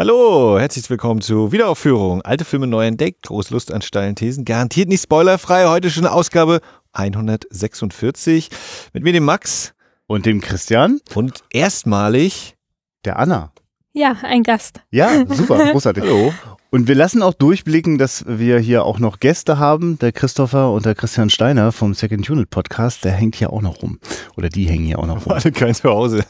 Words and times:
Hallo, 0.00 0.58
herzlich 0.58 0.88
willkommen 0.88 1.20
zu 1.20 1.52
Wiederaufführung. 1.52 2.22
Alte 2.22 2.46
Filme 2.46 2.66
neu 2.66 2.86
entdeckt, 2.86 3.24
große 3.26 3.52
Lust 3.52 3.70
an 3.70 3.82
steilen 3.82 4.16
Thesen, 4.16 4.46
garantiert 4.46 4.88
nicht 4.88 5.02
spoilerfrei. 5.02 5.68
Heute 5.68 5.90
schon 5.90 6.06
Ausgabe 6.06 6.62
146 6.92 8.48
mit 8.94 9.02
mir 9.04 9.12
dem 9.12 9.26
Max 9.26 9.74
und 10.06 10.24
dem 10.24 10.40
Christian 10.40 11.00
und 11.14 11.44
erstmalig 11.52 12.56
der 13.04 13.18
Anna. 13.18 13.52
Ja, 13.92 14.16
ein 14.22 14.42
Gast. 14.42 14.80
Ja, 14.90 15.26
super, 15.28 15.66
großartig. 15.72 16.02
Hallo. 16.02 16.32
Und 16.72 16.86
wir 16.86 16.94
lassen 16.94 17.20
auch 17.24 17.34
durchblicken, 17.34 17.98
dass 17.98 18.24
wir 18.28 18.60
hier 18.60 18.84
auch 18.84 19.00
noch 19.00 19.18
Gäste 19.18 19.58
haben. 19.58 19.98
Der 19.98 20.12
Christopher 20.12 20.70
und 20.70 20.86
der 20.86 20.94
Christian 20.94 21.28
Steiner 21.28 21.72
vom 21.72 21.94
Second 21.94 22.30
Unit 22.30 22.48
Podcast, 22.48 23.04
der 23.04 23.10
hängt 23.10 23.34
hier 23.34 23.52
auch 23.52 23.60
noch 23.60 23.82
rum. 23.82 23.98
Oder 24.36 24.50
die 24.50 24.68
hängen 24.68 24.84
hier 24.84 25.00
auch 25.00 25.06
noch 25.06 25.26
rum. 25.26 25.32
Alle 25.42 25.50
kein 25.50 25.74
Zuhause. 25.74 26.24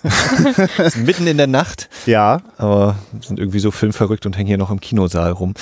mitten 1.05 1.27
in 1.27 1.37
der 1.37 1.47
Nacht. 1.47 1.91
Ja. 2.07 2.41
Aber 2.57 2.97
sind 3.21 3.39
irgendwie 3.39 3.59
so 3.59 3.71
filmverrückt 3.71 4.25
und 4.25 4.35
hängen 4.35 4.47
hier 4.47 4.57
noch 4.57 4.71
im 4.71 4.81
Kinosaal 4.81 5.33
rum. 5.33 5.53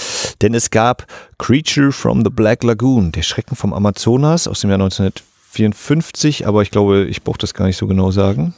Denn 0.42 0.54
es 0.54 0.70
gab 0.70 1.06
Creature 1.38 1.90
from 1.90 2.22
the 2.22 2.30
Black 2.30 2.62
Lagoon, 2.62 3.10
der 3.10 3.22
Schrecken 3.22 3.56
vom 3.56 3.72
Amazonas 3.72 4.46
aus 4.46 4.60
dem 4.60 4.70
Jahr 4.70 4.78
1954. 4.78 6.46
Aber 6.46 6.62
ich 6.62 6.70
glaube, 6.70 7.04
ich 7.06 7.24
brauche 7.24 7.38
das 7.38 7.52
gar 7.52 7.66
nicht 7.66 7.78
so 7.78 7.88
genau 7.88 8.12
sagen. 8.12 8.54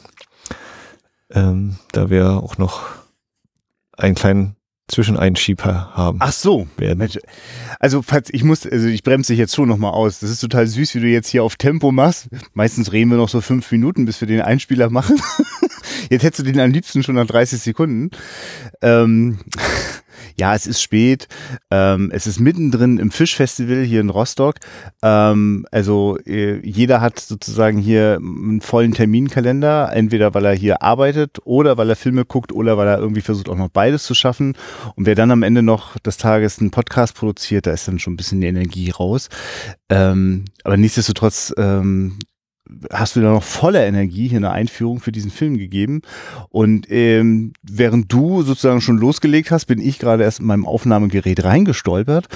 Ähm, 1.31 1.77
da 1.93 2.11
wir 2.11 2.43
auch 2.43 2.59
noch 2.59 2.83
einen 3.97 4.13
kleinen 4.13 4.55
Zwischeneinschieber 4.91 5.91
haben. 5.95 6.19
Ach 6.21 6.31
so. 6.31 6.67
Werden. 6.77 7.07
Also, 7.79 8.01
falls 8.01 8.29
ich 8.31 8.43
muss, 8.43 8.65
also 8.65 8.87
ich 8.87 9.03
bremse 9.03 9.33
dich 9.33 9.39
jetzt 9.39 9.55
schon 9.55 9.67
nochmal 9.67 9.91
aus. 9.91 10.19
Das 10.19 10.29
ist 10.29 10.39
total 10.39 10.67
süß, 10.67 10.95
wie 10.95 10.99
du 10.99 11.07
jetzt 11.07 11.29
hier 11.29 11.43
auf 11.43 11.55
Tempo 11.55 11.91
machst. 11.91 12.27
Meistens 12.53 12.91
reden 12.91 13.09
wir 13.09 13.17
noch 13.17 13.29
so 13.29 13.41
fünf 13.41 13.71
Minuten, 13.71 14.05
bis 14.05 14.21
wir 14.21 14.27
den 14.27 14.41
Einspieler 14.41 14.89
machen. 14.89 15.19
Jetzt 16.09 16.23
hättest 16.23 16.39
du 16.39 16.51
den 16.51 16.59
am 16.59 16.71
liebsten 16.71 17.03
schon 17.03 17.15
nach 17.15 17.25
30 17.25 17.61
Sekunden. 17.61 18.11
Ähm, 18.81 19.39
ja, 20.39 20.55
es 20.55 20.67
ist 20.67 20.81
spät. 20.81 21.27
Ähm, 21.69 22.11
es 22.13 22.27
ist 22.27 22.39
mittendrin 22.39 22.97
im 22.97 23.11
Fischfestival 23.11 23.83
hier 23.83 24.01
in 24.01 24.09
Rostock. 24.09 24.55
Ähm, 25.01 25.65
also 25.71 26.17
äh, 26.25 26.59
jeder 26.65 27.01
hat 27.01 27.19
sozusagen 27.19 27.77
hier 27.77 28.17
einen 28.17 28.61
vollen 28.61 28.93
Terminkalender, 28.93 29.91
entweder 29.93 30.33
weil 30.33 30.45
er 30.45 30.53
hier 30.53 30.81
arbeitet 30.81 31.39
oder 31.45 31.77
weil 31.77 31.89
er 31.89 31.95
Filme 31.95 32.25
guckt 32.25 32.51
oder 32.51 32.77
weil 32.77 32.87
er 32.87 32.99
irgendwie 32.99 33.21
versucht 33.21 33.49
auch 33.49 33.57
noch 33.57 33.69
beides 33.69 34.03
zu 34.03 34.13
schaffen. 34.13 34.55
Und 34.95 35.05
wer 35.05 35.15
dann 35.15 35.31
am 35.31 35.43
Ende 35.43 35.61
noch 35.61 35.97
des 35.99 36.17
Tages 36.17 36.59
einen 36.59 36.71
Podcast 36.71 37.15
produziert, 37.15 37.67
da 37.67 37.71
ist 37.71 37.87
dann 37.87 37.99
schon 37.99 38.13
ein 38.13 38.17
bisschen 38.17 38.41
die 38.41 38.47
Energie 38.47 38.89
raus. 38.89 39.29
Ähm, 39.89 40.45
aber 40.63 40.77
nichtsdestotrotz 40.77 41.53
ähm, 41.57 42.19
hast 42.91 43.15
du 43.15 43.21
da 43.21 43.31
noch 43.31 43.43
voller 43.43 43.85
Energie 43.85 44.27
hier 44.27 44.37
eine 44.37 44.51
Einführung 44.51 44.99
für 44.99 45.11
diesen 45.11 45.31
Film 45.31 45.57
gegeben. 45.57 46.01
Und 46.49 46.89
ähm, 46.89 47.53
während 47.63 48.11
du 48.11 48.43
sozusagen 48.43 48.81
schon 48.81 48.97
losgelegt 48.97 49.51
hast, 49.51 49.65
bin 49.65 49.79
ich 49.79 49.99
gerade 49.99 50.23
erst 50.23 50.39
in 50.39 50.45
meinem 50.45 50.65
Aufnahmegerät 50.65 51.43
reingestolpert. 51.43 52.27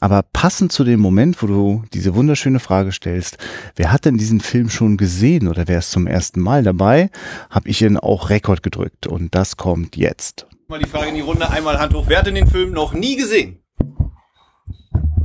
Aber 0.00 0.22
passend 0.32 0.72
zu 0.72 0.84
dem 0.84 1.00
Moment, 1.00 1.42
wo 1.42 1.46
du 1.46 1.84
diese 1.92 2.14
wunderschöne 2.14 2.60
Frage 2.60 2.92
stellst, 2.92 3.38
wer 3.76 3.92
hat 3.92 4.04
denn 4.04 4.18
diesen 4.18 4.40
Film 4.40 4.70
schon 4.70 4.96
gesehen 4.96 5.48
oder 5.48 5.68
wer 5.68 5.78
ist 5.78 5.90
zum 5.90 6.06
ersten 6.06 6.40
Mal 6.40 6.62
dabei, 6.62 7.10
habe 7.50 7.68
ich 7.68 7.82
ihn 7.82 7.96
auch 7.96 8.30
Rekord 8.30 8.62
gedrückt. 8.62 9.06
Und 9.06 9.34
das 9.34 9.56
kommt 9.56 9.96
jetzt. 9.96 10.46
Mal 10.68 10.78
die 10.78 10.88
Frage 10.88 11.08
in 11.08 11.16
die 11.16 11.20
Runde, 11.20 11.50
einmal 11.50 11.78
Hand 11.78 11.94
hoch. 11.94 12.04
Wer 12.08 12.18
hat 12.18 12.26
denn 12.26 12.34
den 12.34 12.46
Film 12.46 12.72
noch 12.72 12.94
nie 12.94 13.16
gesehen? 13.16 13.58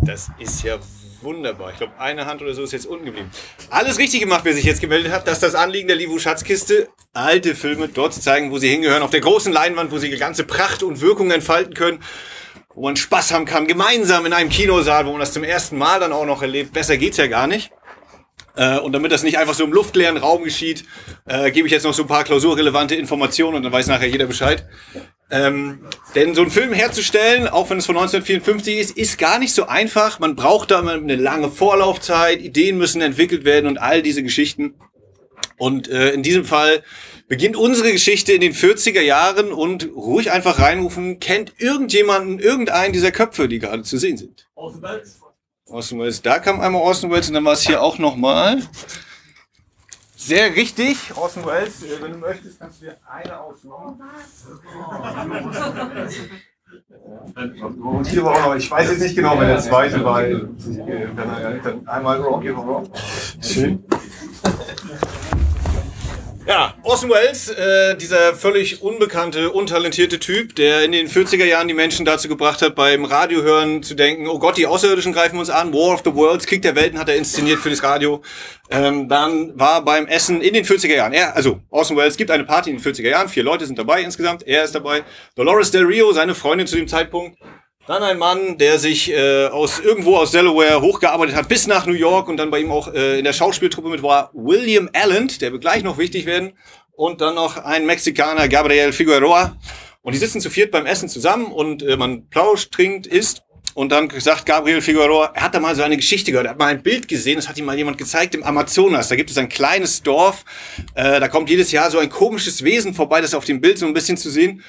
Das 0.02 0.30
ist 0.40 0.64
ja 0.64 0.78
Wunderbar. 1.22 1.72
Ich 1.72 1.78
glaube, 1.78 1.94
eine 2.00 2.26
Hand 2.26 2.42
oder 2.42 2.54
so 2.54 2.64
ist 2.64 2.74
jetzt 2.74 2.86
unten 2.86 3.06
geblieben. 3.06 3.32
Alles 3.70 3.98
richtig 3.98 4.20
gemacht, 4.20 4.42
wer 4.44 4.54
sich 4.54 4.66
jetzt 4.66 4.82
gemeldet 4.82 5.12
hat, 5.12 5.28
dass 5.28 5.40
das 5.40 5.56
Anliegen 5.56 5.88
der 5.88 5.98
Livu 5.98 6.20
Schatzkiste 6.20 6.90
alte 7.14 7.56
Filme 7.56 7.88
dort 7.88 8.14
zu 8.14 8.22
zeigen, 8.22 8.52
wo 8.52 8.60
sie 8.60 8.70
hingehören, 8.70 9.02
auf 9.02 9.10
der 9.10 9.22
großen 9.22 9.52
Leinwand, 9.52 9.92
wo 9.92 9.98
sie 9.98 10.10
die 10.10 10.18
ganze 10.18 10.44
Pracht 10.44 10.84
und 10.84 11.02
Wirkung 11.02 11.32
entfalten 11.32 11.74
können, 11.74 12.00
wo 12.76 12.84
man 12.84 12.96
Spaß 12.96 13.34
haben 13.34 13.46
kann, 13.46 13.68
gemeinsam 13.68 14.26
in 14.26 14.34
einem 14.34 14.50
Kinosaal, 14.50 15.06
wo 15.06 15.12
man 15.12 15.20
das 15.20 15.34
zum 15.34 15.44
ersten 15.44 15.78
Mal 15.78 16.00
dann 16.00 16.14
auch 16.14 16.26
noch 16.26 16.42
erlebt. 16.44 16.74
Besser 16.74 16.98
geht's 16.98 17.18
ja 17.18 17.28
gar 17.28 17.48
nicht. 17.48 17.72
Äh, 18.56 18.80
und 18.80 18.92
damit 18.94 19.12
das 19.12 19.24
nicht 19.24 19.38
einfach 19.38 19.54
so 19.54 19.64
im 19.64 19.74
luftleeren 19.74 20.18
Raum 20.18 20.44
geschieht, 20.44 20.86
äh, 21.26 21.52
gebe 21.52 21.68
ich 21.68 21.72
jetzt 21.72 21.84
noch 21.84 21.94
so 21.94 22.04
ein 22.04 22.08
paar 22.08 22.24
klausurrelevante 22.24 22.96
Informationen 22.96 23.58
und 23.58 23.64
dann 23.64 23.72
weiß 23.72 23.88
nachher 23.88 24.08
jeder 24.08 24.26
Bescheid. 24.26 24.68
Ähm, 25.30 25.80
denn 26.16 26.36
so 26.36 26.42
einen 26.42 26.52
Film 26.52 26.72
herzustellen, 26.72 27.48
auch 27.48 27.70
wenn 27.70 27.80
es 27.80 27.86
von 27.86 27.98
1954 27.98 28.78
ist, 28.78 28.98
ist 28.98 29.18
gar 29.18 29.40
nicht 29.40 29.54
so 29.54 29.68
einfach. 29.68 30.20
Man 30.20 30.36
braucht 30.36 30.72
da 30.72 30.80
eine 30.80 31.16
lange 31.16 31.52
Vorlaufzeit, 31.52 32.42
Ideen 32.42 32.78
müssen 32.78 33.02
entwickelt 33.02 33.44
werden 33.44 33.68
und 33.68 33.78
all 33.78 34.02
diese 34.02 34.24
Geschichten. 34.24 34.76
Und 35.58 35.90
äh, 35.90 36.12
in 36.12 36.24
diesem 36.24 36.46
Fall 36.46 36.84
beginnt 37.28 37.58
unsere 37.58 37.92
Geschichte 37.92 38.32
in 38.32 38.42
den 38.42 38.54
40er 38.54 39.02
Jahren 39.02 39.52
und 39.52 39.90
ruhig 39.96 40.32
einfach 40.32 40.60
reinrufen, 40.60 41.20
kennt 41.20 41.54
irgendjemanden, 41.58 42.40
irgendeinen 42.40 42.94
dieser 42.94 43.12
Köpfe, 43.12 43.50
die 43.50 43.60
gerade 43.60 43.84
zu 43.84 43.98
sehen 43.98 44.18
sind? 44.18 44.48
Orson 44.56 44.82
Welles. 44.82 45.20
Orson 45.66 46.00
Welles, 46.00 46.22
da 46.22 46.40
kam 46.40 46.62
einmal 46.62 46.82
Orson 46.82 47.12
Welles 47.12 47.28
und 47.28 47.34
dann 47.34 47.44
war 47.44 47.54
es 47.54 47.68
hier 47.68 47.82
auch 47.82 47.98
nochmal. 47.98 48.62
Sehr 50.28 50.54
richtig, 50.54 51.16
Orson 51.16 51.46
Welles. 51.46 51.84
Äh, 51.84 52.02
wenn 52.02 52.12
du 52.12 52.18
möchtest, 52.18 52.60
kannst 52.60 52.82
du 52.82 52.88
dir 52.88 52.98
eine 53.10 53.40
aussuchen. 53.40 54.02
Und 57.82 58.08
hier 58.08 58.26
war 58.26 58.34
auch 58.36 58.48
noch, 58.48 58.56
ich 58.56 58.70
weiß 58.70 58.92
jetzt 58.92 59.04
nicht 59.04 59.16
genau, 59.16 59.40
wer 59.40 59.48
der 59.48 59.60
zweite 59.60 60.04
war. 60.04 60.22
Einmal 61.86 62.22
Rocky 62.22 62.50
Horror. 62.50 62.84
Schön. 63.40 63.86
Ja, 66.48 66.76
Orson 66.84 67.10
Welles, 67.10 67.50
äh, 67.50 67.98
dieser 67.98 68.34
völlig 68.34 68.82
unbekannte, 68.82 69.52
untalentierte 69.52 70.18
Typ, 70.18 70.56
der 70.56 70.86
in 70.86 70.94
den 70.94 71.10
40er 71.10 71.44
Jahren 71.44 71.68
die 71.68 71.74
Menschen 71.74 72.06
dazu 72.06 72.30
gebracht 72.30 72.62
hat, 72.62 72.74
beim 72.74 73.04
Radiohören 73.04 73.84
zu 73.84 73.96
denken, 73.96 74.30
oh 74.30 74.40
Gott, 74.40 74.56
die 74.56 74.66
Außerirdischen 74.66 75.12
greifen 75.12 75.40
uns 75.40 75.50
an, 75.50 75.74
War 75.74 75.96
of 75.96 76.04
the 76.06 76.16
Worlds, 76.16 76.48
Krieg 76.48 76.62
der 76.62 76.74
Welten 76.78 77.00
hat 77.00 77.10
er 77.10 77.18
inszeniert 77.18 77.60
für 77.60 77.70
das 77.70 77.84
Radio. 77.84 78.22
Ähm, 78.72 79.10
dann 79.10 79.60
war 79.60 79.84
beim 79.84 80.08
Essen 80.08 80.40
in 80.40 80.54
den 80.54 80.64
40er 80.64 80.96
Jahren, 80.96 81.12
er, 81.12 81.36
also 81.36 81.60
Orson 81.70 81.98
Welles 81.98 82.16
gibt 82.16 82.32
eine 82.32 82.46
Party 82.46 82.70
in 82.70 82.78
den 82.78 82.94
40er 82.94 83.10
Jahren, 83.10 83.28
vier 83.28 83.44
Leute 83.44 83.66
sind 83.66 83.78
dabei 83.78 84.02
insgesamt, 84.02 84.48
er 84.48 84.64
ist 84.64 84.74
dabei, 84.74 85.04
Dolores 85.36 85.72
Del 85.72 85.84
Rio, 85.84 86.14
seine 86.14 86.34
Freundin 86.34 86.66
zu 86.66 86.78
dem 86.78 86.88
Zeitpunkt, 86.88 87.38
dann 87.88 88.04
ein 88.04 88.18
Mann, 88.18 88.58
der 88.58 88.80
sich 88.80 89.12
äh, 89.12 89.46
aus 89.46 89.80
irgendwo 89.80 90.18
aus 90.18 90.32
Delaware 90.32 90.82
hochgearbeitet 90.82 91.36
hat 91.36 91.48
bis 91.48 91.68
nach 91.68 91.86
New 91.86 91.94
York 91.94 92.28
und 92.28 92.36
dann 92.38 92.52
bei 92.52 92.60
ihm 92.60 92.70
auch 92.70 92.94
äh, 92.94 93.18
in 93.18 93.24
der 93.24 93.32
Schauspieltruppe 93.32 93.88
mit 93.88 94.04
war, 94.04 94.30
William 94.34 94.90
Allen, 94.94 95.30
der 95.40 95.54
wird 95.54 95.62
gleich 95.62 95.84
noch 95.84 95.98
wichtig 95.98 96.26
werden. 96.26 96.54
Und 96.92 97.22
dann 97.22 97.36
noch 97.36 97.58
ein 97.58 97.86
Mexikaner, 97.86 98.48
Gabriel 98.48 98.92
Figueroa. 98.92 99.56
Und 100.02 100.14
die 100.14 100.18
sitzen 100.18 100.42
zu 100.42 100.50
viert 100.50 100.72
beim 100.72 100.86
Essen 100.86 101.08
zusammen 101.08 101.46
und 101.46 101.82
äh, 101.82 101.96
man 101.96 102.28
plauscht, 102.28 102.74
trinkt, 102.74 103.08
isst. 103.08 103.44
Und 103.74 103.92
dann 103.92 104.10
sagt 104.20 104.46
Gabriel 104.46 104.82
Figueroa, 104.82 105.32
er 105.34 105.44
hat 105.44 105.56
da 105.56 105.60
mal 105.60 105.76
so 105.76 105.84
eine 105.84 105.96
Geschichte 105.96 106.32
gehört, 106.32 106.48
er 106.48 106.52
hat 106.52 106.60
mal 106.60 106.68
ein 106.68 106.82
Bild 106.82 107.08
gesehen, 107.08 107.36
das 107.36 107.48
hat 107.48 107.58
ihm 107.58 107.66
mal 107.66 107.78
jemand 107.78 107.98
gezeigt 107.98 108.36
im 108.36 108.44
Amazonas. 108.44 109.08
Da 109.08 109.16
gibt 109.16 109.30
es 109.30 109.38
ein 109.38 109.48
kleines 109.48 110.02
Dorf, 110.04 110.44
äh, 110.96 111.20
da 111.20 111.28
kommt 111.30 111.50
jedes 111.50 111.72
Jahr 111.72 111.90
so 111.90 112.00
ein 112.00 112.10
komisches 112.10 112.64
Wesen 112.64 112.94
vorbei, 112.94 113.22
das 113.22 113.34
auf 113.34 113.46
dem 113.46 113.62
Bild 113.62 113.78
so 113.78 113.86
ein 113.86 113.94
bisschen 113.94 114.18
zu 114.18 114.30
sehen. 114.30 114.64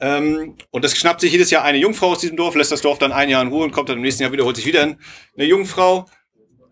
Ähm, 0.00 0.56
und 0.70 0.84
das 0.84 0.96
schnappt 0.96 1.20
sich 1.20 1.32
jedes 1.32 1.50
Jahr 1.50 1.62
eine 1.62 1.78
Jungfrau 1.78 2.12
aus 2.12 2.20
diesem 2.20 2.36
Dorf, 2.36 2.54
lässt 2.54 2.72
das 2.72 2.80
Dorf 2.80 2.98
dann 2.98 3.12
ein 3.12 3.28
Jahr 3.28 3.42
in 3.42 3.48
Ruhe 3.48 3.64
und 3.64 3.72
kommt 3.72 3.88
dann 3.88 3.96
im 3.96 4.02
nächsten 4.02 4.22
Jahr 4.22 4.32
wieder, 4.32 4.44
holt 4.44 4.56
sich 4.56 4.66
wieder 4.66 4.82
eine 4.82 5.44
Jungfrau. 5.44 6.06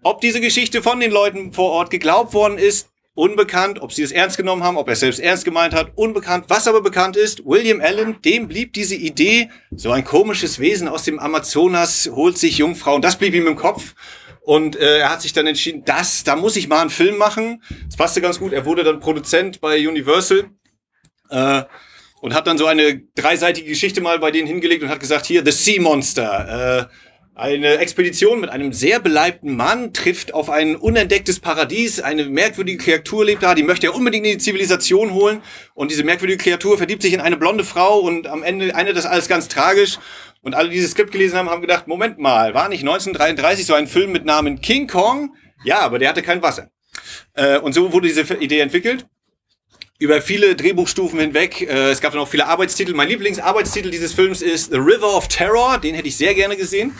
Ob 0.03 0.21
diese 0.21 0.41
Geschichte 0.41 0.83
von 0.83 1.01
den 1.01 1.11
Leuten 1.11 1.53
vor 1.53 1.71
Ort 1.73 1.91
geglaubt 1.91 2.33
worden 2.33 2.57
ist, 2.57 2.89
unbekannt. 3.19 3.83
Ob 3.83 3.93
sie 3.93 4.03
es 4.03 4.13
ernst 4.13 4.37
genommen 4.37 4.63
haben, 4.63 4.77
ob 4.77 4.87
er 4.87 4.93
es 4.93 5.01
selbst 5.01 5.19
ernst 5.19 5.45
gemeint 5.45 5.75
hat, 5.75 5.93
unbekannt. 5.97 6.45
Was 6.49 6.69
aber 6.69 6.81
bekannt 6.81 7.17
ist, 7.17 7.45
William 7.45 7.81
Allen, 7.81 8.23
dem 8.23 8.47
blieb 8.47 8.73
diese 8.73 8.95
Idee, 8.95 9.51
so 9.73 9.91
ein 9.91 10.05
komisches 10.05 10.61
Wesen 10.61 10.89
aus 10.89 11.03
dem 11.03 11.19
Amazonas 11.19 12.11
holt 12.15 12.39
sich 12.39 12.59
Jungfrauen, 12.59 13.03
das 13.03 13.19
blieb 13.19 13.35
ihm 13.35 13.49
im 13.49 13.57
Kopf. 13.57 13.95
Und 14.43 14.77
äh, 14.77 15.01
er 15.01 15.11
hat 15.11 15.21
sich 15.21 15.35
dann 15.35 15.47
entschieden, 15.47 15.83
das, 15.85 16.25
da 16.25 16.37
muss 16.37 16.57
ich 16.57 16.69
mal 16.69 16.81
einen 16.81 16.91
Film 16.91 17.19
machen. 17.19 17.63
Das 17.87 17.97
passte 17.97 18.23
ganz 18.23 18.39
gut. 18.39 18.53
Er 18.53 18.65
wurde 18.65 18.83
dann 18.83 19.01
Produzent 19.01 19.61
bei 19.61 19.87
Universal. 19.87 20.47
Äh, 21.29 21.65
und 22.21 22.35
hat 22.35 22.47
dann 22.47 22.59
so 22.59 22.67
eine 22.67 23.01
dreiseitige 23.15 23.69
Geschichte 23.69 24.01
mal 24.01 24.19
bei 24.19 24.31
denen 24.31 24.47
hingelegt 24.47 24.83
und 24.83 24.89
hat 24.89 25.01
gesagt, 25.01 25.27
hier, 25.27 25.43
The 25.45 25.53
Sea 25.53 25.81
Monster. 25.81 26.89
Äh, 26.89 26.95
eine 27.39 27.79
Expedition 27.79 28.41
mit 28.41 28.51
einem 28.51 28.73
sehr 28.73 28.99
beleibten 28.99 29.55
Mann 29.55 29.93
trifft 29.93 30.35
auf 30.35 30.51
ein 30.51 30.75
unentdecktes 30.75 31.39
Paradies. 31.39 32.01
Eine 32.01 32.25
merkwürdige 32.25 32.83
Kreatur 32.83 33.25
lebt 33.25 33.45
da, 33.45 33.55
die 33.55 33.63
möchte 33.63 33.87
er 33.87 33.95
unbedingt 33.95 34.27
in 34.27 34.33
die 34.33 34.39
Zivilisation 34.39 35.13
holen. 35.13 35.41
Und 35.75 35.93
diese 35.93 36.03
merkwürdige 36.03 36.43
Kreatur 36.43 36.77
verliebt 36.79 37.01
sich 37.01 37.13
in 37.13 37.21
eine 37.21 37.37
blonde 37.37 37.63
Frau 37.63 38.01
und 38.01 38.27
am 38.27 38.43
Ende 38.43 38.75
endet 38.75 38.97
das 38.97 39.07
alles 39.07 39.29
ganz 39.29 39.47
tragisch. 39.47 40.01
Und 40.43 40.57
alle, 40.57 40.69
die 40.69 40.75
dieses 40.75 40.91
Skript 40.91 41.13
gelesen 41.13 41.39
haben, 41.39 41.49
haben 41.49 41.61
gedacht, 41.61 41.87
Moment 41.87 42.19
mal, 42.19 42.55
war 42.55 42.69
nicht 42.69 42.81
1933 42.81 43.67
so 43.67 43.75
ein 43.75 43.87
Film 43.87 44.11
mit 44.11 44.25
Namen 44.25 44.61
King 44.61 44.89
Kong? 44.89 45.37
Ja, 45.65 45.79
aber 45.79 46.01
der 46.01 46.09
hatte 46.09 46.23
kein 46.23 46.43
Wasser. 46.43 46.71
Äh, 47.35 47.59
und 47.59 47.73
so 47.73 47.93
wurde 47.93 48.09
diese 48.09 48.23
Idee 48.35 48.59
entwickelt 48.59 49.07
über 49.99 50.23
viele 50.23 50.55
Drehbuchstufen 50.55 51.19
hinweg. 51.19 51.63
Äh, 51.63 51.91
es 51.91 52.01
gab 52.01 52.13
dann 52.13 52.21
auch 52.21 52.29
viele 52.29 52.47
Arbeitstitel. 52.47 52.95
Mein 52.95 53.09
Lieblingsarbeitstitel 53.09 53.91
dieses 53.91 54.13
Films 54.13 54.43
ist 54.43 54.71
The 54.71 54.79
River 54.79 55.17
of 55.17 55.27
Terror. 55.29 55.79
Den 55.79 55.95
hätte 55.95 56.09
ich 56.09 56.17
sehr 56.17 56.35
gerne 56.35 56.57
gesehen. 56.57 56.95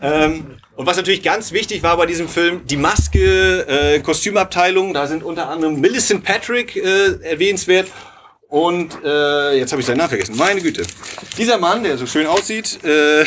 Ähm, 0.00 0.56
und 0.74 0.86
was 0.86 0.96
natürlich 0.96 1.22
ganz 1.22 1.52
wichtig 1.52 1.82
war 1.82 1.96
bei 1.98 2.06
diesem 2.06 2.28
Film, 2.28 2.62
die 2.66 2.78
Maske, 2.78 3.66
äh, 3.68 4.00
Kostümabteilung. 4.00 4.94
Da 4.94 5.06
sind 5.06 5.22
unter 5.22 5.48
anderem 5.48 5.78
Millicent 5.80 6.24
Patrick 6.24 6.74
äh, 6.74 7.20
erwähnenswert 7.22 7.88
Und 8.48 8.98
äh, 9.04 9.58
jetzt 9.58 9.72
habe 9.72 9.80
ich 9.80 9.86
seinen 9.86 9.98
Namen 9.98 10.08
vergessen. 10.08 10.36
Meine 10.36 10.62
Güte. 10.62 10.84
Dieser 11.36 11.58
Mann, 11.58 11.84
der 11.84 11.98
so 11.98 12.06
schön 12.06 12.26
aussieht, 12.26 12.82
äh, 12.82 13.24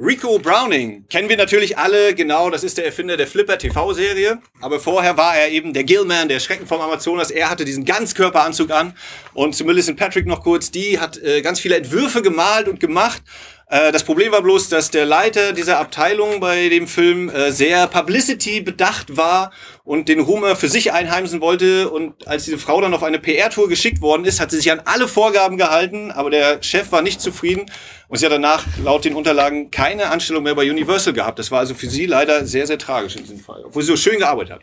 Rico 0.00 0.38
Browning 0.38 1.08
kennen 1.08 1.28
wir 1.28 1.36
natürlich 1.36 1.76
alle, 1.76 2.14
genau, 2.14 2.50
das 2.50 2.62
ist 2.62 2.78
der 2.78 2.86
Erfinder 2.86 3.16
der 3.16 3.26
Flipper 3.26 3.58
TV-Serie. 3.58 4.38
Aber 4.60 4.78
vorher 4.78 5.16
war 5.16 5.36
er 5.36 5.48
eben 5.50 5.72
der 5.72 5.82
Gilman, 5.82 6.28
der 6.28 6.38
Schrecken 6.38 6.68
vom 6.68 6.80
Amazonas. 6.80 7.32
Er 7.32 7.50
hatte 7.50 7.64
diesen 7.64 7.84
Ganzkörperanzug 7.84 8.70
an. 8.70 8.94
Und 9.34 9.56
zu 9.56 9.64
Millicent 9.64 9.98
Patrick 9.98 10.26
noch 10.26 10.44
kurz, 10.44 10.70
die 10.70 11.00
hat 11.00 11.18
äh, 11.18 11.42
ganz 11.42 11.58
viele 11.58 11.74
Entwürfe 11.74 12.22
gemalt 12.22 12.68
und 12.68 12.78
gemacht. 12.78 13.24
Äh, 13.70 13.92
das 13.92 14.04
Problem 14.04 14.32
war 14.32 14.42
bloß, 14.42 14.68
dass 14.68 14.90
der 14.90 15.04
Leiter 15.04 15.52
dieser 15.52 15.78
Abteilung 15.78 16.40
bei 16.40 16.68
dem 16.68 16.86
Film 16.86 17.28
äh, 17.28 17.52
sehr 17.52 17.86
Publicity 17.86 18.60
bedacht 18.60 19.16
war 19.16 19.52
und 19.84 20.08
den 20.08 20.20
Ruhm 20.20 20.44
für 20.56 20.68
sich 20.68 20.92
einheimsen 20.92 21.40
wollte. 21.40 21.90
Und 21.90 22.26
als 22.26 22.44
diese 22.44 22.58
Frau 22.58 22.80
dann 22.80 22.94
auf 22.94 23.02
eine 23.02 23.18
PR-Tour 23.18 23.68
geschickt 23.68 24.00
worden 24.00 24.24
ist, 24.24 24.40
hat 24.40 24.50
sie 24.50 24.56
sich 24.56 24.72
an 24.72 24.80
alle 24.84 25.06
Vorgaben 25.06 25.58
gehalten, 25.58 26.10
aber 26.10 26.30
der 26.30 26.62
Chef 26.62 26.92
war 26.92 27.02
nicht 27.02 27.20
zufrieden 27.20 27.66
und 28.08 28.18
sie 28.18 28.24
hat 28.24 28.32
danach 28.32 28.64
laut 28.82 29.04
den 29.04 29.14
Unterlagen 29.14 29.70
keine 29.70 30.10
Anstellung 30.10 30.42
mehr 30.44 30.54
bei 30.54 30.70
Universal 30.70 31.12
gehabt. 31.12 31.38
Das 31.38 31.50
war 31.50 31.60
also 31.60 31.74
für 31.74 31.90
sie 31.90 32.06
leider 32.06 32.46
sehr, 32.46 32.66
sehr 32.66 32.78
tragisch 32.78 33.16
in 33.16 33.22
diesem 33.22 33.40
Fall, 33.40 33.64
obwohl 33.66 33.82
sie 33.82 33.88
so 33.88 33.96
schön 33.96 34.18
gearbeitet 34.18 34.54
hat. 34.54 34.62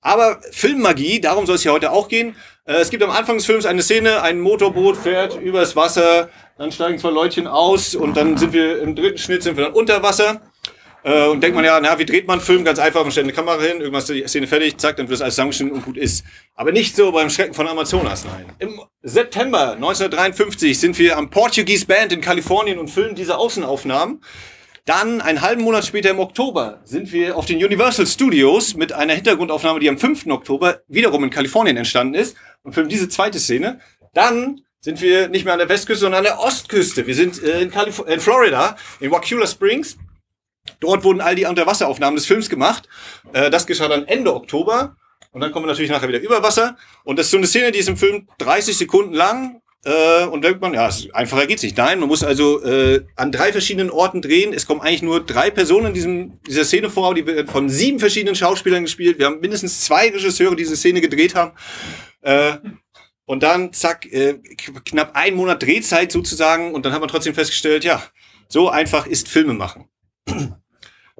Aber 0.00 0.40
Filmmagie, 0.50 1.20
darum 1.20 1.46
soll 1.46 1.54
es 1.54 1.64
ja 1.64 1.72
heute 1.72 1.92
auch 1.92 2.08
gehen. 2.08 2.34
Äh, 2.64 2.74
es 2.74 2.90
gibt 2.90 3.02
am 3.02 3.10
Anfang 3.10 3.36
des 3.36 3.46
Films 3.46 3.66
eine 3.66 3.82
Szene, 3.82 4.22
ein 4.22 4.40
Motorboot 4.40 4.96
fährt 4.96 5.40
übers 5.40 5.74
Wasser, 5.74 6.30
dann 6.58 6.70
steigen 6.70 6.98
zwei 6.98 7.10
Leutchen 7.10 7.46
aus 7.46 7.94
und 7.94 8.16
dann 8.16 8.36
sind 8.36 8.52
wir 8.52 8.80
im 8.80 8.94
dritten 8.94 9.18
Schnitt 9.18 9.42
sind 9.42 9.56
wir 9.56 9.64
dann 9.64 9.72
unter 9.74 10.02
Wasser. 10.02 10.42
Äh, 11.04 11.26
und 11.26 11.42
denkt 11.42 11.56
man 11.56 11.64
ja, 11.64 11.80
na, 11.80 11.98
wie 11.98 12.04
dreht 12.04 12.28
man 12.28 12.38
einen 12.38 12.46
Film? 12.46 12.64
Ganz 12.64 12.78
einfach, 12.78 13.02
man 13.02 13.10
stellt 13.10 13.24
eine 13.24 13.32
Kamera 13.32 13.60
hin, 13.60 13.80
irgendwas 13.80 14.06
die 14.06 14.22
Szene 14.28 14.46
fertig, 14.46 14.78
zack, 14.78 14.96
dann 14.96 15.08
wird 15.08 15.16
es 15.16 15.22
alles 15.22 15.34
zusammengeschnitten 15.34 15.74
und 15.74 15.84
gut 15.84 15.96
ist. 15.96 16.24
Aber 16.54 16.70
nicht 16.70 16.94
so 16.94 17.10
beim 17.10 17.28
Schrecken 17.28 17.54
von 17.54 17.66
Amazonas, 17.66 18.24
nein. 18.24 18.46
Im 18.60 18.80
September 19.02 19.72
1953 19.72 20.78
sind 20.78 20.96
wir 21.00 21.18
am 21.18 21.30
Portuguese 21.30 21.86
Band 21.86 22.12
in 22.12 22.20
Kalifornien 22.20 22.78
und 22.78 22.88
filmen 22.88 23.16
diese 23.16 23.36
Außenaufnahmen. 23.36 24.20
Dann, 24.84 25.20
einen 25.20 25.42
halben 25.42 25.62
Monat 25.62 25.86
später 25.86 26.10
im 26.10 26.18
Oktober, 26.18 26.80
sind 26.82 27.12
wir 27.12 27.36
auf 27.36 27.46
den 27.46 27.64
Universal 27.64 28.04
Studios 28.04 28.74
mit 28.74 28.92
einer 28.92 29.14
Hintergrundaufnahme, 29.14 29.78
die 29.78 29.88
am 29.88 29.96
5. 29.96 30.26
Oktober 30.26 30.80
wiederum 30.88 31.22
in 31.22 31.30
Kalifornien 31.30 31.76
entstanden 31.76 32.14
ist 32.14 32.36
und 32.64 32.72
filmen 32.72 32.88
diese 32.88 33.08
zweite 33.08 33.38
Szene. 33.38 33.78
Dann 34.12 34.62
sind 34.80 35.00
wir 35.00 35.28
nicht 35.28 35.44
mehr 35.44 35.52
an 35.52 35.60
der 35.60 35.68
Westküste, 35.68 36.00
sondern 36.00 36.18
an 36.18 36.24
der 36.24 36.40
Ostküste. 36.40 37.06
Wir 37.06 37.14
sind 37.14 37.40
äh, 37.44 37.60
in, 37.60 37.70
Calif 37.70 38.02
in 38.08 38.18
Florida, 38.18 38.76
in 38.98 39.12
Waukeula 39.12 39.46
Springs. 39.46 39.96
Dort 40.80 41.04
wurden 41.04 41.20
all 41.20 41.36
die 41.36 41.44
Unterwasseraufnahmen 41.44 42.16
des 42.16 42.26
Films 42.26 42.50
gemacht. 42.50 42.88
Äh, 43.32 43.50
das 43.50 43.68
geschah 43.68 43.86
dann 43.86 44.08
Ende 44.08 44.34
Oktober. 44.34 44.96
Und 45.30 45.40
dann 45.40 45.52
kommen 45.52 45.64
wir 45.64 45.70
natürlich 45.70 45.92
nachher 45.92 46.08
wieder 46.08 46.20
über 46.20 46.42
Wasser. 46.42 46.76
Und 47.04 47.20
das 47.20 47.26
ist 47.26 47.30
so 47.30 47.36
eine 47.36 47.46
Szene, 47.46 47.70
die 47.70 47.78
ist 47.78 47.88
im 47.88 47.96
Film 47.96 48.26
30 48.38 48.76
Sekunden 48.76 49.14
lang. 49.14 49.61
Äh, 49.84 50.26
und 50.26 50.44
denkt 50.44 50.60
man, 50.60 50.74
ja, 50.74 50.88
einfacher 51.12 51.46
geht's 51.46 51.62
nicht. 51.62 51.76
Nein, 51.76 51.98
man 51.98 52.08
muss 52.08 52.22
also 52.22 52.62
äh, 52.62 53.04
an 53.16 53.32
drei 53.32 53.50
verschiedenen 53.50 53.90
Orten 53.90 54.22
drehen. 54.22 54.52
Es 54.52 54.66
kommen 54.66 54.80
eigentlich 54.80 55.02
nur 55.02 55.24
drei 55.24 55.50
Personen 55.50 55.88
in 55.88 55.94
diesem, 55.94 56.40
dieser 56.46 56.64
Szene 56.64 56.88
vor, 56.88 57.14
die 57.14 57.26
werden 57.26 57.48
von 57.48 57.68
sieben 57.68 57.98
verschiedenen 57.98 58.36
Schauspielern 58.36 58.84
gespielt. 58.84 59.18
Wir 59.18 59.26
haben 59.26 59.40
mindestens 59.40 59.80
zwei 59.80 60.08
Regisseure, 60.08 60.54
die 60.54 60.62
diese 60.62 60.76
Szene 60.76 61.00
gedreht 61.00 61.34
haben. 61.34 61.52
Äh, 62.20 62.58
und 63.24 63.42
dann, 63.42 63.72
zack, 63.72 64.06
äh, 64.12 64.34
knapp 64.84 65.16
ein 65.16 65.34
Monat 65.34 65.62
Drehzeit 65.62 66.12
sozusagen. 66.12 66.74
Und 66.74 66.86
dann 66.86 66.92
hat 66.92 67.00
man 67.00 67.08
trotzdem 67.08 67.34
festgestellt, 67.34 67.82
ja, 67.82 68.02
so 68.48 68.68
einfach 68.68 69.06
ist 69.06 69.28
Filme 69.28 69.54
machen. 69.54 69.88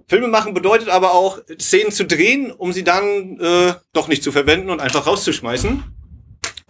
Filme 0.07 0.29
machen 0.29 0.55
bedeutet 0.55 0.89
aber 0.89 1.15
auch, 1.15 1.41
Szenen 1.61 1.91
zu 1.91 2.05
drehen, 2.05 2.53
um 2.53 2.73
sie 2.73 2.85
dann 2.85 3.41
äh, 3.41 3.75
doch 3.93 4.07
nicht 4.07 4.23
zu 4.23 4.31
verwenden 4.31 4.71
und 4.71 4.81
einfach 4.81 5.07
rauszuschmeißen. 5.07 5.83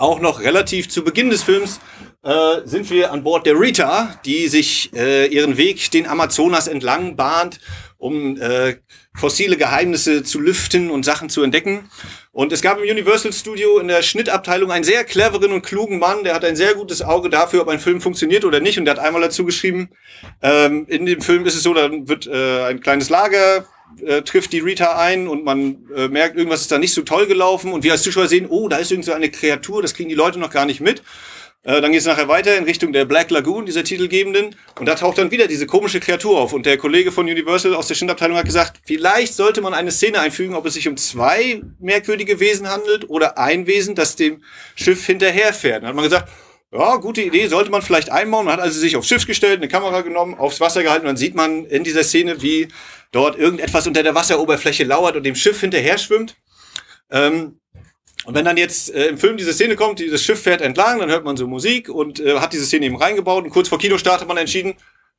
Auch 0.03 0.19
noch 0.19 0.41
relativ 0.41 0.89
zu 0.89 1.05
Beginn 1.05 1.31
des 1.31 1.45
Films 1.45 1.79
äh, 2.25 2.63
sind 2.65 2.91
wir 2.91 3.13
an 3.13 3.23
Bord 3.23 3.47
der 3.47 3.55
Rita, 3.55 4.19
die 4.25 4.49
sich 4.49 4.93
äh, 4.97 5.29
ihren 5.29 5.57
Weg 5.59 5.93
den 5.93 6.09
Amazonas 6.09 6.67
entlang 6.67 7.15
bahnt, 7.15 7.61
um 7.99 8.37
äh, 8.41 8.79
fossile 9.15 9.57
Geheimnisse 9.57 10.25
zu 10.25 10.41
lüften 10.41 10.91
und 10.91 11.05
Sachen 11.05 11.29
zu 11.29 11.45
entdecken. 11.45 11.89
Und 12.33 12.53
es 12.53 12.63
gab 12.63 12.79
im 12.79 12.91
Universal 12.91 13.33
Studio 13.33 13.79
in 13.79 13.87
der 13.87 14.03
Schnittabteilung 14.03 14.73
einen 14.73 14.83
sehr 14.83 15.05
cleveren 15.05 15.53
und 15.53 15.63
klugen 15.63 16.01
Mann, 16.01 16.25
der 16.25 16.35
hat 16.35 16.45
ein 16.45 16.57
sehr 16.57 16.75
gutes 16.75 17.01
Auge 17.03 17.31
dafür, 17.31 17.63
ob 17.63 17.69
ein 17.69 17.79
Film 17.79 18.01
funktioniert 18.01 18.45
oder 18.45 18.59
nicht. 18.59 18.81
Und 18.81 18.87
der 18.87 18.97
hat 18.97 19.01
einmal 19.01 19.23
dazu 19.23 19.45
geschrieben, 19.45 19.91
ähm, 20.43 20.85
in 20.89 21.07
dem 21.07 21.21
Film 21.21 21.47
ist 21.47 21.55
es 21.55 21.63
so, 21.63 21.75
dann 21.75 22.09
wird 22.09 22.27
äh, 22.27 22.65
ein 22.65 22.81
kleines 22.81 23.09
Lager 23.09 23.67
äh, 24.05 24.23
trifft 24.23 24.53
die 24.53 24.61
Rita 24.61 24.99
ein 24.99 25.29
und 25.29 25.45
man 25.45 25.89
äh, 25.95 26.09
merkt, 26.09 26.37
irgendwas 26.37 26.63
ist 26.63 26.73
da 26.73 26.79
nicht 26.79 26.95
so 26.95 27.03
toll 27.03 27.27
gelaufen 27.27 27.73
und 27.73 27.85
wir 27.85 27.93
als 27.93 28.03
Zuschauer 28.03 28.29
sehen, 28.29 28.47
oh, 28.49 28.69
da 28.69 28.77
ist 28.77 28.91
irgend 28.91 29.05
so 29.05 29.13
eine 29.13 29.31
Kreatur, 29.31 29.83
das 29.83 29.95
kriegen 29.95 30.09
die 30.09 30.15
Leute 30.15 30.39
noch 30.39 30.51
gar 30.51 30.67
nicht 30.67 30.81
mit. 30.81 31.03
Äh, 31.65 31.81
dann 31.81 31.93
geht 31.93 32.01
es 32.01 32.07
nachher 32.07 32.27
weiter 32.27 32.57
in 32.57 32.65
Richtung 32.65 32.93
der 32.93 33.05
Black 33.05 33.31
Lagoon, 33.31 33.67
dieser 33.67 33.85
titelgebenden. 33.85 34.57
Und 34.81 34.87
da 34.87 34.97
taucht 34.97 35.19
dann 35.19 35.31
wieder 35.31 35.47
diese 35.47 35.67
komische 35.67 36.01
Kreatur 36.01 36.41
auf. 36.41 36.53
Und 36.53 36.67
der 36.67 36.77
Kollege 36.77 37.13
von 37.13 37.27
Universal 37.27 37.75
aus 37.75 37.87
der 37.87 37.95
Schindabteilung 37.95 38.37
hat 38.37 38.47
gesagt, 38.47 38.81
vielleicht 38.85 39.35
sollte 39.35 39.61
man 39.61 39.73
eine 39.73 39.93
Szene 39.93 40.19
einfügen, 40.19 40.55
ob 40.55 40.67
es 40.67 40.75
sich 40.75 40.89
um 40.89 40.97
zwei 40.97 41.63
merkwürdige 41.79 42.41
Wesen 42.41 42.69
handelt 42.69 43.09
oder 43.09 43.39
ein 43.39 43.69
Wesen, 43.69 43.95
das 43.95 44.17
dem 44.17 44.43
Schiff 44.75 45.07
hinterherfährt. 45.07 45.83
Dann 45.83 45.91
hat 45.91 45.95
man 45.95 46.05
gesagt, 46.05 46.29
ja, 46.73 46.97
gute 46.97 47.21
Idee, 47.21 47.49
sollte 47.49 47.71
man 47.71 47.83
vielleicht 47.83 48.11
einbauen. 48.11 48.47
Man 48.47 48.55
hat 48.55 48.61
also 48.61 48.81
sich 48.81 48.97
aufs 48.97 49.09
Schiff 49.09 49.27
gestellt, 49.27 49.59
eine 49.59 49.69
Kamera 49.69 50.01
genommen, 50.01 50.35
aufs 50.35 50.61
Wasser 50.61 50.83
gehalten. 50.83 51.03
Und 51.03 51.09
dann 51.09 51.17
sieht 51.17 51.35
man 51.35 51.67
in 51.67 51.85
dieser 51.85 52.03
Szene, 52.03 52.41
wie 52.41 52.69
dort 53.11 53.39
irgendetwas 53.39 53.87
unter 53.87 54.03
der 54.03 54.15
Wasseroberfläche 54.15 54.85
lauert 54.85 55.17
und 55.17 55.25
dem 55.25 55.35
Schiff 55.35 55.61
hinterher 55.61 55.99
schwimmt. 55.99 56.37
Ähm, 57.11 57.61
und 58.25 58.35
wenn 58.35 58.45
dann 58.45 58.57
jetzt 58.57 58.95
äh, 58.95 59.09
im 59.09 59.19
Film 59.19 59.37
diese 59.37 59.53
Szene 59.53 59.77
kommt, 59.77 59.99
dieses 59.99 60.25
Schiff 60.25 60.41
fährt 60.43 60.63
entlang, 60.63 61.01
dann 61.01 61.11
hört 61.11 61.25
man 61.25 61.37
so 61.37 61.47
Musik 61.47 61.89
und 61.89 62.21
äh, 62.21 62.39
hat 62.39 62.53
diese 62.53 62.65
Szene 62.65 62.87
eben 62.87 62.97
reingebaut 62.97 63.45
und 63.45 63.51
kurz 63.51 63.69
vor 63.69 63.79
Kinostart 63.79 64.21
hat 64.21 64.29
man 64.29 64.37
entschieden, 64.37 64.75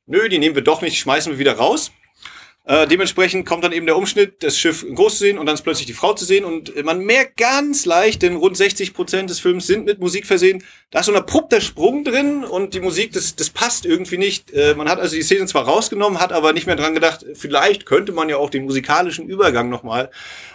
nö, 0.06 0.28
die 0.28 0.38
nehmen 0.38 0.56
wir 0.56 0.62
doch 0.62 0.80
nicht, 0.82 0.98
schmeißen 0.98 1.32
wir 1.32 1.38
wieder 1.38 1.54
raus. 1.54 1.92
Äh, 2.66 2.86
dementsprechend 2.86 3.44
kommt 3.44 3.62
dann 3.62 3.72
eben 3.72 3.84
der 3.84 3.96
Umschnitt, 3.96 4.42
das 4.42 4.58
Schiff 4.58 4.86
groß 4.94 5.18
zu 5.18 5.24
sehen 5.24 5.36
und 5.36 5.44
dann 5.44 5.54
ist 5.54 5.62
plötzlich 5.62 5.86
die 5.86 5.92
Frau 5.92 6.14
zu 6.14 6.24
sehen 6.24 6.46
und 6.46 6.82
man 6.82 7.00
merkt 7.00 7.36
ganz 7.36 7.84
leicht, 7.84 8.22
denn 8.22 8.36
rund 8.36 8.56
60 8.56 8.94
Prozent 8.94 9.28
des 9.28 9.38
Films 9.38 9.66
sind 9.66 9.84
mit 9.84 10.00
Musik 10.00 10.26
versehen. 10.26 10.64
Da 10.90 11.00
ist 11.00 11.06
so 11.06 11.12
ein 11.12 11.18
abrupter 11.18 11.60
Sprung 11.60 12.04
drin 12.04 12.42
und 12.42 12.72
die 12.72 12.80
Musik, 12.80 13.12
das, 13.12 13.36
das 13.36 13.50
passt 13.50 13.84
irgendwie 13.84 14.16
nicht. 14.16 14.50
Äh, 14.52 14.74
man 14.76 14.88
hat 14.88 14.98
also 14.98 15.14
die 15.14 15.22
Szene 15.22 15.44
zwar 15.44 15.64
rausgenommen, 15.64 16.20
hat 16.20 16.32
aber 16.32 16.54
nicht 16.54 16.66
mehr 16.66 16.76
dran 16.76 16.94
gedacht, 16.94 17.26
vielleicht 17.34 17.84
könnte 17.84 18.12
man 18.12 18.30
ja 18.30 18.38
auch 18.38 18.48
den 18.48 18.64
musikalischen 18.64 19.28
Übergang 19.28 19.68
nochmal 19.68 20.10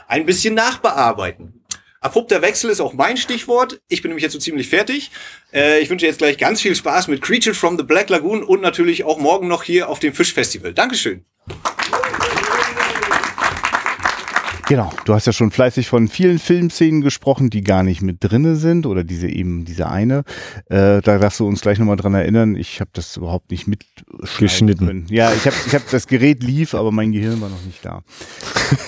ein 0.07 0.25
bisschen 0.25 0.55
nachbearbeiten. 0.55 1.63
Abrupter 2.01 2.41
Wechsel 2.41 2.71
ist 2.71 2.79
auch 2.79 2.93
mein 2.93 3.17
Stichwort. 3.17 3.81
Ich 3.87 4.01
bin 4.01 4.09
nämlich 4.09 4.23
jetzt 4.23 4.33
so 4.33 4.39
ziemlich 4.39 4.69
fertig. 4.69 5.11
Äh, 5.53 5.81
ich 5.81 5.91
wünsche 5.91 6.07
jetzt 6.07 6.17
gleich 6.17 6.39
ganz 6.39 6.61
viel 6.61 6.73
Spaß 6.73 7.07
mit 7.07 7.21
Creature 7.21 7.53
from 7.53 7.77
the 7.77 7.83
Black 7.83 8.09
Lagoon 8.09 8.41
und 8.41 8.61
natürlich 8.61 9.03
auch 9.03 9.19
morgen 9.19 9.47
noch 9.47 9.61
hier 9.61 9.89
auf 9.89 9.99
dem 9.99 10.13
Fischfestival. 10.13 10.73
Dankeschön. 10.73 11.25
Genau, 14.69 14.91
du 15.05 15.15
hast 15.15 15.25
ja 15.25 15.33
schon 15.33 15.49
fleißig 15.49 15.87
von 15.87 16.07
vielen 16.07 16.37
Filmszenen 16.37 17.01
gesprochen, 17.01 17.49
die 17.49 17.61
gar 17.61 17.81
nicht 17.81 18.03
mit 18.03 18.17
drinne 18.19 18.55
sind 18.55 18.85
oder 18.85 19.03
diese 19.03 19.27
eben 19.27 19.65
diese 19.65 19.89
eine. 19.89 20.19
Äh, 20.69 21.01
da 21.01 21.17
darfst 21.17 21.39
du 21.39 21.47
uns 21.47 21.61
gleich 21.61 21.79
nochmal 21.79 21.95
dran 21.95 22.13
erinnern. 22.13 22.55
Ich 22.55 22.79
habe 22.79 22.91
das 22.93 23.17
überhaupt 23.17 23.49
nicht 23.49 23.65
mitgeschnitten. 23.65 24.85
Können. 24.85 25.05
Ja, 25.09 25.33
ich 25.33 25.47
habe 25.47 25.55
ich 25.65 25.73
hab, 25.73 25.89
das 25.89 26.05
Gerät 26.05 26.43
lief, 26.43 26.75
aber 26.75 26.91
mein 26.91 27.11
Gehirn 27.11 27.41
war 27.41 27.49
noch 27.49 27.65
nicht 27.65 27.83
da. 27.83 28.03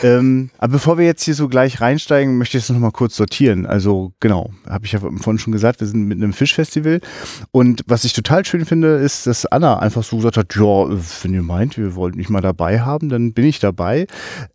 ähm, 0.03 0.51
aber 0.59 0.73
bevor 0.73 0.99
wir 0.99 1.05
jetzt 1.05 1.23
hier 1.23 1.33
so 1.33 1.47
gleich 1.47 1.81
reinsteigen, 1.81 2.37
möchte 2.37 2.59
ich 2.59 2.65
es 2.65 2.69
nochmal 2.69 2.91
kurz 2.91 3.15
sortieren. 3.15 3.65
Also 3.65 4.13
genau, 4.19 4.51
habe 4.69 4.85
ich 4.85 4.91
ja 4.91 4.99
vorhin 4.99 5.39
schon 5.39 5.51
gesagt, 5.51 5.79
wir 5.79 5.87
sind 5.87 6.03
mit 6.03 6.19
einem 6.19 6.33
Fischfestival 6.33 7.01
und 7.49 7.81
was 7.87 8.03
ich 8.03 8.13
total 8.13 8.45
schön 8.45 8.67
finde, 8.67 8.97
ist, 8.97 9.25
dass 9.25 9.47
Anna 9.47 9.79
einfach 9.79 10.03
so 10.03 10.17
gesagt 10.17 10.37
hat, 10.37 10.55
ja, 10.55 10.89
wenn 11.23 11.33
ihr 11.33 11.41
meint, 11.41 11.75
wir 11.79 11.95
wollten 11.95 12.19
mich 12.19 12.29
mal 12.29 12.41
dabei 12.41 12.81
haben, 12.81 13.09
dann 13.09 13.33
bin 13.33 13.45
ich 13.45 13.59
dabei. 13.59 14.05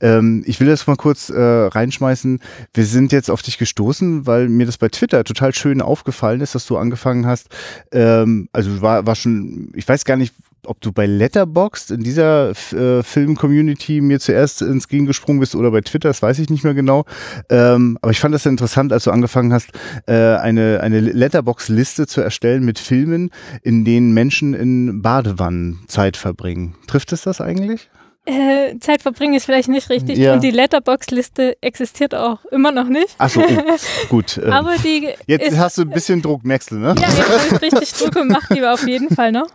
Ähm, 0.00 0.44
ich 0.46 0.60
will 0.60 0.68
das 0.68 0.86
mal 0.86 0.94
kurz 0.94 1.15
kurz 1.16 1.30
äh, 1.30 1.40
reinschmeißen. 1.40 2.40
Wir 2.74 2.84
sind 2.84 3.12
jetzt 3.12 3.30
auf 3.30 3.42
dich 3.42 3.56
gestoßen, 3.56 4.26
weil 4.26 4.48
mir 4.48 4.66
das 4.66 4.76
bei 4.76 4.88
Twitter 4.88 5.24
total 5.24 5.54
schön 5.54 5.80
aufgefallen 5.80 6.42
ist, 6.42 6.54
dass 6.54 6.66
du 6.66 6.76
angefangen 6.76 7.26
hast. 7.26 7.48
Ähm, 7.92 8.48
also 8.52 8.82
war, 8.82 9.06
war 9.06 9.14
schon, 9.14 9.72
ich 9.74 9.88
weiß 9.88 10.04
gar 10.04 10.16
nicht, 10.16 10.34
ob 10.66 10.80
du 10.80 10.92
bei 10.92 11.06
Letterboxd 11.06 11.92
in 11.92 12.02
dieser 12.02 12.50
äh, 12.50 13.02
Film-Community 13.02 14.00
mir 14.00 14.18
zuerst 14.18 14.62
ins 14.62 14.88
Gehen 14.88 15.06
gesprungen 15.06 15.40
bist 15.40 15.54
oder 15.54 15.70
bei 15.70 15.80
Twitter, 15.80 16.08
das 16.08 16.22
weiß 16.22 16.40
ich 16.40 16.50
nicht 16.50 16.64
mehr 16.64 16.74
genau. 16.74 17.04
Ähm, 17.48 17.98
aber 18.02 18.10
ich 18.10 18.18
fand 18.18 18.34
das 18.34 18.46
interessant, 18.46 18.92
als 18.92 19.04
du 19.04 19.12
angefangen 19.12 19.52
hast, 19.52 19.70
äh, 20.06 20.12
eine, 20.12 20.80
eine 20.82 21.00
Letterbox-Liste 21.00 22.06
zu 22.08 22.20
erstellen 22.20 22.64
mit 22.64 22.78
Filmen, 22.78 23.30
in 23.62 23.84
denen 23.84 24.12
Menschen 24.12 24.54
in 24.54 25.02
Badewannen 25.02 25.78
Zeit 25.86 26.16
verbringen. 26.16 26.74
Trifft 26.88 27.12
es 27.12 27.22
das 27.22 27.40
eigentlich? 27.40 27.88
Äh, 28.28 28.80
Zeit 28.80 29.02
verbringen 29.02 29.34
ist 29.34 29.44
vielleicht 29.44 29.68
nicht 29.68 29.88
richtig 29.88 30.18
ja. 30.18 30.34
und 30.34 30.42
die 30.42 30.50
Letterbox-Liste 30.50 31.56
existiert 31.62 32.12
auch 32.12 32.44
immer 32.46 32.72
noch 32.72 32.88
nicht. 32.88 33.14
Achso, 33.18 33.40
oh, 33.40 33.76
gut. 34.08 34.38
Ähm, 34.42 34.52
Aber 34.52 34.76
die 34.78 35.08
jetzt 35.26 35.52
ist, 35.52 35.58
hast 35.58 35.78
du 35.78 35.82
ein 35.82 35.90
bisschen 35.90 36.22
Druck, 36.22 36.44
merkst 36.44 36.72
du, 36.72 36.74
ne? 36.74 36.94
Ja, 36.98 37.08
jetzt 37.08 37.52
habe 37.52 37.66
ich 37.66 37.72
richtig 37.80 37.92
Druck 37.92 38.14
gemacht, 38.14 38.48
die 38.54 38.60
war 38.60 38.74
auf 38.74 38.86
jeden 38.86 39.14
Fall 39.14 39.30
noch. 39.30 39.46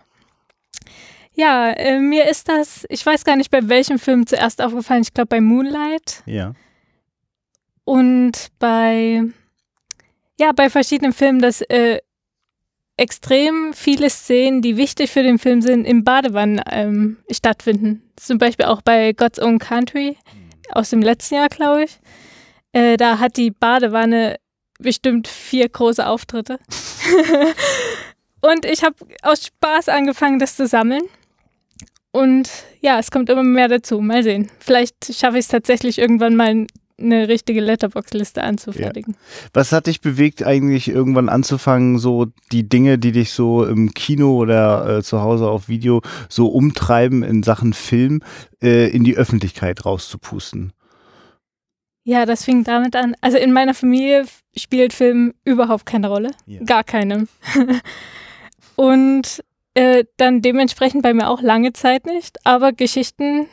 Ja, 1.34 1.70
äh, 1.70 1.98
mir 1.98 2.28
ist 2.28 2.48
das, 2.48 2.86
ich 2.88 3.04
weiß 3.04 3.24
gar 3.24 3.36
nicht, 3.36 3.50
bei 3.50 3.68
welchem 3.68 3.98
Film 3.98 4.26
zuerst 4.26 4.62
aufgefallen. 4.62 5.02
Ich 5.02 5.12
glaube 5.12 5.28
bei 5.28 5.40
Moonlight. 5.40 6.22
Ja. 6.24 6.52
Und 7.84 8.48
bei, 8.58 9.22
ja, 10.38 10.52
bei 10.52 10.70
verschiedenen 10.70 11.12
Filmen, 11.12 11.40
dass 11.40 11.60
äh, 11.62 11.98
extrem 13.02 13.72
viele 13.74 14.08
Szenen, 14.08 14.62
die 14.62 14.76
wichtig 14.76 15.10
für 15.10 15.24
den 15.24 15.40
Film 15.40 15.60
sind, 15.60 15.84
im 15.84 16.04
Badewannen 16.04 16.60
ähm, 16.70 17.16
stattfinden. 17.32 18.02
Zum 18.14 18.38
Beispiel 18.38 18.66
auch 18.66 18.80
bei 18.80 19.12
God's 19.12 19.40
Own 19.40 19.58
Country 19.58 20.16
aus 20.70 20.90
dem 20.90 21.02
letzten 21.02 21.34
Jahr, 21.34 21.48
glaube 21.48 21.84
ich. 21.84 21.98
Äh, 22.72 22.96
da 22.96 23.18
hat 23.18 23.36
die 23.36 23.50
Badewanne 23.50 24.36
bestimmt 24.78 25.26
vier 25.26 25.68
große 25.68 26.06
Auftritte. 26.06 26.60
Und 28.40 28.64
ich 28.64 28.84
habe 28.84 28.94
aus 29.22 29.46
Spaß 29.46 29.88
angefangen, 29.88 30.38
das 30.38 30.56
zu 30.56 30.68
sammeln. 30.68 31.02
Und 32.12 32.50
ja, 32.80 33.00
es 33.00 33.10
kommt 33.10 33.30
immer 33.30 33.42
mehr 33.42 33.68
dazu. 33.68 34.00
Mal 34.00 34.22
sehen. 34.22 34.48
Vielleicht 34.60 35.12
schaffe 35.12 35.38
ich 35.38 35.46
es 35.46 35.48
tatsächlich 35.48 35.98
irgendwann 35.98 36.36
mal 36.36 36.66
eine 37.02 37.28
richtige 37.28 37.60
Letterbox-Liste 37.60 38.42
anzufertigen. 38.42 39.14
Ja. 39.14 39.48
Was 39.52 39.72
hat 39.72 39.86
dich 39.86 40.00
bewegt, 40.00 40.44
eigentlich 40.44 40.88
irgendwann 40.88 41.28
anzufangen, 41.28 41.98
so 41.98 42.26
die 42.52 42.68
Dinge, 42.68 42.98
die 42.98 43.12
dich 43.12 43.32
so 43.32 43.64
im 43.64 43.92
Kino 43.92 44.36
oder 44.36 44.98
äh, 44.98 45.02
zu 45.02 45.20
Hause 45.20 45.48
auf 45.48 45.68
Video 45.68 46.02
so 46.28 46.48
umtreiben 46.48 47.22
in 47.22 47.42
Sachen 47.42 47.72
Film, 47.72 48.22
äh, 48.62 48.88
in 48.88 49.04
die 49.04 49.16
Öffentlichkeit 49.16 49.84
rauszupusten? 49.84 50.72
Ja, 52.04 52.26
das 52.26 52.44
fing 52.44 52.64
damit 52.64 52.96
an. 52.96 53.14
Also 53.20 53.38
in 53.38 53.52
meiner 53.52 53.74
Familie 53.74 54.26
spielt 54.56 54.92
Film 54.92 55.34
überhaupt 55.44 55.86
keine 55.86 56.08
Rolle. 56.08 56.32
Ja. 56.46 56.62
Gar 56.64 56.84
keine. 56.84 57.26
Und 58.76 59.44
äh, 59.74 60.04
dann 60.16 60.42
dementsprechend 60.42 61.02
bei 61.02 61.14
mir 61.14 61.28
auch 61.28 61.42
lange 61.42 61.72
Zeit 61.72 62.06
nicht. 62.06 62.44
Aber 62.44 62.72
Geschichten 62.72 63.46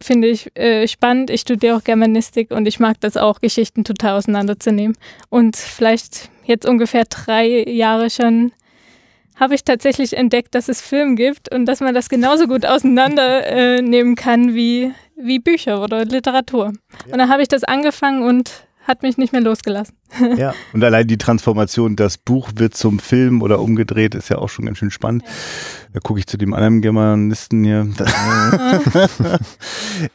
finde 0.00 0.28
ich 0.28 0.56
äh, 0.56 0.86
spannend. 0.86 1.30
Ich 1.30 1.40
studiere 1.40 1.76
auch 1.76 1.84
Germanistik 1.84 2.50
und 2.50 2.66
ich 2.66 2.80
mag 2.80 3.00
das 3.00 3.16
auch, 3.16 3.40
Geschichten 3.40 3.84
total 3.84 4.18
auseinanderzunehmen. 4.18 4.96
Und 5.28 5.56
vielleicht 5.56 6.30
jetzt 6.44 6.66
ungefähr 6.66 7.04
drei 7.04 7.64
Jahre 7.68 8.10
schon 8.10 8.52
habe 9.36 9.54
ich 9.54 9.64
tatsächlich 9.64 10.16
entdeckt, 10.16 10.54
dass 10.54 10.68
es 10.68 10.80
Film 10.80 11.14
gibt 11.14 11.52
und 11.52 11.66
dass 11.66 11.80
man 11.80 11.94
das 11.94 12.08
genauso 12.08 12.46
gut 12.46 12.66
auseinandernehmen 12.66 14.12
äh, 14.12 14.16
kann 14.16 14.54
wie, 14.54 14.92
wie 15.16 15.38
Bücher 15.38 15.82
oder 15.82 16.04
Literatur. 16.04 16.66
Ja. 16.66 17.12
Und 17.12 17.18
dann 17.18 17.28
habe 17.28 17.42
ich 17.42 17.48
das 17.48 17.64
angefangen 17.64 18.22
und 18.22 18.66
hat 18.86 19.02
mich 19.02 19.16
nicht 19.16 19.32
mehr 19.32 19.42
losgelassen. 19.42 19.97
Ja, 20.36 20.54
und 20.72 20.82
allein 20.82 21.06
die 21.06 21.18
Transformation, 21.18 21.96
das 21.96 22.18
Buch 22.18 22.50
wird 22.56 22.74
zum 22.74 22.98
Film 22.98 23.42
oder 23.42 23.60
umgedreht, 23.60 24.14
ist 24.14 24.30
ja 24.30 24.38
auch 24.38 24.48
schon 24.48 24.66
ganz 24.66 24.78
schön 24.78 24.90
spannend. 24.90 25.24
Da 25.92 26.00
gucke 26.00 26.20
ich 26.20 26.26
zu 26.26 26.36
dem 26.36 26.52
anderen 26.52 26.82
Germanisten 26.82 27.64
hier. 27.64 27.88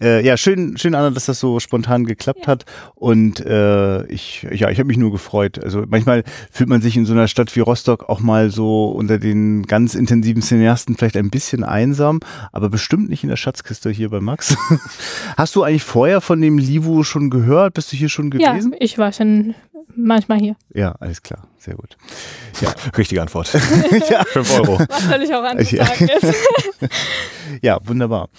äh, 0.02 0.26
ja, 0.26 0.38
schön, 0.38 0.78
schön, 0.78 0.94
Anna, 0.94 1.10
dass 1.10 1.26
das 1.26 1.40
so 1.40 1.60
spontan 1.60 2.06
geklappt 2.06 2.42
ja. 2.42 2.48
hat. 2.48 2.66
Und 2.96 3.44
äh, 3.44 4.06
ich, 4.06 4.46
ja, 4.52 4.70
ich 4.70 4.78
habe 4.78 4.86
mich 4.86 4.98
nur 4.98 5.12
gefreut. 5.12 5.64
Also 5.64 5.84
manchmal 5.88 6.24
fühlt 6.52 6.70
man 6.70 6.82
sich 6.82 6.96
in 6.96 7.06
so 7.06 7.14
einer 7.14 7.28
Stadt 7.28 7.56
wie 7.56 7.62
Rostock 7.62 8.08
auch 8.08 8.20
mal 8.20 8.52
so 8.52 8.90
unter 8.90 9.18
den 9.18 9.64
ganz 9.64 9.96
intensiven 9.96 10.44
Cineasten 10.44 10.96
vielleicht 10.96 11.18
ein 11.18 11.32
bisschen 11.32 11.64
einsam, 11.64 12.20
aber 12.52 12.70
bestimmt 12.70 13.10
nicht 13.10 13.24
in 13.24 13.30
der 13.30 13.38
Schatzkiste 13.38 13.90
hier 13.90 14.10
bei 14.10 14.20
Max. 14.20 14.56
Hast 15.38 15.56
du 15.56 15.64
eigentlich 15.64 15.84
vorher 15.84 16.22
von 16.22 16.40
dem 16.40 16.60
Livu 16.60 17.04
schon 17.04 17.32
gehört? 17.32 17.74
Bist 17.74 17.92
du 17.92 17.98
hier 17.98 18.10
schon 18.10 18.30
gewesen? 18.30 18.74
Ja, 18.74 18.78
ich 18.80 19.00
war 19.00 19.12
schon 19.12 19.56
manchmal 19.96 20.40
hier. 20.40 20.56
Ja, 20.74 20.94
alles 21.00 21.22
klar. 21.22 21.48
Sehr 21.58 21.75
gut. 21.75 21.98
Ja, 22.62 22.74
richtige 22.98 23.22
Antwort. 23.22 23.52
ja. 24.10 24.24
5 24.25 24.60
Euro. 24.60 24.80
Was 24.80 25.04
soll 25.08 25.22
ich 25.22 25.34
auch 25.34 25.44
anders 25.44 25.70
sagen 25.70 26.08
jetzt? 26.08 26.36
ja, 27.62 27.80
wunderbar. 27.86 28.30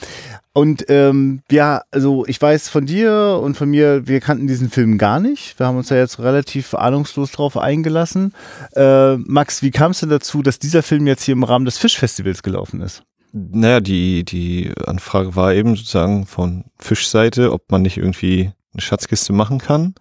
Und 0.53 0.85
ähm, 0.89 1.43
ja, 1.51 1.83
also 1.91 2.25
ich 2.27 2.41
weiß 2.41 2.69
von 2.69 2.87
dir 2.87 3.41
und 3.43 3.57
von 3.57 3.69
mir, 3.69 4.07
wir 4.07 4.21
kannten 4.21 4.47
diesen 4.47 4.71
Film 4.71 4.99
gar 4.99 5.19
nicht. 5.19 5.59
Wir 5.59 5.67
haben 5.67 5.77
uns 5.77 5.89
da 5.89 5.97
jetzt 5.97 6.21
relativ 6.21 6.75
ahnungslos 6.75 7.33
drauf 7.33 7.57
eingelassen. 7.57 8.33
Äh, 8.77 9.17
Max, 9.17 9.63
wie 9.63 9.73
kam 9.73 9.91
es 9.91 10.01
denn 10.01 10.11
dazu, 10.11 10.43
dass 10.43 10.61
dieser 10.61 10.85
Film 10.85 11.07
jetzt 11.09 11.25
hier 11.25 11.33
im 11.33 11.43
Rahmen 11.43 11.65
des 11.65 11.79
Fischfestivals 11.79 12.43
gelaufen 12.45 12.83
ist? 12.83 13.03
Naja, 13.33 13.81
die, 13.81 14.25
die 14.25 14.73
Anfrage 14.87 15.35
war 15.35 15.53
eben 15.55 15.75
sozusagen 15.75 16.25
von 16.25 16.67
Fischseite, 16.79 17.53
ob 17.53 17.69
man 17.73 17.83
nicht 17.83 17.97
irgendwie 17.97 18.53
eine 18.73 18.81
Schatzkiste 18.81 19.33
machen 19.33 19.59
kann 19.59 19.95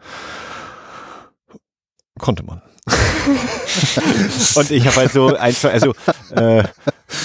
konnte 2.24 2.44
man. 2.44 2.62
und 4.56 4.72
ich 4.72 4.88
habe 4.88 4.96
halt 4.96 5.12
so 5.12 5.36
ein, 5.36 5.54
zwei, 5.54 5.72
also 5.72 5.94
äh, 6.32 6.64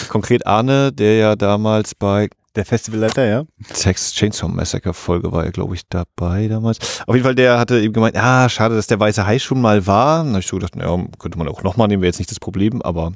konkret 0.08 0.44
Arne, 0.44 0.92
der 0.92 1.16
ja 1.16 1.36
damals 1.36 1.94
bei 1.94 2.28
der 2.56 2.64
Festivalleiter, 2.64 3.24
ja. 3.24 3.44
Texas 3.72 4.12
Chainsaw 4.12 4.48
Massacre 4.48 4.92
Folge 4.92 5.30
war 5.30 5.44
ja, 5.44 5.52
glaube 5.52 5.76
ich, 5.76 5.82
dabei 5.88 6.48
damals. 6.48 6.78
Auf 7.06 7.14
jeden 7.14 7.24
Fall, 7.24 7.36
der 7.36 7.60
hatte 7.60 7.78
eben 7.78 7.92
gemeint, 7.92 8.16
ah, 8.16 8.48
schade, 8.48 8.74
dass 8.74 8.88
der 8.88 8.98
Weiße 8.98 9.24
Hai 9.24 9.38
schon 9.38 9.60
mal 9.60 9.86
war. 9.86 10.24
Dann 10.24 10.30
habe 10.30 10.40
ich 10.40 10.48
so 10.48 10.56
gedacht, 10.56 10.74
ja, 10.74 10.98
könnte 11.20 11.38
man 11.38 11.46
auch 11.46 11.62
nochmal 11.62 11.86
nehmen, 11.86 12.02
wäre 12.02 12.08
jetzt 12.08 12.18
nicht 12.18 12.32
das 12.32 12.40
Problem. 12.40 12.82
Aber 12.82 13.12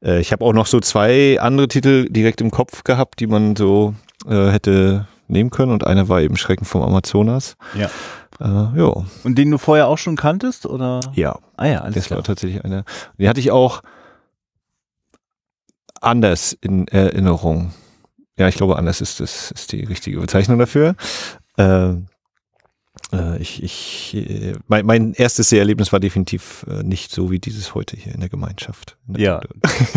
äh, 0.00 0.20
ich 0.20 0.30
habe 0.30 0.44
auch 0.44 0.52
noch 0.52 0.66
so 0.66 0.78
zwei 0.78 1.40
andere 1.40 1.66
Titel 1.66 2.08
direkt 2.08 2.40
im 2.40 2.52
Kopf 2.52 2.84
gehabt, 2.84 3.18
die 3.18 3.26
man 3.26 3.56
so 3.56 3.94
äh, 4.28 4.50
hätte 4.50 5.08
nehmen 5.26 5.50
können. 5.50 5.72
Und 5.72 5.84
einer 5.84 6.08
war 6.08 6.20
eben 6.20 6.36
Schrecken 6.36 6.64
vom 6.64 6.82
Amazonas. 6.82 7.56
Ja. 7.74 7.90
Äh, 8.40 8.44
ja. 8.44 9.04
Und 9.24 9.36
den 9.36 9.50
du 9.50 9.58
vorher 9.58 9.88
auch 9.88 9.98
schon 9.98 10.16
kanntest, 10.16 10.66
oder? 10.66 11.00
Ja. 11.14 11.38
Ah 11.56 11.66
ja, 11.66 11.80
alles 11.80 11.94
das 11.94 12.06
klar. 12.06 12.18
war 12.18 12.24
tatsächlich 12.24 12.64
einer. 12.64 12.84
Den 13.18 13.28
hatte 13.28 13.40
ich 13.40 13.50
auch 13.50 13.82
anders 16.00 16.56
in 16.60 16.86
Erinnerung. 16.88 17.72
Ja, 18.38 18.46
ich 18.48 18.54
glaube, 18.54 18.76
anders 18.76 19.00
ist 19.00 19.20
das 19.20 19.50
ist 19.50 19.72
die 19.72 19.82
richtige 19.82 20.20
Bezeichnung 20.20 20.58
dafür. 20.58 20.94
Äh, 21.56 21.90
äh, 21.90 21.96
ich, 23.40 23.62
ich, 23.62 24.14
äh, 24.14 24.52
mein, 24.66 24.84
mein 24.84 25.14
erstes 25.14 25.48
Seherlebnis 25.48 25.92
war 25.92 26.00
definitiv 26.00 26.66
äh, 26.68 26.82
nicht 26.82 27.10
so 27.10 27.30
wie 27.30 27.38
dieses 27.38 27.74
heute 27.74 27.96
hier 27.96 28.14
in 28.14 28.20
der 28.20 28.28
Gemeinschaft. 28.28 28.98
Ja, 29.16 29.40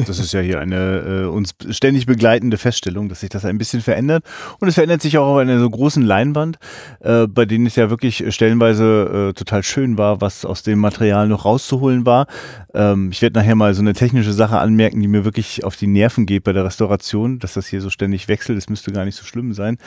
das 0.07 0.19
ist 0.19 0.31
ja 0.31 0.39
hier 0.39 0.61
eine 0.61 0.99
äh, 0.99 1.25
uns 1.25 1.53
ständig 1.71 2.05
begleitende 2.05 2.57
Feststellung, 2.57 3.09
dass 3.09 3.19
sich 3.19 3.29
das 3.29 3.43
ein 3.43 3.57
bisschen 3.57 3.81
verändert. 3.81 4.23
Und 4.59 4.69
es 4.69 4.75
verändert 4.75 5.01
sich 5.01 5.17
auch 5.17 5.27
auf 5.27 5.37
einer 5.39 5.59
so 5.59 5.69
großen 5.69 6.03
Leinwand, 6.03 6.57
äh, 7.01 7.27
bei 7.27 7.45
denen 7.45 7.65
es 7.65 7.75
ja 7.75 7.89
wirklich 7.89 8.33
stellenweise 8.33 9.31
äh, 9.31 9.33
total 9.33 9.63
schön 9.63 9.97
war, 9.97 10.21
was 10.21 10.45
aus 10.45 10.63
dem 10.63 10.79
Material 10.79 11.27
noch 11.27 11.43
rauszuholen 11.43 12.05
war. 12.05 12.27
Ähm, 12.73 13.09
ich 13.11 13.21
werde 13.21 13.37
nachher 13.37 13.55
mal 13.55 13.73
so 13.73 13.81
eine 13.81 13.93
technische 13.93 14.31
Sache 14.31 14.59
anmerken, 14.59 15.01
die 15.01 15.09
mir 15.09 15.25
wirklich 15.25 15.65
auf 15.65 15.75
die 15.75 15.87
Nerven 15.87 16.25
geht 16.25 16.45
bei 16.45 16.53
der 16.53 16.63
Restauration, 16.63 17.39
dass 17.39 17.55
das 17.55 17.67
hier 17.67 17.81
so 17.81 17.89
ständig 17.89 18.29
wechselt. 18.29 18.57
Das 18.57 18.69
müsste 18.69 18.93
gar 18.93 19.03
nicht 19.03 19.17
so 19.17 19.25
schlimm 19.25 19.53
sein. 19.53 19.77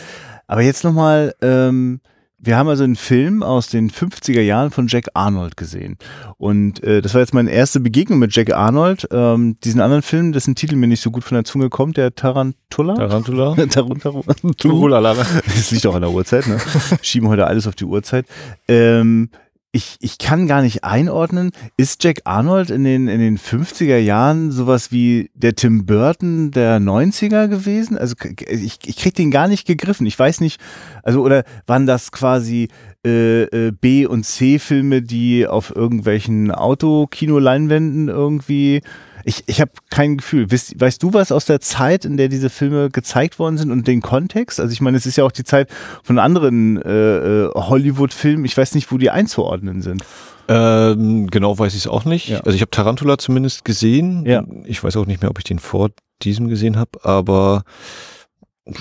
Aber 0.47 0.61
jetzt 0.61 0.85
nochmal... 0.85 1.35
Ähm, 1.41 2.01
wir 2.45 2.57
haben 2.57 2.69
also 2.69 2.85
einen 2.85 2.97
Film 2.97 3.43
aus 3.43 3.69
den 3.69 3.91
50er 3.91 4.41
Jahren 4.41 4.71
von 4.71 4.87
Jack 4.87 5.09
Arnold 5.15 5.57
gesehen. 5.57 5.97
Und 6.37 6.83
äh, 6.83 7.01
das 7.01 7.15
war 7.15 7.21
jetzt 7.21 7.35
meine 7.35 7.51
erste 7.51 7.81
Begegnung 7.81 8.19
mit 8.19 8.35
Jack 8.35 8.53
Arnold. 8.53 9.09
Ähm, 9.11 9.57
diesen 9.65 9.81
anderen 9.81 10.03
Film, 10.03 10.33
dessen 10.33 10.55
Titel 10.55 10.77
mir 10.77 10.87
nicht 10.87 11.01
so 11.01 11.11
gut 11.11 11.25
von 11.25 11.37
der 11.37 11.45
Zunge 11.45 11.71
kommt, 11.71 11.97
der 11.97 12.15
Tarantula. 12.15 12.95
Tarantula. 12.95 13.55
Tarantula. 13.71 15.15
das 15.47 15.71
liegt 15.71 15.87
auch 15.87 15.95
an 15.95 16.03
der 16.03 16.11
Uhrzeit, 16.11 16.47
ne? 16.47 16.59
Schieben 17.03 17.29
heute 17.29 17.47
alles 17.47 17.67
auf 17.67 17.75
die 17.75 17.85
Uhrzeit. 17.85 18.27
Ähm, 18.69 19.31
ich, 19.75 19.97
ich 19.99 20.19
kann 20.19 20.47
gar 20.47 20.63
nicht 20.63 20.85
einordnen, 20.85 21.51
ist 21.77 22.05
Jack 22.05 22.21
Arnold 22.23 22.71
in 22.71 22.85
den, 22.85 23.09
in 23.09 23.19
den 23.19 23.39
50er 23.39 23.99
Jahren 23.99 24.53
sowas 24.53 24.93
wie 24.93 25.33
der 25.35 25.57
Tim 25.57 25.85
Burton 25.85 26.53
der 26.53 26.79
90er 26.79 27.49
gewesen? 27.49 27.99
Also 27.99 28.15
ich, 28.49 28.79
ich 28.85 28.97
krieg 28.97 29.17
den 29.17 29.33
gar 29.33 29.49
nicht 29.49 29.67
gegriffen. 29.67 30.07
Ich 30.07 30.17
weiß 30.17 30.41
nicht, 30.43 30.61
also 31.03 31.23
oder 31.23 31.43
waren 31.67 31.87
das 31.87 32.13
quasi 32.13 32.69
äh, 33.05 33.43
äh, 33.43 33.73
B- 33.73 34.07
und 34.07 34.25
C-Filme, 34.25 35.03
die 35.03 35.49
auf 35.49 35.75
irgendwelchen 35.75 36.53
Autokinoleinwänden 36.53 38.09
irgendwie 38.09 38.81
ich, 39.25 39.45
ich 39.47 39.61
habe 39.61 39.73
kein 39.91 40.19
Gefühl. 40.19 40.51
Weißt, 40.51 40.81
weißt 40.81 41.03
du 41.03 41.13
was 41.13 41.33
aus 41.33 41.47
der 41.47 41.61
Zeit, 41.61 42.05
in 42.05 42.17
der 42.17 42.29
diese 42.29 42.51
Filme 42.51 42.91
gezeigt 42.91 43.39
worden 43.39 43.59
sind 43.59 43.71
und 43.71 43.87
den 43.87 44.01
Kontext? 44.01 44.61
Also 44.61 44.73
ich 44.73 44.81
meine, 44.81 44.97
es 44.97 45.07
ist 45.07 45.17
ja 45.17 45.25
auch 45.25 45.33
die 45.33 45.45
Zeit 45.45 45.69
von 46.03 46.19
anderen 46.19 46.81
äh, 46.83 47.47
äh 47.47 47.51
Hollywood-Filmen. 47.55 48.45
Ich 48.45 48.57
weiß 48.57 48.75
nicht, 48.75 48.93
wo 48.93 48.99
die 48.99 49.11
einzuordnen 49.11 49.83
sind. 49.83 50.05
Ähm, 50.47 51.29
genau 51.29 51.59
weiß 51.59 51.75
ich 51.75 51.81
es 51.81 51.87
auch 51.87 52.05
nicht. 52.05 52.29
Ja. 52.29 52.41
Also 52.41 52.53
ich 52.53 52.61
habe 52.61 52.71
Tarantula 52.71 53.19
zumindest 53.19 53.65
gesehen. 53.65 54.27
Ja. 54.27 54.45
Ich 54.65 54.85
weiß 54.85 54.97
auch 54.97 55.07
nicht 55.07 55.23
mehr, 55.23 55.31
ob 55.31 55.39
ich 55.39 55.45
den 55.45 55.59
vor 55.59 55.91
diesem 56.23 56.49
gesehen 56.49 56.77
habe, 56.77 56.91
aber 57.03 57.65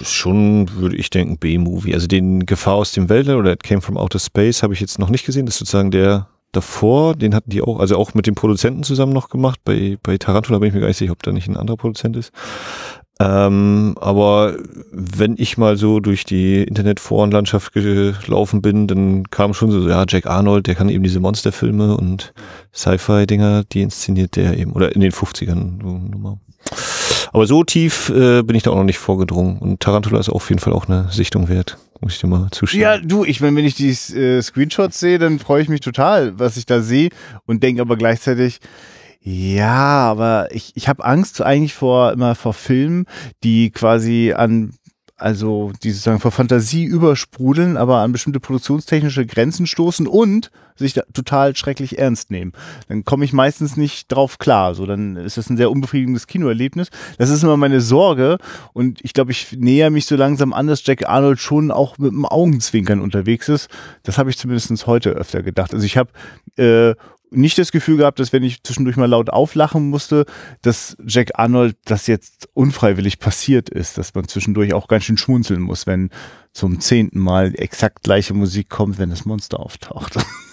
schon, 0.03 0.69
würde 0.75 0.95
ich 0.95 1.09
denken, 1.09 1.38
B-Movie. 1.38 1.93
Also 1.93 2.07
den 2.07 2.45
Gefahr 2.45 2.75
aus 2.75 2.93
dem 2.93 3.09
Weltall 3.09 3.35
oder 3.35 3.53
It 3.53 3.63
Came 3.63 3.81
from 3.81 3.97
Outer 3.97 4.19
Space 4.19 4.63
habe 4.63 4.73
ich 4.73 4.79
jetzt 4.79 5.00
noch 5.00 5.09
nicht 5.09 5.25
gesehen. 5.25 5.45
Das 5.45 5.55
ist 5.55 5.59
sozusagen 5.59 5.91
der 5.91 6.27
davor, 6.53 7.15
den 7.15 7.36
hatten 7.36 7.50
die 7.50 7.62
auch, 7.62 7.79
also 7.79 7.98
auch 7.98 8.13
mit 8.13 8.27
dem 8.27 8.36
Produzenten 8.36 8.83
zusammen 8.83 9.13
noch 9.13 9.29
gemacht. 9.29 9.60
Bei, 9.65 9.98
bei 10.01 10.17
Tarantula 10.17 10.60
bin 10.60 10.69
ich 10.69 10.74
mir 10.74 10.79
gar 10.79 10.88
nicht 10.88 10.98
sicher, 10.98 11.12
ob 11.12 11.24
da 11.24 11.31
nicht 11.31 11.48
ein 11.48 11.57
anderer 11.57 11.77
Produzent 11.77 12.15
ist. 12.15 12.31
Ähm, 13.19 13.95
aber 14.01 14.55
wenn 14.91 15.36
ich 15.38 15.57
mal 15.57 15.77
so 15.77 16.00
durch 16.00 16.24
die 16.24 16.63
Internetforenlandschaft 16.63 17.74
gelaufen 17.74 18.62
bin, 18.62 18.88
dann 18.88 19.29
kam 19.29 19.53
schon 19.53 19.72
so, 19.72 19.88
ja, 19.88 20.03
Jack 20.07 20.25
Arnold, 20.25 20.67
der 20.67 20.75
kann 20.75 20.89
eben 20.89 21.03
diese 21.03 21.19
Monsterfilme 21.19 21.95
und 21.95 22.33
Sci-Fi-Dinger, 22.74 23.65
die 23.65 23.83
inszeniert 23.83 24.36
der 24.36 24.57
eben, 24.57 24.74
oder 24.74 24.95
in 24.95 25.01
den 25.01 25.12
50ern. 25.12 26.38
Aber 27.31 27.48
so 27.48 27.63
tief 27.63 28.10
äh, 28.10 28.41
bin 28.41 28.55
ich 28.55 28.63
da 28.63 28.72
auch 28.72 28.77
noch 28.77 28.83
nicht 28.83 29.00
vorgedrungen. 29.00 29.60
Und 29.60 29.79
Tarantula 29.79 30.19
ist 30.19 30.29
auf 30.29 30.50
jeden 30.50 30.60
Fall 30.60 30.74
auch 30.74 30.88
eine 30.88 31.07
Sichtung 31.12 31.50
wert. 31.50 31.77
Muss 32.03 32.15
ich 32.15 32.19
dir 32.19 32.27
mal 32.27 32.50
zuschieben. 32.51 32.81
Ja, 32.81 32.98
du, 32.98 33.24
ich 33.24 33.41
meine, 33.41 33.55
wenn 33.55 33.65
ich 33.65 33.75
die 33.75 33.89
äh, 33.89 34.41
Screenshots 34.41 35.00
sehe, 35.00 35.19
dann 35.19 35.39
freue 35.39 35.62
ich 35.62 35.69
mich 35.69 35.81
total, 35.81 36.38
was 36.38 36.57
ich 36.57 36.65
da 36.65 36.81
sehe 36.81 37.10
und 37.45 37.63
denke 37.63 37.81
aber 37.81 37.98
gleichzeitig, 37.98 38.60
ja, 39.22 40.10
aber 40.12 40.50
ich, 40.51 40.74
ich 40.75 40.89
habe 40.89 41.05
Angst 41.05 41.41
eigentlich 41.41 41.74
vor 41.74 42.12
immer 42.12 42.36
vor 42.36 42.53
Filmen, 42.53 43.05
die 43.43 43.72
quasi 43.72 44.33
an 44.36 44.74
also 45.24 45.72
die 45.82 45.92
sozusagen 45.92 46.20
vor 46.20 46.32
Fantasie 46.32 46.84
übersprudeln, 46.84 47.77
aber 47.77 48.00
an 48.00 48.12
bestimmte 48.12 48.42
produktionstechnische 48.42 49.25
Grenzen 49.25 49.65
stoßen 49.65 50.06
und 50.06 50.51
sich 50.75 51.00
total 51.13 51.56
schrecklich 51.56 51.98
ernst 51.98 52.30
nehmen. 52.30 52.51
Dann 52.89 53.06
komme 53.06 53.24
ich 53.24 53.32
meistens 53.32 53.77
nicht 53.77 54.12
drauf 54.12 54.38
klar. 54.38 54.75
So, 54.75 54.86
dann 54.86 55.15
ist 55.15 55.38
das 55.38 55.50
ein 55.50 55.56
sehr 55.56 55.72
unbefriedigendes 55.72 56.27
Kinoerlebnis. 56.27 56.89
Das 57.18 57.30
ist 57.30 57.42
immer 57.42 57.56
meine 57.56 57.80
Sorge 57.80 58.38
und 58.74 59.00
ich 59.01 59.13
glaube, 59.13 59.32
ich 59.32 59.53
näher 59.53 59.92
mich 59.92 60.08
so 60.08 60.18
langsam 60.18 60.51
an, 60.51 60.68
dass 60.68 60.86
Jack 60.86 61.08
Arnold 61.08 61.39
schon 61.39 61.72
auch 61.72 61.98
mit 61.98 62.12
dem 62.12 62.25
Augenzwinkern 62.25 63.00
unterwegs 63.00 63.48
ist. 63.48 63.70
Das 64.03 64.18
habe 64.18 64.30
ich 64.30 64.38
zumindest 64.38 64.88
heute 64.88 65.12
öfter 65.12 65.42
gedacht. 65.42 65.74
Also 65.74 65.86
ich 65.86 65.96
habe 65.96 66.10
äh, 66.58 66.96
nicht 67.34 67.58
das 67.58 67.72
Gefühl 67.72 67.98
gehabt, 67.98 68.20
dass 68.20 68.34
wenn 68.34 68.44
ich 68.44 68.63
zwischendurch 68.63 68.98
mal 68.98 69.10
laut 69.10 69.30
auflachen 69.30 69.90
musste, 69.90 70.25
dass 70.62 70.96
Jack 71.06 71.32
Arnold 71.36 71.75
das 71.86 72.08
jetzt 72.08 72.50
unfreiwillig 72.54 73.20
passiert 73.20 73.70
ist, 73.70 73.98
dass 73.98 74.13
man 74.13 74.28
zwischendurch 74.28 74.74
auch 74.74 74.88
ganz 74.88 75.04
schön 75.04 75.18
schmunzeln 75.18 75.62
muss, 75.62 75.88
wenn 75.88 76.10
zum 76.54 76.80
zehnten 76.80 77.20
Mal 77.20 77.54
exakt 77.56 78.04
gleiche 78.04 78.34
Musik 78.34 78.70
kommt, 78.70 79.00
wenn 79.00 79.10
das 79.10 79.25
Monster 79.25 79.60
auftaucht. 79.60 80.18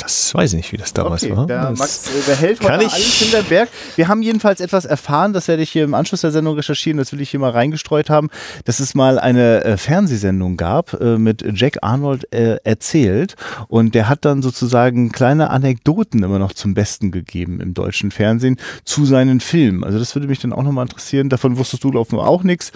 Das 0.00 0.34
weiß 0.34 0.52
ich 0.52 0.56
nicht, 0.56 0.72
wie 0.72 0.76
das 0.76 0.92
damals 0.92 1.22
okay, 1.24 1.36
war. 1.36 1.46
Der, 1.46 1.70
Max, 1.76 2.06
äh, 2.08 2.22
der 2.26 2.36
hält 2.36 2.60
kann 2.60 2.72
heute 2.72 2.84
ich- 2.84 2.92
alles 2.92 3.06
hinter 3.14 3.42
Berg. 3.42 3.68
Wir 3.96 4.08
haben 4.08 4.22
jedenfalls 4.22 4.60
etwas 4.60 4.84
erfahren, 4.84 5.32
das 5.32 5.46
werde 5.48 5.62
ich 5.62 5.70
hier 5.70 5.84
im 5.84 5.94
Anschluss 5.94 6.22
der 6.22 6.30
Sendung 6.30 6.54
recherchieren, 6.56 6.98
das 6.98 7.12
will 7.12 7.20
ich 7.20 7.30
hier 7.30 7.40
mal 7.40 7.50
reingestreut 7.50 8.08
haben, 8.10 8.28
dass 8.64 8.80
es 8.80 8.94
mal 8.94 9.18
eine 9.18 9.64
äh, 9.64 9.76
Fernsehsendung 9.76 10.56
gab, 10.56 10.94
äh, 11.00 11.18
mit 11.18 11.44
Jack 11.54 11.78
Arnold 11.82 12.32
äh, 12.32 12.56
erzählt 12.64 13.34
und 13.68 13.94
der 13.94 14.08
hat 14.08 14.24
dann 14.24 14.42
sozusagen 14.42 15.12
kleine 15.12 15.50
Anekdoten 15.50 16.22
immer 16.22 16.38
noch 16.38 16.52
zum 16.52 16.74
Besten 16.74 17.10
gegeben 17.10 17.60
im 17.60 17.74
deutschen 17.74 18.10
Fernsehen 18.10 18.56
zu 18.84 19.04
seinen 19.04 19.40
Filmen. 19.40 19.84
Also 19.84 19.98
das 19.98 20.14
würde 20.14 20.28
mich 20.28 20.38
dann 20.40 20.52
auch 20.52 20.62
nochmal 20.62 20.86
interessieren. 20.86 21.28
Davon 21.28 21.58
wusstest 21.58 21.84
du, 21.84 21.90
glaube 21.90 22.08
ich, 22.10 22.18
auch 22.18 22.42
nichts. 22.42 22.72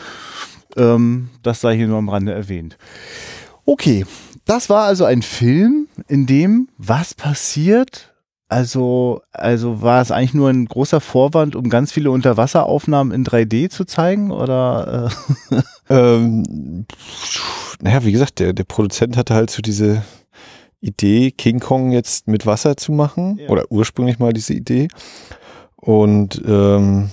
Ähm, 0.76 1.30
das 1.42 1.60
sei 1.60 1.76
hier 1.76 1.86
nur 1.86 1.98
am 1.98 2.08
Rande 2.08 2.32
erwähnt. 2.32 2.76
Okay, 3.66 4.04
das 4.44 4.68
war 4.68 4.84
also 4.84 5.04
ein 5.04 5.22
Film, 5.22 5.88
in 6.08 6.26
dem 6.26 6.68
was 6.78 7.14
passiert? 7.14 8.10
Also, 8.48 9.22
also 9.32 9.82
war 9.82 10.02
es 10.02 10.10
eigentlich 10.10 10.34
nur 10.34 10.50
ein 10.50 10.66
großer 10.66 11.00
Vorwand, 11.00 11.56
um 11.56 11.70
ganz 11.70 11.92
viele 11.92 12.10
Unterwasseraufnahmen 12.10 13.12
in 13.12 13.24
3D 13.24 13.70
zu 13.70 13.84
zeigen? 13.84 14.30
Oder 14.30 15.10
äh, 15.50 15.60
Ähm, 15.90 16.86
naja, 17.80 18.04
wie 18.04 18.12
gesagt, 18.12 18.40
der, 18.40 18.52
der 18.52 18.64
Produzent 18.64 19.16
hatte 19.16 19.34
halt 19.34 19.50
so 19.50 19.60
diese 19.60 20.02
Idee, 20.80 21.30
King 21.30 21.60
Kong 21.60 21.92
jetzt 21.92 22.26
mit 22.28 22.46
Wasser 22.46 22.76
zu 22.76 22.92
machen. 22.92 23.38
Ja. 23.38 23.48
Oder 23.48 23.70
ursprünglich 23.70 24.18
mal 24.18 24.32
diese 24.32 24.54
Idee. 24.54 24.88
Und 25.76 26.42
ähm, 26.46 27.10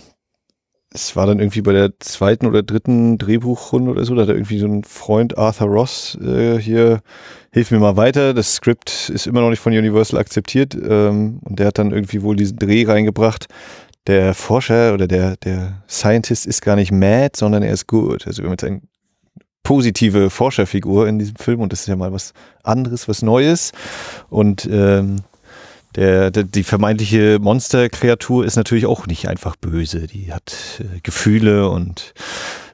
es 0.94 1.16
war 1.16 1.26
dann 1.26 1.40
irgendwie 1.40 1.62
bei 1.62 1.72
der 1.72 1.92
zweiten 2.00 2.46
oder 2.46 2.64
dritten 2.64 3.18
Drehbuchrunde 3.18 3.92
oder 3.92 4.04
so, 4.04 4.14
da 4.14 4.24
hat 4.24 4.30
er 4.30 4.36
irgendwie 4.36 4.60
so 4.60 4.68
ein 4.68 4.84
Freund 4.84 5.38
Arthur 5.38 5.68
Ross 5.68 6.18
äh, 6.22 6.58
hier, 6.60 7.02
hilf 7.52 7.72
mir 7.72 7.80
mal 7.80 7.96
weiter, 7.96 8.34
das 8.34 8.56
Skript 8.56 9.10
ist 9.10 9.26
immer 9.26 9.42
noch 9.42 9.50
nicht 9.50 9.62
von 9.62 9.74
Universal 9.74 10.20
akzeptiert 10.20 10.76
ähm, 10.76 11.40
und 11.44 11.60
der 11.60 11.68
hat 11.68 11.78
dann 11.78 11.92
irgendwie 11.92 12.22
wohl 12.22 12.36
diesen 12.36 12.58
Dreh 12.58 12.86
reingebracht. 12.86 13.48
Der 14.08 14.34
Forscher 14.34 14.94
oder 14.94 15.08
der, 15.08 15.38
der 15.38 15.84
Scientist 15.88 16.46
ist 16.46 16.62
gar 16.62 16.76
nicht 16.76 16.92
mad, 16.92 17.38
sondern 17.38 17.64
er 17.64 17.72
ist 17.72 17.88
good. 17.88 18.26
Also 18.28 18.42
wir 18.42 18.48
haben 18.48 18.54
jetzt 18.54 18.64
eine 18.64 18.82
positive 19.64 20.30
Forscherfigur 20.30 21.08
in 21.08 21.20
diesem 21.20 21.36
Film 21.36 21.62
und 21.62 21.72
das 21.72 21.82
ist 21.82 21.88
ja 21.88 21.96
mal 21.96 22.12
was 22.12 22.34
anderes, 22.64 23.08
was 23.08 23.22
Neues. 23.22 23.72
Und 24.30 24.68
ähm, 24.70 25.18
der, 25.96 26.32
der, 26.32 26.44
die 26.44 26.64
vermeintliche 26.64 27.40
Monsterkreatur 27.40 28.46
ist 28.46 28.56
natürlich 28.56 28.86
auch 28.86 29.08
nicht 29.08 29.28
einfach 29.28 29.56
böse. 29.56 30.08
Die 30.08 30.34
hat 30.34 30.54
äh, 30.80 31.00
Gefühle 31.02 31.70
und 31.70 32.14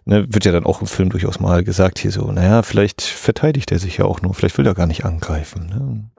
ne, 0.06 0.26
wird 0.30 0.46
ja 0.46 0.52
dann 0.52 0.66
auch 0.66 0.82
im 0.82 0.88
Film 0.88 1.10
durchaus 1.10 1.40
mal 1.40 1.64
gesagt, 1.64 2.00
hier 2.00 2.12
so, 2.12 2.32
naja, 2.32 2.64
vielleicht 2.64 3.02
verteidigt 3.02 3.72
er 3.72 3.80
sich 3.80 3.98
ja 3.98 4.06
auch 4.06 4.22
nur, 4.22 4.34
vielleicht 4.34 4.58
will 4.58 4.68
er 4.68 4.74
gar 4.74 4.88
nicht 4.88 5.06
angreifen. 5.06 5.68
Ne? 5.68 6.10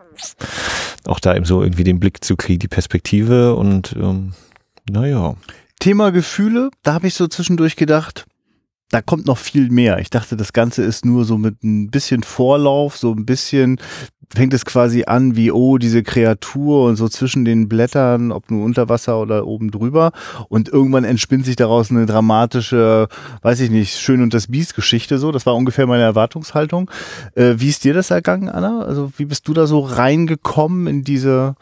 Auch 1.07 1.21
da 1.21 1.35
eben 1.35 1.45
so 1.45 1.63
irgendwie 1.63 1.85
den 1.85 2.01
Blick 2.01 2.25
zu 2.25 2.37
kriegen, 2.37 2.59
die 2.59 2.69
Perspektive 2.69 3.55
und 3.55 3.95
ähm, 3.97 4.35
naja. 4.91 5.37
Thema 5.81 6.11
Gefühle, 6.11 6.71
da 6.83 6.95
habe 6.95 7.07
ich 7.07 7.15
so 7.15 7.29
zwischendurch 7.29 7.77
gedacht, 7.77 8.27
da 8.91 9.03
kommt 9.03 9.27
noch 9.27 9.39
viel 9.39 9.71
mehr. 9.71 9.99
Ich 9.99 10.11
dachte, 10.11 10.37
das 10.37 10.53
Ganze 10.53 10.83
ist 10.83 11.05
nur 11.05 11.25
so 11.25 11.37
mit 11.37 11.63
ein 11.63 11.91
bisschen 11.91 12.23
Vorlauf, 12.23 12.97
so 12.97 13.13
ein 13.13 13.27
bisschen 13.27 13.79
fängt 14.35 14.53
es 14.53 14.65
quasi 14.65 15.05
an 15.07 15.37
wie, 15.37 15.51
oh, 15.51 15.79
diese 15.79 16.03
Kreatur 16.03 16.85
und 16.85 16.97
so 16.97 17.09
zwischen 17.09 17.45
den 17.45 17.69
Blättern, 17.69 18.31
ob 18.31 18.51
nur 18.51 18.65
unter 18.65 18.89
Wasser 18.89 19.21
oder 19.21 19.47
oben 19.47 19.71
drüber. 19.71 20.13
Und 20.49 20.69
irgendwann 20.69 21.05
entspinnt 21.05 21.47
sich 21.47 21.57
daraus 21.57 21.91
eine 21.91 22.07
dramatische, 22.07 23.09
weiß 23.43 23.61
ich 23.61 23.71
nicht, 23.71 23.97
Schön 23.99 24.23
und 24.23 24.35
das 24.35 24.49
Biest 24.49 24.75
Geschichte 24.75 25.19
so. 25.19 25.33
Das 25.33 25.47
war 25.47 25.55
ungefähr 25.55 25.87
meine 25.87 26.03
Erwartungshaltung. 26.03 26.91
Äh, 27.35 27.55
wie 27.57 27.69
ist 27.69 27.85
dir 27.85 27.95
das 27.95 28.11
ergangen, 28.11 28.49
Anna? 28.49 28.83
Also 28.83 29.13
wie 29.17 29.25
bist 29.25 29.49
du 29.49 29.55
da 29.55 29.67
so 29.67 29.81
reingekommen 29.81 30.87
in 30.87 31.05
diese 31.05 31.55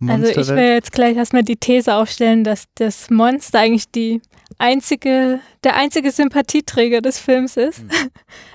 Also 0.00 0.12
Monsterwelt? 0.12 0.38
ich 0.38 0.54
will 0.54 0.72
jetzt 0.74 0.92
gleich 0.92 1.16
erstmal 1.16 1.44
die 1.44 1.56
These 1.56 1.94
aufstellen, 1.94 2.44
dass 2.44 2.64
das 2.74 3.08
Monster 3.10 3.60
eigentlich 3.60 3.90
die 3.90 4.20
einzige, 4.58 5.40
der 5.64 5.76
einzige 5.76 6.10
Sympathieträger 6.10 7.00
des 7.00 7.18
Films 7.18 7.56
ist. 7.56 7.82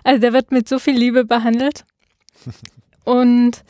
Also 0.03 0.21
der 0.21 0.31
wird 0.31 0.51
mit 0.51 0.69
so 0.69 0.79
viel 0.79 0.97
Liebe 0.97 1.25
behandelt. 1.25 1.83
Und 3.07 3.63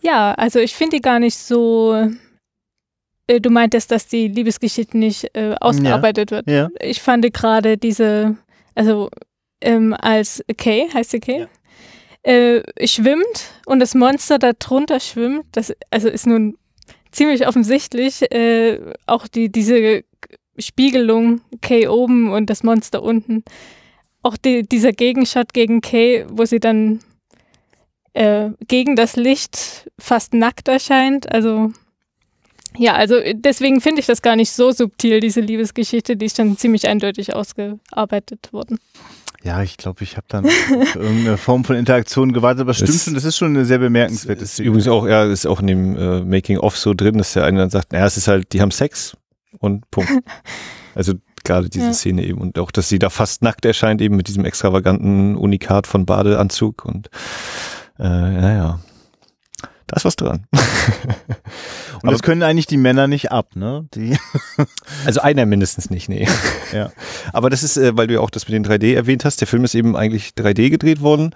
ja, 0.00 0.32
also 0.34 0.60
ich 0.60 0.74
finde 0.74 0.96
die 0.96 1.02
gar 1.02 1.18
nicht 1.18 1.36
so. 1.36 2.08
äh, 3.26 3.40
Du 3.40 3.50
meintest, 3.50 3.90
dass 3.90 4.06
die 4.06 4.28
Liebesgeschichte 4.28 4.96
nicht 4.96 5.34
äh, 5.34 5.54
ausgearbeitet 5.60 6.30
wird. 6.30 6.48
ja. 6.48 6.68
Ich 6.80 7.02
fand 7.02 7.30
gerade 7.34 7.76
diese, 7.76 8.36
also 8.74 9.10
ähm, 9.60 9.94
als 10.00 10.42
Kay, 10.56 10.88
heißt 10.94 11.10
sie 11.10 11.20
Kay, 11.20 11.46
äh, 12.22 12.62
schwimmt 12.86 13.52
und 13.66 13.80
das 13.80 13.94
Monster 13.94 14.38
da 14.38 14.52
drunter 14.52 15.00
schwimmt, 15.00 15.44
das 15.52 15.74
also 15.90 16.08
ist 16.08 16.26
nun 16.26 16.56
ziemlich 17.10 17.46
offensichtlich, 17.46 18.22
äh, 18.32 18.80
auch 19.06 19.28
die, 19.28 19.50
diese 19.50 20.04
Spiegelung, 20.58 21.40
Kay 21.60 21.86
oben 21.88 22.30
und 22.30 22.48
das 22.48 22.62
Monster 22.62 23.02
unten. 23.02 23.44
Auch 24.22 24.36
die, 24.36 24.62
dieser 24.62 24.92
Gegenshot 24.92 25.52
gegen 25.52 25.80
Kay, 25.80 26.24
wo 26.30 26.44
sie 26.44 26.60
dann 26.60 27.00
äh, 28.14 28.50
gegen 28.66 28.96
das 28.96 29.16
Licht 29.16 29.90
fast 29.98 30.34
nackt 30.34 30.68
erscheint. 30.68 31.30
Also 31.32 31.72
ja, 32.76 32.94
also 32.94 33.16
deswegen 33.34 33.80
finde 33.80 34.00
ich 34.00 34.06
das 34.06 34.22
gar 34.22 34.36
nicht 34.36 34.52
so 34.52 34.70
subtil, 34.70 35.20
diese 35.20 35.40
Liebesgeschichte, 35.40 36.16
die 36.16 36.26
ist 36.26 36.36
schon 36.36 36.56
ziemlich 36.56 36.86
eindeutig 36.86 37.34
ausgearbeitet 37.34 38.52
worden. 38.52 38.78
Ja, 39.42 39.62
ich 39.62 39.76
glaube, 39.76 40.02
ich 40.02 40.16
habe 40.16 40.26
dann 40.28 40.44
auf 40.46 40.96
irgendeine 40.96 41.36
Form 41.38 41.64
von 41.64 41.76
Interaktion 41.76 42.32
gewartet, 42.32 42.62
aber 42.62 42.74
stimmt 42.74 42.90
Das- 42.90 43.04
schon, 43.04 43.14
das 43.14 43.24
ist 43.24 43.36
schon 43.36 43.48
eine 43.54 43.64
sehr 43.64 43.78
bemerkenswerte 43.78 44.42
ist 44.44 44.54
Szene. 44.54 44.68
übrigens 44.68 44.88
auch, 44.88 45.06
ja, 45.06 45.24
ist 45.24 45.46
auch 45.46 45.60
in 45.60 45.66
dem 45.68 45.96
äh, 45.96 46.20
Making-of 46.22 46.76
so 46.76 46.92
drin, 46.94 47.18
dass 47.18 47.32
der 47.34 47.44
eine 47.44 47.58
dann 47.58 47.70
sagt, 47.70 47.92
naja, 47.92 48.06
es 48.06 48.16
ist 48.16 48.28
halt, 48.28 48.52
die 48.52 48.60
haben 48.60 48.70
Sex 48.72 49.16
und 49.60 49.88
Punkt. 49.90 50.10
also 50.94 51.14
gerade 51.44 51.68
diese 51.70 51.86
Ja. 51.86 51.92
Szene 51.94 52.24
eben 52.26 52.40
und 52.40 52.58
auch, 52.58 52.70
dass 52.72 52.88
sie 52.88 52.98
da 52.98 53.10
fast 53.10 53.42
nackt 53.42 53.64
erscheint, 53.64 54.00
eben 54.02 54.16
mit 54.16 54.28
diesem 54.28 54.44
extravaganten 54.44 55.36
Unikat 55.36 55.86
von 55.86 56.04
Badeanzug 56.04 56.84
und 56.84 57.08
äh, 57.98 58.02
naja, 58.02 58.80
da 59.88 59.96
ist 59.96 60.04
was 60.04 60.16
dran. 60.16 60.44
Und 62.02 62.12
das 62.12 62.22
können 62.22 62.42
eigentlich 62.42 62.66
die 62.66 62.76
Männer 62.76 63.08
nicht 63.08 63.32
ab, 63.32 63.56
ne? 63.56 63.88
Die, 63.94 64.16
Also 65.06 65.20
einer 65.20 65.46
mindestens 65.46 65.88
nicht, 65.90 66.08
nee. 66.08 66.28
ja. 66.72 66.92
Aber 67.32 67.48
das 67.50 67.62
ist, 67.62 67.76
äh, 67.78 67.96
weil 67.96 68.06
du 68.06 68.14
ja 68.14 68.20
auch 68.20 68.30
das 68.30 68.48
mit 68.48 68.54
den 68.54 68.66
3D 68.66 68.94
erwähnt 68.94 69.24
hast, 69.24 69.40
der 69.40 69.48
Film 69.48 69.64
ist 69.64 69.74
eben 69.74 69.96
eigentlich 69.96 70.32
3D 70.38 70.68
gedreht 70.68 71.00
worden. 71.00 71.34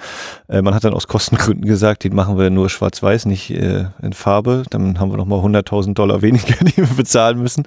Äh, 0.49 0.61
man 0.61 0.75
hat 0.75 0.85
dann 0.85 0.93
aus 0.93 1.09
Kostengründen 1.09 1.65
gesagt, 1.65 2.05
den 2.05 2.15
machen 2.15 2.39
wir 2.39 2.51
nur 2.51 2.69
schwarz-weiß, 2.69 3.25
nicht 3.25 3.51
äh, 3.51 3.87
in 4.03 4.13
Farbe. 4.13 4.65
Dann 4.69 5.01
haben 5.01 5.11
wir 5.11 5.17
nochmal 5.17 5.41
100.000 5.41 5.95
Dollar 5.95 6.21
weniger, 6.21 6.55
die 6.65 6.77
wir 6.77 6.87
bezahlen 6.87 7.41
müssen. 7.41 7.65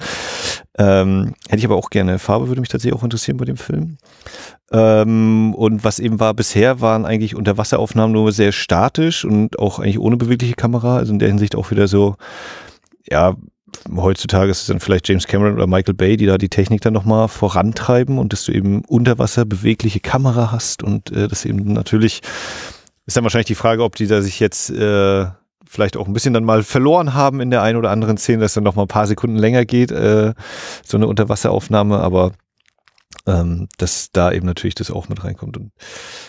Ähm, 0.78 1.36
hätte 1.48 1.60
ich 1.60 1.66
aber 1.66 1.78
auch 1.78 1.90
gerne. 1.90 2.20
Farbe 2.20 2.48
würde 2.50 2.62
mich 2.62 2.70
tatsächlich 2.70 3.00
auch 3.00 3.04
interessieren 3.04 3.38
bei 3.38 3.46
dem 3.46 3.58
Film. 3.58 3.98
Ähm, 4.72 5.54
und 5.56 5.84
was 5.84 6.00
eben 6.00 6.20
war 6.20 6.34
bisher, 6.34 6.82
waren 6.82 7.06
eigentlich 7.06 7.36
Unterwasseraufnahmen 7.36 8.12
nur 8.12 8.32
sehr 8.32 8.52
statisch 8.52 9.24
und 9.24 9.58
auch 9.58 9.80
eigentlich 9.80 10.00
ohne 10.00 10.18
bewegliche 10.18 10.56
Kamera. 10.56 10.98
Also 10.98 11.14
in 11.14 11.20
der 11.20 11.30
Hinsicht 11.30 11.56
auch 11.56 11.72
wieder 11.72 11.88
so, 11.88 12.16
ja, 13.10 13.36
heutzutage 13.96 14.52
ist 14.52 14.62
es 14.62 14.68
dann 14.68 14.80
vielleicht 14.80 15.08
James 15.08 15.28
Cameron 15.28 15.54
oder 15.54 15.68
Michael 15.68 15.94
Bay, 15.94 16.18
die 16.18 16.26
da 16.26 16.38
die 16.38 16.50
Technik 16.50 16.82
dann 16.82 16.94
nochmal 16.94 17.28
vorantreiben 17.28 18.18
und 18.18 18.34
dass 18.34 18.46
du 18.46 18.52
eben 18.52 18.84
unter 18.86 19.18
Wasser 19.18 19.46
bewegliche 19.46 20.00
Kamera 20.00 20.52
hast 20.52 20.84
und 20.84 21.12
äh, 21.12 21.28
das 21.28 21.46
eben 21.46 21.74
natürlich 21.74 22.22
ist 23.06 23.16
dann 23.16 23.24
wahrscheinlich 23.24 23.48
die 23.48 23.56
Frage, 23.56 23.84
ob 23.84 23.96
die 23.96 24.08
da 24.08 24.22
sich 24.22 24.40
jetzt 24.40 24.72
äh, 24.72 25.28
vielleicht 25.68 25.98
auch 25.98 26.08
ein 26.08 26.14
bisschen 26.14 26.34
dann 26.34 26.44
mal 26.44 26.64
verloren 26.64 27.14
haben 27.14 27.42
in 27.42 27.52
der 27.52 27.62
einen 27.62 27.78
oder 27.78 27.92
anderen 27.92 28.18
Szene, 28.18 28.42
dass 28.42 28.54
dann 28.54 28.64
noch 28.64 28.76
mal 28.76 28.84
ein 28.84 28.88
paar 28.88 29.08
Sekunden 29.08 29.38
länger 29.38 29.66
geht, 29.66 29.92
äh, 29.92 30.34
so 30.84 30.98
eine 30.98 31.08
Unterwasseraufnahme, 31.08 32.00
aber 32.00 32.32
ähm, 33.28 33.68
dass 33.78 34.12
da 34.12 34.32
eben 34.32 34.46
natürlich 34.46 34.76
das 34.76 34.92
auch 34.92 35.10
mit 35.10 35.24
reinkommt. 35.24 35.58
Und 35.58 35.72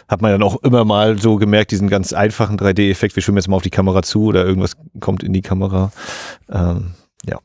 hat 0.09 0.23
man 0.23 0.33
dann 0.33 0.43
auch 0.43 0.63
immer 0.63 0.85
mal 0.85 1.19
so 1.19 1.37
gemerkt, 1.37 1.71
diesen 1.71 1.89
ganz 1.89 2.13
einfachen 2.13 2.57
3D-Effekt, 2.57 3.17
wir 3.17 3.23
schwimmen 3.23 3.39
jetzt 3.39 3.49
mal 3.49 3.57
auf 3.57 3.63
die 3.63 3.71
Kamera 3.71 4.03
zu 4.03 4.25
oder 4.25 4.45
irgendwas 4.45 4.77
kommt 5.01 5.23
in 5.23 5.33
die 5.33 5.43
Kamera. 5.43 5.93
Ähm, 6.51 6.95
ja. 7.29 7.39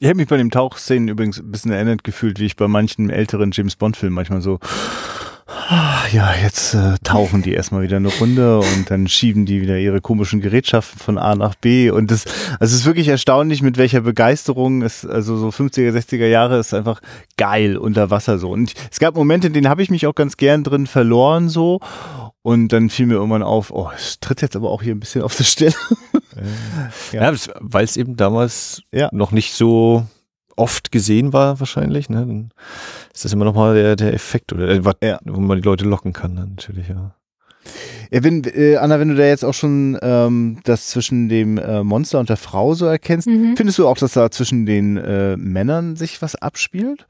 Ich 0.00 0.08
habe 0.08 0.16
mich 0.16 0.28
bei 0.28 0.36
den 0.36 0.50
Tauchszenen 0.50 1.08
übrigens 1.08 1.38
ein 1.38 1.50
bisschen 1.50 1.72
erinnert 1.72 2.04
gefühlt, 2.04 2.38
wie 2.38 2.46
ich 2.46 2.56
bei 2.56 2.68
manchen 2.68 3.10
älteren 3.10 3.50
James 3.52 3.76
Bond-Filmen 3.76 4.14
manchmal 4.14 4.40
so 4.40 4.58
ja, 6.12 6.34
jetzt 6.42 6.74
äh, 6.74 6.96
tauchen 7.02 7.42
die 7.42 7.54
erstmal 7.54 7.82
wieder 7.82 7.96
eine 7.96 8.08
Runde 8.08 8.58
und 8.58 8.90
dann 8.90 9.08
schieben 9.08 9.46
die 9.46 9.62
wieder 9.62 9.78
ihre 9.78 10.00
komischen 10.00 10.40
Gerätschaften 10.42 10.98
von 10.98 11.16
A 11.16 11.34
nach 11.34 11.54
B. 11.54 11.90
Und 11.90 12.10
das, 12.10 12.26
also 12.60 12.74
es 12.74 12.80
ist 12.80 12.84
wirklich 12.84 13.08
erstaunlich, 13.08 13.62
mit 13.62 13.78
welcher 13.78 14.02
Begeisterung 14.02 14.82
es, 14.82 15.06
also 15.06 15.36
so 15.38 15.48
50er, 15.48 15.90
60er 15.90 16.26
Jahre 16.26 16.58
ist 16.58 16.74
einfach 16.74 17.00
geil 17.38 17.78
unter 17.78 18.10
Wasser 18.10 18.38
so. 18.38 18.50
Und 18.50 18.74
es 18.90 18.98
gab 18.98 19.14
Momente, 19.14 19.46
in 19.46 19.54
denen 19.54 19.68
habe 19.68 19.82
ich 19.82 19.90
mich 19.90 20.06
auch 20.06 20.14
ganz 20.14 20.36
gern 20.36 20.64
drin 20.64 20.86
verloren 20.86 21.48
so. 21.48 21.80
Und 22.42 22.68
dann 22.68 22.90
fiel 22.90 23.06
mir 23.06 23.14
irgendwann 23.14 23.42
auf, 23.42 23.70
oh, 23.70 23.90
es 23.96 24.20
tritt 24.20 24.42
jetzt 24.42 24.56
aber 24.56 24.70
auch 24.70 24.82
hier 24.82 24.94
ein 24.94 25.00
bisschen 25.00 25.22
auf 25.22 25.34
der 25.36 25.44
Stelle. 25.44 25.74
ja, 27.12 27.30
ja 27.30 27.38
weil 27.60 27.84
es 27.84 27.96
eben 27.96 28.16
damals 28.16 28.82
ja. 28.92 29.08
noch 29.12 29.32
nicht 29.32 29.54
so 29.54 30.06
oft 30.58 30.92
gesehen 30.92 31.32
war 31.32 31.60
wahrscheinlich, 31.60 32.08
ne, 32.08 32.26
dann 32.26 32.50
ist 33.12 33.24
das 33.24 33.32
immer 33.32 33.44
nochmal 33.44 33.74
der, 33.74 33.96
der 33.96 34.12
Effekt 34.14 34.52
oder 34.52 34.68
äh, 34.68 34.80
ja. 35.02 35.18
wo 35.24 35.40
man 35.40 35.58
die 35.60 35.64
Leute 35.64 35.84
locken 35.84 36.12
kann, 36.12 36.36
dann 36.36 36.50
natürlich, 36.50 36.88
ja. 36.88 37.14
Ja, 38.10 38.24
wenn, 38.24 38.44
äh, 38.44 38.76
Anna, 38.76 38.98
wenn 38.98 39.08
du 39.08 39.16
da 39.16 39.24
jetzt 39.24 39.44
auch 39.44 39.52
schon 39.52 39.98
ähm, 40.00 40.60
das 40.64 40.88
zwischen 40.88 41.28
dem 41.28 41.58
äh, 41.58 41.82
Monster 41.82 42.18
und 42.18 42.30
der 42.30 42.38
Frau 42.38 42.74
so 42.74 42.86
erkennst, 42.86 43.26
mhm. 43.26 43.56
findest 43.56 43.78
du 43.78 43.86
auch, 43.86 43.98
dass 43.98 44.12
da 44.12 44.30
zwischen 44.30 44.64
den 44.64 44.96
äh, 44.96 45.36
Männern 45.36 45.96
sich 45.96 46.22
was 46.22 46.34
abspielt? 46.34 47.06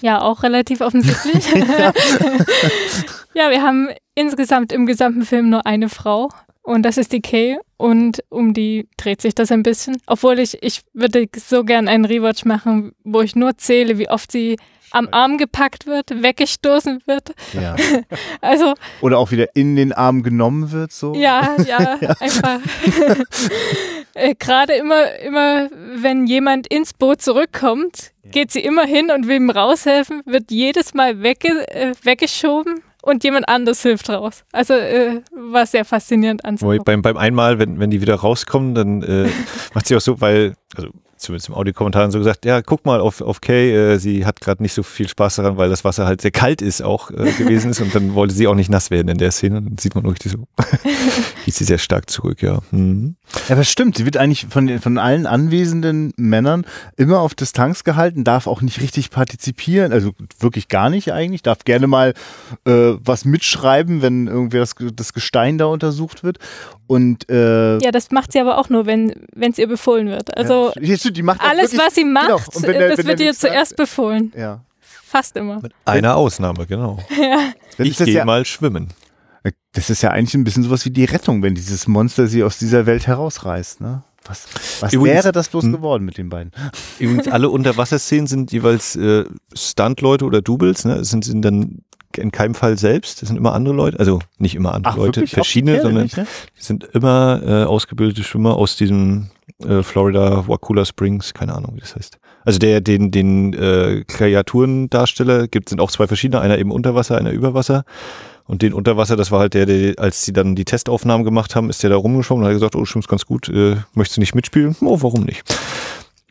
Ja, 0.00 0.22
auch 0.22 0.42
relativ 0.42 0.80
offensichtlich. 0.80 1.44
ja, 3.34 3.50
wir 3.50 3.62
haben 3.62 3.88
insgesamt 4.14 4.72
im 4.72 4.86
gesamten 4.86 5.26
Film 5.26 5.50
nur 5.50 5.66
eine 5.66 5.90
Frau. 5.90 6.30
Und 6.62 6.82
das 6.82 6.98
ist 6.98 7.12
die 7.12 7.20
Kay 7.20 7.58
und 7.78 8.22
um 8.28 8.52
die 8.52 8.86
dreht 8.96 9.22
sich 9.22 9.34
das 9.34 9.50
ein 9.50 9.62
bisschen. 9.62 9.96
Obwohl 10.06 10.38
ich, 10.38 10.62
ich 10.62 10.82
würde 10.92 11.26
so 11.36 11.64
gern 11.64 11.88
einen 11.88 12.04
Rewatch 12.04 12.44
machen, 12.44 12.92
wo 13.02 13.22
ich 13.22 13.34
nur 13.34 13.56
zähle, 13.56 13.98
wie 13.98 14.10
oft 14.10 14.30
sie 14.30 14.56
am 14.90 15.08
Arm 15.10 15.38
gepackt 15.38 15.86
wird, 15.86 16.22
weggestoßen 16.22 17.02
wird. 17.06 17.32
Ja. 17.52 17.76
also 18.40 18.74
oder 19.00 19.18
auch 19.18 19.30
wieder 19.30 19.54
in 19.54 19.76
den 19.76 19.92
Arm 19.92 20.22
genommen 20.22 20.72
wird, 20.72 20.92
so. 20.92 21.14
Ja, 21.14 21.56
ja, 21.66 21.96
ja. 22.00 22.14
einfach. 22.20 22.60
äh, 24.14 24.34
Gerade 24.34 24.74
immer, 24.74 25.16
immer, 25.20 25.70
wenn 25.94 26.26
jemand 26.26 26.66
ins 26.66 26.92
Boot 26.92 27.22
zurückkommt, 27.22 28.12
geht 28.24 28.50
sie 28.50 28.60
immer 28.60 28.84
hin 28.84 29.10
und 29.10 29.28
will 29.28 29.36
ihm 29.36 29.50
raushelfen, 29.50 30.22
wird 30.26 30.50
jedes 30.50 30.94
Mal 30.94 31.22
wegge 31.22 31.66
äh, 31.68 31.94
weggeschoben 32.02 32.82
und 33.02 33.24
jemand 33.24 33.48
anders 33.48 33.82
hilft 33.82 34.08
raus. 34.10 34.44
Also 34.52 34.74
äh, 34.74 35.22
war 35.30 35.66
sehr 35.66 35.84
faszinierend 35.84 36.44
anzusehen. 36.44 36.82
Beim, 36.84 37.02
beim 37.02 37.16
einmal, 37.16 37.58
wenn, 37.58 37.78
wenn 37.78 37.90
die 37.90 38.00
wieder 38.00 38.16
rauskommen, 38.16 38.74
dann 38.74 39.02
äh, 39.02 39.28
macht 39.74 39.86
sie 39.86 39.96
auch 39.96 40.00
so, 40.00 40.20
weil, 40.20 40.54
also 40.76 40.90
zumindest 41.20 41.48
im 41.48 41.54
Audiokommentar 41.54 42.10
so 42.10 42.18
gesagt, 42.18 42.44
ja, 42.44 42.62
guck 42.62 42.86
mal 42.86 43.00
auf, 43.00 43.20
auf 43.20 43.40
Kay, 43.40 43.74
äh, 43.74 43.98
sie 43.98 44.24
hat 44.24 44.40
gerade 44.40 44.62
nicht 44.62 44.72
so 44.72 44.82
viel 44.82 45.08
Spaß 45.08 45.36
daran, 45.36 45.56
weil 45.56 45.68
das 45.68 45.84
Wasser 45.84 46.06
halt 46.06 46.20
sehr 46.20 46.30
kalt 46.30 46.62
ist 46.62 46.82
auch 46.82 47.10
äh, 47.10 47.32
gewesen 47.38 47.70
ist 47.70 47.80
und 47.80 47.94
dann 47.94 48.14
wollte 48.14 48.34
sie 48.34 48.46
auch 48.46 48.54
nicht 48.54 48.70
nass 48.70 48.90
werden 48.90 49.08
in 49.08 49.18
der 49.18 49.30
Szene. 49.30 49.62
Dann 49.62 49.78
sieht 49.78 49.94
man 49.94 50.04
wirklich 50.04 50.32
so, 50.32 50.46
geht 51.44 51.54
sie 51.54 51.64
sehr 51.64 51.78
stark 51.78 52.10
zurück, 52.10 52.42
ja. 52.42 52.60
Mhm. 52.70 53.16
Ja, 53.48 53.54
aber 53.54 53.64
stimmt, 53.64 53.96
sie 53.96 54.04
wird 54.04 54.16
eigentlich 54.16 54.46
von, 54.48 54.80
von 54.80 54.98
allen 54.98 55.26
anwesenden 55.26 56.12
Männern 56.16 56.64
immer 56.96 57.20
auf 57.20 57.34
Distanz 57.34 57.84
gehalten, 57.84 58.24
darf 58.24 58.46
auch 58.46 58.60
nicht 58.60 58.80
richtig 58.80 59.10
partizipieren, 59.10 59.92
also 59.92 60.12
wirklich 60.38 60.68
gar 60.68 60.90
nicht 60.90 61.12
eigentlich, 61.12 61.42
darf 61.42 61.64
gerne 61.64 61.86
mal 61.86 62.14
äh, 62.64 62.94
was 63.04 63.24
mitschreiben, 63.24 64.02
wenn 64.02 64.26
irgendwie 64.26 64.58
das, 64.58 64.74
das 64.94 65.12
Gestein 65.12 65.58
da 65.58 65.66
untersucht 65.66 66.24
wird. 66.24 66.38
Und, 66.90 67.30
äh, 67.30 67.78
ja, 67.78 67.92
das 67.92 68.10
macht 68.10 68.32
sie 68.32 68.40
aber 68.40 68.58
auch 68.58 68.68
nur, 68.68 68.84
wenn 68.84 69.14
es 69.36 69.58
ihr 69.58 69.68
befohlen 69.68 70.08
wird. 70.08 70.36
Also 70.36 70.72
ja, 70.74 70.82
die 71.10 71.22
macht 71.22 71.40
alles, 71.40 71.72
wirklich, 71.72 71.80
was 71.80 71.94
sie 71.94 72.02
genau. 72.02 72.38
macht, 72.38 72.52
genau. 72.52 72.66
der, 72.66 72.96
das 72.96 73.06
wird 73.06 73.20
ihr 73.20 73.34
zuerst 73.34 73.76
befohlen. 73.76 74.32
Ja. 74.36 74.60
Fast 74.80 75.36
immer. 75.36 75.60
Mit 75.60 75.72
einer 75.84 76.16
Ausnahme, 76.16 76.66
genau. 76.66 76.98
ja. 77.20 77.52
Ich 77.78 77.96
gehe 77.96 78.14
ja, 78.14 78.24
mal 78.24 78.44
schwimmen. 78.44 78.88
Das 79.72 79.88
ist 79.88 80.02
ja 80.02 80.10
eigentlich 80.10 80.34
ein 80.34 80.44
bisschen 80.44 80.64
sowas 80.64 80.84
wie 80.84 80.90
die 80.90 81.04
Rettung, 81.04 81.42
wenn 81.42 81.54
dieses 81.54 81.86
Monster 81.86 82.26
sie 82.26 82.42
aus 82.42 82.58
dieser 82.58 82.86
Welt 82.86 83.06
herausreißt. 83.06 83.80
Ne? 83.80 84.02
Was, 84.24 84.46
was 84.80 84.92
übrigens, 84.92 85.24
wäre 85.24 85.32
das 85.32 85.48
bloß 85.48 85.64
hm. 85.64 85.72
geworden 85.72 86.04
mit 86.04 86.18
den 86.18 86.28
beiden? 86.28 86.52
Übrigens, 86.98 87.28
alle 87.28 87.48
Unterwasserszenen 87.48 88.26
sind 88.26 88.52
jeweils 88.52 88.96
äh, 88.96 89.24
Stunt-Leute 89.54 90.24
oder 90.24 90.42
Doubles. 90.42 90.84
Ne? 90.84 91.04
Sind, 91.04 91.24
sind 91.24 91.42
dann 91.42 91.82
in 92.16 92.30
keinem 92.30 92.54
Fall 92.54 92.76
selbst. 92.76 93.22
Das 93.22 93.28
sind 93.28 93.36
immer 93.36 93.54
andere 93.54 93.74
Leute, 93.74 93.98
also 93.98 94.20
nicht 94.38 94.54
immer 94.54 94.74
andere 94.74 94.92
Ach, 94.92 94.96
Leute, 94.96 95.20
wirklich? 95.20 95.32
verschiedene, 95.32 95.80
sondern 95.80 96.04
nicht, 96.04 96.16
ne? 96.16 96.26
sind 96.56 96.84
immer 96.92 97.40
äh, 97.44 97.64
ausgebildete 97.64 98.22
Schwimmer 98.22 98.56
aus 98.56 98.76
diesem 98.76 99.30
äh, 99.62 99.82
Florida 99.82 100.46
Wakula 100.48 100.84
Springs, 100.84 101.34
keine 101.34 101.54
Ahnung, 101.54 101.72
wie 101.74 101.80
das 101.80 101.96
heißt. 101.96 102.18
Also 102.44 102.58
der, 102.58 102.80
den, 102.80 103.10
den 103.10 103.52
äh, 103.54 104.04
Kreaturendarsteller 104.06 105.48
gibt, 105.48 105.68
sind 105.68 105.80
auch 105.80 105.90
zwei 105.90 106.06
verschiedene, 106.06 106.40
einer 106.40 106.58
eben 106.58 106.70
unter 106.70 106.94
Wasser, 106.94 107.18
einer 107.18 107.30
über 107.30 107.54
Wasser. 107.54 107.84
Und 108.46 108.62
den 108.62 108.72
Unterwasser, 108.72 109.16
das 109.16 109.30
war 109.30 109.40
halt 109.40 109.54
der, 109.54 109.66
der, 109.66 109.98
als 109.98 110.24
sie 110.24 110.32
dann 110.32 110.56
die 110.56 110.64
Testaufnahmen 110.64 111.24
gemacht 111.24 111.54
haben, 111.54 111.70
ist 111.70 111.82
der 111.82 111.90
da 111.90 111.96
rumgeschwommen 111.96 112.42
und 112.42 112.48
hat 112.48 112.56
gesagt, 112.56 112.74
oh, 112.74 112.84
schwimmst 112.84 113.08
ganz 113.08 113.24
gut, 113.26 113.48
äh, 113.48 113.76
möchtest 113.94 114.16
du 114.16 114.20
nicht 114.20 114.34
mitspielen? 114.34 114.74
Oh, 114.80 115.00
warum 115.02 115.22
nicht? 115.22 115.44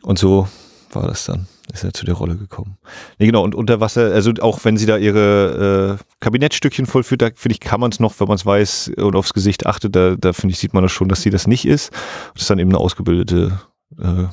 Und 0.02 0.18
so 0.18 0.46
war 0.92 1.06
das 1.06 1.24
dann 1.24 1.46
ist 1.72 1.84
er 1.84 1.92
zu 1.92 2.04
der 2.04 2.14
Rolle 2.14 2.36
gekommen. 2.36 2.78
Nee, 3.18 3.26
genau, 3.26 3.42
und 3.42 3.54
unter 3.54 3.80
Wasser, 3.80 4.12
also 4.12 4.32
auch 4.40 4.64
wenn 4.64 4.76
sie 4.76 4.86
da 4.86 4.96
ihre 4.96 5.98
äh, 6.00 6.04
Kabinettstückchen 6.20 6.86
vollführt, 6.86 7.22
da 7.22 7.30
finde 7.34 7.54
ich, 7.54 7.60
kann 7.60 7.80
man 7.80 7.90
es 7.90 8.00
noch, 8.00 8.18
wenn 8.18 8.28
man 8.28 8.36
es 8.36 8.46
weiß 8.46 8.92
und 8.96 9.16
aufs 9.16 9.32
Gesicht 9.32 9.66
achtet, 9.66 9.94
da, 9.94 10.16
da 10.16 10.32
finde 10.32 10.52
ich, 10.52 10.58
sieht 10.58 10.74
man 10.74 10.82
das 10.82 10.92
schon, 10.92 11.08
dass 11.08 11.22
sie 11.22 11.30
das 11.30 11.46
nicht 11.46 11.66
ist. 11.66 11.92
Das 12.34 12.42
ist 12.42 12.50
dann 12.50 12.58
eben 12.58 12.70
eine 12.70 12.78
ausgebildete 12.78 13.60
äh, 13.98 14.24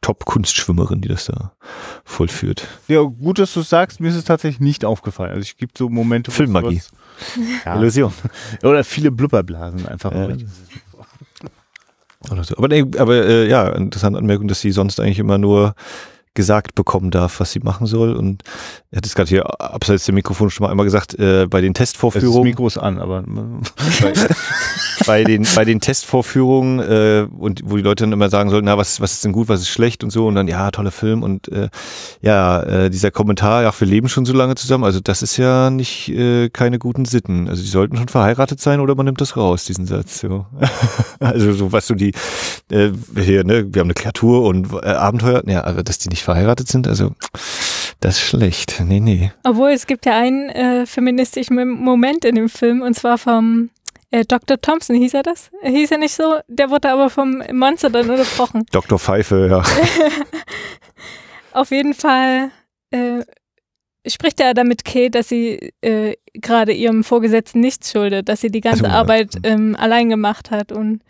Top-Kunstschwimmerin, 0.00 1.00
die 1.00 1.08
das 1.08 1.26
da 1.26 1.52
vollführt. 2.04 2.66
Ja, 2.86 3.02
gut, 3.02 3.38
dass 3.38 3.52
du 3.52 3.62
sagst, 3.62 4.00
mir 4.00 4.08
ist 4.08 4.14
es 4.14 4.24
tatsächlich 4.24 4.60
nicht 4.60 4.84
aufgefallen. 4.84 5.30
Also 5.30 5.42
es 5.42 5.56
gibt 5.56 5.76
so 5.76 5.88
Momente. 5.88 6.30
Filmmagie. 6.30 6.82
Ja. 7.64 7.76
Illusion. 7.76 8.12
Oder 8.62 8.84
viele 8.84 9.10
Blubberblasen 9.10 9.88
einfach. 9.88 10.12
Ja. 10.12 10.28
Aber, 12.30 12.68
aber 12.96 13.26
äh, 13.26 13.48
ja, 13.48 13.68
interessante 13.70 14.20
Anmerkung, 14.20 14.46
dass 14.46 14.60
sie 14.60 14.70
sonst 14.70 15.00
eigentlich 15.00 15.18
immer 15.18 15.36
nur 15.36 15.74
gesagt 16.38 16.76
bekommen 16.76 17.10
darf, 17.10 17.40
was 17.40 17.50
sie 17.50 17.58
machen 17.58 17.88
soll. 17.88 18.14
Und 18.14 18.44
er 18.92 18.98
hat 18.98 19.06
es 19.06 19.16
gerade 19.16 19.28
hier 19.28 19.60
abseits 19.60 20.04
der 20.04 20.14
Mikrofon 20.14 20.50
schon 20.50 20.64
mal 20.64 20.70
einmal 20.70 20.86
gesagt, 20.86 21.18
äh, 21.18 21.48
bei 21.50 21.60
den 21.60 21.74
Testvorführungen. 21.74 22.44
Das 22.44 22.44
Mikro 22.44 22.66
ist 22.68 22.78
an, 22.78 23.00
aber. 23.00 23.24
bei, 24.00 24.12
bei, 25.04 25.24
den, 25.24 25.44
bei 25.56 25.64
den 25.64 25.80
Testvorführungen, 25.80 26.78
äh, 26.78 27.26
und 27.28 27.62
wo 27.64 27.76
die 27.76 27.82
Leute 27.82 28.04
dann 28.04 28.12
immer 28.12 28.30
sagen 28.30 28.50
sollen, 28.50 28.66
na, 28.66 28.78
was, 28.78 29.00
was 29.00 29.14
ist 29.14 29.24
denn 29.24 29.32
gut, 29.32 29.48
was 29.48 29.62
ist 29.62 29.68
schlecht 29.68 30.04
und 30.04 30.10
so, 30.10 30.28
und 30.28 30.36
dann, 30.36 30.46
ja, 30.46 30.70
toller 30.70 30.92
Film 30.92 31.24
und 31.24 31.48
äh, 31.48 31.70
ja, 32.22 32.62
äh, 32.62 32.88
dieser 32.88 33.10
Kommentar, 33.10 33.64
ja, 33.64 33.72
wir 33.76 33.88
leben 33.88 34.08
schon 34.08 34.24
so 34.24 34.32
lange 34.32 34.54
zusammen, 34.54 34.84
also 34.84 35.00
das 35.00 35.22
ist 35.22 35.36
ja 35.38 35.70
nicht 35.70 36.08
äh, 36.10 36.48
keine 36.50 36.78
guten 36.78 37.04
Sitten. 37.04 37.48
Also 37.48 37.62
die 37.62 37.68
sollten 37.68 37.96
schon 37.96 38.06
verheiratet 38.06 38.60
sein 38.60 38.78
oder 38.78 38.94
man 38.94 39.06
nimmt 39.06 39.20
das 39.20 39.36
raus, 39.36 39.64
diesen 39.64 39.86
Satz. 39.86 40.20
So. 40.20 40.46
also 41.18 41.52
so 41.52 41.72
was 41.72 41.88
so 41.88 41.94
die, 41.94 42.12
äh, 42.70 42.90
hier, 43.16 43.42
ne, 43.42 43.74
wir 43.74 43.80
haben 43.80 43.88
eine 43.88 43.94
Kreatur 43.94 44.44
und 44.44 44.72
äh, 44.72 44.86
Abenteuer, 44.86 45.42
ja, 45.46 45.64
aber 45.64 45.82
dass 45.82 45.98
die 45.98 46.10
nicht 46.10 46.22
verheiratet 46.28 46.68
sind, 46.68 46.86
also 46.86 47.12
das 48.00 48.16
ist 48.16 48.20
schlecht. 48.20 48.82
Nee, 48.84 49.00
nee. 49.00 49.32
Obwohl 49.44 49.70
es 49.70 49.86
gibt 49.86 50.04
ja 50.04 50.18
einen 50.18 50.50
äh, 50.50 50.84
feministischen 50.84 51.56
Moment 51.80 52.26
in 52.26 52.34
dem 52.34 52.50
Film 52.50 52.82
und 52.82 52.92
zwar 52.94 53.16
vom 53.16 53.70
äh, 54.10 54.26
Dr. 54.26 54.60
Thompson, 54.60 54.94
hieß 54.96 55.14
er 55.14 55.22
das? 55.22 55.50
Hieß 55.62 55.90
er 55.92 55.98
nicht 55.98 56.14
so? 56.14 56.38
Der 56.46 56.68
wurde 56.68 56.90
aber 56.90 57.08
vom 57.08 57.42
Monster 57.50 57.88
dann 57.88 58.10
unterbrochen. 58.10 58.66
Dr. 58.72 58.98
Pfeife, 58.98 59.48
ja. 59.50 59.62
Auf 61.52 61.70
jeden 61.70 61.94
Fall 61.94 62.50
äh, 62.90 63.22
spricht 64.06 64.38
er 64.40 64.52
damit 64.52 64.84
Kate, 64.84 65.10
dass 65.10 65.30
sie 65.30 65.72
äh, 65.80 66.14
gerade 66.34 66.72
ihrem 66.72 67.04
Vorgesetzten 67.04 67.60
nichts 67.60 67.90
schuldet, 67.90 68.28
dass 68.28 68.42
sie 68.42 68.50
die 68.50 68.60
ganze 68.60 68.84
also, 68.84 68.96
Arbeit 68.96 69.30
ähm, 69.44 69.74
allein 69.78 70.10
gemacht 70.10 70.50
hat 70.50 70.72
und 70.72 71.00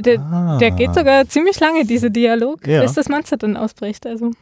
der, 0.00 0.20
ah. 0.20 0.58
der, 0.58 0.70
geht 0.70 0.94
sogar 0.94 1.28
ziemlich 1.28 1.58
lange, 1.60 1.84
dieser 1.84 2.10
Dialog, 2.10 2.66
ja. 2.66 2.82
bis 2.82 2.94
das 2.94 3.08
Monster 3.08 3.36
dann 3.36 3.56
ausbricht. 3.56 4.06
Also. 4.06 4.30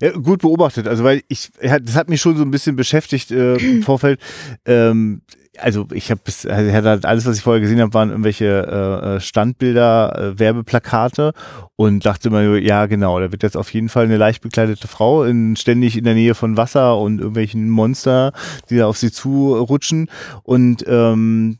Ja, 0.00 0.12
gut 0.12 0.42
beobachtet, 0.42 0.86
also 0.86 1.02
weil 1.02 1.22
ich, 1.26 1.50
das 1.60 1.96
hat 1.96 2.08
mich 2.08 2.20
schon 2.20 2.36
so 2.36 2.44
ein 2.44 2.50
bisschen 2.50 2.76
beschäftigt 2.76 3.32
äh, 3.32 3.56
im 3.56 3.82
Vorfeld. 3.82 4.20
Ähm, 4.64 5.22
also 5.58 5.86
ich 5.92 6.10
habe 6.10 6.20
also 6.24 7.06
alles, 7.08 7.26
was 7.26 7.36
ich 7.36 7.42
vorher 7.42 7.60
gesehen 7.60 7.80
habe, 7.80 7.92
waren 7.92 8.10
irgendwelche 8.10 8.44
äh, 8.46 9.16
äh, 9.16 9.20
Standbilder, 9.20 10.18
äh, 10.18 10.38
Werbeplakate 10.38 11.32
und 11.76 12.06
dachte 12.06 12.30
mir, 12.30 12.58
ja 12.60 12.86
genau, 12.86 13.18
da 13.18 13.32
wird 13.32 13.42
jetzt 13.42 13.56
auf 13.56 13.72
jeden 13.74 13.88
Fall 13.88 14.04
eine 14.04 14.16
leicht 14.16 14.42
bekleidete 14.42 14.88
Frau 14.88 15.24
in, 15.24 15.56
ständig 15.56 15.96
in 15.96 16.04
der 16.04 16.14
Nähe 16.14 16.34
von 16.34 16.56
Wasser 16.56 16.98
und 16.98 17.18
irgendwelchen 17.18 17.68
Monster, 17.68 18.32
die 18.70 18.76
da 18.76 18.86
auf 18.86 18.96
sie 18.96 19.10
zurutschen 19.10 20.08
und 20.44 20.84
ähm, 20.86 21.58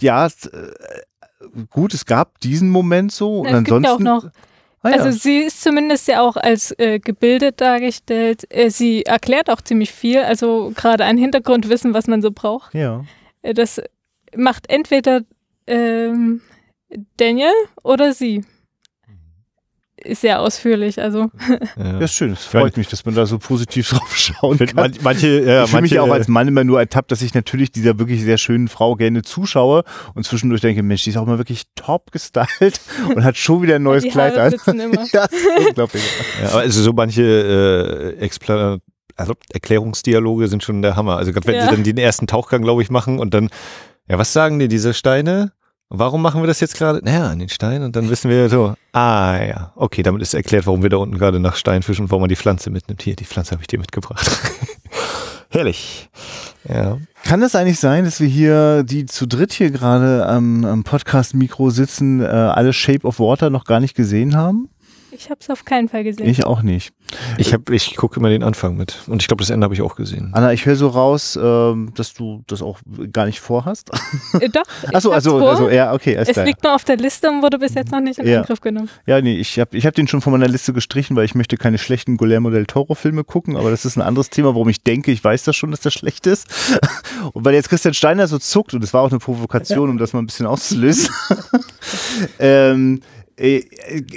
ja, 0.00 0.26
äh, 0.26 0.30
gut, 1.70 1.94
es 1.94 2.04
gab 2.06 2.40
diesen 2.40 2.70
Moment 2.70 3.12
so. 3.12 3.40
Und 3.40 3.48
ansonsten. 3.48 3.82
Gibt 3.82 3.86
ja 4.06 4.14
auch 4.16 4.22
noch 4.22 4.30
Ah, 4.82 4.90
Also 4.90 5.06
ja. 5.06 5.12
sie 5.12 5.38
ist 5.40 5.62
zumindest 5.62 6.06
ja 6.08 6.20
auch 6.20 6.36
als 6.36 6.70
äh, 6.78 7.00
gebildet 7.00 7.60
dargestellt. 7.60 8.44
Äh, 8.48 8.70
sie 8.70 9.04
erklärt 9.04 9.50
auch 9.50 9.60
ziemlich 9.60 9.92
viel, 9.92 10.20
also 10.20 10.72
gerade 10.74 11.04
ein 11.04 11.18
Hintergrundwissen, 11.18 11.94
was 11.94 12.06
man 12.06 12.22
so 12.22 12.30
braucht. 12.30 12.74
ja. 12.74 13.04
Äh, 13.42 13.54
das 13.54 13.80
macht 14.36 14.70
entweder 14.70 15.22
ähm, 15.66 16.40
Daniel 17.16 17.52
oder 17.82 18.12
sie. 18.12 18.44
Ist 20.04 20.20
sehr 20.20 20.40
ausführlich, 20.40 21.00
also 21.00 21.30
Ja. 21.76 21.84
Ja, 21.92 21.98
ist 22.00 22.14
schön. 22.14 22.32
Es 22.32 22.44
freut 22.44 22.76
mich, 22.76 22.88
dass 22.88 23.04
man 23.04 23.14
da 23.14 23.26
so 23.26 23.38
positiv 23.38 23.88
drauf 23.90 24.16
schauen 24.16 24.58
kann. 24.58 24.68
man, 24.74 24.92
manche, 25.02 25.40
ja, 25.44 25.64
ich 25.64 25.70
fühle 25.70 25.82
mich 25.82 25.92
manche, 25.92 26.02
auch 26.02 26.10
als 26.12 26.28
Mann 26.28 26.48
immer 26.48 26.64
nur 26.64 26.78
ertappt, 26.80 27.10
dass 27.12 27.22
ich 27.22 27.34
natürlich 27.34 27.72
dieser 27.72 27.98
wirklich 27.98 28.22
sehr 28.22 28.38
schönen 28.38 28.68
Frau 28.68 28.94
gerne 28.96 29.22
zuschaue 29.22 29.84
und 30.14 30.24
zwischendurch 30.24 30.60
denke, 30.60 30.82
Mensch, 30.82 31.04
die 31.04 31.10
ist 31.10 31.16
auch 31.16 31.26
mal 31.26 31.38
wirklich 31.38 31.64
top 31.74 32.12
gestylt 32.12 32.80
und 33.14 33.24
hat 33.24 33.36
schon 33.36 33.62
wieder 33.62 33.76
ein 33.76 33.82
neues 33.82 34.04
die 34.04 34.10
Kleid 34.10 34.32
Haare 34.34 34.42
an. 34.44 34.50
sitzen 34.52 34.80
immer. 34.80 35.04
ja, 35.12 35.26
das 35.26 35.32
ist 35.32 35.66
unglaublich. 35.68 36.02
Ja, 36.42 36.48
also 36.58 36.82
so 36.82 36.92
manche 36.92 37.22
äh, 38.18 38.22
Expla 38.22 38.78
also 39.16 39.34
Erklärungsdialoge 39.52 40.46
sind 40.48 40.62
schon 40.62 40.80
der 40.80 40.94
Hammer. 40.94 41.16
Also 41.16 41.32
gerade 41.32 41.46
wenn 41.48 41.56
Ja. 41.56 41.62
sie 41.62 41.68
dann 41.74 41.82
den 41.82 41.98
ersten 41.98 42.26
Tauchgang, 42.28 42.62
glaube 42.62 42.82
ich, 42.82 42.90
machen 42.90 43.18
und 43.18 43.34
dann, 43.34 43.50
ja, 44.08 44.16
was 44.16 44.32
sagen 44.32 44.58
dir 44.60 44.68
diese 44.68 44.94
Steine? 44.94 45.50
Warum 45.90 46.20
machen 46.20 46.42
wir 46.42 46.46
das 46.46 46.60
jetzt 46.60 46.76
gerade? 46.76 47.00
Naja, 47.02 47.28
an 47.28 47.38
den 47.38 47.48
Stein 47.48 47.82
und 47.82 47.96
dann 47.96 48.10
wissen 48.10 48.30
wir 48.30 48.50
so, 48.50 48.74
ah 48.92 49.42
ja, 49.42 49.72
okay, 49.74 50.02
damit 50.02 50.20
ist 50.20 50.34
erklärt, 50.34 50.66
warum 50.66 50.82
wir 50.82 50.90
da 50.90 50.98
unten 50.98 51.16
gerade 51.16 51.40
nach 51.40 51.56
Stein 51.56 51.82
fischen 51.82 52.02
und 52.02 52.10
warum 52.10 52.22
man 52.22 52.28
die 52.28 52.36
Pflanze 52.36 52.68
mitnimmt. 52.68 53.00
Hier, 53.00 53.16
die 53.16 53.24
Pflanze 53.24 53.52
habe 53.52 53.62
ich 53.62 53.68
dir 53.68 53.78
mitgebracht. 53.78 54.30
Herrlich. 55.50 56.10
Ja. 56.68 56.98
Kann 57.24 57.42
es 57.42 57.54
eigentlich 57.54 57.80
sein, 57.80 58.04
dass 58.04 58.20
wir 58.20 58.28
hier, 58.28 58.82
die 58.82 59.06
zu 59.06 59.26
dritt 59.26 59.54
hier 59.54 59.70
gerade 59.70 60.26
am, 60.26 60.66
am 60.66 60.84
Podcast-Mikro 60.84 61.70
sitzen, 61.70 62.20
äh, 62.20 62.26
alle 62.26 62.74
Shape 62.74 63.06
of 63.06 63.18
Water 63.18 63.48
noch 63.48 63.64
gar 63.64 63.80
nicht 63.80 63.94
gesehen 63.94 64.36
haben? 64.36 64.68
Ich 65.10 65.30
habe 65.30 65.38
es 65.40 65.48
auf 65.48 65.64
keinen 65.64 65.88
Fall 65.88 66.04
gesehen. 66.04 66.28
Ich 66.28 66.44
auch 66.44 66.62
nicht. 66.62 66.92
Ich 67.38 67.54
habe, 67.54 67.74
ich 67.74 67.96
gucke 67.96 68.20
immer 68.20 68.28
den 68.28 68.42
Anfang 68.42 68.76
mit 68.76 68.98
und 69.06 69.22
ich 69.22 69.28
glaube, 69.28 69.42
das 69.42 69.48
Ende 69.48 69.64
habe 69.64 69.72
ich 69.74 69.80
auch 69.80 69.96
gesehen. 69.96 70.30
Anna, 70.34 70.52
ich 70.52 70.66
höre 70.66 70.76
so 70.76 70.88
raus, 70.88 71.38
ähm, 71.40 71.92
dass 71.94 72.12
du 72.12 72.42
das 72.46 72.60
auch 72.60 72.78
gar 73.12 73.24
nicht 73.24 73.40
vorhast. 73.40 73.90
Äh, 74.38 74.50
Doch. 74.50 74.62
Achso, 74.92 75.10
also, 75.10 75.38
vor. 75.38 75.50
also, 75.50 75.70
ja, 75.70 75.94
okay, 75.94 76.14
es 76.14 76.28
klar. 76.28 76.44
liegt 76.44 76.62
nur 76.62 76.74
auf 76.74 76.84
der 76.84 76.98
Liste 76.98 77.30
und 77.30 77.42
wurde 77.42 77.58
bis 77.58 77.74
jetzt 77.74 77.90
noch 77.90 78.00
nicht 78.00 78.18
in 78.18 78.26
Ja. 78.26 78.40
Angriff 78.40 78.60
genommen. 78.60 78.90
Ja, 79.06 79.20
nee, 79.22 79.36
ich 79.36 79.58
habe 79.58 79.76
ich 79.76 79.86
hab 79.86 79.94
den 79.94 80.06
schon 80.06 80.20
von 80.20 80.32
meiner 80.32 80.48
Liste 80.48 80.74
gestrichen, 80.74 81.16
weil 81.16 81.24
ich 81.24 81.34
möchte 81.34 81.56
keine 81.56 81.78
schlechten 81.78 82.18
Guillermo 82.18 82.50
del 82.50 82.66
Toro-Filme 82.66 83.24
gucken, 83.24 83.56
aber 83.56 83.70
das 83.70 83.86
ist 83.86 83.96
ein 83.96 84.02
anderes 84.02 84.28
Thema, 84.28 84.48
warum 84.48 84.68
ich 84.68 84.82
denke, 84.82 85.10
ich 85.10 85.24
weiß 85.24 85.44
das 85.44 85.56
schon, 85.56 85.70
dass 85.70 85.80
das 85.80 85.94
schlecht 85.94 86.26
ist. 86.26 86.46
Und 87.32 87.44
weil 87.44 87.54
jetzt 87.54 87.70
Christian 87.70 87.94
Steiner 87.94 88.26
so 88.28 88.38
zuckt, 88.38 88.74
und 88.74 88.82
das 88.82 88.94
war 88.94 89.02
auch 89.02 89.10
eine 89.10 89.18
Provokation, 89.18 89.90
um 89.90 89.98
das 89.98 90.12
mal 90.12 90.20
ein 90.20 90.26
bisschen 90.26 90.46
auszulösen. 90.46 91.08
ähm, 92.38 93.00
äh, 93.00 93.17
äh, 93.17 93.17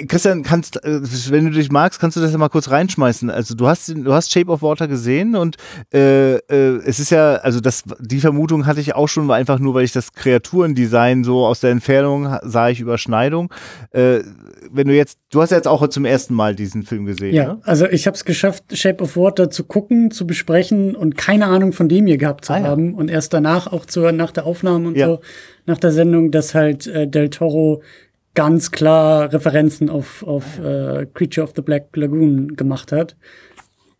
Christian, 0.08 0.42
kannst, 0.42 0.84
äh, 0.84 1.00
wenn 1.30 1.44
du 1.44 1.50
dich 1.52 1.70
magst, 1.70 2.00
kannst 2.00 2.16
du 2.16 2.20
das 2.20 2.32
ja 2.32 2.38
mal 2.38 2.48
kurz 2.48 2.70
reinschmeißen. 2.70 3.30
Also 3.30 3.54
du 3.54 3.66
hast, 3.68 3.88
du 3.88 4.12
hast 4.12 4.32
Shape 4.32 4.50
of 4.50 4.62
Water 4.62 4.88
gesehen 4.88 5.36
und 5.36 5.56
äh, 5.94 6.34
äh, 6.36 6.80
es 6.84 6.98
ist 6.98 7.10
ja, 7.10 7.36
also 7.36 7.60
das, 7.60 7.84
die 8.00 8.18
Vermutung 8.18 8.66
hatte 8.66 8.80
ich 8.80 8.94
auch 8.94 9.08
schon, 9.08 9.28
war 9.28 9.36
einfach 9.36 9.58
nur, 9.60 9.74
weil 9.74 9.84
ich 9.84 9.92
das 9.92 10.12
Kreaturendesign 10.12 11.24
so 11.24 11.46
aus 11.46 11.60
der 11.60 11.70
Entfernung 11.70 12.36
sah 12.42 12.68
ich 12.68 12.80
Überschneidung. 12.80 13.52
Äh, 13.92 14.20
wenn 14.70 14.88
du 14.88 14.94
jetzt, 14.94 15.18
du 15.30 15.40
hast 15.40 15.50
ja 15.50 15.56
jetzt 15.56 15.68
auch 15.68 15.86
zum 15.88 16.04
ersten 16.04 16.34
Mal 16.34 16.54
diesen 16.54 16.82
Film 16.82 17.04
gesehen, 17.04 17.34
Ja, 17.34 17.54
ne? 17.54 17.58
also 17.62 17.86
ich 17.86 18.06
habe 18.06 18.16
es 18.16 18.24
geschafft, 18.24 18.64
Shape 18.76 19.02
of 19.02 19.16
Water 19.16 19.50
zu 19.50 19.64
gucken, 19.64 20.10
zu 20.10 20.26
besprechen 20.26 20.96
und 20.96 21.16
keine 21.16 21.46
Ahnung 21.46 21.72
von 21.72 21.88
dem 21.88 22.06
hier 22.06 22.18
gehabt 22.18 22.44
zu 22.46 22.52
Ah, 22.54 22.58
ja. 22.58 22.64
haben. 22.64 22.94
Und 22.94 23.10
erst 23.10 23.32
danach 23.32 23.66
auch 23.72 23.86
zur, 23.86 24.12
nach 24.12 24.32
der 24.32 24.46
Aufnahme 24.46 24.88
und 24.88 24.96
Ja. 24.96 25.06
so, 25.06 25.20
nach 25.66 25.78
der 25.78 25.92
Sendung, 25.92 26.30
dass 26.32 26.54
halt 26.54 26.86
äh, 26.88 27.06
Del 27.06 27.30
Toro 27.30 27.82
ganz 28.34 28.70
klar 28.70 29.32
Referenzen 29.32 29.90
auf, 29.90 30.22
auf 30.22 30.58
äh, 30.58 31.06
Creature 31.12 31.44
of 31.44 31.52
the 31.54 31.62
Black 31.62 31.94
Lagoon 31.96 32.56
gemacht 32.56 32.92
hat. 32.92 33.16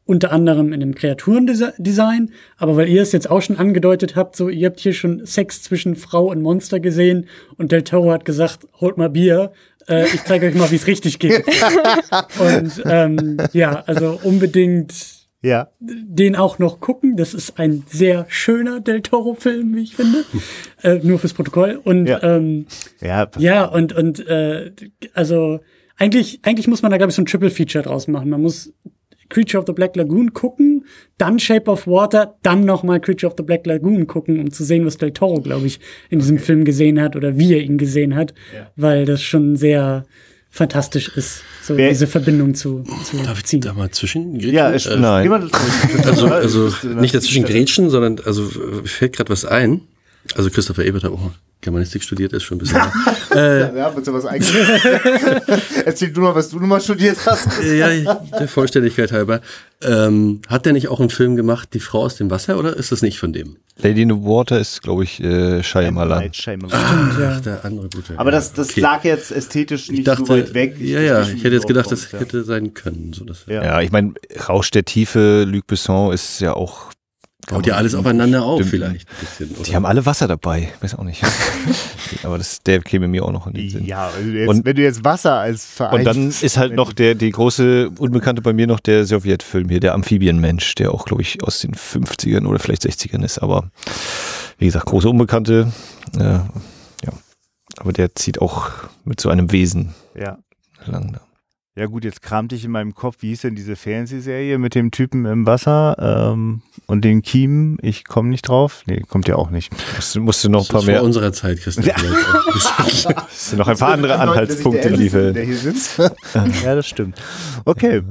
Unter 0.04 0.32
anderem 0.32 0.72
in 0.72 0.80
dem 0.80 0.96
Kreaturendesign, 0.96 2.32
aber 2.56 2.76
weil 2.76 2.88
ihr 2.88 3.02
es 3.02 3.12
jetzt 3.12 3.30
auch 3.30 3.40
schon 3.40 3.56
angedeutet 3.56 4.16
habt, 4.16 4.34
so 4.34 4.48
ihr 4.48 4.66
habt 4.66 4.80
hier 4.80 4.94
schon 4.94 5.24
Sex 5.24 5.62
zwischen 5.62 5.94
Frau 5.94 6.30
und 6.30 6.42
Monster 6.42 6.80
gesehen 6.80 7.28
und 7.56 7.70
Del 7.70 7.84
Toro 7.84 8.10
hat 8.10 8.24
gesagt, 8.24 8.66
holt 8.80 8.96
mal 8.96 9.10
Bier, 9.10 9.52
äh, 9.88 10.06
ich 10.06 10.24
zeige 10.24 10.46
euch 10.46 10.54
mal, 10.54 10.70
wie 10.72 10.76
es 10.76 10.88
richtig 10.88 11.20
geht. 11.20 11.44
und 12.38 12.82
ähm, 12.84 13.36
ja, 13.52 13.84
also 13.86 14.18
unbedingt 14.24 15.21
Ja. 15.42 15.70
den 15.80 16.36
auch 16.36 16.58
noch 16.60 16.78
gucken. 16.80 17.16
Das 17.16 17.34
ist 17.34 17.58
ein 17.58 17.82
sehr 17.88 18.26
schöner 18.28 18.80
Del 18.80 19.02
Toro-Film, 19.02 19.74
wie 19.74 19.82
ich 19.82 19.96
finde. 19.96 20.24
äh, 20.82 21.00
nur 21.02 21.18
fürs 21.18 21.34
Protokoll. 21.34 21.80
Und 21.82 22.06
Ja. 22.06 22.22
ähm, 22.22 22.66
Ja, 23.00 23.28
ja, 23.38 23.64
und, 23.64 23.92
und 23.92 24.24
äh, 24.28 24.70
also 25.14 25.60
eigentlich, 25.96 26.40
eigentlich 26.42 26.68
muss 26.68 26.82
man 26.82 26.90
da, 26.90 26.96
glaube 26.96 27.10
ich, 27.10 27.16
so 27.16 27.22
ein 27.22 27.26
Triple-Feature 27.26 27.84
draus 27.84 28.06
machen. 28.08 28.30
Man 28.30 28.40
muss 28.42 28.72
Creature 29.28 29.60
of 29.60 29.66
the 29.66 29.72
Black 29.72 29.96
Lagoon 29.96 30.32
gucken, 30.34 30.84
dann 31.16 31.38
Shape 31.38 31.70
of 31.70 31.86
Water, 31.86 32.36
dann 32.42 32.64
nochmal 32.64 33.00
Creature 33.00 33.30
of 33.30 33.36
the 33.38 33.42
Black 33.42 33.66
Lagoon 33.66 34.06
gucken, 34.06 34.38
um 34.38 34.50
zu 34.52 34.62
sehen, 34.62 34.84
was 34.84 34.98
Del 34.98 35.12
Toro, 35.12 35.40
glaube 35.40 35.66
ich, 35.66 35.80
in 36.10 36.18
diesem 36.18 36.38
Film 36.38 36.64
gesehen 36.64 37.00
hat 37.00 37.16
oder 37.16 37.38
wie 37.38 37.54
er 37.54 37.62
ihn 37.62 37.78
gesehen 37.78 38.14
hat, 38.14 38.34
weil 38.76 39.06
das 39.06 39.22
schon 39.22 39.56
sehr 39.56 40.04
fantastisch 40.52 41.08
ist, 41.16 41.42
so 41.62 41.76
Wer- 41.76 41.88
diese 41.88 42.06
Verbindung 42.06 42.54
zu, 42.54 42.84
zu 43.04 43.16
Darf 43.24 43.38
ich 43.38 43.44
ziehen. 43.46 43.62
da 43.62 43.72
mal 43.72 43.90
zwischen? 43.90 44.38
ja, 44.38 44.68
ist, 44.68 44.86
äh, 44.86 44.96
nein. 44.96 45.32
Also, 46.04 46.26
also 46.28 46.72
nicht 46.86 47.14
dazwischen 47.14 47.44
grätschen, 47.44 47.88
sondern 47.90 48.20
also 48.24 48.48
fällt 48.84 49.16
gerade 49.16 49.30
was 49.30 49.44
ein. 49.46 49.80
Also 50.36 50.50
Christopher 50.50 50.84
Ebert 50.84 51.04
hat 51.04 51.12
auch 51.12 51.30
Germanistik 51.60 52.02
studiert, 52.02 52.32
ist 52.32 52.42
schon 52.42 52.56
ein 52.56 52.60
bisschen. 52.60 52.80
äh, 53.34 53.76
Ja, 53.76 53.94
willst 53.94 54.08
du 54.08 54.12
was 54.12 54.24
eigentlich? 54.26 54.52
Erzähl 55.84 56.12
du 56.12 56.20
mal, 56.20 56.34
was 56.34 56.50
du 56.50 56.58
nochmal 56.58 56.80
studiert 56.80 57.18
hast. 57.26 57.48
ja, 57.62 58.14
der 58.38 58.48
Vollständigkeit 58.48 59.12
halber. 59.12 59.40
Ähm, 59.80 60.42
hat 60.48 60.66
der 60.66 60.72
nicht 60.72 60.88
auch 60.88 61.00
einen 61.00 61.10
Film 61.10 61.36
gemacht, 61.36 61.70
Die 61.74 61.80
Frau 61.80 62.02
aus 62.02 62.16
dem 62.16 62.30
Wasser, 62.30 62.58
oder 62.58 62.76
ist 62.76 62.92
das 62.92 63.02
nicht 63.02 63.18
von 63.18 63.32
dem? 63.32 63.56
Lady 63.78 64.02
in 64.02 64.10
the 64.10 64.16
Water 64.16 64.58
ist, 64.60 64.82
glaube 64.82 65.04
ich, 65.04 65.20
äh, 65.22 65.62
Shyamalan. 65.62 66.32
Shyamalan. 66.34 67.20
Ja. 67.20 67.32
Ach, 67.36 67.40
der 67.40 67.64
andere 67.64 67.88
gute. 67.88 68.18
Aber 68.18 68.30
das, 68.30 68.52
das 68.52 68.70
Okay. 68.70 68.80
lag 68.80 69.04
jetzt 69.04 69.30
ästhetisch 69.32 69.88
nicht 69.88 70.00
ich 70.00 70.04
dachte, 70.04 70.24
so 70.26 70.34
weit 70.34 70.54
weg. 70.54 70.76
Ja, 70.78 71.00
ja, 71.00 71.22
ich 71.22 71.42
hätte 71.44 71.54
jetzt 71.54 71.66
gedacht, 71.68 71.90
das 71.90 72.02
draufkommst, 72.02 72.22
hätte 72.26 72.44
sein 72.44 72.74
können. 72.74 73.12
So 73.12 73.24
dass, 73.24 73.46
Ja. 73.46 73.62
Ja, 73.64 73.80
ich 73.80 73.90
meine, 73.92 74.14
Rausch 74.48 74.70
der 74.70 74.84
Tiefe, 74.84 75.44
Luc 75.44 75.66
Besson 75.66 76.12
ist 76.12 76.40
ja 76.40 76.52
auch. 76.54 76.90
Haut 77.50 77.66
ja 77.66 77.74
alles 77.74 77.94
aufeinander 77.94 78.44
auf, 78.44 78.64
vielleicht. 78.64 79.06
Bisschen? 79.38 79.62
Die 79.64 79.74
haben 79.74 79.84
alle 79.84 80.06
Wasser 80.06 80.28
dabei, 80.28 80.72
weiß 80.80 80.94
auch 80.94 81.02
nicht. 81.02 81.22
Aber 82.22 82.38
das, 82.38 82.62
der 82.62 82.80
käme 82.80 83.08
mir 83.08 83.24
auch 83.24 83.32
noch 83.32 83.46
in 83.48 83.54
den 83.54 83.68
Sinn. 83.68 83.84
Ja, 83.84 84.06
also 84.08 84.28
jetzt, 84.30 84.48
Und- 84.48 84.64
wenn 84.64 84.76
du 84.76 84.82
jetzt 84.82 85.04
Wasser 85.04 85.34
als 85.40 85.64
Verein. 85.66 85.98
Und 86.00 86.04
dann 86.04 86.28
ist 86.28 86.56
halt 86.56 86.74
noch 86.74 86.92
der, 86.92 87.14
die 87.16 87.30
große 87.30 87.90
Unbekannte 87.98 88.42
bei 88.42 88.52
mir 88.52 88.66
noch 88.66 88.78
der 88.80 89.04
Sowjetfilm 89.04 89.68
hier, 89.68 89.80
der 89.80 89.94
Amphibienmensch, 89.94 90.74
der 90.76 90.92
auch, 90.94 91.04
glaube 91.04 91.22
ich, 91.22 91.42
aus 91.42 91.58
den 91.60 91.74
50ern 91.74 92.46
oder 92.46 92.58
vielleicht 92.60 92.82
60ern 92.86 93.24
ist. 93.24 93.38
Aber 93.38 93.70
wie 94.58 94.66
gesagt, 94.66 94.86
große 94.86 95.08
Unbekannte. 95.10 95.72
Äh, 96.16 96.22
ja. 96.22 96.44
Aber 97.78 97.92
der 97.92 98.14
zieht 98.14 98.40
auch 98.40 98.70
mit 99.04 99.20
so 99.20 99.28
einem 99.30 99.50
Wesen 99.50 99.94
Ja. 100.14 100.38
lang 100.86 101.12
da. 101.12 101.20
Ja, 101.74 101.86
gut, 101.86 102.04
jetzt 102.04 102.20
kramte 102.20 102.54
ich 102.54 102.66
in 102.66 102.70
meinem 102.70 102.94
Kopf, 102.94 103.16
wie 103.20 103.28
hieß 103.28 103.42
denn 103.42 103.54
diese 103.54 103.76
Fernsehserie 103.76 104.58
mit 104.58 104.74
dem 104.74 104.90
Typen 104.90 105.24
im 105.24 105.46
Wasser 105.46 105.96
ähm, 106.32 106.60
und 106.86 107.02
den 107.02 107.22
Kiemen? 107.22 107.78
Ich 107.80 108.04
komme 108.04 108.28
nicht 108.28 108.46
drauf. 108.46 108.82
Nee, 108.86 109.00
kommt 109.08 109.26
ja 109.26 109.36
auch 109.36 109.48
nicht. 109.50 109.72
Musst, 109.96 110.18
musst 110.18 110.44
du 110.44 110.50
noch 110.50 110.60
ein 110.60 110.62
Das 110.64 110.68
paar 110.68 110.80
ist 110.80 110.84
vor 110.84 110.92
mehr, 110.92 111.02
unserer 111.02 111.32
Zeit, 111.32 111.60
Christian. 111.60 111.90
auch. 111.96 112.54
musst 112.54 113.52
du 113.52 113.56
noch 113.56 113.68
ein 113.68 113.76
paar 113.78 113.92
andere 113.94 114.18
Anhaltspunkte 114.20 114.88
Der 114.88 114.96
liefern. 114.98 115.34
hier 115.34 115.56
sitzt. 115.56 115.98
ja, 115.98 116.74
das 116.74 116.86
stimmt. 116.86 117.18
Okay. 117.64 118.02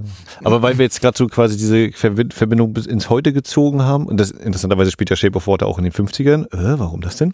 Aber 0.44 0.64
weil 0.64 0.78
wir 0.80 0.86
jetzt 0.86 1.00
gerade 1.02 1.16
so 1.18 1.28
quasi 1.28 1.56
diese 1.56 1.76
Verbi- 1.92 2.34
Verbindung 2.34 2.74
bis 2.74 2.88
ins 2.88 3.10
Heute 3.12 3.32
gezogen 3.32 3.84
haben, 3.84 4.08
und 4.08 4.18
das 4.18 4.32
interessanterweise 4.32 4.90
spielt 4.90 5.12
ja 5.12 5.16
Shape 5.16 5.36
of 5.38 5.46
Water 5.46 5.68
auch 5.68 5.78
in 5.78 5.84
den 5.84 5.94
50ern. 5.94 6.46
Äh, 6.52 6.80
warum 6.80 7.02
das 7.02 7.18
denn? 7.18 7.34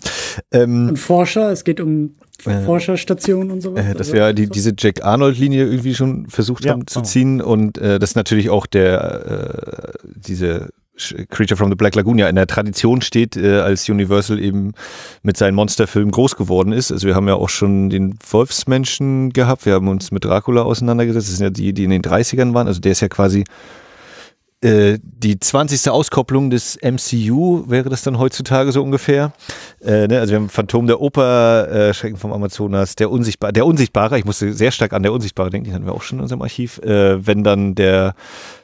Ähm, 0.52 0.90
Und 0.90 0.98
Forscher, 1.00 1.52
es 1.52 1.64
geht 1.64 1.80
um 1.80 2.16
Äh, 2.46 2.62
Forscherstationen 2.64 3.52
und 3.52 3.62
sowas. 3.62 3.84
Äh, 3.84 3.94
dass 3.94 4.08
Also, 4.08 4.14
wir 4.14 4.34
die, 4.34 4.46
so. 4.46 4.52
diese 4.52 4.74
Jack 4.78 5.04
Arnold-Linie 5.04 5.66
irgendwie 5.66 5.96
schon 5.96 6.28
versucht 6.28 6.66
Ja, 6.66 6.74
haben 6.74 6.88
zu 6.88 7.00
oh. 7.00 7.04
ziehen 7.04 7.42
und 7.42 7.78
äh, 7.78 8.00
das 8.00 8.16
natürlich 8.16 8.50
auch 8.50 8.66
der 8.66 9.94
äh, 10.04 10.08
diese 10.16 10.70
Creature 11.30 11.58
from 11.58 11.70
the 11.70 11.76
Black 11.76 11.96
Lagoon 11.96 12.18
ja 12.18 12.28
in 12.28 12.36
der 12.36 12.48
Tradition 12.48 13.02
steht, 13.02 13.38
äh, 13.38 13.60
als 13.60 13.88
Universal 13.88 14.40
eben 14.40 14.74
mit 15.22 15.38
seinen 15.38 15.56
Monsterfilmen 15.56 16.12
groß 16.12 16.36
geworden 16.36 16.72
ist. 16.72 16.92
Also 16.92 17.08
wir 17.08 17.16
haben 17.16 17.28
ja 17.28 17.36
auch 17.36 17.50
schon 17.50 17.90
den 17.90 18.18
Wolfsmenschen 18.30 19.32
gehabt, 19.32 19.66
wir 19.66 19.74
haben 19.74 19.88
uns 19.88 20.12
mit 20.12 20.26
Dracula 20.26 20.64
auseinandergesetzt, 20.64 21.30
das 21.30 21.38
sind 21.38 21.44
ja 21.44 21.50
die, 21.52 21.74
die 21.74 21.84
in 21.84 21.92
den 21.92 22.02
30ern 22.02 22.54
waren, 22.54 22.68
also 22.68 22.82
der 22.82 22.94
ist 22.94 23.02
ja 23.02 23.10
quasi 23.10 23.44
äh, 24.62 24.98
die 25.04 25.40
20. 25.40 25.90
Auskopplung 25.92 26.50
des 26.50 26.78
MCU 26.82 27.64
wäre 27.68 27.90
das 27.90 28.02
dann 28.02 28.18
heutzutage 28.18 28.72
so 28.72 28.82
ungefähr. 28.84 29.32
Äh, 29.84 30.08
ne? 30.08 30.20
Also 30.20 30.32
wir 30.32 30.40
haben 30.40 30.50
Phantom 30.50 30.88
der 30.88 31.00
Oper, 31.00 31.70
äh, 31.72 31.94
Schrecken 31.94 32.18
vom 32.18 32.34
Amazonas, 32.34 32.96
der 32.96 33.12
Unsichtbare, 33.12 33.54
der 33.54 33.66
Unsichtbare, 33.68 34.18
ich 34.18 34.26
musste 34.26 34.54
sehr 34.54 34.72
stark 34.72 34.94
an 34.94 35.04
der 35.04 35.14
Unsichtbare 35.14 35.50
denken, 35.52 35.66
den 35.66 35.74
hatten 35.76 35.86
wir 35.86 35.94
auch 35.94 36.02
schon 36.02 36.18
in 36.18 36.24
unserem 36.24 36.42
Archiv, 36.42 36.80
äh, 36.80 37.26
wenn 37.26 37.44
dann 37.44 37.76
der 37.76 38.16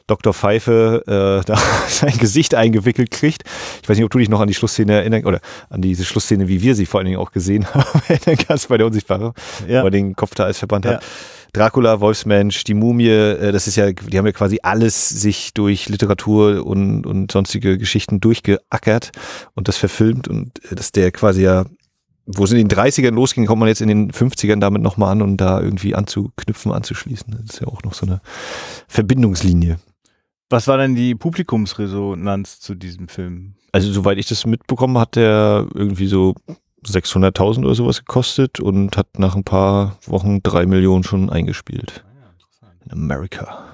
Dr. 0.08 0.34
Pfeife 0.34 1.02
äh, 1.06 1.44
da 1.46 1.56
sein 1.88 2.18
Gesicht 2.18 2.54
eingewickelt 2.56 3.10
kriegt. 3.12 3.44
Ich 3.82 3.88
weiß 3.88 3.96
nicht, 3.96 4.04
ob 4.04 4.10
du 4.10 4.18
dich 4.18 4.28
noch 4.28 4.40
an 4.40 4.48
die 4.48 4.54
Schlussszene 4.54 4.94
erinnerst, 4.94 5.26
oder 5.26 5.40
an 5.70 5.80
diese 5.80 6.04
Schlussszene, 6.04 6.48
wie 6.48 6.60
wir 6.60 6.74
sie 6.74 6.86
vor 6.86 6.98
allen 6.98 7.06
Dingen 7.06 7.18
auch 7.20 7.30
gesehen 7.30 7.66
haben, 7.74 8.02
erinnern 8.08 8.44
kannst 8.46 8.68
bei 8.68 8.78
der 8.78 8.86
Unsichtbare, 8.88 9.32
Ja. 9.68 9.82
wo 9.82 9.86
er 9.86 9.90
den 9.92 10.16
Kopf 10.16 10.34
da 10.34 10.44
als 10.44 10.58
Verband 10.58 10.84
Ja. 10.86 10.94
hat. 10.94 11.04
Dracula, 11.54 12.00
Wolfsmensch, 12.00 12.64
die 12.64 12.74
Mumie, 12.74 13.08
äh, 13.08 13.52
das 13.52 13.66
ist 13.66 13.76
ja, 13.76 13.92
die 13.92 14.18
haben 14.18 14.26
ja 14.26 14.32
quasi 14.32 14.58
alles 14.62 15.08
sich 15.08 15.54
durch 15.54 15.88
Literatur 15.88 16.66
und, 16.66 17.06
und 17.06 17.32
sonstige 17.32 17.78
Geschichten 17.78 18.20
durchgeackert 18.20 19.12
und 19.54 19.68
das 19.68 19.76
verfilmt 19.76 20.28
und 20.28 20.62
äh, 20.70 20.74
dass 20.74 20.92
der 20.92 21.12
quasi 21.12 21.44
ja, 21.44 21.64
wo 22.26 22.44
es 22.44 22.52
in 22.52 22.58
den 22.58 22.68
30ern 22.68 23.12
losging, 23.12 23.46
kommt 23.46 23.60
man 23.60 23.68
jetzt 23.68 23.80
in 23.80 23.88
den 23.88 24.10
50ern 24.10 24.58
damit 24.58 24.82
nochmal 24.82 25.12
an 25.12 25.22
und 25.22 25.36
da 25.38 25.60
irgendwie 25.60 25.94
anzuknüpfen, 25.94 26.72
anzuschließen. 26.72 27.30
Das 27.30 27.54
ist 27.54 27.60
ja 27.60 27.68
auch 27.68 27.82
noch 27.82 27.94
so 27.94 28.06
eine 28.06 28.20
Verbindungslinie. 28.88 29.78
Was 30.50 30.66
war 30.66 30.78
denn 30.78 30.94
die 30.94 31.14
Publikumsresonanz 31.14 32.60
zu 32.60 32.74
diesem 32.74 33.08
Film? 33.08 33.54
Also 33.72 33.92
soweit 33.92 34.18
ich 34.18 34.26
das 34.26 34.46
mitbekommen, 34.46 34.98
hat 34.98 35.16
der 35.16 35.66
irgendwie 35.74 36.06
so 36.06 36.34
600.000 36.86 37.64
oder 37.64 37.74
sowas 37.74 37.98
gekostet 37.98 38.60
und 38.60 38.96
hat 38.96 39.18
nach 39.18 39.34
ein 39.36 39.44
paar 39.44 39.96
Wochen 40.06 40.42
drei 40.42 40.66
Millionen 40.66 41.04
schon 41.04 41.30
eingespielt. 41.30 42.04
In 42.84 42.92
America. 42.92 43.64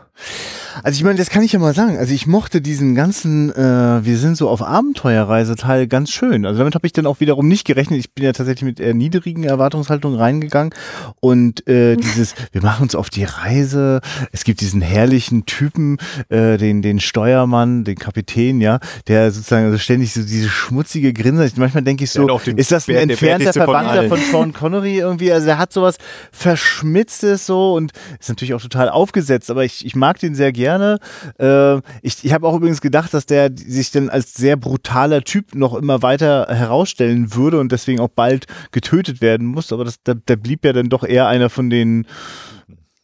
Also 0.83 0.97
ich 0.97 1.05
meine, 1.05 1.19
das 1.19 1.31
kann 1.31 1.43
ich 1.43 1.53
ja 1.53 1.59
mal 1.59 1.75
sagen. 1.75 1.97
Also 1.99 2.13
ich 2.15 2.27
mochte 2.27 2.61
diesen 2.61 2.95
ganzen, 2.95 3.51
äh, 3.55 4.05
wir 4.05 4.17
sind 4.17 4.37
so 4.37 4.49
auf 4.49 4.63
Abenteuerreise 4.63 5.57
Teil 5.57 5.87
ganz 5.87 6.11
schön. 6.11 6.47
Also 6.47 6.59
damit 6.59 6.75
habe 6.75 6.87
ich 6.87 6.93
dann 6.93 7.07
auch 7.07 7.21
wiederum 7.21 7.49
nicht 7.49 7.67
gerechnet. 7.67 7.99
Ich 7.99 8.13
bin 8.15 8.25
ja 8.25 8.33
tatsächlich 8.33 8.65
mit 8.65 8.81
eher 8.81 8.95
niedrigen 8.95 9.45
Erwartungshaltungen 9.45 10.19
reingegangen 10.19 10.75
und 11.21 11.67
äh, 11.69 11.97
dieses, 11.97 12.35
wir 12.53 12.63
machen 12.63 12.83
uns 12.85 12.95
auf 12.95 13.11
die 13.11 13.25
Reise. 13.25 14.01
Es 14.33 14.45
gibt 14.45 14.61
diesen 14.61 14.81
herrlichen 14.81 15.47
Typen, 15.47 15.99
äh, 16.29 16.57
den 16.57 16.83
den 16.83 17.01
Steuermann, 17.01 17.85
den 17.85 17.97
Kapitän, 17.97 18.61
ja, 18.61 18.79
der 19.09 19.31
sozusagen 19.33 19.67
also 19.67 19.79
ständig 19.79 20.13
so 20.13 20.23
diese 20.23 20.49
schmutzige 20.49 21.13
Grinse. 21.13 21.51
Manchmal 21.57 21.83
denke 21.83 22.05
ich 22.05 22.11
so, 22.11 22.23
ist 22.59 22.73
das 22.73 22.89
ein 22.89 22.95
Bär- 22.95 23.01
entfernter 23.03 23.53
von 23.67 23.75
allen. 23.99 24.09
von 24.09 24.19
Sean 24.31 24.53
Connery 24.53 24.99
irgendwie? 24.99 25.33
Also 25.33 25.49
er 25.49 25.59
hat 25.59 25.73
sowas 25.73 25.97
verschmitztes 26.33 27.47
so 27.47 27.75
und 27.75 27.93
ist 28.19 28.29
natürlich 28.29 28.55
auch 28.55 28.61
total 28.63 28.89
aufgesetzt, 28.89 29.51
aber 29.51 29.65
ich, 29.65 29.85
ich 29.85 29.95
mag 29.97 30.19
den 30.19 30.35
sehr 30.35 30.53
gerne. 30.53 30.60
Äh, 31.39 31.77
ich 32.03 32.25
ich 32.25 32.33
habe 32.33 32.47
auch 32.47 32.57
übrigens 32.57 32.81
gedacht, 32.81 33.13
dass 33.15 33.27
der 33.27 33.51
sich 33.55 33.91
dann 33.91 34.09
als 34.09 34.35
sehr 34.35 34.57
brutaler 34.57 35.23
Typ 35.23 35.55
noch 35.55 35.75
immer 35.75 36.03
weiter 36.03 36.47
herausstellen 36.49 37.35
würde 37.35 37.59
und 37.59 37.73
deswegen 37.73 38.01
auch 38.01 38.09
bald 38.09 38.47
getötet 38.73 39.21
werden 39.21 39.47
muss, 39.47 39.73
aber 39.73 39.85
das, 39.85 39.97
da, 40.03 40.15
da 40.15 40.37
blieb 40.37 40.65
ja 40.65 40.73
dann 40.73 40.89
doch 40.89 41.05
eher 41.05 41.27
einer 41.29 41.51
von 41.51 41.71
den 41.71 42.07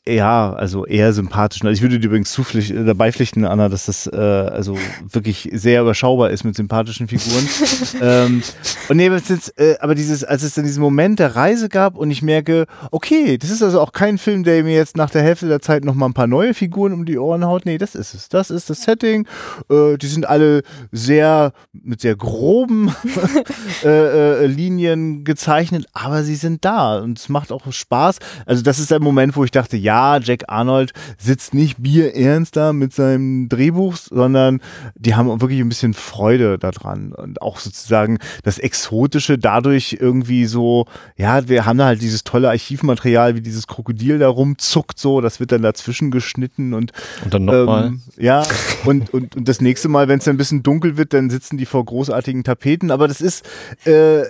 ja, 0.09 0.53
also 0.53 0.87
eher 0.87 1.13
sympathischen. 1.13 1.67
Also 1.67 1.79
ich 1.79 1.83
würde 1.83 1.99
dir 1.99 2.07
übrigens 2.07 2.31
zupflicht, 2.31 2.71
äh, 2.71 2.85
dabei 2.85 3.11
pflichten, 3.11 3.45
Anna, 3.45 3.69
dass 3.69 3.87
das 3.87 4.07
äh, 4.07 4.17
also 4.17 4.79
wirklich 5.11 5.49
sehr 5.53 5.83
überschaubar 5.83 6.31
ist 6.31 6.45
mit 6.45 6.55
sympathischen 6.55 7.09
Figuren. 7.09 7.49
ähm, 8.01 8.43
und 8.89 8.97
nee, 8.97 9.09
ist, 9.09 9.59
äh, 9.59 9.77
aber 9.81 9.97
dieses, 9.97 10.23
als 10.23 10.45
es 10.45 10.55
dann 10.55 10.65
diesen 10.65 10.81
Moment 10.81 11.19
der 11.19 11.35
Reise 11.35 11.69
gab 11.69 11.97
und 11.97 12.13
ich 12.13 12.23
merke, 12.23 12.67
okay, 12.93 13.37
das 13.37 13.51
ist 13.51 13.63
also 13.63 13.81
auch 13.81 13.93
kein 13.93 14.19
Film, 14.19 14.45
der 14.45 14.63
mir 14.63 14.75
jetzt 14.75 14.97
nach 14.97 15.11
der 15.11 15.23
Hälfte 15.23 15.49
der 15.49 15.61
Zeit 15.61 15.85
noch 15.85 15.95
mal 15.95 16.07
ein 16.07 16.15
paar 16.15 16.29
neue 16.29 16.55
Figuren 16.55 16.93
um 16.93 17.05
die 17.05 17.19
Ohren 17.19 17.45
haut. 17.45 17.67
Nee, 17.67 17.79
das 17.79 17.97
ist 17.97 18.15
es. 18.15 18.29
Das 18.29 18.51
ist 18.51 18.71
das 18.71 18.83
Setting. 18.83 19.27
Äh, 19.69 19.97
die 19.97 20.07
sind 20.07 20.29
alle 20.29 20.63
sehr 20.93 21.53
mit 21.73 22.01
sehr 22.01 22.15
groben 22.15 22.95
äh, 23.83 23.89
äh, 23.89 24.47
Linien 24.47 25.25
gezeichnet, 25.25 25.87
aber 25.93 26.23
sie 26.23 26.37
sind 26.37 26.65
da 26.65 26.99
und 26.99 27.19
es 27.19 27.29
macht 27.29 27.51
auch 27.51 27.73
Spaß. 27.73 28.19
Also 28.45 28.63
das 28.63 28.79
ist 28.79 28.93
der 28.93 29.01
Moment, 29.01 29.35
wo 29.35 29.43
ich 29.43 29.51
dachte, 29.51 29.77
ja, 29.77 29.96
Jack 30.23 30.45
Arnold 30.49 30.93
sitzt 31.19 31.55
nicht 31.55 31.77
bierernst 31.83 32.57
da 32.57 32.73
mit 32.73 32.93
seinem 32.93 33.49
Drehbuch, 33.49 33.97
sondern 33.97 34.61
die 34.95 35.15
haben 35.15 35.41
wirklich 35.41 35.61
ein 35.61 35.69
bisschen 35.69 35.95
Freude 35.95 36.59
daran 36.59 37.13
und 37.13 37.41
auch 37.43 37.59
sozusagen 37.59 38.19
das 38.43 38.59
Exotische 38.59 39.39
dadurch 39.39 39.97
irgendwie 39.99 40.47
so, 40.47 40.87
ja, 41.17 41.49
wir 41.49 41.67
haben 41.67 41.79
da 41.79 41.87
halt 41.87 42.03
dieses 42.03 42.25
tolle 42.25 42.49
Archivmaterial, 42.51 43.35
wie 43.35 43.41
dieses 43.41 43.67
Krokodil 43.67 44.19
da 44.19 44.29
rumzuckt 44.29 44.99
so, 44.99 45.21
das 45.21 45.41
wird 45.41 45.53
dann 45.53 45.63
dazwischen 45.63 46.11
geschnitten 46.11 46.75
und 46.75 46.93
Und 47.25 47.35
dann 47.35 47.45
nochmal. 47.47 47.87
ähm, 47.87 48.03
ja, 48.19 48.45
und, 48.85 49.13
und, 49.13 49.37
und 49.37 49.49
das 49.49 49.61
nächste 49.61 49.89
Mal, 49.89 50.09
wenn 50.09 50.19
es 50.19 50.29
ein 50.29 50.37
bisschen 50.37 50.63
dunkel 50.63 50.97
wird, 50.97 51.13
dann 51.13 51.31
sitzen 51.31 51.57
die 51.57 51.67
vor 51.67 51.85
großartigen 51.85 52.45
Tapeten. 52.45 52.91
Aber 52.91 53.09
das 53.09 53.21
ist, 53.21 53.45
äh, 53.85 54.23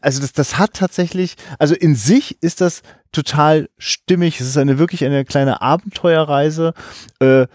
also 0.00 0.20
das, 0.20 0.32
das 0.32 0.58
hat 0.58 0.74
tatsächlich, 0.74 1.36
also 1.58 1.74
in 1.74 1.94
sich 1.94 2.38
ist 2.40 2.60
das 2.60 2.82
total 3.12 3.68
stimmig. 3.78 4.40
Es 4.40 4.46
ist 4.46 4.58
eine 4.58 4.78
wirklich 4.78 5.04
eine 5.04 5.24
kleine 5.24 5.62
Abenteuerreise. 5.62 6.74
Äh, 7.20 7.46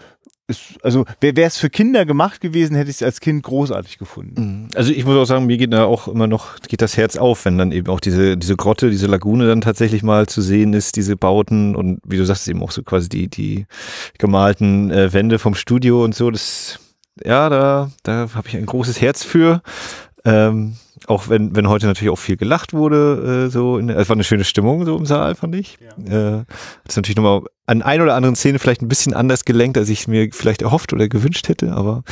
ist, 0.48 0.78
also 0.82 1.04
wäre 1.20 1.42
es 1.42 1.58
für 1.58 1.70
Kinder 1.70 2.06
gemacht 2.06 2.40
gewesen, 2.40 2.76
hätte 2.76 2.90
ich 2.90 2.96
es 2.96 3.02
als 3.02 3.20
Kind 3.20 3.42
großartig 3.42 3.98
gefunden. 3.98 4.68
Also 4.76 4.92
ich 4.92 5.04
muss 5.04 5.16
auch 5.16 5.24
sagen, 5.24 5.46
mir 5.46 5.56
geht 5.56 5.72
da 5.72 5.84
auch 5.84 6.06
immer 6.06 6.28
noch, 6.28 6.60
geht 6.60 6.82
das 6.82 6.96
Herz 6.96 7.16
auf, 7.16 7.44
wenn 7.44 7.58
dann 7.58 7.72
eben 7.72 7.88
auch 7.88 7.98
diese, 7.98 8.36
diese 8.36 8.54
Grotte, 8.54 8.90
diese 8.90 9.08
Lagune 9.08 9.48
dann 9.48 9.60
tatsächlich 9.60 10.04
mal 10.04 10.26
zu 10.26 10.42
sehen 10.42 10.72
ist, 10.72 10.94
diese 10.96 11.16
Bauten 11.16 11.74
und 11.74 12.00
wie 12.04 12.16
du 12.16 12.24
sagst, 12.24 12.48
eben 12.48 12.62
auch 12.62 12.70
so 12.70 12.82
quasi 12.84 13.08
die, 13.08 13.28
die 13.28 13.66
gemalten 14.18 14.90
äh, 14.90 15.12
Wände 15.12 15.40
vom 15.40 15.56
Studio 15.56 16.04
und 16.04 16.14
so, 16.14 16.30
das, 16.30 16.78
ja, 17.24 17.48
da, 17.48 17.90
da 18.04 18.28
habe 18.34 18.46
ich 18.46 18.56
ein 18.56 18.66
großes 18.66 19.00
Herz 19.00 19.24
für. 19.24 19.62
Ähm, 20.24 20.76
auch 21.06 21.28
wenn, 21.28 21.54
wenn 21.54 21.68
heute 21.68 21.86
natürlich 21.86 22.10
auch 22.10 22.18
viel 22.18 22.36
gelacht 22.36 22.72
wurde, 22.72 23.46
äh, 23.46 23.50
so, 23.50 23.78
in, 23.78 23.88
es 23.88 24.08
war 24.08 24.16
eine 24.16 24.24
schöne 24.24 24.44
Stimmung 24.44 24.84
so 24.84 24.96
im 24.96 25.06
Saal, 25.06 25.34
fand 25.34 25.54
ich. 25.54 25.78
Äh, 26.04 26.10
das 26.10 26.46
ist 26.88 26.96
natürlich 26.96 27.16
nochmal 27.16 27.42
an 27.66 27.82
ein 27.82 28.00
oder 28.00 28.14
anderen 28.14 28.36
Szene 28.36 28.58
vielleicht 28.58 28.82
ein 28.82 28.88
bisschen 28.88 29.12
anders 29.12 29.44
gelenkt, 29.44 29.76
als 29.76 29.88
ich 29.88 30.00
es 30.00 30.06
mir 30.06 30.28
vielleicht 30.32 30.62
erhofft 30.62 30.92
oder 30.92 31.08
gewünscht 31.08 31.48
hätte, 31.48 31.72
aber 31.72 32.04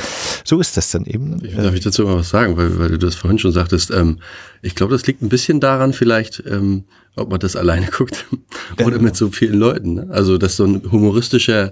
so 0.43 0.59
ist 0.59 0.75
das 0.77 0.91
dann 0.91 1.05
eben. 1.05 1.43
Ich, 1.43 1.55
darf 1.55 1.73
ich 1.73 1.81
dazu 1.81 2.03
mal 2.03 2.17
was 2.17 2.29
sagen, 2.29 2.57
weil, 2.57 2.77
weil 2.77 2.89
du 2.89 2.97
das 2.97 3.15
vorhin 3.15 3.39
schon 3.39 3.51
sagtest. 3.51 3.91
Ähm, 3.91 4.19
ich 4.61 4.75
glaube, 4.75 4.93
das 4.93 5.07
liegt 5.07 5.21
ein 5.21 5.29
bisschen 5.29 5.59
daran 5.59 5.93
vielleicht, 5.93 6.43
ähm, 6.45 6.83
ob 7.15 7.29
man 7.29 7.39
das 7.39 7.55
alleine 7.55 7.87
guckt 7.91 8.25
oder 8.83 8.99
mit 8.99 9.15
so 9.15 9.29
vielen 9.29 9.57
Leuten. 9.57 9.93
Ne? 9.95 10.07
Also, 10.09 10.37
dass 10.37 10.57
so 10.57 10.65
ein 10.65 10.81
humoristischer 10.91 11.71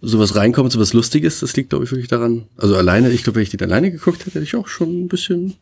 sowas 0.00 0.36
reinkommt, 0.36 0.72
sowas 0.72 0.94
Lustiges, 0.94 1.40
das 1.40 1.54
liegt, 1.56 1.70
glaube 1.70 1.84
ich, 1.84 1.90
wirklich 1.90 2.08
daran. 2.08 2.46
Also 2.56 2.76
alleine, 2.76 3.10
ich 3.10 3.24
glaube, 3.24 3.36
wenn 3.36 3.42
ich 3.42 3.50
den 3.50 3.62
alleine 3.62 3.90
geguckt 3.90 4.20
hätte, 4.20 4.36
hätte 4.36 4.44
ich 4.44 4.56
auch 4.56 4.68
schon 4.68 5.04
ein 5.04 5.08
bisschen 5.08 5.54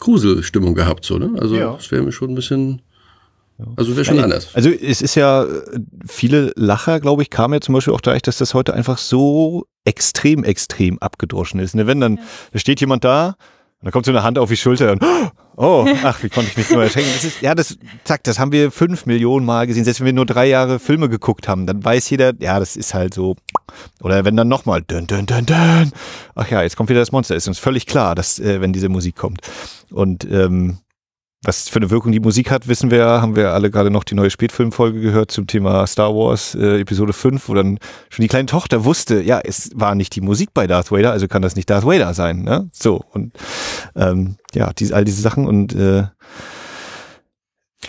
Gruselstimmung 0.00 0.74
gehabt, 0.74 1.04
so, 1.04 1.18
ne? 1.18 1.30
Also, 1.40 1.56
Ja. 1.56 1.74
das 1.74 1.90
wäre 1.90 2.02
mir 2.02 2.12
schon 2.12 2.30
ein 2.30 2.34
bisschen, 2.34 2.82
also 3.76 3.94
wäre 3.94 4.04
schon 4.04 4.18
anders. 4.18 4.54
Also 4.54 4.70
es 4.70 5.02
ist 5.02 5.14
ja, 5.14 5.46
viele 6.06 6.52
Lacher, 6.56 6.98
glaube 7.00 7.22
ich, 7.22 7.30
kamen 7.30 7.54
ja 7.54 7.60
zum 7.60 7.74
Beispiel 7.74 7.94
auch 7.94 8.00
dadurch, 8.00 8.22
dass 8.22 8.38
das 8.38 8.54
heute 8.54 8.74
einfach 8.74 8.98
so 8.98 9.66
extrem, 9.84 10.44
extrem 10.44 10.98
abgedroschen 10.98 11.60
ist. 11.60 11.74
Ne? 11.74 11.86
Wenn 11.86 12.00
dann, 12.00 12.18
da 12.52 12.58
steht 12.58 12.80
jemand 12.80 13.04
da, 13.04 13.36
und 13.80 13.86
dann 13.86 13.92
kommt 13.92 14.04
so 14.04 14.12
eine 14.12 14.22
Hand 14.22 14.38
auf 14.38 14.50
die 14.50 14.58
Schulter 14.58 14.92
und 14.92 15.02
oh, 15.56 15.86
ach, 16.02 16.22
wie 16.22 16.28
konnte 16.28 16.50
ich 16.50 16.56
mich 16.58 16.70
nur 16.70 16.82
erschrecken. 16.82 17.08
Das 17.14 17.24
ist, 17.24 17.40
ja, 17.40 17.54
das, 17.54 17.78
zack, 18.04 18.22
das 18.24 18.38
haben 18.38 18.52
wir 18.52 18.70
fünf 18.70 19.06
Millionen 19.06 19.46
Mal 19.46 19.66
gesehen. 19.66 19.84
Selbst 19.84 20.00
wenn 20.00 20.06
wir 20.06 20.12
nur 20.12 20.26
drei 20.26 20.46
Jahre 20.46 20.78
Filme 20.78 21.08
geguckt 21.08 21.48
haben, 21.48 21.66
dann 21.66 21.82
weiß 21.82 22.10
jeder, 22.10 22.34
ja, 22.40 22.60
das 22.60 22.76
ist 22.76 22.92
halt 22.92 23.14
so. 23.14 23.36
Oder 24.00 24.24
wenn 24.24 24.36
dann 24.36 24.48
nochmal, 24.48 24.82
dun, 24.82 25.06
dun, 25.06 25.26
dun, 25.26 25.46
dun. 25.46 25.92
Ach 26.34 26.48
ja, 26.50 26.62
jetzt 26.62 26.76
kommt 26.76 26.88
wieder 26.88 27.00
das 27.00 27.12
Monster. 27.12 27.36
Ist 27.36 27.48
uns 27.48 27.58
völlig 27.58 27.86
klar, 27.86 28.14
dass, 28.14 28.38
äh, 28.38 28.60
wenn 28.60 28.72
diese 28.72 28.88
Musik 28.88 29.16
kommt. 29.16 29.40
Und 29.90 30.24
ähm, 30.30 30.78
was 31.42 31.70
für 31.70 31.78
eine 31.78 31.90
Wirkung 31.90 32.12
die 32.12 32.20
Musik 32.20 32.50
hat, 32.50 32.68
wissen 32.68 32.90
wir, 32.90 33.06
haben 33.06 33.34
wir 33.34 33.54
alle 33.54 33.70
gerade 33.70 33.90
noch 33.90 34.04
die 34.04 34.14
neue 34.14 34.28
Spätfilmfolge 34.28 35.00
gehört 35.00 35.30
zum 35.30 35.46
Thema 35.46 35.86
Star 35.86 36.14
Wars 36.14 36.54
äh, 36.54 36.80
Episode 36.80 37.14
5, 37.14 37.48
wo 37.48 37.54
dann 37.54 37.78
schon 38.10 38.22
die 38.22 38.28
kleine 38.28 38.44
Tochter 38.44 38.84
wusste, 38.84 39.22
ja, 39.22 39.40
es 39.42 39.70
war 39.74 39.94
nicht 39.94 40.14
die 40.14 40.20
Musik 40.20 40.50
bei 40.52 40.66
Darth 40.66 40.92
Vader, 40.92 41.12
also 41.12 41.28
kann 41.28 41.40
das 41.40 41.56
nicht 41.56 41.70
Darth 41.70 41.86
Vader 41.86 42.12
sein, 42.12 42.42
ne? 42.42 42.68
So, 42.72 43.02
und 43.12 43.32
ähm, 43.96 44.36
ja, 44.54 44.72
diese, 44.74 44.94
all 44.94 45.06
diese 45.06 45.22
Sachen 45.22 45.46
und 45.46 45.74
äh, 45.74 46.04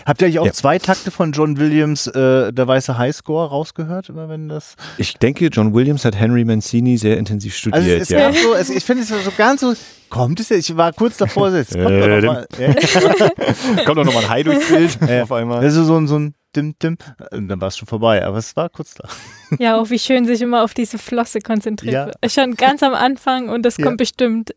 Habt 0.06 0.22
ihr 0.22 0.26
eigentlich 0.26 0.38
auch 0.38 0.46
Ja. 0.46 0.52
zwei 0.52 0.78
Takte 0.78 1.10
von 1.10 1.32
John 1.32 1.58
Williams, 1.58 2.06
äh, 2.06 2.52
der 2.52 2.66
weiße 2.66 2.96
Highscore, 2.96 3.48
rausgehört? 3.50 4.08
Immer 4.08 4.28
wenn 4.28 4.48
das. 4.48 4.74
ich 4.96 5.14
denke, 5.18 5.46
John 5.46 5.74
Williams 5.74 6.04
hat 6.04 6.16
Henry 6.18 6.44
Mancini 6.44 6.96
sehr 6.96 7.18
intensiv 7.18 7.52
Also 7.52 7.58
studiert, 7.76 7.96
es, 8.02 8.02
es 8.04 8.08
ja. 8.08 8.30
gab 8.30 8.36
so, 8.36 8.54
es, 8.54 8.70
ich 8.70 8.84
finde 8.84 9.02
es 9.02 9.08
so 9.10 9.16
ganz 9.36 9.60
so. 9.60 9.74
Kommt 10.08 10.40
es 10.40 10.48
jetzt? 10.48 10.68
Ich 10.70 10.76
war 10.76 10.92
kurz 10.92 11.18
davor, 11.18 11.48
es 11.48 11.70
kommt 11.70 11.84
doch 11.84 12.06
noch 12.08 12.22
mal. 12.22 12.46
Ja. 12.58 12.74
Kommt 13.84 13.98
doch 13.98 14.04
nochmal 14.04 14.24
ein 14.24 14.28
Hai 14.30 14.42
durchs 14.42 14.68
Bild 14.68 14.98
auf 15.22 15.32
einmal. 15.32 15.58
Also 15.58 15.84
so 15.84 15.96
ein, 15.98 16.06
so 16.06 16.18
ein 16.18 16.34
Dim, 16.56 16.74
Dim. 16.82 16.98
Und 17.30 17.48
dann 17.48 17.60
war 17.62 17.68
es 17.68 17.78
schon 17.78 17.88
vorbei, 17.88 18.22
aber 18.24 18.36
es 18.38 18.54
war 18.56 18.68
kurz 18.68 18.94
da. 18.94 19.08
Ja, 19.58 19.76
auch 19.78 19.88
wie 19.90 19.98
schön 19.98 20.26
sich 20.26 20.40
immer 20.42 20.64
auf 20.64 20.72
diese 20.74 20.96
Flosse 20.98 21.40
konzentriert 21.40 21.92
Ja. 21.94 22.06
wird. 22.06 22.32
Schon 22.32 22.54
ganz 22.56 22.82
am 22.82 22.94
Anfang 22.94 23.48
und 23.50 23.62
das 23.62 23.76
Ja. 23.76 23.84
kommt 23.84 23.98
bestimmt, 23.98 24.54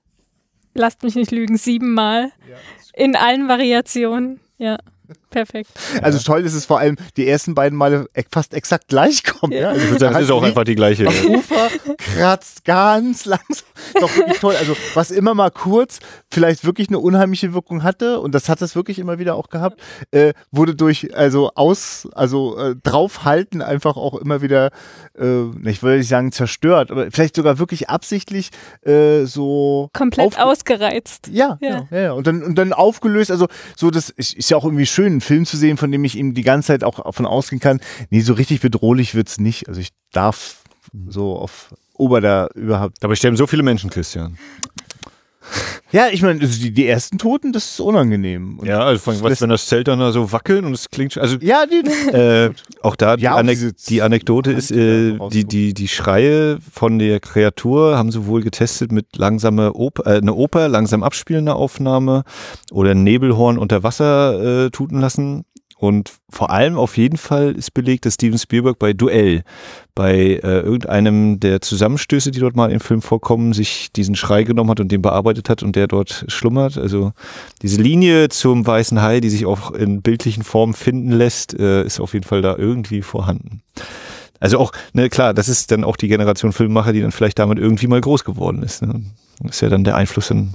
lasst 0.73 1.03
mich 1.03 1.15
nicht 1.15 1.31
lügen, 1.31 1.57
siebenmal. 1.57 2.31
In 2.93 3.15
allen 3.17 3.47
Variationen. 3.49 4.39
Ja, 4.57 4.77
perfekt. 5.29 5.69
Also 6.01 6.19
toll 6.19 6.41
ist 6.41 6.53
es 6.53 6.65
vor 6.65 6.79
allem, 6.79 6.95
die 7.17 7.27
ersten 7.27 7.55
beiden 7.55 7.77
Male 7.77 8.07
fast 8.31 8.53
exakt 8.53 8.87
gleich 8.87 9.23
kommen. 9.23 9.53
Ja. 9.53 9.59
Ja. 9.59 9.69
Also 9.69 9.81
Ich 9.81 9.89
würde 9.89 9.99
sagen, 9.99 10.13
das 10.13 10.23
ist 10.23 10.31
auch 10.31 10.43
einfach 10.43 10.63
die 10.63 10.75
gleiche. 10.75 11.07
am 11.07 11.25
Ufer 11.35 11.69
kratzt 11.97 12.65
ganz 12.65 13.25
langsam. 13.25 13.64
Doch 13.99 14.15
wirklich 14.15 14.39
toll. 14.39 14.55
Also 14.55 14.75
was 14.93 15.11
immer 15.11 15.33
mal 15.33 15.51
kurz 15.51 15.99
vielleicht 16.31 16.65
wirklich 16.65 16.89
eine 16.89 16.99
unheimliche 16.99 17.53
Wirkung 17.53 17.83
hatte 17.83 18.19
und 18.19 18.33
das 18.33 18.49
hat 18.49 18.61
es 18.61 18.75
wirklich 18.75 18.99
immer 18.99 19.19
wieder 19.19 19.35
auch 19.35 19.49
gehabt, 19.49 19.81
äh, 20.11 20.33
wurde 20.51 20.75
durch 20.75 21.15
also 21.15 21.51
aus 21.55 22.07
also 22.13 22.57
äh, 22.57 22.75
draufhalten 22.81 23.61
einfach 23.61 23.97
auch 23.97 24.15
immer 24.15 24.41
wieder, 24.41 24.71
äh, 25.17 25.43
ich 25.69 25.83
würde 25.83 25.97
nicht 25.97 26.09
sagen 26.09 26.31
zerstört, 26.31 26.91
aber 26.91 27.11
vielleicht 27.11 27.35
sogar 27.35 27.59
wirklich 27.59 27.89
absichtlich 27.89 28.49
äh, 28.85 29.25
so 29.25 29.89
Komplett 29.93 30.39
ausgereizt. 30.39 31.27
ja, 31.31 31.57
Ja. 31.61 31.87
ja, 31.91 31.99
ja. 31.99 32.11
Und 32.13 32.27
dann, 32.27 32.43
und 32.43 32.55
dann 32.55 32.73
aufgelöst, 32.73 33.31
also 33.31 33.47
so, 33.75 33.91
das 33.91 34.09
ist, 34.09 34.33
ist 34.33 34.49
ja 34.49 34.57
auch 34.57 34.65
irgendwie 34.65 34.85
schön, 34.85 35.07
einen 35.07 35.21
Film 35.21 35.45
zu 35.45 35.57
sehen, 35.57 35.77
von 35.77 35.91
dem 35.91 36.03
ich 36.03 36.17
eben 36.17 36.33
die 36.33 36.43
ganze 36.43 36.67
Zeit 36.67 36.83
auch 36.83 37.13
von 37.13 37.25
ausgehen 37.25 37.59
kann. 37.59 37.79
Nee, 38.09 38.21
so 38.21 38.33
richtig 38.33 38.61
bedrohlich 38.61 39.15
wird's 39.15 39.39
nicht. 39.39 39.67
Also 39.67 39.81
ich 39.81 39.89
darf 40.11 40.63
so 41.07 41.35
auf 41.35 41.73
Ober 41.93 42.21
da 42.21 42.47
überhaupt. 42.55 42.97
Dabei 43.01 43.15
sterben 43.15 43.37
so 43.37 43.47
viele 43.47 43.63
Menschen, 43.63 43.89
Christian. 43.89 44.37
Ja, 45.91 46.07
ich 46.11 46.21
meine, 46.21 46.41
also 46.41 46.59
die, 46.59 46.71
die 46.71 46.87
ersten 46.87 47.17
Toten, 47.17 47.53
das 47.53 47.65
ist 47.65 47.79
unangenehm. 47.79 48.59
Und 48.59 48.67
Ja, 48.67 48.79
also 48.79 48.99
vor 48.99 49.13
allem, 49.13 49.23
was, 49.23 49.39
wenn 49.39 49.49
das 49.49 49.67
Zelt 49.67 49.87
dann 49.87 49.99
da 49.99 50.11
so 50.11 50.31
wackelt 50.31 50.65
und 50.65 50.73
es 50.73 50.89
klingt, 50.89 51.17
also 51.17 51.37
ja, 51.39 51.65
die, 51.65 51.87
äh, 52.11 52.51
auch 52.81 52.95
da 52.95 53.15
die, 53.15 53.23
Ja, 53.23 53.35
Anek 53.35 53.59
die 53.87 54.01
Anekdote 54.01 54.51
ist, 54.51 54.71
äh, 54.71 55.17
die, 55.31 55.45
die, 55.45 55.73
die 55.73 55.87
Schreie 55.87 56.57
von 56.73 56.99
der 56.99 57.19
Kreatur 57.19 57.97
haben 57.97 58.11
sie 58.11 58.25
wohl 58.25 58.41
getestet 58.41 58.91
mit 58.91 59.15
langsame 59.15 59.73
Oper, 59.73 60.05
äh, 60.07 60.17
eine 60.17 60.33
Oper, 60.33 60.67
langsam 60.67 61.03
abspielende 61.03 61.53
Aufnahme 61.53 62.23
oder 62.71 62.91
ein 62.91 63.03
Nebelhorn 63.03 63.57
unter 63.57 63.83
Wasser 63.83 64.65
äh, 64.65 64.69
tuten 64.71 64.99
lassen. 64.99 65.45
Und 65.77 66.13
vor 66.29 66.51
allem 66.51 66.77
auf 66.77 66.95
jeden 66.97 67.17
Fall 67.17 67.51
ist 67.51 67.73
belegt, 67.73 68.05
dass 68.05 68.13
Steven 68.13 68.39
Spielberg 68.39 68.79
bei 68.79 68.93
Duell, 68.93 69.43
bei 69.93 70.15
äh, 70.15 70.59
irgendeinem 70.61 71.39
der 71.41 71.61
Zusammenstöße, 71.61 72.31
die 72.31 72.39
dort 72.39 72.55
mal 72.55 72.71
im 72.71 72.79
Film 72.79 73.01
vorkommen, 73.01 73.51
sich 73.51 73.91
diesen 73.91 74.15
Schrei 74.15 74.43
genommen 74.43 74.69
hat 74.69 74.79
und 74.79 74.91
den 74.91 75.01
bearbeitet 75.01 75.49
hat 75.49 75.63
und 75.63 75.75
der 75.75 75.87
dort 75.87 76.25
schlummert. 76.27 76.77
Also 76.77 77.11
diese 77.61 77.81
Linie 77.81 78.29
zum 78.29 78.65
weißen 78.65 79.01
Hai, 79.01 79.19
die 79.19 79.29
sich 79.29 79.45
auch 79.45 79.71
in 79.71 80.01
bildlichen 80.01 80.43
Formen 80.43 80.73
finden 80.73 81.11
lässt, 81.11 81.53
äh, 81.59 81.83
ist 81.83 81.99
auf 81.99 82.13
jeden 82.13 82.25
Fall 82.25 82.41
da 82.41 82.55
irgendwie 82.55 83.01
vorhanden. 83.01 83.61
Also 84.39 84.59
auch, 84.59 84.71
ne, 84.93 85.09
klar, 85.09 85.33
das 85.33 85.49
ist 85.49 85.71
dann 85.71 85.83
auch 85.83 85.97
die 85.97 86.07
Generation 86.07 86.53
Filmemacher, 86.53 86.93
die 86.93 87.01
dann 87.01 87.11
vielleicht 87.11 87.39
damit 87.39 87.59
irgendwie 87.59 87.87
mal 87.87 88.01
groß 88.01 88.23
geworden 88.23 88.63
ist. 88.63 88.81
Ne? 88.81 89.03
Ist 89.43 89.61
ja 89.61 89.69
dann 89.69 89.83
der 89.83 89.95
Einfluss 89.95 90.29
dann 90.29 90.53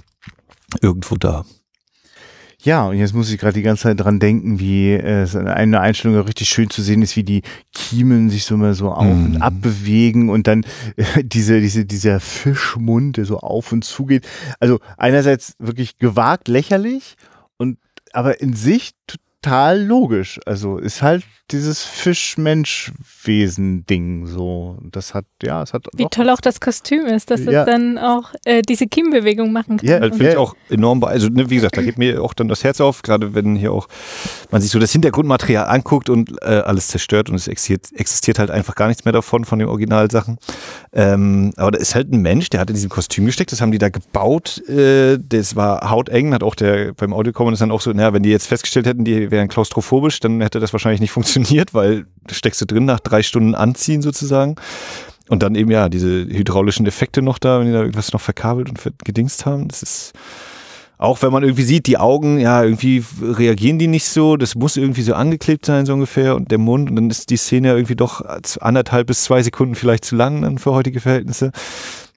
irgendwo 0.81 1.16
da. 1.16 1.45
Ja, 2.63 2.89
und 2.89 2.97
jetzt 2.99 3.15
muss 3.15 3.31
ich 3.31 3.39
gerade 3.39 3.55
die 3.55 3.63
ganze 3.63 3.85
Zeit 3.85 4.01
dran 4.01 4.19
denken, 4.21 4.59
wie 4.61 4.91
äh, 4.93 5.23
es 5.23 5.35
in 5.35 5.49
einer 5.49 5.81
Einstellung 5.81 6.19
richtig 6.21 6.49
schön 6.49 6.69
zu 6.69 6.83
sehen 6.83 7.01
ist, 7.01 7.17
wie 7.17 7.23
die 7.25 7.43
Kiemen 7.73 8.29
sich 8.29 8.45
so 8.45 8.55
immer 8.55 8.75
so 8.75 8.91
auf 8.93 9.05
Mhm. 9.07 9.25
und 9.25 9.43
ab 9.43 9.55
bewegen 9.61 10.29
und 10.29 10.47
dann 10.47 10.65
äh, 10.97 11.25
diese, 11.25 11.61
diese, 11.61 11.85
dieser 11.87 12.21
Fischmund, 12.21 13.17
der 13.17 13.25
so 13.25 13.39
auf 13.39 13.73
und 13.73 13.85
zu 13.85 14.05
geht. 14.05 14.27
Also 14.59 14.81
einerseits 14.99 15.55
wirklich 15.59 15.99
gewagt, 15.99 16.49
lächerlich 16.49 17.17
und 17.57 17.79
aber 18.13 18.41
in 18.41 18.55
sich 18.55 18.91
total 19.07 19.83
logisch. 19.83 20.39
Also 20.45 20.77
ist 20.79 21.01
halt 21.03 21.25
dieses 21.53 21.85
Fisch-Mensch-Wesen-Ding 21.85 24.27
so. 24.27 24.79
Das 24.91 25.15
hat, 25.15 25.25
ja, 25.43 25.63
es 25.63 25.73
hat 25.73 25.87
Wie 25.97 26.07
toll 26.11 26.29
auch 26.31 26.41
das 26.41 26.61
Kostüm 26.61 27.07
ist, 27.07 27.31
dass 27.31 27.45
Ja. 27.45 27.61
es 27.61 27.67
dann 27.67 27.99
auch 27.99 28.31
äh, 28.45 28.63
diese 28.63 28.87
Kiembewegung 28.87 29.53
machen 29.53 29.77
kann. 29.79 29.89
Ja, 29.89 29.97
Also 29.97 30.13
Und 30.13 30.17
finde 30.19 30.33
ich 30.33 30.39
auch 30.39 30.55
enorm, 30.69 31.01
be- 31.01 31.09
also 31.09 31.29
ne, 31.29 31.51
wie 31.51 31.57
gesagt, 31.57 31.77
da 31.77 31.83
geht 31.83 31.99
mir 31.99 32.23
auch 32.23 32.35
dann 32.35 32.49
das 32.49 32.65
Herz 32.65 32.81
auf, 32.81 33.03
gerade 33.03 33.35
wenn 33.35 33.57
hier 33.57 33.73
auch 33.73 33.89
man 34.51 34.61
sich 34.63 34.71
so 34.71 34.79
das 34.79 34.93
Hintergrundmaterial 34.93 35.67
anguckt 35.67 36.09
und 36.09 36.31
äh, 36.43 36.47
alles 36.47 36.89
zerstört 36.89 37.29
und 37.31 37.37
es 37.37 37.49
existiert, 37.49 37.89
existiert 37.95 38.39
halt 38.39 38.51
einfach 38.51 38.75
gar 38.75 38.89
nichts 38.89 39.05
mehr 39.05 39.13
davon, 39.13 39.45
von 39.45 39.59
den 39.59 39.69
Originalsachen. 39.69 40.39
Ähm, 40.93 41.53
aber 41.57 41.73
da 41.73 41.79
ist 41.79 41.95
halt 41.95 42.13
ein 42.13 42.21
Mensch, 42.23 42.51
der 42.51 42.61
hat 42.61 42.71
in 42.71 42.75
diesem 42.75 42.91
Kostüm 42.91 43.27
gesteckt, 43.27 43.53
das 43.53 43.61
haben 43.61 43.73
die 43.73 43.79
da 43.79 43.89
gebaut, 43.91 44.63
äh, 44.69 45.19
das 45.21 45.57
war 45.57 45.91
hauteng, 45.91 46.33
hat 46.35 46.43
auch 46.43 46.55
der 46.55 46.93
beim 46.95 47.13
Audiokommen 47.13 47.53
ist 47.55 47.61
dann 47.61 47.71
auch 47.71 47.81
so, 47.81 47.93
naja, 47.93 48.13
wenn 48.13 48.23
die 48.23 48.31
jetzt 48.31 48.47
festgestellt 48.47 48.87
hätten, 48.87 49.05
die 49.05 49.31
wären 49.31 49.49
klaustrophobisch, 49.49 50.21
dann 50.21 50.41
hätte 50.41 50.61
das 50.61 50.73
wahrscheinlich 50.73 51.01
nicht 51.01 51.11
funktioniert, 51.13 51.39
weil 51.74 52.07
da 52.26 52.34
steckst 52.34 52.61
du 52.61 52.66
drin 52.66 52.84
nach 52.84 53.01
drei 53.01 53.22
Stunden 53.22 53.55
anziehen 53.55 54.03
sozusagen. 54.03 54.57
Und 55.28 55.43
dann 55.45 55.55
eben 55.55 55.70
ja 55.70 55.88
diese 55.88 56.26
hydraulischen 56.26 56.86
Effekte 56.86 57.22
noch 57.22 57.38
da, 57.38 57.61
wenn 57.61 57.66
die 57.66 57.72
da 57.72 57.80
irgendwas 57.80 58.12
noch 58.12 58.20
verkabelt 58.20 58.68
und 58.68 59.05
gedingst 59.05 59.47
haben. 59.47 59.68
Das 59.68 59.82
ist 59.82 60.12
auch 61.01 61.22
wenn 61.22 61.32
man 61.32 61.43
irgendwie 61.43 61.62
sieht, 61.62 61.86
die 61.86 61.97
Augen, 61.97 62.38
ja, 62.38 62.62
irgendwie 62.62 63.03
reagieren 63.22 63.78
die 63.78 63.86
nicht 63.86 64.05
so. 64.05 64.36
Das 64.36 64.55
muss 64.55 64.76
irgendwie 64.76 65.01
so 65.01 65.14
angeklebt 65.14 65.64
sein, 65.64 65.86
so 65.86 65.95
ungefähr. 65.95 66.36
Und 66.36 66.51
der 66.51 66.59
Mund. 66.59 66.91
Und 66.91 66.97
dann 66.97 67.09
ist 67.09 67.30
die 67.30 67.38
Szene 67.38 67.68
ja 67.68 67.74
irgendwie 67.74 67.97
doch 67.97 68.22
anderthalb 68.61 69.07
bis 69.07 69.24
zwei 69.24 69.43
Sekunden 69.43 69.76
vielleicht 69.76 70.05
zu 70.05 70.14
lang 70.14 70.43
dann 70.43 70.59
für 70.59 70.72
heutige 70.72 71.01
Verhältnisse. 71.01 71.53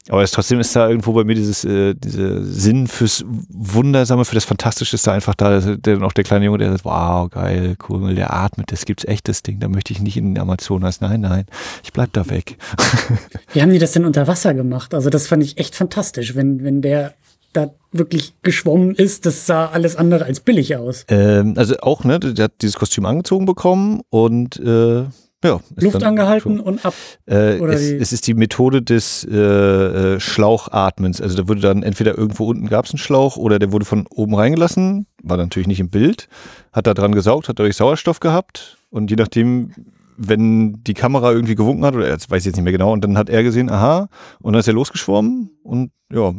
Aber 0.09 0.21
es, 0.21 0.31
trotzdem 0.31 0.59
ist 0.59 0.75
da 0.75 0.89
irgendwo 0.89 1.13
bei 1.13 1.23
mir 1.23 1.35
dieses, 1.35 1.63
äh, 1.63 1.95
diese 1.95 2.43
Sinn 2.43 2.87
fürs 2.87 3.23
Wundersame, 3.49 4.25
für 4.25 4.35
das 4.35 4.43
Fantastische 4.43 4.95
ist 4.95 5.07
da 5.07 5.13
einfach 5.13 5.33
da. 5.33 5.59
Der, 5.59 6.01
auch 6.01 6.11
der 6.11 6.25
kleine 6.25 6.45
Junge, 6.45 6.57
der 6.57 6.71
sagt, 6.71 6.85
wow, 6.85 7.29
geil, 7.29 7.75
cool, 7.87 8.13
der 8.13 8.33
atmet, 8.33 8.71
das 8.71 8.85
gibt's 8.85 9.05
echt, 9.05 9.27
das 9.29 9.43
Ding. 9.43 9.59
Da 9.59 9.69
möchte 9.69 9.93
ich 9.93 10.01
nicht 10.01 10.17
in 10.17 10.33
den 10.33 10.41
Amazonas. 10.41 10.99
Nein, 10.99 11.21
nein, 11.21 11.45
ich 11.83 11.93
bleib 11.93 12.11
da 12.13 12.29
weg. 12.29 12.57
Wie 13.53 13.61
haben 13.61 13.71
die 13.71 13.79
das 13.79 13.93
denn 13.93 14.05
unter 14.05 14.27
Wasser 14.27 14.53
gemacht? 14.53 14.93
Also 14.93 15.09
das 15.09 15.27
fand 15.27 15.43
ich 15.43 15.57
echt 15.57 15.75
fantastisch, 15.75 16.35
wenn, 16.35 16.63
wenn 16.63 16.81
der 16.81 17.13
da 17.53 17.69
wirklich 17.91 18.33
geschwommen 18.41 18.95
ist, 18.95 19.25
das 19.25 19.45
sah 19.45 19.67
alles 19.67 19.95
andere 19.95 20.25
als 20.25 20.39
billig 20.39 20.75
aus. 20.75 21.05
Ähm, 21.07 21.53
also 21.55 21.77
auch, 21.77 22.03
ne, 22.03 22.19
der 22.19 22.45
hat 22.45 22.53
dieses 22.61 22.75
Kostüm 22.75 23.05
angezogen 23.05 23.45
bekommen 23.45 24.01
und 24.09 24.59
äh, 24.59 25.05
ja. 25.43 25.59
Luft 25.75 26.03
angehalten 26.03 26.59
und 26.59 26.85
ab. 26.85 26.93
Äh, 27.25 27.59
oder 27.59 27.73
es, 27.73 27.81
es 27.81 28.13
ist 28.13 28.27
die 28.27 28.33
Methode 28.33 28.81
des 28.81 29.23
äh, 29.29 29.35
äh, 29.35 30.19
Schlauchatmens. 30.19 31.21
Also 31.21 31.37
da 31.37 31.47
wurde 31.47 31.61
dann 31.61 31.83
entweder 31.83 32.17
irgendwo 32.17 32.45
unten 32.45 32.67
gab 32.67 32.85
es 32.85 32.91
einen 32.91 32.99
Schlauch 32.99 33.37
oder 33.37 33.59
der 33.59 33.71
wurde 33.71 33.85
von 33.85 34.07
oben 34.09 34.35
reingelassen, 34.35 35.05
war 35.21 35.37
natürlich 35.37 35.67
nicht 35.67 35.79
im 35.79 35.89
Bild, 35.89 36.27
hat 36.71 36.87
da 36.87 36.93
dran 36.93 37.13
gesaugt, 37.13 37.49
hat 37.49 37.59
dadurch 37.59 37.75
Sauerstoff 37.75 38.19
gehabt 38.19 38.77
und 38.89 39.09
je 39.09 39.17
nachdem, 39.17 39.71
wenn 40.17 40.83
die 40.83 40.93
Kamera 40.93 41.31
irgendwie 41.31 41.55
gewunken 41.55 41.85
hat, 41.85 41.95
oder 41.95 42.07
jetzt 42.07 42.29
weiß 42.29 42.41
ich 42.41 42.47
jetzt 42.47 42.55
nicht 42.55 42.63
mehr 42.63 42.73
genau, 42.73 42.91
und 42.91 43.03
dann 43.03 43.17
hat 43.17 43.29
er 43.29 43.43
gesehen, 43.43 43.69
aha, 43.69 44.07
und 44.41 44.53
dann 44.53 44.59
ist 44.59 44.67
er 44.67 44.73
losgeschwommen 44.73 45.51
und 45.63 45.91
ja, 46.11 46.31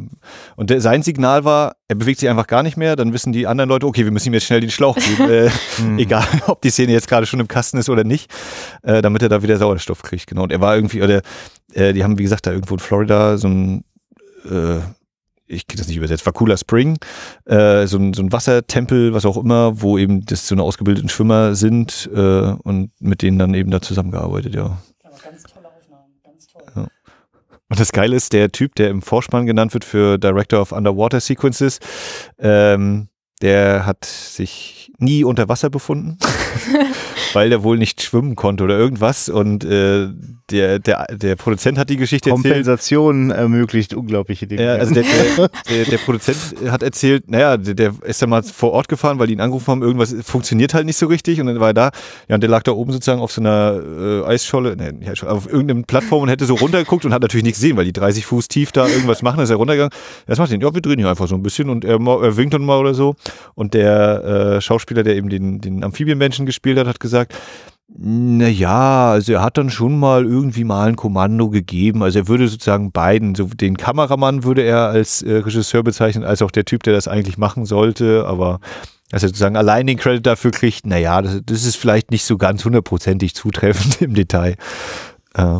und 0.55 0.69
der, 0.69 0.79
sein 0.79 1.03
Signal 1.03 1.43
war, 1.43 1.75
er 1.89 1.95
bewegt 1.95 2.19
sich 2.19 2.29
einfach 2.29 2.47
gar 2.47 2.63
nicht 2.63 2.77
mehr, 2.77 2.95
dann 2.95 3.11
wissen 3.11 3.33
die 3.33 3.45
anderen 3.45 3.69
Leute, 3.69 3.85
okay, 3.85 4.05
wir 4.05 4.11
müssen 4.11 4.29
ihm 4.29 4.33
jetzt 4.33 4.45
schnell 4.45 4.61
den 4.61 4.71
Schlauch 4.71 4.95
geben, 4.95 5.29
äh, 5.29 5.49
egal 6.01 6.25
ob 6.47 6.61
die 6.61 6.69
Szene 6.69 6.93
jetzt 6.93 7.09
gerade 7.09 7.25
schon 7.25 7.39
im 7.39 7.47
Kasten 7.47 7.77
ist 7.77 7.89
oder 7.89 8.03
nicht, 8.03 8.31
äh, 8.83 9.01
damit 9.01 9.21
er 9.21 9.29
da 9.29 9.43
wieder 9.43 9.57
Sauerstoff 9.57 10.01
kriegt, 10.01 10.27
genau. 10.27 10.43
Und 10.43 10.51
er 10.51 10.61
war 10.61 10.75
irgendwie, 10.75 11.01
oder 11.01 11.21
äh, 11.73 11.93
die 11.93 12.03
haben, 12.03 12.17
wie 12.17 12.23
gesagt, 12.23 12.47
da 12.47 12.51
irgendwo 12.51 12.75
in 12.75 12.79
Florida 12.79 13.37
so 13.37 13.47
ein, 13.47 13.83
äh, 14.49 14.79
ich 15.47 15.67
kriege 15.67 15.79
das 15.79 15.87
nicht 15.87 15.97
übersetzt, 15.97 16.25
war 16.25 16.33
cooler 16.33 16.57
Spring, 16.57 16.97
äh, 17.45 17.87
so, 17.87 17.97
ein, 17.97 18.13
so 18.13 18.21
ein 18.21 18.31
Wassertempel, 18.31 19.13
was 19.13 19.25
auch 19.25 19.37
immer, 19.37 19.81
wo 19.81 19.97
eben 19.97 20.25
das 20.25 20.47
so 20.47 20.55
eine 20.55 20.63
ausgebildeten 20.63 21.09
Schwimmer 21.09 21.55
sind 21.55 22.09
äh, 22.13 22.19
und 22.63 22.91
mit 22.99 23.21
denen 23.21 23.39
dann 23.39 23.53
eben 23.53 23.71
da 23.71 23.81
zusammengearbeitet, 23.81 24.55
ja. 24.55 24.77
Ganz 25.23 25.43
tolle 25.43 25.67
Aufnahmen, 25.67 26.13
ganz 26.23 26.47
toll. 26.47 26.87
Und 27.69 27.79
das 27.79 27.91
Geile 27.91 28.15
ist, 28.15 28.33
der 28.33 28.51
Typ, 28.51 28.75
der 28.75 28.89
im 28.89 29.01
Vorspann 29.01 29.45
genannt 29.45 29.73
wird 29.73 29.85
für 29.85 30.17
Director 30.17 30.61
of 30.61 30.71
Underwater 30.71 31.19
Sequences, 31.19 31.79
ähm, 32.37 33.09
der 33.41 33.85
hat 33.85 34.05
sich 34.05 34.91
nie 34.97 35.23
unter 35.23 35.49
Wasser 35.49 35.69
befunden, 35.69 36.17
weil 37.33 37.49
der 37.49 37.63
wohl 37.63 37.77
nicht 37.77 38.01
schwimmen 38.01 38.35
konnte 38.35 38.63
oder 38.63 38.77
irgendwas. 38.77 39.29
Und 39.29 39.63
äh, 39.65 40.07
der, 40.51 40.79
der, 40.79 41.07
der 41.11 41.35
Produzent 41.35 41.77
hat 41.77 41.89
die 41.89 41.97
Geschichte 41.97 42.29
erzählt. 42.29 42.43
Kompensation 42.43 43.31
ermöglicht 43.31 43.93
unglaubliche 43.93 44.45
Dinge. 44.45 44.63
Ja, 44.63 44.73
also 44.73 44.93
der, 44.93 45.03
der, 45.03 45.49
der, 45.69 45.85
der 45.85 45.97
Produzent 45.97 46.37
hat 46.69 46.83
erzählt, 46.83 47.29
naja, 47.29 47.57
der, 47.57 47.73
der 47.73 47.93
ist 48.03 48.21
dann 48.21 48.29
mal 48.29 48.43
vor 48.43 48.71
Ort 48.71 48.87
gefahren, 48.87 49.17
weil 49.17 49.27
die 49.27 49.33
ihn 49.33 49.41
angerufen 49.41 49.67
haben, 49.67 49.81
irgendwas 49.81 50.15
funktioniert 50.23 50.73
halt 50.73 50.85
nicht 50.85 50.97
so 50.97 51.07
richtig 51.07 51.41
und 51.41 51.47
dann 51.47 51.59
war 51.59 51.69
er 51.69 51.73
da. 51.73 51.91
Ja, 52.27 52.35
und 52.35 52.41
der 52.41 52.49
lag 52.49 52.61
da 52.63 52.73
oben 52.73 52.91
sozusagen 52.91 53.21
auf 53.21 53.31
so 53.31 53.41
einer 53.41 53.81
äh, 53.83 54.25
Eisscholle, 54.25 54.75
nicht 54.75 55.09
Eisscholle, 55.09 55.31
auf 55.31 55.47
irgendeinem 55.47 55.83
Plattform 55.85 56.23
und 56.23 56.29
hätte 56.29 56.45
so 56.45 56.55
runtergeguckt 56.55 57.05
und 57.05 57.13
hat 57.13 57.23
natürlich 57.23 57.43
nichts 57.43 57.59
gesehen, 57.59 57.75
weil 57.77 57.85
die 57.85 57.93
30 57.93 58.25
Fuß 58.25 58.47
tief 58.47 58.71
da 58.71 58.87
irgendwas 58.87 59.23
machen, 59.23 59.39
ist 59.39 59.49
er 59.49 59.55
runtergegangen. 59.55 59.91
Das 60.27 60.37
macht 60.37 60.51
ihn, 60.51 60.61
ja, 60.61 60.73
wir 60.73 60.81
drehen 60.81 60.99
hier 60.99 61.09
einfach 61.09 61.27
so 61.27 61.35
ein 61.35 61.43
bisschen 61.43 61.69
und 61.69 61.83
er, 61.83 61.99
er 61.99 62.37
winkt 62.37 62.53
dann 62.53 62.63
mal 62.63 62.77
oder 62.77 62.93
so. 62.93 63.15
Und 63.55 63.73
der 63.73 64.55
äh, 64.57 64.61
Schauspieler, 64.61 65.03
der 65.03 65.15
eben 65.15 65.29
den, 65.29 65.59
den 65.59 65.83
Amphibienmenschen 65.83 66.44
gespielt 66.45 66.77
hat, 66.77 66.87
hat 66.87 66.99
gesagt, 66.99 67.33
naja, 67.87 69.11
also 69.11 69.33
er 69.33 69.43
hat 69.43 69.57
dann 69.57 69.69
schon 69.69 69.97
mal 69.97 70.25
irgendwie 70.25 70.63
mal 70.63 70.89
ein 70.89 70.95
Kommando 70.95 71.49
gegeben. 71.49 72.03
Also 72.03 72.19
er 72.19 72.27
würde 72.27 72.47
sozusagen 72.47 72.91
beiden, 72.91 73.35
so 73.35 73.45
den 73.45 73.77
Kameramann 73.77 74.43
würde 74.43 74.63
er 74.63 74.87
als 74.87 75.21
äh, 75.21 75.37
Regisseur 75.37 75.83
bezeichnen, 75.83 76.23
als 76.23 76.41
auch 76.41 76.51
der 76.51 76.65
Typ, 76.65 76.83
der 76.83 76.93
das 76.93 77.07
eigentlich 77.07 77.37
machen 77.37 77.65
sollte, 77.65 78.25
aber 78.27 78.59
dass 79.11 79.23
er 79.23 79.29
sozusagen 79.29 79.55
allein 79.55 79.87
den 79.87 79.97
Credit 79.97 80.25
dafür 80.25 80.51
kriegt, 80.51 80.85
naja, 80.87 81.21
das, 81.21 81.41
das 81.45 81.65
ist 81.65 81.77
vielleicht 81.77 82.11
nicht 82.11 82.25
so 82.25 82.37
ganz 82.37 82.65
hundertprozentig 82.65 83.35
zutreffend 83.35 84.01
im 84.01 84.13
Detail. 84.15 84.55
Äh, 85.35 85.59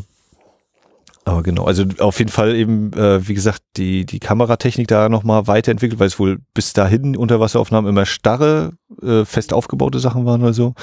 aber 1.26 1.42
genau, 1.42 1.66
also 1.66 1.86
auf 2.00 2.20
jeden 2.20 2.30
Fall 2.30 2.56
eben, 2.56 2.94
äh, 2.94 3.28
wie 3.28 3.34
gesagt, 3.34 3.62
die, 3.78 4.06
die 4.06 4.20
Kameratechnik 4.20 4.88
da 4.88 5.10
nochmal 5.10 5.48
weiterentwickelt, 5.48 6.00
weil 6.00 6.08
es 6.08 6.20
wohl 6.20 6.38
bis 6.54 6.74
dahin 6.74 7.18
Unterwasseraufnahmen 7.18 7.90
immer 7.90 8.06
starre, 8.06 8.74
äh, 9.02 9.26
fest 9.26 9.52
aufgebaute 9.52 10.00
Sachen 10.00 10.26
waren 10.26 10.44
oder 10.44 10.54
so. 10.54 10.76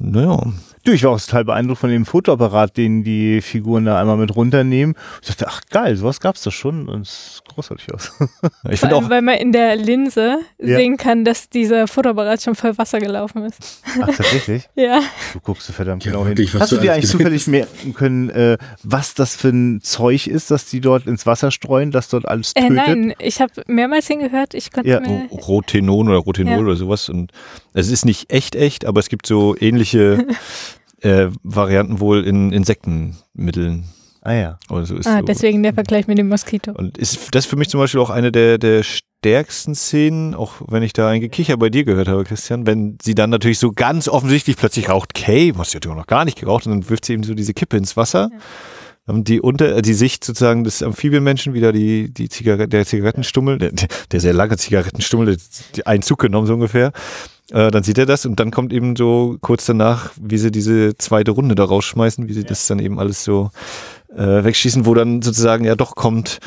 Naja, 0.00 0.52
Du, 0.84 0.90
ich 0.90 1.04
war 1.04 1.12
auch 1.12 1.20
total 1.20 1.44
beeindruckt 1.44 1.80
von 1.80 1.90
dem 1.90 2.04
Fotoapparat, 2.04 2.76
den 2.76 3.04
die 3.04 3.40
Figuren 3.40 3.84
da 3.84 4.00
einmal 4.00 4.16
mit 4.16 4.34
runternehmen. 4.34 4.96
Ich 5.22 5.28
dachte, 5.28 5.46
ach 5.48 5.60
geil, 5.70 5.94
sowas 5.96 6.18
gab's 6.18 6.42
da 6.42 6.50
schon 6.50 6.88
und 6.88 7.02
es 7.02 7.36
sieht 7.36 7.44
großartig 7.54 7.94
aus. 7.94 8.12
Ich 8.70 8.80
Vor 8.80 8.88
finde 8.88 8.96
allem, 8.96 9.04
auch, 9.06 9.10
weil 9.10 9.22
man 9.22 9.36
in 9.36 9.52
der 9.52 9.76
Linse 9.76 10.38
Ja. 10.58 10.76
sehen 10.78 10.96
kann, 10.96 11.24
dass 11.24 11.48
dieser 11.48 11.86
Fotoapparat 11.86 12.42
schon 12.42 12.54
voll 12.56 12.76
Wasser 12.78 12.98
gelaufen 12.98 13.44
ist. 13.44 13.82
Ach, 14.00 14.06
tatsächlich? 14.06 14.68
Ja. 14.74 15.00
Du 15.32 15.40
guckst 15.40 15.66
so 15.66 15.72
verdammt 15.72 16.04
Ja, 16.04 16.12
genau 16.12 16.26
hin. 16.26 16.36
Hast 16.58 16.72
du 16.72 16.76
du 16.76 16.82
dir 16.82 16.92
eigentlich 16.94 17.10
zufällig 17.10 17.46
merken 17.46 17.94
können, 17.94 18.30
äh, 18.30 18.58
was 18.82 19.14
das 19.14 19.36
für 19.36 19.48
ein 19.50 19.80
Zeug 19.82 20.26
ist, 20.26 20.50
das 20.50 20.66
die 20.66 20.80
dort 20.80 21.06
ins 21.06 21.26
Wasser 21.26 21.50
streuen, 21.52 21.90
das 21.92 22.08
dort 22.08 22.26
alles 22.26 22.52
Äh, 22.56 22.62
tötet? 22.62 22.74
nein, 22.76 23.14
ich 23.20 23.40
habe 23.40 23.52
mehrmals 23.68 24.08
hingehört, 24.08 24.54
ich 24.54 24.72
konnte 24.72 24.90
Ja. 24.90 25.00
mir. 25.00 25.26
Rotenon 25.30 26.08
oder 26.08 26.18
Rotenol 26.18 26.52
Ja. 26.54 26.58
oder 26.60 26.76
sowas. 26.76 27.08
Und 27.08 27.30
es 27.72 27.88
ist 27.90 28.04
nicht 28.04 28.32
echt 28.32 28.56
echt, 28.56 28.84
aber 28.84 28.98
es 29.00 29.08
gibt 29.08 29.26
so 29.26 29.54
ähnliche 29.60 30.26
äh, 31.02 31.28
Varianten 31.42 32.00
wohl 32.00 32.24
in 32.24 32.52
Insektenmitteln. 32.52 33.84
Ah 34.22 34.34
ja. 34.34 34.58
Oder 34.70 34.86
so 34.86 34.96
ist 34.96 35.06
Ah, 35.06 35.18
so. 35.18 35.24
deswegen 35.24 35.62
der 35.62 35.74
Vergleich 35.74 36.06
mit 36.06 36.16
dem 36.16 36.28
Moskito. 36.28 36.72
Und 36.72 36.96
ist 36.96 37.34
das 37.34 37.44
für 37.44 37.56
mich 37.56 37.68
zum 37.68 37.80
Beispiel 37.80 38.00
auch 38.00 38.10
eine 38.10 38.30
der, 38.30 38.58
der 38.58 38.84
stärksten 38.84 39.74
Szenen, 39.74 40.34
auch 40.34 40.54
wenn 40.68 40.82
ich 40.82 40.92
da 40.92 41.08
ein 41.08 41.20
Gekicher 41.20 41.56
bei 41.56 41.70
dir 41.70 41.84
gehört 41.84 42.08
habe, 42.08 42.24
Christian, 42.24 42.66
wenn 42.66 42.98
sie 43.02 43.14
dann 43.14 43.30
natürlich 43.30 43.58
so 43.58 43.72
ganz 43.72 44.06
offensichtlich 44.08 44.56
plötzlich 44.56 44.88
raucht, 44.88 45.14
Kay, 45.14 45.52
was 45.56 45.70
sie 45.72 45.76
hat 45.78 45.84
ja 45.86 45.94
noch 45.94 46.06
gar 46.06 46.24
nicht 46.24 46.38
geraucht, 46.38 46.66
und 46.66 46.72
dann 46.72 46.88
wirft 46.88 47.04
sie 47.04 47.14
eben 47.14 47.24
so 47.24 47.34
diese 47.34 47.52
Kippe 47.54 47.76
ins 47.76 47.96
Wasser. 47.96 48.30
Haben 49.08 49.24
die 49.24 49.40
unter, 49.40 49.76
äh, 49.78 49.82
die 49.82 49.94
Sicht 49.94 50.22
sozusagen 50.22 50.62
des 50.62 50.80
Amphibienmenschen 50.84 51.54
wieder 51.54 51.72
die, 51.72 52.14
die 52.14 52.28
Zigarette, 52.28 52.68
der 52.68 52.86
Zigarettenstummel, 52.86 53.58
der, 53.58 53.72
der 54.12 54.20
sehr 54.20 54.32
lange 54.32 54.56
Zigarettenstummel, 54.56 55.36
der, 55.76 55.86
einen 55.88 56.02
Zug 56.02 56.20
genommen 56.20 56.46
so 56.46 56.54
ungefähr. 56.54 56.92
Äh, 57.52 57.70
dann 57.70 57.82
sieht 57.82 57.98
er 57.98 58.06
das 58.06 58.24
und 58.24 58.40
dann 58.40 58.50
kommt 58.50 58.72
eben 58.72 58.96
so 58.96 59.36
kurz 59.40 59.66
danach, 59.66 60.10
wie 60.20 60.38
sie 60.38 60.50
diese 60.50 60.96
zweite 60.96 61.32
Runde 61.32 61.54
da 61.54 61.64
rausschmeißen, 61.64 62.28
wie 62.28 62.32
sie 62.32 62.44
das 62.44 62.66
dann 62.66 62.78
eben 62.78 62.98
alles 62.98 63.24
so 63.24 63.50
äh, 64.16 64.44
wegschießen, 64.44 64.86
wo 64.86 64.94
dann 64.94 65.20
sozusagen 65.20 65.64
ja 65.64 65.74
doch 65.74 65.94
kommt, 65.94 66.38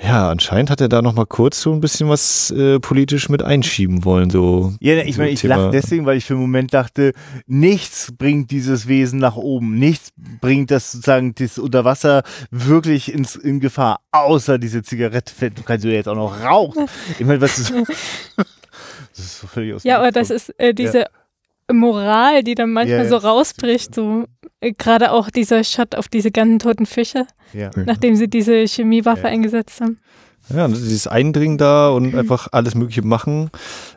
ja, 0.00 0.30
anscheinend 0.30 0.70
hat 0.70 0.80
er 0.80 0.88
da 0.88 1.02
noch 1.02 1.14
mal 1.14 1.26
kurz 1.26 1.60
so 1.60 1.72
ein 1.72 1.80
bisschen 1.80 2.08
was 2.08 2.52
äh, 2.52 2.78
politisch 2.78 3.28
mit 3.28 3.42
einschieben 3.42 4.04
wollen, 4.04 4.30
so. 4.30 4.72
Ja, 4.80 4.94
ich 5.02 5.16
so 5.16 5.22
meine, 5.22 5.32
ich 5.32 5.42
lache 5.42 5.70
deswegen, 5.70 6.06
weil 6.06 6.16
ich 6.16 6.24
für 6.24 6.34
einen 6.34 6.42
Moment 6.42 6.72
dachte, 6.72 7.12
nichts 7.46 8.12
bringt 8.16 8.52
dieses 8.52 8.86
Wesen 8.86 9.18
nach 9.18 9.34
oben. 9.34 9.76
Nichts 9.76 10.12
bringt 10.40 10.70
das 10.70 10.92
sozusagen 10.92 11.34
das 11.34 11.58
Unterwasser 11.58 12.22
wirklich 12.52 13.12
ins, 13.12 13.34
in 13.34 13.58
Gefahr, 13.58 14.00
außer 14.12 14.58
diese 14.58 14.82
Zigarette. 14.82 15.50
Du 15.50 15.62
kannst 15.64 15.84
ja 15.84 15.90
jetzt 15.90 16.08
auch 16.08 16.14
noch 16.14 16.44
rauchen. 16.44 16.86
Ich 17.18 17.26
meine, 17.26 17.40
was 17.40 17.58
ist. 17.58 17.72
Das 19.18 19.26
ist 19.26 19.40
so 19.40 19.46
völlig 19.46 19.74
aus 19.74 19.84
Ja, 19.84 19.98
aber 19.98 20.10
das 20.12 20.30
ist 20.30 20.54
äh, 20.58 20.72
diese 20.72 21.06
Moral, 21.70 22.42
die 22.42 22.54
dann 22.54 22.72
manchmal 22.72 22.98
Ja, 22.98 23.04
ja. 23.04 23.08
so 23.10 23.16
rausbricht, 23.16 23.94
so 23.94 24.24
äh, 24.60 24.72
gerade 24.72 25.12
auch 25.12 25.28
dieser 25.30 25.62
Shot 25.64 25.94
auf 25.94 26.08
diese 26.08 26.30
ganzen 26.30 26.58
toten 26.58 26.86
Fische, 26.86 27.26
Ja. 27.52 27.70
nachdem 27.76 28.16
sie 28.16 28.28
diese 28.28 28.64
Chemiewaffe 28.66 29.22
Ja. 29.24 29.28
eingesetzt 29.28 29.80
haben. 29.80 30.00
Ja, 30.54 30.64
und 30.64 30.74
dieses 30.74 31.06
Eindringen 31.06 31.58
da 31.58 31.88
und 31.90 32.14
einfach 32.14 32.48
alles 32.52 32.74
Mögliche 32.74 33.02
machen. 33.02 33.50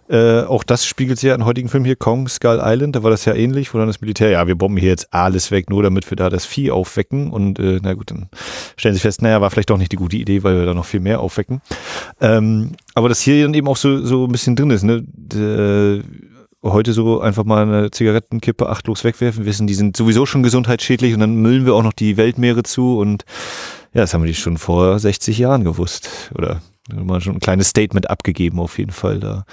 Äh, 0.09 0.41
auch 0.41 0.63
das 0.63 0.85
spiegelt 0.85 1.17
sich 1.19 1.29
ja 1.29 1.35
in 1.35 1.45
heutigen 1.45 1.69
Film 1.69 1.85
hier, 1.85 1.95
Kong, 1.95 2.27
Skull 2.27 2.59
Island, 2.61 2.95
da 2.97 3.03
war 3.03 3.09
das 3.09 3.23
ja 3.23 3.33
ähnlich, 3.33 3.73
wo 3.73 3.77
dann 3.77 3.87
das 3.87 4.01
Militär, 4.01 4.29
ja, 4.29 4.45
wir 4.47 4.55
bomben 4.55 4.77
hier 4.77 4.89
jetzt 4.89 5.13
alles 5.13 5.51
weg, 5.51 5.69
nur 5.69 5.83
damit 5.83 6.09
wir 6.11 6.17
da 6.17 6.29
das 6.29 6.45
Vieh 6.45 6.69
aufwecken. 6.69 7.31
Und 7.31 7.59
äh, 7.59 7.79
na 7.81 7.93
gut, 7.93 8.11
dann 8.11 8.27
stellen 8.75 8.93
sie 8.95 8.99
fest, 8.99 9.21
naja, 9.21 9.39
war 9.39 9.49
vielleicht 9.49 9.69
doch 9.69 9.77
nicht 9.77 9.93
die 9.93 9.97
gute 9.97 10.17
Idee, 10.17 10.43
weil 10.43 10.57
wir 10.57 10.65
da 10.65 10.73
noch 10.73 10.85
viel 10.85 10.99
mehr 10.99 11.21
aufwecken. 11.21 11.61
Ähm, 12.19 12.73
aber 12.95 13.07
dass 13.07 13.21
hier 13.21 13.43
dann 13.43 13.53
eben 13.53 13.67
auch 13.67 13.77
so, 13.77 14.05
so 14.05 14.25
ein 14.25 14.31
bisschen 14.31 14.55
drin 14.55 14.71
ist, 14.71 14.83
ne? 14.83 15.03
D- 15.05 16.01
heute 16.63 16.93
so 16.93 17.19
einfach 17.21 17.43
mal 17.43 17.63
eine 17.63 17.89
Zigarettenkippe 17.89 18.69
achtlos 18.69 19.03
wegwerfen, 19.03 19.45
wissen, 19.45 19.65
die 19.65 19.73
sind 19.73 19.97
sowieso 19.97 20.27
schon 20.27 20.43
gesundheitsschädlich 20.43 21.15
und 21.15 21.19
dann 21.19 21.33
müllen 21.37 21.65
wir 21.65 21.73
auch 21.73 21.81
noch 21.81 21.91
die 21.91 22.17
Weltmeere 22.17 22.61
zu 22.61 22.99
und 22.99 23.25
ja, 23.93 24.01
das 24.01 24.13
haben 24.13 24.25
die 24.25 24.33
schon 24.33 24.57
vor 24.57 24.99
60 24.99 25.37
Jahren 25.37 25.63
gewusst. 25.63 26.31
Oder 26.35 26.61
mal 26.93 27.21
schon 27.21 27.35
ein 27.35 27.39
kleines 27.39 27.67
Statement 27.67 28.09
abgegeben 28.09 28.59
auf 28.59 28.77
jeden 28.77 28.91
Fall 28.91 29.19
da. 29.19 29.45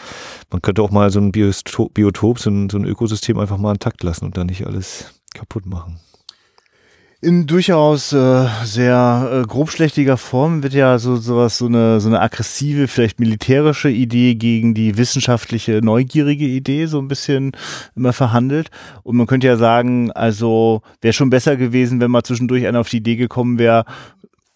Man 0.51 0.62
könnte 0.62 0.82
auch 0.82 0.91
mal 0.91 1.11
so 1.11 1.20
ein 1.20 1.32
Biotop, 1.32 1.95
Biotop 1.95 2.39
so, 2.39 2.51
ein, 2.51 2.70
so 2.70 2.78
ein 2.78 2.84
Ökosystem 2.84 3.39
einfach 3.39 3.59
mal 3.59 3.72
intakt 3.72 4.03
lassen 4.03 4.24
und 4.24 4.36
dann 4.36 4.47
nicht 4.47 4.66
alles 4.66 5.12
kaputt 5.34 5.66
machen. 5.66 5.99
In 7.20 7.49
durchaus 7.49 8.12
äh, 8.12 8.47
sehr 8.62 9.43
äh, 9.43 9.45
grobschlächtiger 9.45 10.16
Form 10.16 10.62
wird 10.62 10.72
ja 10.72 11.01
so 11.01 11.16
sowas 11.16 11.59
so 11.59 11.66
eine 11.66 11.99
so 11.99 12.07
eine 12.07 12.20
aggressive, 12.20 12.86
vielleicht 12.86 13.18
militärische 13.18 13.91
Idee 13.91 14.36
gegen 14.36 14.72
die 14.72 14.97
wissenschaftliche, 14.97 15.80
neugierige 15.82 16.45
Idee 16.45 16.86
so 16.86 17.01
ein 17.01 17.09
bisschen 17.09 17.57
immer 17.97 18.12
verhandelt. 18.12 18.70
Und 19.03 19.16
man 19.16 19.26
könnte 19.26 19.49
ja 19.49 19.57
sagen, 19.57 20.12
also 20.12 20.82
wäre 21.01 21.12
schon 21.12 21.28
besser 21.28 21.57
gewesen, 21.57 22.01
wenn 22.01 22.12
mal 22.12 22.22
zwischendurch 22.22 22.68
einer 22.68 22.78
auf 22.78 22.89
die 22.89 22.99
Idee 22.99 23.16
gekommen 23.16 23.59
wäre, 23.59 23.84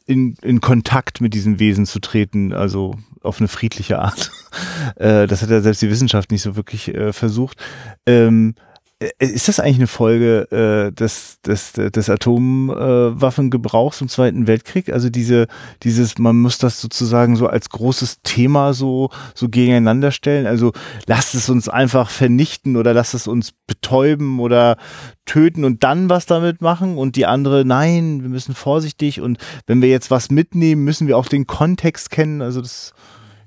in, 0.07 0.35
in 0.43 0.61
Kontakt 0.61 1.21
mit 1.21 1.35
diesem 1.35 1.59
Wesen 1.59 1.87
zu 1.87 2.01
treten, 2.01 2.53
also 2.53 2.97
auf 3.23 3.39
eine 3.39 3.49
friedliche 3.49 3.99
Art. 3.99 4.31
äh, 4.97 5.27
das 5.27 5.43
hat 5.43 5.51
ja 5.51 5.61
selbst 5.61 5.83
die 5.83 5.91
Wissenschaft 5.91 6.31
nicht 6.31 6.43
so 6.43 6.57
wirklich 6.57 6.95
äh, 6.95 7.13
versucht. 7.13 7.59
Ähm, 8.07 8.55
äh, 8.57 8.72
ist 9.19 9.49
das 9.49 9.61
eigentlich 9.61 9.77
eine 9.77 9.87
Folge 9.87 10.51
äh, 10.51 10.93
des, 10.93 11.41
des, 11.41 11.73
des 11.73 12.11
Atomwaffengebrauchs 12.11 14.01
im 14.01 14.09
Zweiten 14.09 14.47
Weltkrieg? 14.47 14.93
Also 14.93 15.11
diese, 15.11 15.47
dieses, 15.83 16.19
man 16.19 16.37
muss 16.37 16.59
das 16.59 16.81
sozusagen 16.81 17.37
so 17.37 17.47
als 17.47 17.71
großes 17.71 18.23
Thema 18.23 18.75
so, 18.75 19.11
so 19.35 19.49
gegeneinander 19.49 20.11
stellen. 20.11 20.47
Also 20.47 20.73
lasst 21.07 21.35
es 21.35 21.49
uns 21.49 21.69
einfach 21.69 22.11
vernichten 22.11 22.77
oder 22.77 22.95
lasst 22.95 23.15
es 23.15 23.27
uns 23.27 23.53
betäuben 23.67 24.41
oder 24.41 24.77
töten 25.25 25.65
und 25.65 25.85
dann 25.85 26.09
was 26.09 26.27
damit 26.27 26.61
machen 26.61 26.99
und 26.99 27.17
die 27.17 27.27
andere, 27.27 27.65
nein, 27.65 28.23
wir 28.23 28.29
müssen 28.29 28.55
vorsichtig 28.55 29.21
und 29.21 29.39
wenn 29.67 29.81
wir 29.81 29.89
jetzt 29.89 30.11
was 30.11 30.31
mitnehmen, 30.31 30.85
müssen 30.85 31.07
wir 31.07 31.17
auch 31.17 31.29
den 31.29 31.47
Kontext 31.47 32.11
kennen. 32.11 32.43
Also 32.43 32.61
das 32.61 32.93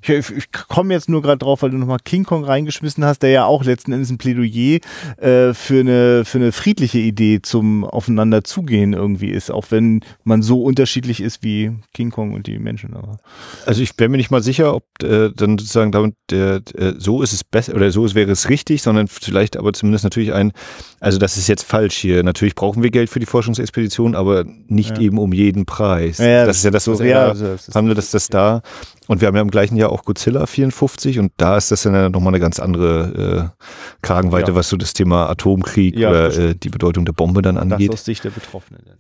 ich, 0.09 0.31
ich, 0.31 0.51
komme 0.51 0.93
jetzt 0.93 1.09
nur 1.09 1.21
gerade 1.21 1.37
drauf, 1.39 1.61
weil 1.61 1.69
du 1.71 1.77
nochmal 1.77 1.99
King 2.03 2.23
Kong 2.23 2.43
reingeschmissen 2.43 3.03
hast, 3.05 3.19
der 3.23 3.29
ja 3.29 3.45
auch 3.45 3.63
letzten 3.63 3.91
Endes 3.93 4.09
ein 4.09 4.17
Plädoyer 4.17 4.79
äh, 5.17 5.53
für, 5.53 5.79
eine, 5.79 6.25
für 6.25 6.37
eine 6.37 6.51
friedliche 6.51 6.99
Idee 6.99 7.41
zum 7.41 7.83
Aufeinander 7.83 8.43
zugehen 8.43 8.93
irgendwie 8.93 9.29
ist, 9.29 9.51
auch 9.51 9.65
wenn 9.69 10.01
man 10.23 10.41
so 10.41 10.63
unterschiedlich 10.63 11.21
ist 11.21 11.43
wie 11.43 11.71
King 11.93 12.11
Kong 12.11 12.33
und 12.33 12.47
die 12.47 12.59
Menschen. 12.59 12.93
Aber 12.95 13.17
Also 13.65 13.81
ich 13.81 13.95
bin 13.95 14.11
mir 14.11 14.17
nicht 14.17 14.31
mal 14.31 14.43
sicher, 14.43 14.73
ob 14.75 14.83
äh, 15.03 15.29
dann 15.35 15.57
sozusagen 15.57 15.91
damit 15.91 16.15
der, 16.29 16.61
äh, 16.75 16.93
so 16.97 17.21
ist 17.21 17.33
es 17.33 17.43
besser 17.43 17.73
oder 17.75 17.91
so 17.91 18.13
wäre 18.15 18.31
es 18.31 18.49
richtig, 18.49 18.81
sondern 18.81 19.07
vielleicht 19.07 19.57
aber 19.57 19.73
zumindest 19.73 20.03
natürlich 20.03 20.33
ein, 20.33 20.51
also 20.99 21.17
das 21.17 21.37
ist 21.37 21.47
jetzt 21.47 21.63
falsch 21.63 21.95
hier. 21.97 22.23
Natürlich 22.23 22.55
brauchen 22.55 22.83
wir 22.83 22.91
Geld 22.91 23.09
für 23.09 23.19
die 23.19 23.25
Forschungsexpedition, 23.25 24.15
aber 24.15 24.45
nicht 24.67 24.97
Ja. 24.97 25.03
eben 25.03 25.17
um 25.17 25.33
jeden 25.33 25.65
Preis. 25.65 26.17
Ja, 26.19 26.45
das 26.45 26.57
ist 26.57 26.63
ja 26.65 26.71
das, 26.71 26.87
was 26.87 26.99
ja, 26.99 27.05
er 27.05 27.27
also 27.29 27.45
das 27.45 27.67
ist- 27.67 27.75
haben 27.75 27.87
wir 27.87 27.95
das, 27.95 28.11
das 28.11 28.27
da. 28.27 28.61
Und 29.07 29.21
wir 29.21 29.27
haben 29.27 29.35
ja 29.35 29.41
im 29.41 29.51
gleichen 29.51 29.75
Jahr 29.75 29.91
auch 29.91 30.03
Godzilla 30.05 30.45
54 30.45 31.19
und 31.19 31.31
da 31.37 31.57
ist 31.57 31.71
das 31.71 31.83
dann 31.83 31.93
ja 31.93 32.09
nochmal 32.09 32.31
eine 32.33 32.39
ganz 32.39 32.59
andere 32.59 33.53
äh, 33.59 33.63
Kragenweite, 34.01 34.51
Ja. 34.51 34.55
was 34.55 34.69
so 34.69 34.77
das 34.77 34.93
Thema 34.93 35.29
Atomkrieg 35.29 35.95
Ja, 35.97 36.09
oder 36.09 36.23
das 36.27 36.37
äh, 36.37 36.55
die 36.55 36.69
Bedeutung 36.69 37.05
der 37.05 37.13
Bombe 37.13 37.41
dann 37.41 37.55
das 37.55 37.61
angeht. 37.63 37.91
aus 37.91 38.03
Sicht 38.05 38.23
der 38.23 38.31
Betroffenen. 38.31 38.81
Dann, 38.85 38.97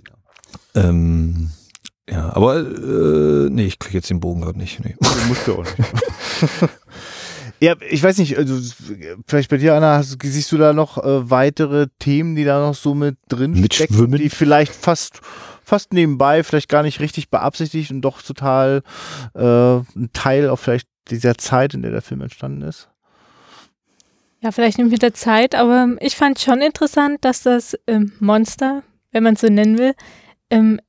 ja. 0.83 0.89
Ähm, 0.89 1.51
ja, 2.09 2.35
aber 2.35 2.57
äh, 2.59 3.49
nee, 3.49 3.65
ich 3.65 3.79
kriege 3.79 3.97
jetzt 3.97 4.09
den 4.11 4.19
Bogen 4.19 4.41
gerade 4.41 4.59
nicht. 4.59 4.79
Nee. 4.83 4.95
Du 5.01 5.27
musst 5.27 5.47
du 5.47 5.53
auch 5.55 5.63
nicht. 5.63 6.69
Ja, 7.61 7.73
ich 7.89 8.03
weiß 8.03 8.17
nicht, 8.17 8.37
also 8.37 8.59
vielleicht 9.27 9.49
bei 9.49 9.57
dir, 9.57 9.75
Anna, 9.75 9.95
hast, 9.97 10.17
siehst 10.21 10.51
du 10.51 10.57
da 10.57 10.73
noch 10.73 10.97
äh, 10.97 11.29
weitere 11.31 11.87
Themen, 11.99 12.35
die 12.35 12.43
da 12.43 12.59
noch 12.59 12.75
so 12.75 12.93
mit 12.93 13.15
drin 13.29 13.55
stecken, 13.71 13.93
Mitschwimmen? 13.95 14.19
die 14.19 14.29
vielleicht 14.29 14.73
fast 14.75 15.21
fast 15.65 15.93
nebenbei, 15.93 16.43
vielleicht 16.43 16.69
gar 16.69 16.83
nicht 16.83 16.99
richtig 16.99 17.29
beabsichtigt 17.29 17.91
und 17.91 18.01
doch 18.01 18.21
total 18.21 18.83
äh, 19.33 19.41
ein 19.41 20.09
Teil 20.13 20.49
auch 20.49 20.59
vielleicht 20.59 20.87
dieser 21.09 21.37
Zeit, 21.37 21.73
in 21.73 21.81
der 21.81 21.91
der 21.91 22.01
Film 22.01 22.21
entstanden 22.21 22.61
ist? 22.61 22.89
Ja, 24.41 24.51
vielleicht 24.51 24.77
nimmt 24.77 24.91
wieder 24.91 25.13
Zeit, 25.13 25.55
aber 25.55 25.95
ich 25.99 26.15
fand 26.15 26.39
schon 26.39 26.61
interessant, 26.61 27.25
dass 27.25 27.43
das 27.43 27.75
ähm, 27.87 28.13
Monster, 28.19 28.83
wenn 29.11 29.23
man 29.23 29.33
es 29.33 29.41
so 29.41 29.47
nennen 29.47 29.77
will, 29.77 29.93
ähm, 30.51 30.79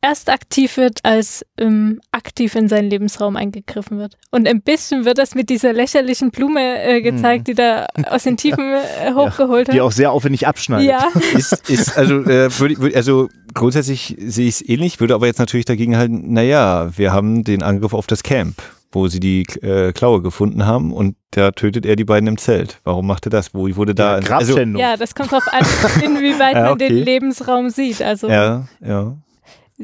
erst 0.00 0.30
aktiv 0.30 0.76
wird, 0.76 1.00
als 1.04 1.44
ähm, 1.58 2.00
aktiv 2.12 2.54
in 2.54 2.68
seinen 2.68 2.88
Lebensraum 2.88 3.36
eingegriffen 3.36 3.98
wird. 3.98 4.16
Und 4.30 4.46
ein 4.46 4.62
bisschen 4.62 5.04
wird 5.04 5.18
das 5.18 5.34
mit 5.34 5.50
dieser 5.50 5.72
lächerlichen 5.72 6.30
Blume 6.30 6.82
äh, 6.82 7.02
gezeigt, 7.02 7.48
die 7.48 7.54
da 7.54 7.86
aus 8.08 8.22
den 8.22 8.36
Tiefen 8.36 8.72
äh, 8.72 9.12
hochgeholt 9.14 9.68
Die 9.68 9.72
hat. 9.72 9.80
auch 9.80 9.92
sehr 9.92 10.12
aufwendig 10.12 10.46
abschneidet. 10.46 10.88
Ja, 10.88 11.08
ist, 11.34 11.68
ist 11.68 11.96
also, 11.96 12.20
äh, 12.20 12.48
würd, 12.58 12.80
würd, 12.80 12.94
also 12.96 13.28
grundsätzlich 13.54 14.16
sehe 14.20 14.48
ich 14.48 14.60
es 14.60 14.68
ähnlich, 14.68 15.00
würde 15.00 15.14
aber 15.14 15.26
jetzt 15.26 15.38
natürlich 15.38 15.66
dagegen 15.66 15.96
halten, 15.96 16.32
naja, 16.32 16.90
wir 16.96 17.12
haben 17.12 17.42
den 17.44 17.62
Angriff 17.62 17.92
auf 17.94 18.06
das 18.06 18.22
Camp, 18.22 18.62
wo 18.92 19.08
sie 19.08 19.20
die 19.20 19.42
äh, 19.62 19.92
Klaue 19.92 20.22
gefunden 20.22 20.64
haben 20.64 20.92
und 20.92 21.16
da 21.32 21.50
tötet 21.50 21.84
er 21.84 21.96
die 21.96 22.04
beiden 22.04 22.28
im 22.28 22.38
Zelt. 22.38 22.80
Warum 22.84 23.06
macht 23.06 23.26
er 23.26 23.30
das? 23.30 23.52
Wo 23.52 23.68
wurde 23.76 23.94
da? 23.94 24.20
Ja, 24.20 24.36
also, 24.36 24.58
ja, 24.58 24.96
das 24.96 25.14
kommt 25.14 25.32
drauf 25.32 25.46
an, 25.48 25.64
inwieweit 26.04 26.54
Ja, 26.54 26.68
man 26.70 26.78
den 26.78 26.92
okay. 26.92 27.02
Lebensraum 27.02 27.70
sieht. 27.70 28.00
Also 28.00 28.28
ja, 28.28 28.66
ja. 28.80 29.16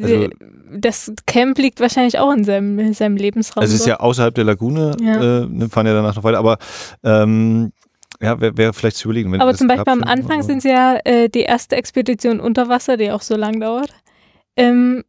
Also- 0.03 0.29
das 0.77 1.13
Camp 1.27 1.59
liegt 1.59 1.81
wahrscheinlich 1.81 2.19
auch 2.19 2.33
in 2.33 2.43
seinem, 2.45 2.79
in 2.79 2.95
seinem 2.95 3.17
Lebensraum. 3.17 3.63
Also 3.63 3.75
es 3.75 3.81
ist 3.81 3.87
ja 3.87 4.01
außerhalb 4.01 4.35
der 4.35 4.45
Lagune, 4.45 4.97
Ja. 5.01 5.43
äh, 5.43 5.47
ne, 5.47 5.69
fahren 5.69 5.87
ja 5.87 5.95
danach 5.95 6.17
noch 6.17 6.25
weiter, 6.25 6.39
aber 6.39 6.59
ähm, 7.05 7.73
Ja, 8.21 8.41
wäre 8.41 8.57
wär 8.57 8.73
vielleicht 8.73 8.97
zu 8.97 9.09
überlegen. 9.09 9.33
Wenn 9.33 9.41
Aber 9.41 9.55
zum 9.55 9.67
Beispiel 9.67 9.93
am 9.93 10.05
Anfang 10.05 10.43
sind 10.43 10.63
sie 10.63 10.69
ja 10.71 10.97
äh, 11.05 11.29
die 11.29 11.41
erste 11.43 11.75
Expedition 11.77 12.39
unter 12.41 12.69
Wasser, 12.69 12.97
die 12.97 13.11
auch 13.11 13.21
so 13.23 13.37
lang 13.37 13.59
dauert. 13.61 13.91
Ähm, 14.57 15.03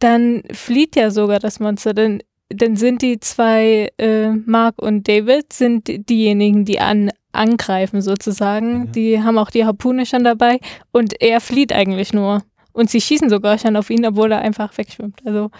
dann 0.00 0.42
flieht 0.52 0.96
ja 0.96 1.10
sogar 1.10 1.38
das 1.38 1.60
Monster. 1.60 1.94
Dann, 1.94 2.20
dann 2.48 2.76
sind 2.76 3.00
die 3.02 3.20
zwei, 3.20 3.90
äh, 3.98 4.30
Mark 4.30 4.82
und 4.82 5.06
David, 5.08 5.52
sind 5.52 5.86
die- 5.86 6.04
diejenigen, 6.04 6.64
die 6.64 6.80
an, 6.80 7.10
angreifen 7.30 8.02
sozusagen. 8.02 8.80
Mhm. 8.86 8.92
Die 8.92 9.22
haben 9.22 9.38
auch 9.38 9.50
die 9.50 9.64
Harpune 9.64 10.04
schon 10.04 10.24
dabei 10.24 10.58
und 10.90 11.20
er 11.22 11.40
flieht 11.40 11.72
eigentlich 11.72 12.12
nur. 12.12 12.42
Und 12.72 12.88
sie 12.90 13.00
schießen 13.00 13.28
sogar 13.28 13.58
schon 13.58 13.76
auf 13.76 13.90
ihn, 13.90 14.04
obwohl 14.06 14.32
er 14.32 14.40
einfach 14.40 14.76
wegschwimmt. 14.78 15.20
Also 15.26 15.50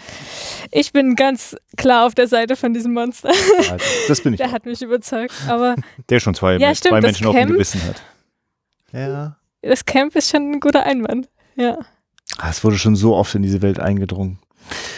ich 0.70 0.92
bin 0.92 1.14
ganz 1.14 1.54
klar 1.76 2.06
auf 2.06 2.14
der 2.14 2.26
Seite 2.26 2.56
von 2.56 2.72
diesem 2.72 2.94
Monster. 2.94 3.30
Ja, 3.68 3.76
das 4.08 4.20
bin 4.22 4.32
ich. 4.34 4.38
Der 4.38 4.48
auch. 4.48 4.52
hat 4.52 4.64
mich 4.66 4.80
überzeugt. 4.82 5.34
Aber 5.48 5.76
Der 6.08 6.20
schon 6.20 6.34
zwei, 6.34 6.56
Ja, 6.56 6.74
stimmt, 6.74 6.92
zwei 6.94 7.00
Menschen 7.02 7.26
auf 7.26 7.34
dem 7.34 7.38
Camp- 7.40 7.52
Gewissen 7.52 7.82
hat. 7.84 8.02
Ja. 8.92 9.36
das 9.62 9.84
Camp 9.84 10.14
ist 10.16 10.30
schon 10.30 10.52
ein 10.52 10.60
guter 10.60 10.84
Einwand. 10.84 11.28
Ja. 11.56 11.78
Ah, 12.38 12.48
Es 12.50 12.64
wurde 12.64 12.78
schon 12.78 12.96
so 12.96 13.14
oft 13.14 13.34
in 13.34 13.42
diese 13.42 13.60
Welt 13.62 13.78
eingedrungen. 13.78 14.38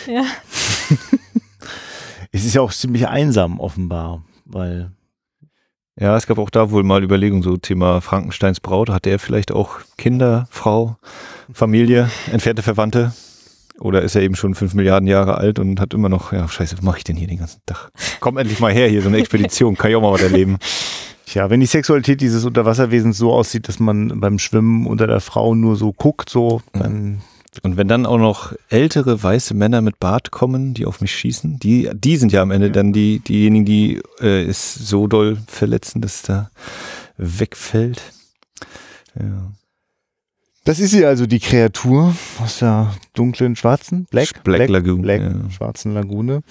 Ja. 0.07 0.25
Es 2.33 2.45
ist 2.45 2.55
ja 2.55 2.63
auch 2.63 2.73
ziemlich 2.73 3.07
einsam, 3.07 3.61
offenbar, 3.61 4.25
weil 4.45 4.91
Ja, 5.99 6.17
es 6.17 6.27
gab 6.27 6.39
auch 6.39 6.51
da 6.51 6.73
wohl 6.73 6.83
mal 6.83 7.05
Überlegungen, 7.05 7.45
so 7.45 7.57
Thema 7.57 8.01
Frankensteins 8.01 8.59
Braut. 8.59 8.91
Hat 8.91 9.05
der 9.05 9.21
vielleicht 9.21 9.53
auch 9.53 9.79
Kinder, 9.97 10.49
Frau, 10.51 10.97
Familie, 11.53 12.11
entfernte 12.33 12.63
Verwandte? 12.63 13.13
Oder 13.79 14.03
ist 14.03 14.17
er 14.17 14.23
eben 14.23 14.35
schon 14.35 14.55
fünf 14.55 14.75
Milliarden 14.75 15.09
Jahre 15.09 15.37
alt 15.37 15.59
und 15.59 15.81
hat 15.81 15.95
immer 15.95 16.09
noch, 16.09 16.33
ja, 16.33 16.49
scheiße, 16.49 16.79
was 16.79 16.85
mache 16.85 16.99
ich 16.99 17.05
denn 17.05 17.17
hier 17.17 17.29
den 17.29 17.39
ganzen 17.39 17.61
Tag? 17.67 17.91
Komm 18.21 18.39
endlich 18.39 18.59
mal 18.59 18.73
her, 18.73 18.89
hier 18.89 19.03
so 19.03 19.09
eine 19.09 19.19
Expedition, 19.19 19.77
kann 19.77 19.91
ich 19.91 19.97
auch 19.97 20.03
mal 20.03 20.13
was 20.13 20.23
erleben. 20.23 20.59
Tja, 21.27 21.49
wenn 21.51 21.61
die 21.61 21.67
Sexualität 21.67 22.21
dieses 22.21 22.45
Unterwasserwesens 22.45 23.17
so 23.17 23.33
aussieht, 23.33 23.69
dass 23.69 23.79
man 23.81 24.21
beim 24.21 24.39
Schwimmen 24.39 24.87
unter 24.87 25.07
der 25.07 25.21
Frau 25.21 25.55
nur 25.55 25.77
so 25.77 25.93
guckt, 25.93 26.29
so, 26.29 26.61
dann 26.73 27.23
Und 27.63 27.77
wenn 27.77 27.89
dann 27.89 28.07
auch 28.07 28.19
noch 28.19 28.53
ältere 28.69 29.23
weiße 29.23 29.55
Männer 29.55 29.81
mit 29.81 30.01
Bart 30.01 30.31
kommen, 30.31 30.75
die 30.75 30.87
auf 30.87 31.01
mich 31.01 31.15
schießen, 31.15 31.59
die, 31.59 31.91
die 31.95 32.17
sind 32.17 32.33
ja 32.33 32.43
am 32.43 32.51
Ende 32.51 32.71
dann 32.71 32.93
die, 32.93 33.21
diejenigen, 33.21 33.65
die 33.65 34.03
äh, 34.21 34.45
es 34.45 34.75
so 34.75 35.07
doll 35.07 35.39
verletzen, 35.47 36.01
dass 36.01 36.17
es 36.17 36.23
da 36.23 36.51
wegfällt. 37.17 38.03
Ja. 39.19 39.53
Das 40.65 40.81
ist 40.81 40.93
sie 40.93 41.05
also, 41.05 41.27
die 41.27 41.41
Kreatur 41.41 42.17
aus 42.43 42.59
der 42.61 42.95
dunklen, 43.13 43.55
schwarzen, 43.55 44.07
Black, 44.11 44.43
Black 44.45 44.69
Lagoon, 44.71 45.03
Black, 45.03 45.21
ja. 45.21 45.51
schwarzen 45.51 45.93
Lagune. 45.93 46.43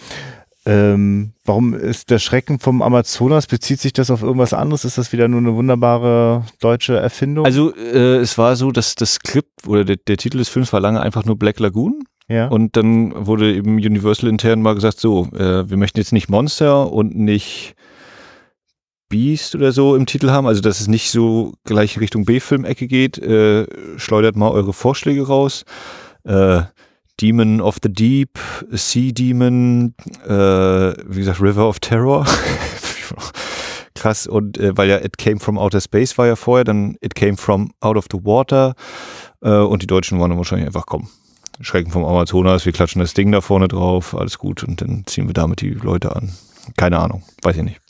Ähm, 0.65 1.33
warum 1.43 1.73
ist 1.73 2.09
der 2.09 2.19
Schrecken 2.19 2.59
vom 2.59 2.81
Amazonas? 2.81 3.47
Bezieht 3.47 3.81
sich 3.81 3.91
das 3.91 4.09
auf 4.09 4.21
irgendwas 4.21 4.53
anderes? 4.53 4.85
Ist 4.85 4.97
das 4.97 5.11
wieder 5.11 5.27
nur 5.27 5.41
eine 5.41 5.55
wunderbare 5.55 6.45
deutsche 6.61 6.95
Erfindung? 6.95 7.45
Also 7.45 7.75
äh, 7.75 8.17
es 8.17 8.37
war 8.37 8.55
so, 8.55 8.71
dass 8.71 8.95
das 8.95 9.19
Clip 9.19 9.45
oder 9.67 9.83
der, 9.83 9.97
der 9.97 10.17
Titel 10.17 10.37
des 10.37 10.49
Films 10.49 10.71
war 10.71 10.79
lange 10.79 11.01
einfach 11.01 11.25
nur 11.25 11.37
Black 11.37 11.59
Lagoon. 11.59 12.03
ja. 12.29 12.47
Und 12.47 12.77
dann 12.77 13.27
wurde 13.27 13.53
eben 13.53 13.75
Universal 13.75 14.29
intern 14.29 14.61
mal 14.61 14.75
gesagt, 14.75 14.99
so, 14.99 15.27
äh, 15.33 15.69
wir 15.69 15.77
möchten 15.77 15.99
jetzt 15.99 16.13
nicht 16.13 16.29
Monster 16.29 16.91
und 16.91 17.15
nicht 17.15 17.75
Beast 19.09 19.55
oder 19.55 19.71
so 19.73 19.95
im 19.95 20.05
Titel 20.05 20.31
haben, 20.31 20.47
also 20.47 20.61
dass 20.61 20.79
es 20.79 20.87
nicht 20.87 21.11
so 21.11 21.53
gleich 21.65 21.99
Richtung 21.99 22.25
B-Film-Ecke 22.25 22.87
geht, 22.87 23.19
äh, 23.19 23.67
schleudert 23.97 24.35
mal 24.35 24.49
eure 24.49 24.73
Vorschläge 24.73 25.27
raus. 25.27 25.65
Äh, 26.23 26.61
Demon 27.19 27.61
of 27.61 27.77
the 27.83 27.91
Deep, 27.91 28.39
Sea 28.71 29.11
Demon, 29.11 29.93
äh, 30.25 30.29
wie 30.29 31.19
gesagt, 31.19 31.41
River 31.41 31.67
of 31.67 31.79
Terror. 31.79 32.25
Krass, 33.95 34.27
und 34.27 34.57
äh, 34.57 34.75
weil 34.75 34.89
ja 34.89 34.97
It 34.99 35.17
Came 35.17 35.39
from 35.39 35.57
Outer 35.57 35.79
Space 35.79 36.17
war 36.17 36.27
ja 36.27 36.35
vorher, 36.35 36.63
dann 36.63 36.97
It 37.01 37.15
Came 37.15 37.37
from 37.37 37.71
Out 37.79 37.97
of 37.97 38.05
the 38.11 38.17
Water 38.23 38.75
äh, 39.41 39.49
und 39.49 39.81
die 39.81 39.87
Deutschen 39.87 40.19
waren 40.19 40.29
dann 40.29 40.37
wahrscheinlich 40.37 40.67
einfach 40.67 40.85
kommen. 40.85 41.09
Schrecken 41.61 41.91
vom 41.91 42.03
Amazonas, 42.03 42.65
wir 42.65 42.73
klatschen 42.73 42.99
das 42.99 43.13
Ding 43.13 43.31
da 43.31 43.39
vorne 43.39 43.67
drauf, 43.67 44.15
alles 44.15 44.39
gut 44.39 44.63
und 44.63 44.81
dann 44.81 45.03
ziehen 45.05 45.27
wir 45.27 45.33
damit 45.33 45.61
die 45.61 45.69
Leute 45.69 46.15
an. 46.15 46.33
Keine 46.77 46.99
Ahnung, 46.99 47.23
weiß 47.43 47.57
ich 47.57 47.63
nicht. 47.63 47.82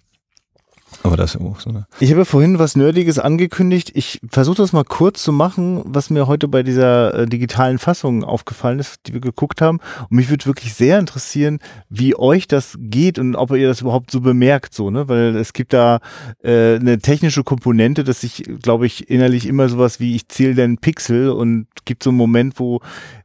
Aber 1.04 1.18
das 1.18 1.36
ist 1.36 1.42
auch 1.42 1.60
so 1.60 1.70
eine. 1.70 1.86
Ich 2.00 2.12
habe 2.12 2.24
vorhin 2.24 2.60
was 2.60 2.78
Nerdiges 2.78 3.20
angekündigt. 3.20 3.92
Ich 3.94 4.22
versuche 4.30 4.56
das 4.56 4.72
mal 4.72 4.86
kurz 4.86 5.22
zu 5.22 5.34
machen, 5.34 5.82
was 5.86 6.10
mir 6.10 6.28
heute 6.28 6.48
bei 6.48 6.64
dieser 6.64 7.14
äh, 7.14 7.26
digitalen 7.26 7.78
Fassung 7.78 8.24
aufgefallen 8.24 8.80
ist, 8.80 9.02
die 9.06 9.14
wir 9.14 9.20
geguckt 9.20 9.62
haben. 9.62 9.80
Und 10.10 10.12
mich 10.12 10.30
würde 10.30 10.46
wirklich 10.46 10.74
sehr 10.74 11.00
interessieren, 11.00 11.60
wie 11.90 12.16
euch 12.16 12.48
das 12.48 12.78
geht 12.80 13.20
und 13.20 13.36
ob 13.36 13.52
ihr 13.52 13.68
das 13.68 13.82
überhaupt 13.82 14.12
so 14.12 14.22
bemerkt, 14.22 14.74
so, 14.74 14.90
ne? 14.90 15.10
Weil 15.10 15.36
es 15.36 15.52
gibt 15.52 15.74
da 15.74 16.00
äh, 16.42 16.76
eine 16.76 17.00
technische 17.00 17.44
Komponente, 17.44 18.06
dass 18.06 18.24
ich, 18.24 18.44
glaube 18.62 18.86
ich, 18.86 19.10
innerlich 19.10 19.46
immer 19.46 19.68
sowas 19.68 20.00
wie 20.00 20.16
ich 20.16 20.30
zähle 20.30 20.56
den 20.56 20.78
Pixel 20.78 21.32
und 21.32 21.68
gibt 21.84 22.04
so 22.04 22.12
einen 22.12 22.18
Moment, 22.18 22.60
wo 22.60 22.80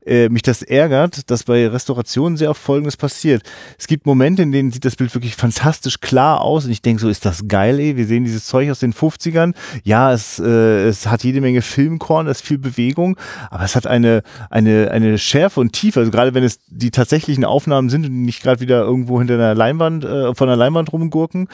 äh, 0.09 0.29
mich 0.29 0.43
das 0.43 0.63
ärgert, 0.63 1.31
dass 1.31 1.45
bei 1.45 1.69
Restaurationen 1.69 2.37
sehr 2.37 2.51
oft 2.51 2.61
Folgendes 2.61 2.97
passiert. 2.97 3.43
Es 3.79 3.87
gibt 3.87 4.07
Momente, 4.07 4.43
in 4.43 4.53
denen 4.53 4.71
sieht 4.71 4.85
das 4.85 4.97
Bild 4.97 5.15
wirklich 5.15 5.37
fantastisch 5.37 6.01
klar 6.01 6.41
aus 6.41 6.65
und 6.65 6.71
ich 6.71 6.83
denke 6.83 7.01
so, 7.01 7.09
ist 7.09 7.25
das 7.25 7.47
geil, 7.49 7.79
ey, 7.79 7.97
wir 7.97 8.07
sehen 8.07 8.25
dieses 8.25 8.47
Zeug 8.47 8.71
aus 8.71 8.81
den 8.81 8.93
50ern. 8.93 9.55
Ja, 9.85 10.13
es, 10.13 10.39
äh, 10.39 10.89
es 10.89 11.07
hat 11.07 11.25
jede 11.25 11.41
Menge 11.41 11.63
Filmkorn, 11.63 12.27
es 12.27 12.39
ist 12.39 12.47
viel 12.47 12.59
Bewegung, 12.59 13.17
aber 13.51 13.65
es 13.65 13.77
hat 13.77 13.87
eine, 13.87 14.23
eine, 14.51 14.91
eine 14.91 15.19
Schärfe 15.19 15.61
und 15.61 15.73
Tiefe, 15.73 16.01
also 16.01 16.11
gerade 16.11 16.35
wenn 16.35 16.45
es 16.45 16.61
die 16.69 16.91
tatsächlichen 16.91 17.45
Aufnahmen 17.45 17.91
sind 17.91 18.07
und 18.07 18.23
nicht 18.23 18.43
gerade 18.43 18.61
wieder 18.61 18.81
irgendwo 18.83 19.19
hinter 19.19 19.35
einer 19.35 19.55
Leinwand, 19.55 20.05
äh, 20.05 20.35
von 20.35 20.49
einer 20.49 20.57
Leinwand 20.57 20.93
rumgurken, 20.93 21.49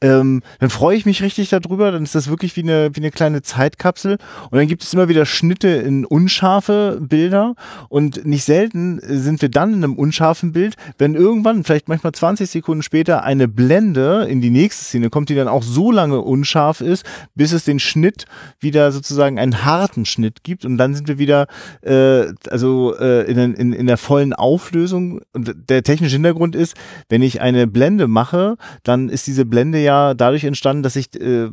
ähm, 0.00 0.42
dann 0.58 0.70
freue 0.70 0.96
ich 0.96 1.06
mich 1.06 1.22
richtig 1.22 1.50
darüber, 1.50 1.92
dann 1.92 2.02
ist 2.02 2.14
das 2.14 2.28
wirklich 2.28 2.56
wie 2.56 2.62
eine, 2.62 2.90
wie 2.94 3.00
eine 3.00 3.10
kleine 3.10 3.42
Zeitkapsel. 3.42 4.18
Und 4.50 4.58
dann 4.58 4.66
gibt 4.66 4.82
es 4.82 4.92
immer 4.94 5.08
wieder 5.08 5.26
Schnitte 5.26 5.68
in 5.68 6.04
unscharfe 6.04 6.98
Bilder. 7.00 7.54
Und 7.88 7.99
nicht 8.00 8.44
selten 8.44 9.00
sind 9.02 9.42
wir 9.42 9.48
dann 9.48 9.74
in 9.74 9.84
einem 9.84 9.94
unscharfen 9.94 10.52
Bild, 10.52 10.76
wenn 10.98 11.14
irgendwann, 11.14 11.64
vielleicht 11.64 11.88
manchmal 11.88 12.12
20 12.12 12.48
Sekunden 12.48 12.82
später, 12.82 13.24
eine 13.24 13.48
Blende 13.48 14.26
in 14.28 14.40
die 14.40 14.50
nächste 14.50 14.84
Szene 14.84 15.10
kommt, 15.10 15.28
die 15.28 15.34
dann 15.34 15.48
auch 15.48 15.62
so 15.62 15.90
lange 15.90 16.20
unscharf 16.20 16.80
ist, 16.80 17.04
bis 17.34 17.52
es 17.52 17.64
den 17.64 17.78
Schnitt 17.78 18.24
wieder 18.58 18.92
sozusagen 18.92 19.38
einen 19.38 19.64
harten 19.64 20.04
Schnitt 20.04 20.42
gibt. 20.42 20.64
Und 20.64 20.78
dann 20.78 20.94
sind 20.94 21.08
wir 21.08 21.18
wieder 21.18 21.46
äh, 21.82 22.26
also 22.48 22.96
äh, 22.98 23.30
in, 23.30 23.54
in, 23.54 23.72
in 23.72 23.86
der 23.86 23.96
vollen 23.96 24.32
Auflösung. 24.32 25.20
Und 25.32 25.54
der 25.68 25.82
technische 25.82 26.16
Hintergrund 26.16 26.54
ist, 26.54 26.74
wenn 27.08 27.22
ich 27.22 27.40
eine 27.40 27.66
Blende 27.66 28.08
mache, 28.08 28.56
dann 28.82 29.08
ist 29.08 29.26
diese 29.26 29.44
Blende 29.44 29.78
ja 29.78 30.14
dadurch 30.14 30.44
entstanden, 30.44 30.82
dass 30.82 30.96
ich 30.96 31.20
äh, 31.20 31.48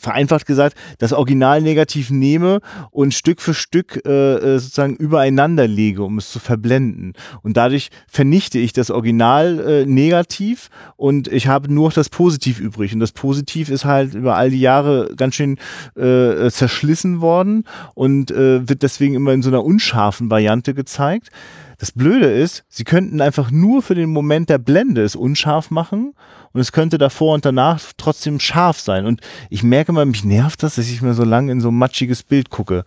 vereinfacht 0.00 0.46
gesagt 0.46 0.76
das 0.98 1.12
Original 1.12 1.60
negativ 1.62 2.10
nehme 2.10 2.60
und 2.90 3.14
Stück 3.14 3.40
für 3.40 3.54
Stück 3.54 4.02
äh, 4.06 4.34
äh, 4.34 4.58
sozusagen 4.58 4.96
übereinander 4.96 5.66
lege, 5.66 5.83
um 5.92 6.18
es 6.18 6.30
zu 6.30 6.38
verblenden. 6.38 7.12
Und 7.42 7.56
dadurch 7.56 7.90
vernichte 8.08 8.58
ich 8.58 8.72
das 8.72 8.90
Original 8.90 9.60
äh, 9.60 9.86
negativ 9.86 10.70
und 10.96 11.28
ich 11.28 11.48
habe 11.48 11.72
nur 11.72 11.90
das 11.90 12.08
Positiv 12.08 12.60
übrig. 12.60 12.94
Und 12.94 13.00
das 13.00 13.12
Positiv 13.12 13.68
ist 13.68 13.84
halt 13.84 14.14
über 14.14 14.36
all 14.36 14.50
die 14.50 14.60
Jahre 14.60 15.10
ganz 15.16 15.34
schön 15.34 15.58
äh, 15.96 16.50
zerschlissen 16.50 17.20
worden 17.20 17.64
und 17.94 18.30
äh, 18.30 18.68
wird 18.68 18.82
deswegen 18.82 19.14
immer 19.14 19.32
in 19.32 19.42
so 19.42 19.50
einer 19.50 19.64
unscharfen 19.64 20.30
Variante 20.30 20.74
gezeigt. 20.74 21.30
Das 21.78 21.92
Blöde 21.92 22.32
ist, 22.32 22.64
sie 22.68 22.84
könnten 22.84 23.20
einfach 23.20 23.50
nur 23.50 23.82
für 23.82 23.94
den 23.94 24.10
Moment 24.10 24.48
der 24.48 24.58
Blende 24.58 25.02
es 25.02 25.16
unscharf 25.16 25.70
machen 25.70 26.14
und 26.52 26.60
es 26.60 26.72
könnte 26.72 26.98
davor 26.98 27.34
und 27.34 27.44
danach 27.44 27.80
trotzdem 27.96 28.38
scharf 28.38 28.78
sein. 28.78 29.06
Und 29.06 29.20
ich 29.50 29.62
merke 29.62 29.92
mal, 29.92 30.06
mich 30.06 30.24
nervt 30.24 30.62
das, 30.62 30.76
dass 30.76 30.88
ich 30.88 31.02
mir 31.02 31.14
so 31.14 31.24
lange 31.24 31.50
in 31.50 31.60
so 31.60 31.68
ein 31.68 31.76
matschiges 31.76 32.22
Bild 32.22 32.48
gucke. 32.48 32.84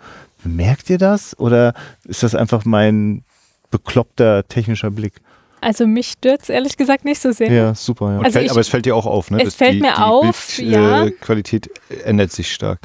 Merkt 0.48 0.90
ihr 0.90 0.98
das 0.98 1.38
oder 1.40 1.74
ist 2.06 2.24
das 2.24 2.36
einfach 2.36 2.66
mein 2.66 3.24
bekloppter 3.72 4.48
technischer 4.48 4.90
Blick? 4.92 5.16
Also 5.60 5.88
mich 5.88 6.10
stört's 6.12 6.50
ehrlich 6.50 6.78
gesagt 6.78 7.04
nicht 7.04 7.20
so 7.20 7.32
sehr. 7.32 7.52
Ja, 7.52 7.74
super. 7.76 8.12
Ja. 8.14 8.20
Also 8.20 8.32
fällt, 8.34 8.46
ich- 8.46 8.52
aber 8.52 8.60
es 8.62 8.68
fällt 8.68 8.86
dir 8.86 8.96
auch 8.96 9.08
auf, 9.08 9.32
ne? 9.32 9.40
es 9.40 9.44
dass 9.46 9.56
fällt 9.56 9.74
die, 9.74 9.82
mir 9.82 9.94
die 9.96 10.02
auf, 10.02 10.54
Bild, 10.58 10.70
ja. 10.70 11.06
Äh, 11.06 11.12
Qualität 11.12 11.70
ändert 12.06 12.32
sich 12.32 12.54
stark. 12.54 12.80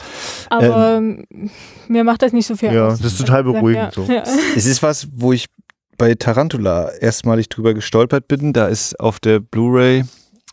Aber 0.48 1.02
mir 1.88 2.04
macht 2.04 2.22
das 2.22 2.32
nicht 2.32 2.46
so 2.46 2.56
viel 2.56 2.72
ja, 2.72 2.88
aus. 2.88 2.98
das 3.00 3.12
ist 3.12 3.18
total 3.18 3.44
beruhigend. 3.44 3.74
Ja, 3.76 3.90
So. 3.92 4.04
ja. 4.10 4.22
Es 4.56 4.64
ist 4.66 4.82
was, 4.82 5.08
wo 5.14 5.32
ich 5.34 5.46
bei 5.98 6.14
Tarantula 6.14 6.90
erstmalig 7.00 7.48
drüber 7.50 7.74
gestolpert 7.74 8.26
bin. 8.26 8.54
Da 8.54 8.66
ist 8.68 8.98
auf 8.98 9.20
der 9.20 9.38
Blu-ray, 9.40 10.04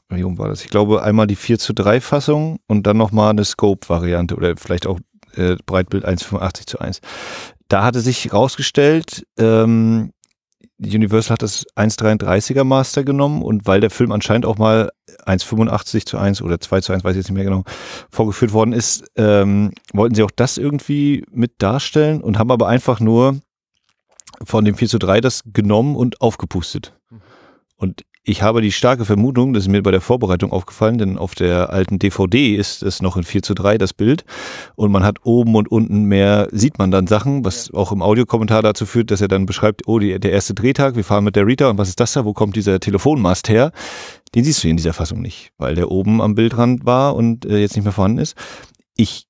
wie 0.09 0.21
rum 0.21 0.37
war 0.37 0.49
das? 0.49 0.63
Ich 0.63 0.69
glaube, 0.69 1.01
einmal 1.01 1.25
die 1.25 1.37
4 1.37 1.57
zu 1.57 1.73
3 1.73 2.01
Fassung 2.01 2.59
und 2.67 2.85
dann 2.85 2.97
nochmal 2.97 3.29
eine 3.29 3.45
Scope-Variante 3.45 4.35
oder 4.35 4.55
vielleicht 4.57 4.87
auch 4.87 4.99
äh, 5.35 5.55
Breitbild 5.65 6.07
1,85 6.07 6.67
zu 6.67 6.79
1. 6.79 7.01
Da 7.67 7.83
hatte 7.83 8.01
sich 8.01 8.33
rausgestellt, 8.33 9.25
ähm, 9.37 10.11
Universal 10.81 11.33
hat 11.33 11.41
das 11.41 11.65
1,33er 11.75 12.63
Master 12.63 13.03
genommen 13.03 13.41
und 13.41 13.67
weil 13.67 13.81
der 13.81 13.89
Film 13.89 14.11
anscheinend 14.11 14.45
auch 14.45 14.57
mal 14.57 14.89
1,85 15.25 16.05
zu 16.05 16.17
1 16.17 16.41
oder 16.41 16.59
2 16.59 16.81
zu 16.81 16.93
1, 16.93 17.03
weiß 17.03 17.11
ich 17.11 17.17
jetzt 17.17 17.29
nicht 17.29 17.35
mehr 17.35 17.43
genau, 17.43 17.63
vorgeführt 18.09 18.53
worden 18.53 18.71
ist, 18.71 19.03
ähm, 19.15 19.73
wollten 19.91 20.15
sie 20.15 20.23
auch 20.23 20.31
das 20.31 20.57
irgendwie 20.57 21.25
mit 21.31 21.53
darstellen 21.57 22.21
und 22.21 22.39
haben 22.39 22.51
aber 22.51 22.67
einfach 22.67 23.01
nur 23.01 23.39
von 24.43 24.63
dem 24.63 24.75
4 24.75 24.87
zu 24.87 24.99
3 24.99 25.19
das 25.19 25.43
genommen 25.45 25.95
und 25.95 26.21
aufgepustet. 26.21 26.93
Und 27.75 28.05
ich 28.29 28.43
habe 28.43 28.61
die 28.61 28.71
starke 28.71 29.05
Vermutung, 29.05 29.53
das 29.53 29.63
ist 29.63 29.69
mir 29.69 29.81
bei 29.81 29.89
der 29.89 30.01
Vorbereitung 30.01 30.51
aufgefallen, 30.51 30.99
denn 30.99 31.17
auf 31.17 31.33
der 31.33 31.71
alten 31.71 31.97
DVD 31.97 32.55
ist 32.55 32.83
es 32.83 33.01
noch 33.01 33.17
in 33.17 33.23
4 33.23 33.41
zu 33.41 33.55
3 33.55 33.79
das 33.79 33.91
Bild 33.91 34.23
und 34.75 34.91
man 34.91 35.03
hat 35.03 35.17
oben 35.23 35.55
und 35.55 35.71
unten 35.71 36.03
mehr, 36.03 36.47
sieht 36.51 36.77
man 36.77 36.91
dann 36.91 37.07
Sachen, 37.07 37.43
was 37.43 37.73
auch 37.73 37.91
im 37.91 38.03
Audiokommentar 38.03 38.61
dazu 38.61 38.85
führt, 38.85 39.09
dass 39.09 39.21
er 39.21 39.29
dann 39.29 39.47
beschreibt, 39.47 39.87
oh, 39.87 39.97
die, 39.97 40.19
der 40.19 40.31
erste 40.31 40.53
Drehtag, 40.53 40.95
wir 40.95 41.03
fahren 41.03 41.23
mit 41.23 41.35
der 41.35 41.47
Rita 41.47 41.71
und 41.71 41.79
was 41.79 41.89
ist 41.89 41.99
das 41.99 42.13
da, 42.13 42.23
wo 42.23 42.33
kommt 42.33 42.55
dieser 42.55 42.79
Telefonmast 42.79 43.49
her? 43.49 43.71
Den 44.35 44.43
siehst 44.43 44.63
du 44.63 44.67
in 44.67 44.77
dieser 44.77 44.93
Fassung 44.93 45.21
nicht, 45.21 45.49
weil 45.57 45.73
der 45.73 45.89
oben 45.89 46.21
am 46.21 46.35
Bildrand 46.35 46.85
war 46.85 47.15
und 47.15 47.47
äh, 47.47 47.57
jetzt 47.57 47.75
nicht 47.75 47.83
mehr 47.83 47.93
vorhanden 47.93 48.19
ist. 48.19 48.35
Ich 48.95 49.25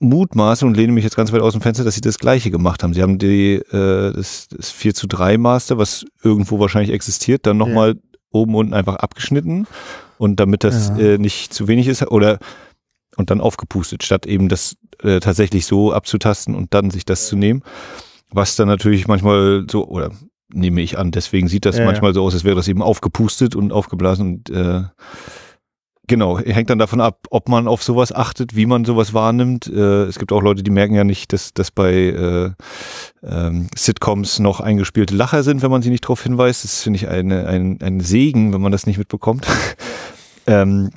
mutmaße 0.00 0.66
und 0.66 0.76
lehne 0.76 0.92
mich 0.92 1.04
jetzt 1.04 1.16
ganz 1.16 1.32
weit 1.32 1.40
aus 1.40 1.52
dem 1.52 1.62
Fenster, 1.62 1.84
dass 1.84 1.94
sie 1.94 2.00
das 2.00 2.18
gleiche 2.18 2.50
gemacht 2.50 2.82
haben. 2.82 2.94
Sie 2.94 3.02
haben 3.02 3.18
die, 3.18 3.54
äh, 3.54 4.12
das, 4.12 4.48
das 4.48 4.72
4 4.72 4.92
zu 4.92 5.06
3 5.06 5.38
Master, 5.38 5.78
was 5.78 6.04
irgendwo 6.24 6.58
wahrscheinlich 6.58 6.92
existiert, 6.92 7.46
dann 7.46 7.58
nochmal 7.58 7.94
ja 7.94 8.00
oben 8.34 8.54
unten 8.54 8.74
einfach 8.74 8.96
abgeschnitten 8.96 9.66
und 10.18 10.40
damit 10.40 10.64
das 10.64 10.88
ja. 10.90 10.98
äh, 10.98 11.18
nicht 11.18 11.54
zu 11.54 11.68
wenig 11.68 11.88
ist 11.88 12.06
oder 12.06 12.38
und 13.16 13.30
dann 13.30 13.40
aufgepustet, 13.40 14.02
statt 14.02 14.26
eben 14.26 14.48
das 14.48 14.76
äh, 15.02 15.20
tatsächlich 15.20 15.66
so 15.66 15.92
abzutasten 15.92 16.54
und 16.54 16.74
dann 16.74 16.90
sich 16.90 17.04
das 17.04 17.28
zu 17.28 17.36
nehmen. 17.36 17.62
Was 18.30 18.56
dann 18.56 18.66
natürlich 18.66 19.06
manchmal 19.06 19.66
so, 19.70 19.86
oder 19.86 20.10
nehme 20.52 20.80
ich 20.80 20.98
an, 20.98 21.12
deswegen 21.12 21.48
sieht 21.48 21.64
das 21.64 21.78
ja, 21.78 21.84
manchmal 21.84 22.12
so 22.12 22.24
aus, 22.24 22.34
als 22.34 22.44
wäre 22.44 22.56
das 22.56 22.68
eben 22.68 22.82
aufgepustet 22.82 23.54
und 23.54 23.72
aufgeblasen 23.72 24.26
und 24.26 24.50
äh, 24.50 24.82
Genau, 26.06 26.38
hängt 26.38 26.68
dann 26.68 26.78
davon 26.78 27.00
ab, 27.00 27.26
ob 27.30 27.48
man 27.48 27.66
auf 27.66 27.82
sowas 27.82 28.12
achtet, 28.12 28.54
wie 28.54 28.66
man 28.66 28.84
sowas 28.84 29.14
wahrnimmt. 29.14 29.66
Äh, 29.66 30.04
es 30.04 30.18
gibt 30.18 30.32
auch 30.32 30.42
Leute, 30.42 30.62
die 30.62 30.70
merken 30.70 30.94
ja 30.94 31.04
nicht, 31.04 31.32
dass, 31.32 31.54
dass 31.54 31.70
bei 31.70 31.94
äh, 31.94 32.50
ähm, 33.22 33.68
Sitcoms 33.74 34.38
noch 34.38 34.60
eingespielte 34.60 35.14
Lacher 35.14 35.42
sind, 35.42 35.62
wenn 35.62 35.70
man 35.70 35.80
sie 35.80 35.88
nicht 35.88 36.04
darauf 36.04 36.22
hinweist. 36.22 36.64
Das 36.64 36.82
finde 36.82 36.98
ich 36.98 37.08
eine, 37.08 37.46
ein, 37.46 37.78
ein 37.80 38.00
Segen, 38.00 38.52
wenn 38.52 38.60
man 38.60 38.70
das 38.70 38.86
nicht 38.86 38.98
mitbekommt. 38.98 39.46
ähm, 40.46 40.90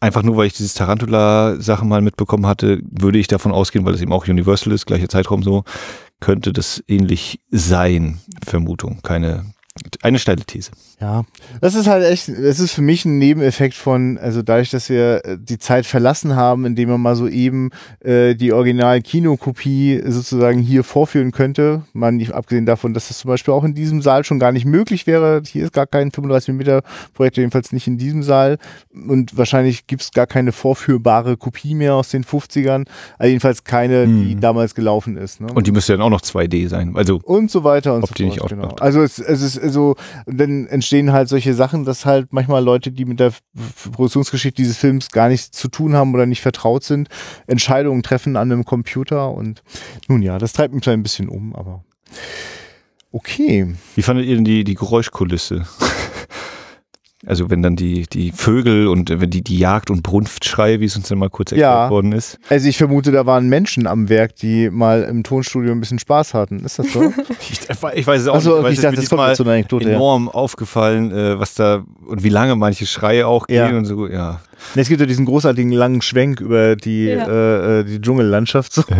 einfach 0.00 0.22
nur, 0.22 0.36
weil 0.36 0.48
ich 0.48 0.54
dieses 0.54 0.74
Tarantula-Sachen 0.74 1.88
mal 1.88 2.02
mitbekommen 2.02 2.46
hatte, 2.46 2.80
würde 2.82 3.18
ich 3.18 3.28
davon 3.28 3.52
ausgehen, 3.52 3.86
weil 3.86 3.94
es 3.94 4.02
eben 4.02 4.12
auch 4.12 4.28
Universal 4.28 4.74
ist, 4.74 4.84
gleicher 4.84 5.08
Zeitraum 5.08 5.42
so, 5.42 5.64
könnte 6.20 6.52
das 6.52 6.84
ähnlich 6.86 7.40
sein. 7.50 8.20
Vermutung, 8.44 9.00
keine, 9.02 9.46
eine 10.02 10.18
steile 10.18 10.44
These. 10.44 10.70
Ja, 11.00 11.24
das 11.60 11.74
ist 11.74 11.86
halt 11.86 12.04
echt, 12.04 12.28
das 12.28 12.58
ist 12.58 12.72
für 12.72 12.82
mich 12.82 13.04
ein 13.04 13.18
Nebeneffekt 13.18 13.74
von, 13.74 14.16
also 14.18 14.42
dadurch, 14.42 14.70
dass 14.70 14.88
wir 14.88 15.24
äh, 15.24 15.36
die 15.38 15.58
Zeit 15.58 15.84
verlassen 15.84 16.36
haben, 16.36 16.64
indem 16.64 16.88
man 16.88 17.00
mal 17.00 17.16
so 17.16 17.28
eben 17.28 17.70
äh, 18.00 18.34
die 18.34 18.52
Original-Kinokopie 18.52 20.02
sozusagen 20.06 20.60
hier 20.60 20.84
vorführen 20.84 21.32
könnte, 21.32 21.82
man 21.92 22.22
abgesehen 22.32 22.64
davon, 22.64 22.94
dass 22.94 23.08
das 23.08 23.18
zum 23.18 23.28
Beispiel 23.28 23.52
auch 23.52 23.64
in 23.64 23.74
diesem 23.74 24.00
Saal 24.00 24.24
schon 24.24 24.38
gar 24.38 24.52
nicht 24.52 24.64
möglich 24.64 25.06
wäre. 25.06 25.42
Hier 25.44 25.64
ist 25.64 25.72
gar 25.72 25.86
kein 25.86 26.10
35mm 26.10 26.82
Projekt, 27.12 27.36
jedenfalls 27.36 27.72
nicht 27.72 27.86
in 27.86 27.98
diesem 27.98 28.22
Saal 28.22 28.56
und 28.94 29.36
wahrscheinlich 29.36 29.86
gibt 29.86 30.02
es 30.02 30.12
gar 30.12 30.26
keine 30.26 30.52
vorführbare 30.52 31.36
Kopie 31.36 31.74
mehr 31.74 31.94
aus 31.94 32.08
den 32.08 32.24
50ern, 32.24 32.86
also 33.18 33.28
jedenfalls 33.28 33.64
keine, 33.64 34.04
hm. 34.04 34.24
die 34.24 34.40
damals 34.40 34.74
gelaufen 34.74 35.18
ist. 35.18 35.42
Ne? 35.42 35.48
Und 35.54 35.66
die 35.66 35.72
müsste 35.72 35.92
dann 35.92 36.02
auch 36.02 36.10
noch 36.10 36.22
2D 36.22 36.68
sein, 36.68 36.96
also 36.96 37.20
und 37.22 37.50
so 37.50 37.64
weiter 37.64 37.94
und 37.94 38.06
so 38.06 38.14
fort. 38.14 38.48
Genau. 38.48 38.68
Also 38.80 39.02
es, 39.02 39.18
es 39.18 39.42
ist 39.42 39.56
also 39.76 39.96
dann 40.24 40.66
entstehen 40.66 41.12
halt 41.12 41.28
solche 41.28 41.52
Sachen, 41.52 41.84
dass 41.84 42.06
halt 42.06 42.32
manchmal 42.32 42.64
Leute, 42.64 42.90
die 42.90 43.04
mit 43.04 43.20
der 43.20 43.32
Produktionsgeschichte 43.92 44.56
dieses 44.56 44.78
Films 44.78 45.10
gar 45.10 45.28
nichts 45.28 45.50
zu 45.50 45.68
tun 45.68 45.94
haben 45.94 46.14
oder 46.14 46.24
nicht 46.24 46.40
vertraut 46.40 46.82
sind, 46.82 47.08
Entscheidungen 47.46 48.02
treffen 48.02 48.36
an 48.36 48.50
einem 48.50 48.64
Computer 48.64 49.30
und 49.32 49.62
nun 50.08 50.22
ja, 50.22 50.38
das 50.38 50.54
treibt 50.54 50.74
mich 50.74 50.88
ein 50.88 51.02
bisschen 51.02 51.28
um, 51.28 51.54
aber 51.54 51.84
okay. 53.12 53.74
Wie 53.94 54.02
fandet 54.02 54.26
ihr 54.26 54.36
denn 54.36 54.44
die, 54.44 54.64
die 54.64 54.74
Geräuschkulisse? 54.74 55.66
Also 57.24 57.48
wenn 57.48 57.62
dann 57.62 57.76
die, 57.76 58.06
die 58.06 58.30
Vögel 58.30 58.88
und 58.88 59.08
wenn 59.08 59.30
die, 59.30 59.42
die 59.42 59.58
Jagd- 59.58 59.90
und 59.90 60.02
Brunftschreie, 60.02 60.80
wie 60.80 60.84
es 60.84 60.96
uns 60.96 61.08
dann 61.08 61.18
mal 61.18 61.30
kurz 61.30 61.52
erklärt 61.52 61.70
ja. 61.70 61.90
worden 61.90 62.12
ist. 62.12 62.38
Also 62.50 62.68
ich 62.68 62.76
vermute, 62.76 63.10
da 63.10 63.24
waren 63.24 63.48
Menschen 63.48 63.86
am 63.86 64.10
Werk, 64.10 64.36
die 64.36 64.68
mal 64.68 65.02
im 65.02 65.24
Tonstudio 65.24 65.72
ein 65.72 65.80
bisschen 65.80 65.98
Spaß 65.98 66.34
hatten. 66.34 66.60
Ist 66.60 66.78
das 66.78 66.92
so? 66.92 67.12
ich, 67.50 67.60
ich, 67.94 68.06
weiß 68.06 68.22
es 68.22 68.28
auch 68.28 68.34
also, 68.34 68.60
nicht. 68.60 68.72
Ich 68.72 68.80
dachte, 68.80 68.96
das 68.96 69.08
kommt 69.08 69.34
zu 69.34 69.44
einer 69.44 69.52
Anekdote. 69.52 69.90
enorm 69.90 70.26
ja. 70.26 70.32
aufgefallen, 70.32 71.10
äh, 71.10 71.38
was 71.38 71.54
da 71.54 71.84
und 72.06 72.22
wie 72.22 72.28
lange 72.28 72.54
manche 72.54 72.84
Schreie 72.84 73.26
auch 73.26 73.46
gehen 73.46 73.70
ja. 73.70 73.78
und 73.78 73.86
so, 73.86 74.06
ja. 74.06 74.40
Es 74.74 74.88
gibt 74.88 75.00
ja 75.00 75.06
diesen 75.06 75.24
großartigen 75.24 75.72
langen 75.72 76.02
Schwenk 76.02 76.40
über 76.40 76.76
die, 76.76 77.06
ja. 77.06 77.26
äh, 77.26 77.80
äh 77.80 77.84
die 77.84 78.00
Dschungellandschaft. 78.00 78.72
So. 78.72 78.82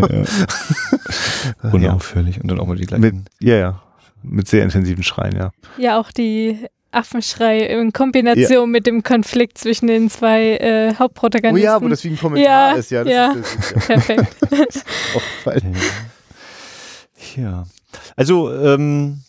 Ja, 1.63 1.71
Unaufhörlich 1.71 2.41
und 2.41 2.51
dann 2.51 2.59
auch 2.59 2.67
mal 2.67 2.77
die 2.77 2.87
gleichen. 2.87 3.01
Mit, 3.01 3.15
ja, 3.41 3.55
ja. 3.55 3.83
Mit 4.23 4.49
sehr 4.49 4.65
intensiven 4.65 5.05
Schreien, 5.05 5.37
ja. 5.37 5.51
Ja, 5.79 6.01
auch 6.01 6.11
die 6.11 6.67
Affenschrei 6.97 7.61
in 7.61 7.93
Kombination 7.93 8.61
ja. 8.63 8.67
mit 8.67 8.87
dem 8.87 9.03
Konflikt 9.03 9.59
zwischen 9.59 9.87
den 9.87 10.11
zwei 10.11 10.57
äh, 10.57 10.95
Hauptprotagonisten. 10.95 11.69
Oh 11.69 11.73
ja, 11.73 11.83
wo 11.83 11.89
das 11.89 12.03
wie 12.05 12.09
ein 12.09 12.19
Kommentar 12.19 12.73
ja, 12.73 12.73
ist. 12.73 12.91
Ja, 12.91 13.05
das 13.05 13.13
ja. 13.13 13.33
Ist, 13.33 13.55
das 13.55 13.55
ist, 13.55 13.71
ja. 13.73 13.81
perfekt. 13.95 14.37
ja. 17.37 17.65
Also, 18.17 18.53
ähm, 18.53 19.21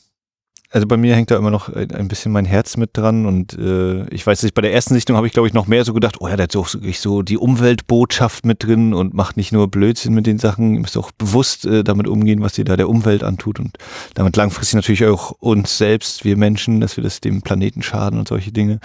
also 0.69 0.85
bei 0.85 0.97
mir 0.97 1.15
hängt 1.15 1.31
da 1.31 1.37
immer 1.37 1.51
noch 1.51 1.69
ein 1.69 2.07
bisschen 2.09 2.31
mein 2.31 2.45
Herz 2.45 2.75
mit 2.75 2.91
dran 2.93 3.25
und 3.25 3.57
äh, 3.57 4.05
ich 4.09 4.27
weiß 4.27 4.43
nicht, 4.43 4.53
bei 4.53 4.61
der 4.61 4.73
ersten 4.73 4.93
Sichtung 4.93 5.15
habe 5.15 5.25
ich 5.25 5.33
glaube 5.33 5.47
ich 5.47 5.53
noch 5.53 5.67
mehr 5.67 5.85
so 5.85 5.93
gedacht, 5.93 6.17
oh 6.19 6.27
ja, 6.27 6.35
der 6.35 6.43
hat 6.43 6.51
so, 6.51 6.65
so 6.65 7.21
die 7.21 7.37
Umweltbotschaft 7.37 8.45
mit 8.45 8.63
drin 8.63 8.93
und 8.93 9.13
macht 9.13 9.37
nicht 9.37 9.53
nur 9.53 9.69
Blödsinn 9.69 10.13
mit 10.13 10.27
den 10.27 10.39
Sachen, 10.39 10.73
ihr 10.73 10.81
müsst 10.81 10.97
auch 10.97 11.11
bewusst 11.11 11.65
äh, 11.65 11.83
damit 11.83 12.07
umgehen, 12.07 12.41
was 12.41 12.57
ihr 12.57 12.65
da 12.65 12.75
der 12.75 12.89
Umwelt 12.89 13.23
antut 13.23 13.59
und 13.59 13.77
damit 14.13 14.35
langfristig 14.35 14.75
natürlich 14.75 15.05
auch 15.05 15.31
uns 15.39 15.77
selbst, 15.77 16.25
wir 16.25 16.35
Menschen, 16.35 16.81
dass 16.81 16.97
wir 16.97 17.03
das 17.03 17.21
dem 17.21 17.41
Planeten 17.41 17.81
schaden 17.81 18.19
und 18.19 18.27
solche 18.27 18.51
Dinge. 18.51 18.79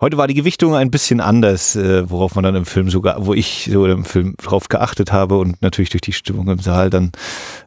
Heute 0.00 0.16
war 0.16 0.28
die 0.28 0.34
Gewichtung 0.34 0.76
ein 0.76 0.92
bisschen 0.92 1.20
anders, 1.20 1.74
äh, 1.74 2.08
worauf 2.08 2.34
man 2.36 2.44
dann 2.44 2.54
im 2.54 2.64
Film 2.64 2.88
sogar, 2.88 3.26
wo 3.26 3.34
ich 3.34 3.68
so 3.70 3.84
im 3.84 4.04
Film 4.04 4.36
drauf 4.38 4.68
geachtet 4.68 5.12
habe 5.12 5.38
und 5.38 5.60
natürlich 5.60 5.90
durch 5.90 6.02
die 6.02 6.12
Stimmung 6.12 6.48
im 6.48 6.60
Saal 6.60 6.88
dann 6.88 7.10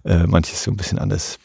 äh, 0.06 0.26
manches 0.26 0.64
so 0.64 0.72
ein 0.72 0.78
bisschen 0.78 0.98
anders 0.98 1.38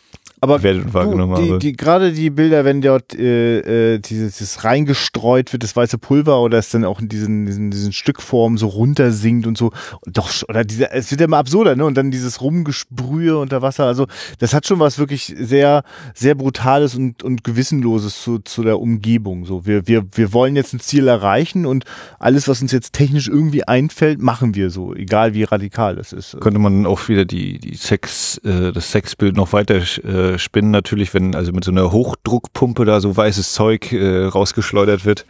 aber 0.49 1.37
du, 1.37 1.59
die, 1.59 1.59
die, 1.59 1.73
gerade 1.77 2.13
die 2.13 2.31
Bilder, 2.31 2.65
wenn 2.65 2.81
dort 2.81 3.15
äh, 3.15 3.95
äh, 3.95 3.99
dieses, 3.99 4.39
dieses 4.39 4.65
reingestreut 4.65 5.53
wird, 5.53 5.63
das 5.63 5.77
weiße 5.77 5.99
Pulver 5.99 6.41
oder 6.41 6.59
es 6.59 6.71
dann 6.71 6.85
auch 6.85 7.01
in 7.01 7.09
diesen, 7.09 7.47
diesen, 7.47 7.71
diesen 7.71 7.93
Stückform 7.93 8.59
so 8.59 8.69
runtersinkt 8.69 9.47
und 9.47 9.59
so, 9.59 9.73
und 10.05 10.17
doch, 10.17 10.31
oder 10.49 10.65
diese, 10.65 10.91
es 10.93 11.11
wird 11.11 11.21
ja 11.21 11.27
immer 11.27 11.39
absurder, 11.39 11.77
ne? 11.77 11.85
Und 11.85 11.97
dann 11.97 12.11
dieses 12.11 12.41
Rumgesprühe 12.41 13.39
unter 13.39 13.63
Wasser, 13.63 13.85
also 13.85 14.07
das 14.39 14.55
hat 14.55 14.67
schon 14.67 14.79
was 14.79 14.99
wirklich 14.99 15.35
sehr, 15.39 15.83
sehr 16.15 16.35
Brutales 16.35 16.95
und, 16.95 17.23
und 17.23 17.45
Gewissenloses 17.45 18.23
zu, 18.23 18.39
zu 18.39 18.63
der 18.63 18.81
Umgebung. 18.81 19.45
So, 19.45 19.67
wir, 19.67 19.87
wir, 19.87 20.05
wir 20.13 20.33
wollen 20.33 20.57
jetzt 20.57 20.73
ein 20.73 20.81
Ziel 20.81 21.09
erreichen 21.09 21.67
und 21.67 21.85
alles, 22.19 22.49
was 22.49 22.63
uns 22.63 22.73
jetzt 22.73 22.93
technisch 22.93 23.29
irgendwie 23.29 23.65
einfällt, 23.65 24.21
machen 24.21 24.55
wir 24.55 24.71
so, 24.71 24.95
egal 24.95 25.35
wie 25.35 25.45
radikal 25.45 25.99
es 25.99 26.13
ist. 26.13 26.37
Könnte 26.41 26.59
man 26.59 26.87
auch 26.87 27.09
wieder 27.09 27.25
die, 27.25 27.59
die 27.59 27.75
Sex, 27.75 28.39
äh, 28.39 28.73
das 28.73 28.91
Sexbild 28.91 29.37
noch 29.37 29.53
weiter 29.53 29.77
äh, 29.77 30.36
äh, 30.37 30.39
spinnen 30.39 30.71
natürlich, 30.71 31.13
wenn 31.15 31.35
also 31.35 31.53
mit 31.53 31.65
so 31.65 31.71
einer 31.71 31.93
Hochdruckpumpe 31.93 32.85
da 32.85 33.01
so 33.01 33.17
weißes 33.17 33.53
Zeug 33.53 33.93
äh, 33.93 34.25
rausgeschleudert 34.25 35.05
wird. 35.05 35.27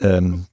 Ähm, 0.00 0.46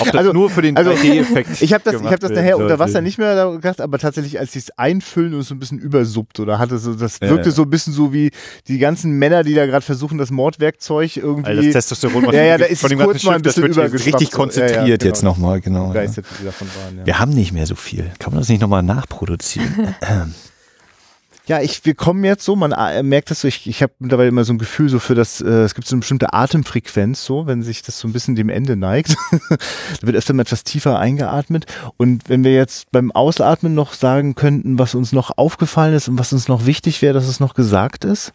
ob 0.00 0.06
das 0.06 0.14
also, 0.14 0.32
nur 0.32 0.50
für 0.50 0.62
den 0.62 0.76
also, 0.76 0.92
Effekt. 0.92 1.60
Ich 1.60 1.72
habe 1.72 1.82
das, 1.84 2.00
ich 2.00 2.06
hab 2.06 2.20
das 2.20 2.30
nachher 2.30 2.58
unter 2.58 2.78
Wasser 2.78 3.00
nicht 3.00 3.18
mehr 3.18 3.52
gedacht, 3.52 3.80
aber 3.80 3.98
tatsächlich, 3.98 4.38
als 4.38 4.52
sie 4.52 4.60
es 4.60 4.70
einfüllen 4.78 5.34
und 5.34 5.42
so 5.42 5.54
ein 5.54 5.58
bisschen 5.58 5.78
übersuppt 5.78 6.40
oder 6.40 6.58
hatte 6.58 6.78
so, 6.78 6.94
das 6.94 7.20
wirkte 7.20 7.48
ja. 7.48 7.54
so 7.54 7.62
ein 7.62 7.70
bisschen 7.70 7.92
so 7.92 8.12
wie 8.12 8.30
die 8.68 8.78
ganzen 8.78 9.12
Männer, 9.18 9.42
die 9.42 9.54
da 9.54 9.66
gerade 9.66 9.84
versuchen, 9.84 10.18
das 10.18 10.30
Mordwerkzeug 10.30 11.16
irgendwie. 11.16 11.50
Also 11.50 11.62
das 11.62 11.72
Testosteron, 11.72 12.26
was 12.26 12.34
ja, 12.34 12.44
ja, 12.44 12.58
da 12.58 12.64
ist 12.66 12.80
von 12.80 12.96
kurz 12.98 13.24
mal 13.24 13.36
ein 13.36 13.42
bisschen 13.42 13.64
richtig 13.64 14.30
konzentriert 14.30 14.76
ja, 14.76 14.86
ja, 14.86 14.96
genau. 14.96 15.08
jetzt 15.08 15.22
nochmal, 15.22 15.60
genau. 15.60 15.92
Ja. 15.92 16.02
Waren, 16.02 17.04
Wir 17.04 17.18
haben 17.18 17.32
nicht 17.32 17.52
mehr 17.52 17.66
so 17.66 17.74
viel. 17.74 18.10
Kann 18.18 18.32
man 18.32 18.40
das 18.40 18.48
nicht 18.48 18.60
nochmal 18.60 18.82
nachproduzieren? 18.82 19.94
Ja, 21.46 21.60
ich, 21.60 21.84
wir 21.84 21.94
kommen 21.94 22.22
jetzt 22.22 22.44
so, 22.44 22.54
man 22.54 22.70
äh, 22.70 23.02
merkt 23.02 23.30
das 23.30 23.40
so, 23.40 23.48
ich, 23.48 23.66
ich 23.66 23.82
habe 23.82 23.92
mittlerweile 23.98 24.28
immer 24.28 24.44
so 24.44 24.52
ein 24.52 24.58
Gefühl 24.58 24.88
so 24.88 25.00
für 25.00 25.16
das, 25.16 25.40
äh, 25.40 25.64
es 25.64 25.74
gibt 25.74 25.88
so 25.88 25.96
eine 25.96 26.00
bestimmte 26.00 26.32
Atemfrequenz, 26.32 27.24
so, 27.24 27.46
wenn 27.46 27.62
sich 27.62 27.82
das 27.82 27.98
so 27.98 28.06
ein 28.06 28.12
bisschen 28.12 28.36
dem 28.36 28.48
Ende 28.48 28.76
neigt. 28.76 29.16
da 29.50 30.06
wird 30.06 30.16
öfter 30.16 30.34
mal 30.34 30.42
etwas 30.42 30.62
tiefer 30.62 31.00
eingeatmet. 31.00 31.66
Und 31.96 32.28
wenn 32.28 32.44
wir 32.44 32.54
jetzt 32.54 32.92
beim 32.92 33.10
Ausatmen 33.10 33.74
noch 33.74 33.92
sagen 33.92 34.36
könnten, 34.36 34.78
was 34.78 34.94
uns 34.94 35.12
noch 35.12 35.36
aufgefallen 35.36 35.94
ist 35.94 36.08
und 36.08 36.18
was 36.18 36.32
uns 36.32 36.46
noch 36.46 36.66
wichtig 36.66 37.02
wäre, 37.02 37.14
dass 37.14 37.26
es 37.26 37.40
noch 37.40 37.54
gesagt 37.54 38.04
ist 38.04 38.32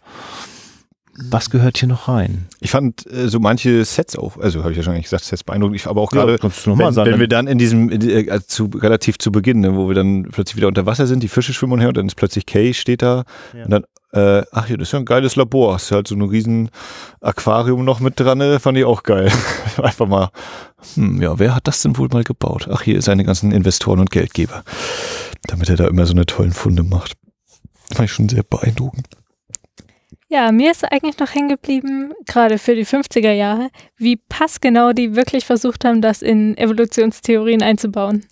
was 1.20 1.50
gehört 1.50 1.78
hier 1.78 1.88
noch 1.88 2.08
rein? 2.08 2.46
Ich 2.60 2.70
fand 2.70 3.10
äh, 3.10 3.28
so 3.28 3.40
manche 3.40 3.84
Sets 3.84 4.16
auch, 4.16 4.36
also 4.38 4.60
habe 4.60 4.70
ich 4.70 4.76
ja 4.76 4.82
schon 4.84 5.00
gesagt, 5.00 5.24
Sets 5.24 5.42
beeindruckend. 5.42 5.86
Aber 5.86 6.00
auch 6.00 6.10
gerade, 6.10 6.38
ja, 6.40 6.42
wenn, 6.42 6.96
wenn, 6.96 7.20
wir 7.20 7.28
dann 7.28 7.46
in 7.46 7.58
diesem, 7.58 7.90
äh, 7.90 8.40
zu, 8.46 8.70
relativ 8.74 9.18
zu 9.18 9.32
Beginn, 9.32 9.60
ne, 9.60 9.74
wo 9.74 9.88
wir 9.88 9.94
dann 9.94 10.24
plötzlich 10.30 10.56
wieder 10.56 10.68
unter 10.68 10.86
Wasser 10.86 11.06
sind, 11.06 11.22
die 11.22 11.28
Fische 11.28 11.52
schwimmen 11.52 11.80
her 11.80 11.88
und 11.88 11.96
dann 11.96 12.06
ist 12.06 12.14
plötzlich 12.14 12.46
Kay 12.46 12.72
steht 12.72 13.02
da 13.02 13.24
ja. 13.52 13.64
und 13.64 13.70
dann, 13.70 13.84
äh, 14.12 14.44
ach 14.52 14.66
hier, 14.66 14.78
das 14.78 14.88
ist 14.88 14.92
ja 14.92 15.00
ein 15.00 15.04
geiles 15.04 15.34
Labor. 15.34 15.74
Hast 15.74 15.90
halt 15.90 16.06
so 16.06 16.14
ein 16.14 16.22
riesen 16.22 16.70
Aquarium 17.20 17.84
noch 17.84 17.98
mit 18.00 18.18
dran, 18.20 18.38
ne? 18.38 18.60
fand 18.60 18.78
ich 18.78 18.84
auch 18.84 19.02
geil. 19.02 19.30
Einfach 19.82 20.06
mal, 20.06 20.30
hm, 20.94 21.20
ja, 21.20 21.38
wer 21.38 21.54
hat 21.54 21.66
das 21.66 21.82
denn 21.82 21.98
wohl 21.98 22.08
mal 22.12 22.24
gebaut? 22.24 22.68
Ach, 22.70 22.82
hier 22.82 23.02
seine 23.02 23.24
ganzen 23.24 23.50
Investoren 23.50 23.98
und 23.98 24.10
Geldgeber. 24.10 24.62
Damit 25.48 25.68
er 25.68 25.76
da 25.76 25.88
immer 25.88 26.06
so 26.06 26.12
eine 26.12 26.26
tollen 26.26 26.52
Funde 26.52 26.84
macht. 26.84 27.14
Fand 27.92 28.08
ich 28.08 28.12
schon 28.12 28.28
sehr 28.28 28.44
beeindruckend. 28.44 29.08
Ja, 30.30 30.52
mir 30.52 30.72
ist 30.72 30.84
eigentlich 30.84 31.18
noch 31.18 31.34
hängen 31.34 31.48
geblieben, 31.48 32.12
gerade 32.26 32.58
für 32.58 32.74
die 32.74 32.84
50er 32.84 33.32
Jahre, 33.32 33.70
wie 33.96 34.16
passgenau 34.16 34.92
die 34.92 35.16
wirklich 35.16 35.46
versucht 35.46 35.86
haben, 35.86 36.02
das 36.02 36.20
in 36.20 36.54
Evolutionstheorien 36.58 37.62
einzubauen. 37.62 38.26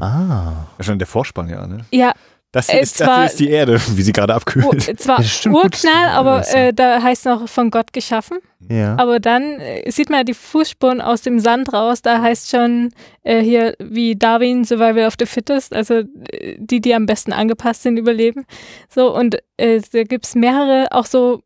Ah. 0.00 0.66
Schon 0.80 0.98
der 0.98 1.06
Vorspann, 1.06 1.48
ja, 1.48 1.64
ne? 1.68 1.84
Ja, 1.92 2.14
Das, 2.56 2.68
Äh, 2.70 2.80
ist, 2.80 2.96
zwar- 2.98 3.22
das 3.24 3.32
ist 3.32 3.40
die 3.40 3.50
Erde, 3.50 3.78
wie 3.96 4.02
sie 4.02 4.12
gerade 4.12 4.32
Ur, 4.32 4.36
abkühlt. 4.36 4.98
zwar 4.98 5.20
Ja. 5.20 5.50
Urknall, 5.50 6.08
aber 6.10 6.42
äh, 6.54 6.72
da 6.72 7.02
heißt 7.02 7.26
noch 7.26 7.48
von 7.48 7.70
Gott 7.70 7.92
geschaffen. 7.92 8.38
Ja. 8.70 8.96
Aber 8.98 9.20
dann 9.20 9.60
äh, 9.60 9.90
sieht 9.90 10.08
man 10.08 10.20
ja 10.20 10.24
die 10.24 10.32
Fußspuren 10.34 11.00
aus 11.02 11.20
dem 11.22 11.38
Sand 11.38 11.72
raus. 11.72 12.00
Da 12.02 12.22
heißt 12.22 12.50
schon 12.50 12.90
äh, 13.22 13.42
hier 13.42 13.74
wie 13.78 14.16
Darwin 14.16 14.64
Survival 14.64 15.06
of 15.06 15.14
the 15.18 15.26
Fittest, 15.26 15.74
also 15.74 15.94
äh, 16.30 16.56
die, 16.58 16.80
die 16.80 16.94
am 16.94 17.04
besten 17.06 17.32
angepasst 17.34 17.82
sind, 17.82 17.98
überleben. 17.98 18.46
So 18.88 19.14
und 19.14 19.36
äh, 19.58 19.80
da 19.92 20.02
gibt's 20.04 20.34
mehrere 20.34 20.86
auch 20.92 21.06
so 21.06 21.42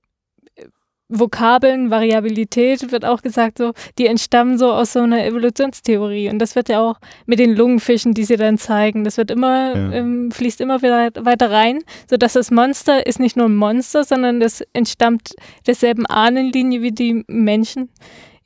Vokabeln, 1.11 1.91
Variabilität 1.91 2.93
wird 2.93 3.05
auch 3.05 3.21
gesagt, 3.21 3.59
so, 3.59 3.73
die 3.99 4.07
entstammen 4.07 4.57
so 4.59 4.73
aus 4.73 4.93
so 4.93 5.01
einer 5.01 5.25
Evolutionstheorie. 5.25 6.31
Und 6.31 6.39
das 6.39 6.55
wird 6.57 6.69
ja 6.69 6.81
auch 6.81 6.97
mit 7.27 7.39
den 7.39 7.55
Lungenfischen, 7.55 8.15
die 8.15 8.25
sie 8.25 8.37
dann 8.37 8.59
zeigen, 8.59 9.05
das 9.05 9.17
wird 9.17 9.31
immer, 9.31 9.75
Ja. 9.77 9.93
ähm, 9.93 10.31
fließt 10.31 10.61
immer 10.61 10.81
wieder 10.83 11.11
weiter 11.25 11.51
rein, 11.51 11.81
sodass 12.09 12.35
das 12.35 12.51
Monster 12.51 13.07
ist 13.07 13.19
nicht 13.21 13.37
nur 13.37 13.47
ein 13.49 13.57
Monster, 13.57 14.05
sondern 14.05 14.41
das 14.41 14.63
entstammt 14.73 15.35
derselben 15.67 16.07
Ahnenlinie 16.07 16.81
wie 16.83 16.93
die 16.93 17.25
Menschen. 17.27 17.91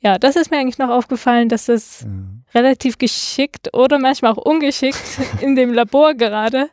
Ja, 0.01 0.17
das 0.19 0.35
ist 0.35 0.51
mir 0.51 0.57
eigentlich 0.57 0.77
noch 0.77 0.89
aufgefallen, 0.89 1.49
dass 1.49 1.65
das 1.65 2.05
relativ 2.53 2.97
geschickt 2.97 3.73
oder 3.73 3.99
manchmal 3.99 4.31
auch 4.33 4.37
ungeschickt 4.37 5.01
in 5.41 5.55
dem 5.55 5.73
Labor 5.73 6.13
gerade, 6.13 6.69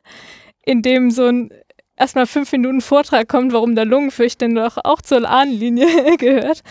in 0.65 0.83
dem 0.83 1.11
so 1.11 1.27
ein 1.27 1.51
erstmal 2.03 2.27
fünf 2.27 2.53
Minuten 2.53 2.81
Vortrag 2.81 3.29
kommt, 3.29 3.53
warum 3.53 3.75
der 3.75 3.85
Lungenfisch 3.85 4.37
denn 4.37 4.55
doch 4.55 4.77
auch 4.85 5.01
zur 5.01 5.29
Ahnenlinie 5.29 5.87
gehört. 6.19 6.63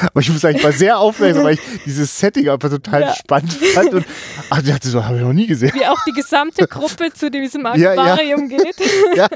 Aber 0.00 0.20
ich 0.20 0.30
muss 0.30 0.40
sagen, 0.40 0.56
ich 0.56 0.64
war 0.64 0.72
sehr 0.72 0.98
aufmerksam, 0.98 1.44
weil 1.44 1.54
ich 1.54 1.60
dieses 1.84 2.18
Setting 2.18 2.48
einfach 2.48 2.70
total 2.70 3.02
Ja. 3.02 3.14
spannend 3.14 3.52
fand. 3.52 3.92
Und 3.94 4.06
ach, 4.50 4.58
ich 4.62 4.68
dachte 4.68 4.88
so, 4.88 5.04
habe 5.04 5.16
ich 5.16 5.22
noch 5.22 5.32
nie 5.32 5.46
gesehen. 5.46 5.72
Wie 5.74 5.84
auch 5.86 5.98
die 6.06 6.12
gesamte 6.12 6.66
Gruppe 6.66 7.12
zu 7.12 7.30
diesem 7.30 7.62
Ja, 7.64 7.76
ja. 7.76 7.90
Aquarium 7.92 8.48
geht 8.48 8.76
Ja. 9.16 9.26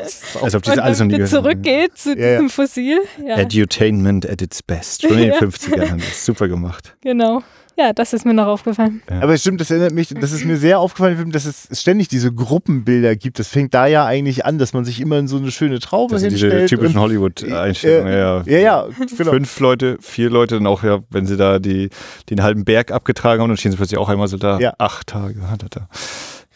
Als 0.40 0.54
ob 0.54 0.62
die 0.62 0.70
und 0.70 0.76
das 0.76 0.78
alles 0.78 0.98
noch 1.00 1.06
nie 1.06 1.12
gehört 1.14 1.30
zurückgeht 1.30 1.98
zu 1.98 2.10
Ja, 2.16 2.16
ja. 2.26 2.30
diesem 2.34 2.50
Fossil. 2.50 2.98
Ja, 3.26 3.36
Edutainment 3.38 4.28
at 4.28 4.42
its 4.42 4.62
best. 4.62 5.02
Schon 5.02 5.12
in 5.12 5.18
den 5.18 5.32
Ja. 5.32 5.38
50ern. 5.38 5.98
Das 5.98 6.08
ist 6.08 6.24
super 6.24 6.48
gemacht. 6.48 6.94
genau. 7.02 7.42
Ja, 7.76 7.92
das 7.92 8.12
ist 8.12 8.24
mir 8.24 8.34
noch 8.34 8.46
aufgefallen. 8.46 9.02
Aber 9.20 9.34
es 9.34 9.40
stimmt, 9.40 9.60
das 9.60 9.70
erinnert 9.70 9.92
mich, 9.92 10.08
das 10.08 10.32
ist 10.32 10.44
mir 10.44 10.56
sehr 10.56 10.78
aufgefallen, 10.78 11.32
dass 11.32 11.44
es 11.44 11.68
ständig 11.80 12.08
diese 12.08 12.32
Gruppenbilder 12.32 13.16
gibt. 13.16 13.38
Das 13.38 13.48
fängt 13.48 13.74
da 13.74 13.86
ja 13.86 14.04
eigentlich 14.04 14.44
an, 14.44 14.58
dass 14.58 14.72
man 14.72 14.84
sich 14.84 15.00
immer 15.00 15.18
in 15.18 15.26
so 15.26 15.38
eine 15.38 15.50
schöne 15.50 15.80
Traube 15.80 16.14
Das 16.14 16.22
sind 16.22 16.32
diese 16.32 16.66
typischen 16.66 17.00
Hollywood-Einstellungen. 17.00 18.12
Äh, 18.12 18.18
ja, 18.18 18.42
ja, 18.46 18.58
ja, 18.58 18.88
genau. 19.16 19.32
Fünf 19.32 19.58
Leute, 19.60 19.98
vier 20.00 20.30
Leute, 20.30 20.54
dann 20.54 20.66
auch, 20.68 20.84
ja, 20.84 21.00
wenn 21.10 21.26
sie 21.26 21.36
da 21.36 21.58
die, 21.58 21.90
den 22.30 22.42
halben 22.42 22.64
Berg 22.64 22.92
abgetragen 22.92 23.42
haben, 23.42 23.48
dann 23.48 23.56
stehen 23.56 23.72
sie 23.72 23.76
plötzlich 23.76 23.98
auch 23.98 24.08
einmal 24.08 24.28
so 24.28 24.36
da. 24.36 24.60
Ja. 24.60 24.74
Acht 24.78 25.08
Tage 25.08 25.50
hat 25.50 25.64
er 25.64 25.68
da. 25.68 25.88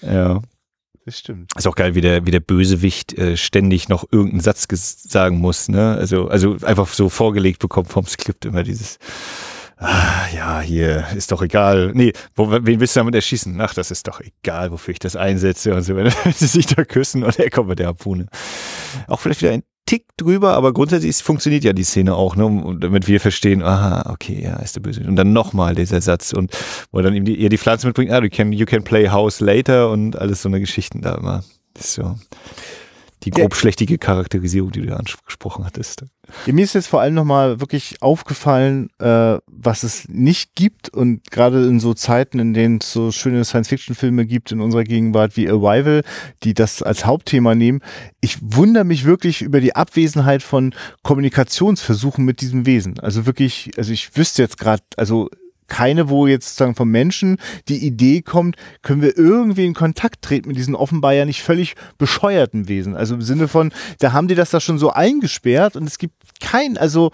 Ja. 0.02 0.40
Das 1.04 1.18
stimmt. 1.18 1.50
Ist 1.56 1.66
auch 1.66 1.74
geil, 1.74 1.94
wie 1.94 2.02
der, 2.02 2.26
wie 2.26 2.30
der 2.30 2.40
Bösewicht 2.40 3.16
äh, 3.16 3.38
ständig 3.38 3.88
noch 3.88 4.04
irgendeinen 4.12 4.40
Satz 4.40 4.66
sagen 5.08 5.38
muss, 5.38 5.70
ne? 5.70 5.96
Also, 5.98 6.28
also 6.28 6.58
einfach 6.62 6.86
so 6.88 7.08
vorgelegt 7.08 7.60
bekommt 7.60 7.88
vom 7.88 8.04
Skript 8.04 8.44
immer 8.44 8.62
dieses, 8.62 8.98
ah, 9.78 10.26
ja, 10.34 10.60
hier, 10.60 11.06
ist 11.16 11.32
doch 11.32 11.42
egal. 11.42 11.92
Nee, 11.94 12.12
wo, 12.34 12.50
wen 12.50 12.80
willst 12.80 12.96
du 12.96 13.00
damit 13.00 13.14
erschießen? 13.14 13.60
Ach, 13.60 13.74
das 13.74 13.90
ist 13.90 14.06
doch 14.06 14.20
egal, 14.20 14.70
wofür 14.70 14.92
ich 14.92 14.98
das 14.98 15.16
einsetze 15.16 15.74
und 15.74 15.82
so, 15.82 15.96
wenn, 15.96 16.10
sie 16.32 16.46
sich 16.46 16.66
da 16.66 16.84
küssen 16.84 17.24
und 17.24 17.38
er 17.38 17.50
kommt 17.50 17.68
mit 17.68 17.78
der 17.78 17.88
Harpune. 17.88 18.26
Auch 19.06 19.20
vielleicht 19.20 19.42
wieder 19.42 19.52
ein 19.52 19.62
Tick 19.86 20.04
drüber, 20.18 20.52
aber 20.52 20.74
grundsätzlich 20.74 21.16
funktioniert 21.16 21.64
ja 21.64 21.72
die 21.72 21.84
Szene 21.84 22.14
auch, 22.14 22.36
ne? 22.36 22.44
Und 22.44 22.84
damit 22.84 23.08
wir 23.08 23.20
verstehen, 23.20 23.62
aha, 23.62 24.10
okay, 24.12 24.42
ja, 24.42 24.56
ist 24.56 24.76
der 24.76 24.82
Böse. 24.82 25.02
Und 25.02 25.16
dann 25.16 25.32
nochmal 25.32 25.74
dieser 25.74 26.02
Satz 26.02 26.34
und 26.34 26.54
wo 26.92 26.98
er 26.98 27.04
dann 27.04 27.14
ihm 27.14 27.24
die, 27.24 27.36
ihr 27.36 27.48
die 27.48 27.56
Pflanze 27.56 27.86
mitbringt, 27.86 28.10
ah, 28.10 28.22
you 28.22 28.28
can, 28.28 28.52
you 28.52 28.66
can 28.66 28.84
play 28.84 29.08
house 29.08 29.40
later 29.40 29.90
und 29.90 30.16
alles 30.16 30.42
so 30.42 30.50
eine 30.50 30.60
Geschichten 30.60 31.00
da 31.00 31.14
immer. 31.14 31.42
Ist 31.78 31.94
so 31.94 32.18
die 33.24 33.30
grobschlächtige 33.30 33.98
Charakterisierung, 33.98 34.70
die 34.72 34.86
du 34.86 34.96
angesprochen 34.96 35.64
hattest. 35.64 36.04
Ja, 36.46 36.52
mir 36.52 36.64
ist 36.64 36.74
jetzt 36.74 36.88
vor 36.88 37.00
allem 37.00 37.14
nochmal 37.14 37.60
wirklich 37.60 38.02
aufgefallen, 38.02 38.90
äh, 38.98 39.38
was 39.46 39.82
es 39.82 40.08
nicht 40.08 40.54
gibt 40.54 40.88
und 40.90 41.30
gerade 41.30 41.66
in 41.66 41.80
so 41.80 41.94
Zeiten, 41.94 42.38
in 42.38 42.54
denen 42.54 42.78
es 42.78 42.92
so 42.92 43.10
schöne 43.12 43.44
Science-Fiction-Filme 43.44 44.26
gibt 44.26 44.52
in 44.52 44.60
unserer 44.60 44.84
Gegenwart 44.84 45.36
wie 45.36 45.48
Arrival, 45.48 46.02
die 46.44 46.54
das 46.54 46.82
als 46.82 47.06
Hauptthema 47.06 47.54
nehmen. 47.54 47.80
Ich 48.20 48.38
wundere 48.42 48.84
mich 48.84 49.04
wirklich 49.04 49.42
über 49.42 49.60
die 49.60 49.74
Abwesenheit 49.74 50.42
von 50.42 50.74
Kommunikationsversuchen 51.02 52.24
mit 52.24 52.40
diesem 52.40 52.66
Wesen. 52.66 53.00
Also 53.00 53.26
wirklich, 53.26 53.70
also 53.76 53.92
ich 53.92 54.16
wüsste 54.16 54.42
jetzt 54.42 54.58
gerade, 54.58 54.82
also 54.96 55.30
keine, 55.68 56.08
wo 56.08 56.26
jetzt 56.26 56.46
sozusagen 56.48 56.74
vom 56.74 56.90
Menschen 56.90 57.36
die 57.68 57.86
Idee 57.86 58.22
kommt, 58.22 58.56
können 58.82 59.02
wir 59.02 59.16
irgendwie 59.16 59.66
in 59.66 59.74
Kontakt 59.74 60.22
treten 60.22 60.48
mit 60.48 60.56
diesen 60.56 60.74
offenbar 60.74 61.12
ja 61.12 61.24
nicht 61.24 61.42
völlig 61.42 61.76
bescheuerten 61.98 62.68
Wesen. 62.68 62.96
Also 62.96 63.14
im 63.14 63.22
Sinne 63.22 63.48
von, 63.48 63.72
da 64.00 64.12
haben 64.12 64.28
die 64.28 64.34
das 64.34 64.50
da 64.50 64.60
schon 64.60 64.78
so 64.78 64.90
eingesperrt 64.90 65.76
und 65.76 65.84
es 65.84 65.98
gibt 65.98 66.14
kein, 66.40 66.76
also 66.76 67.12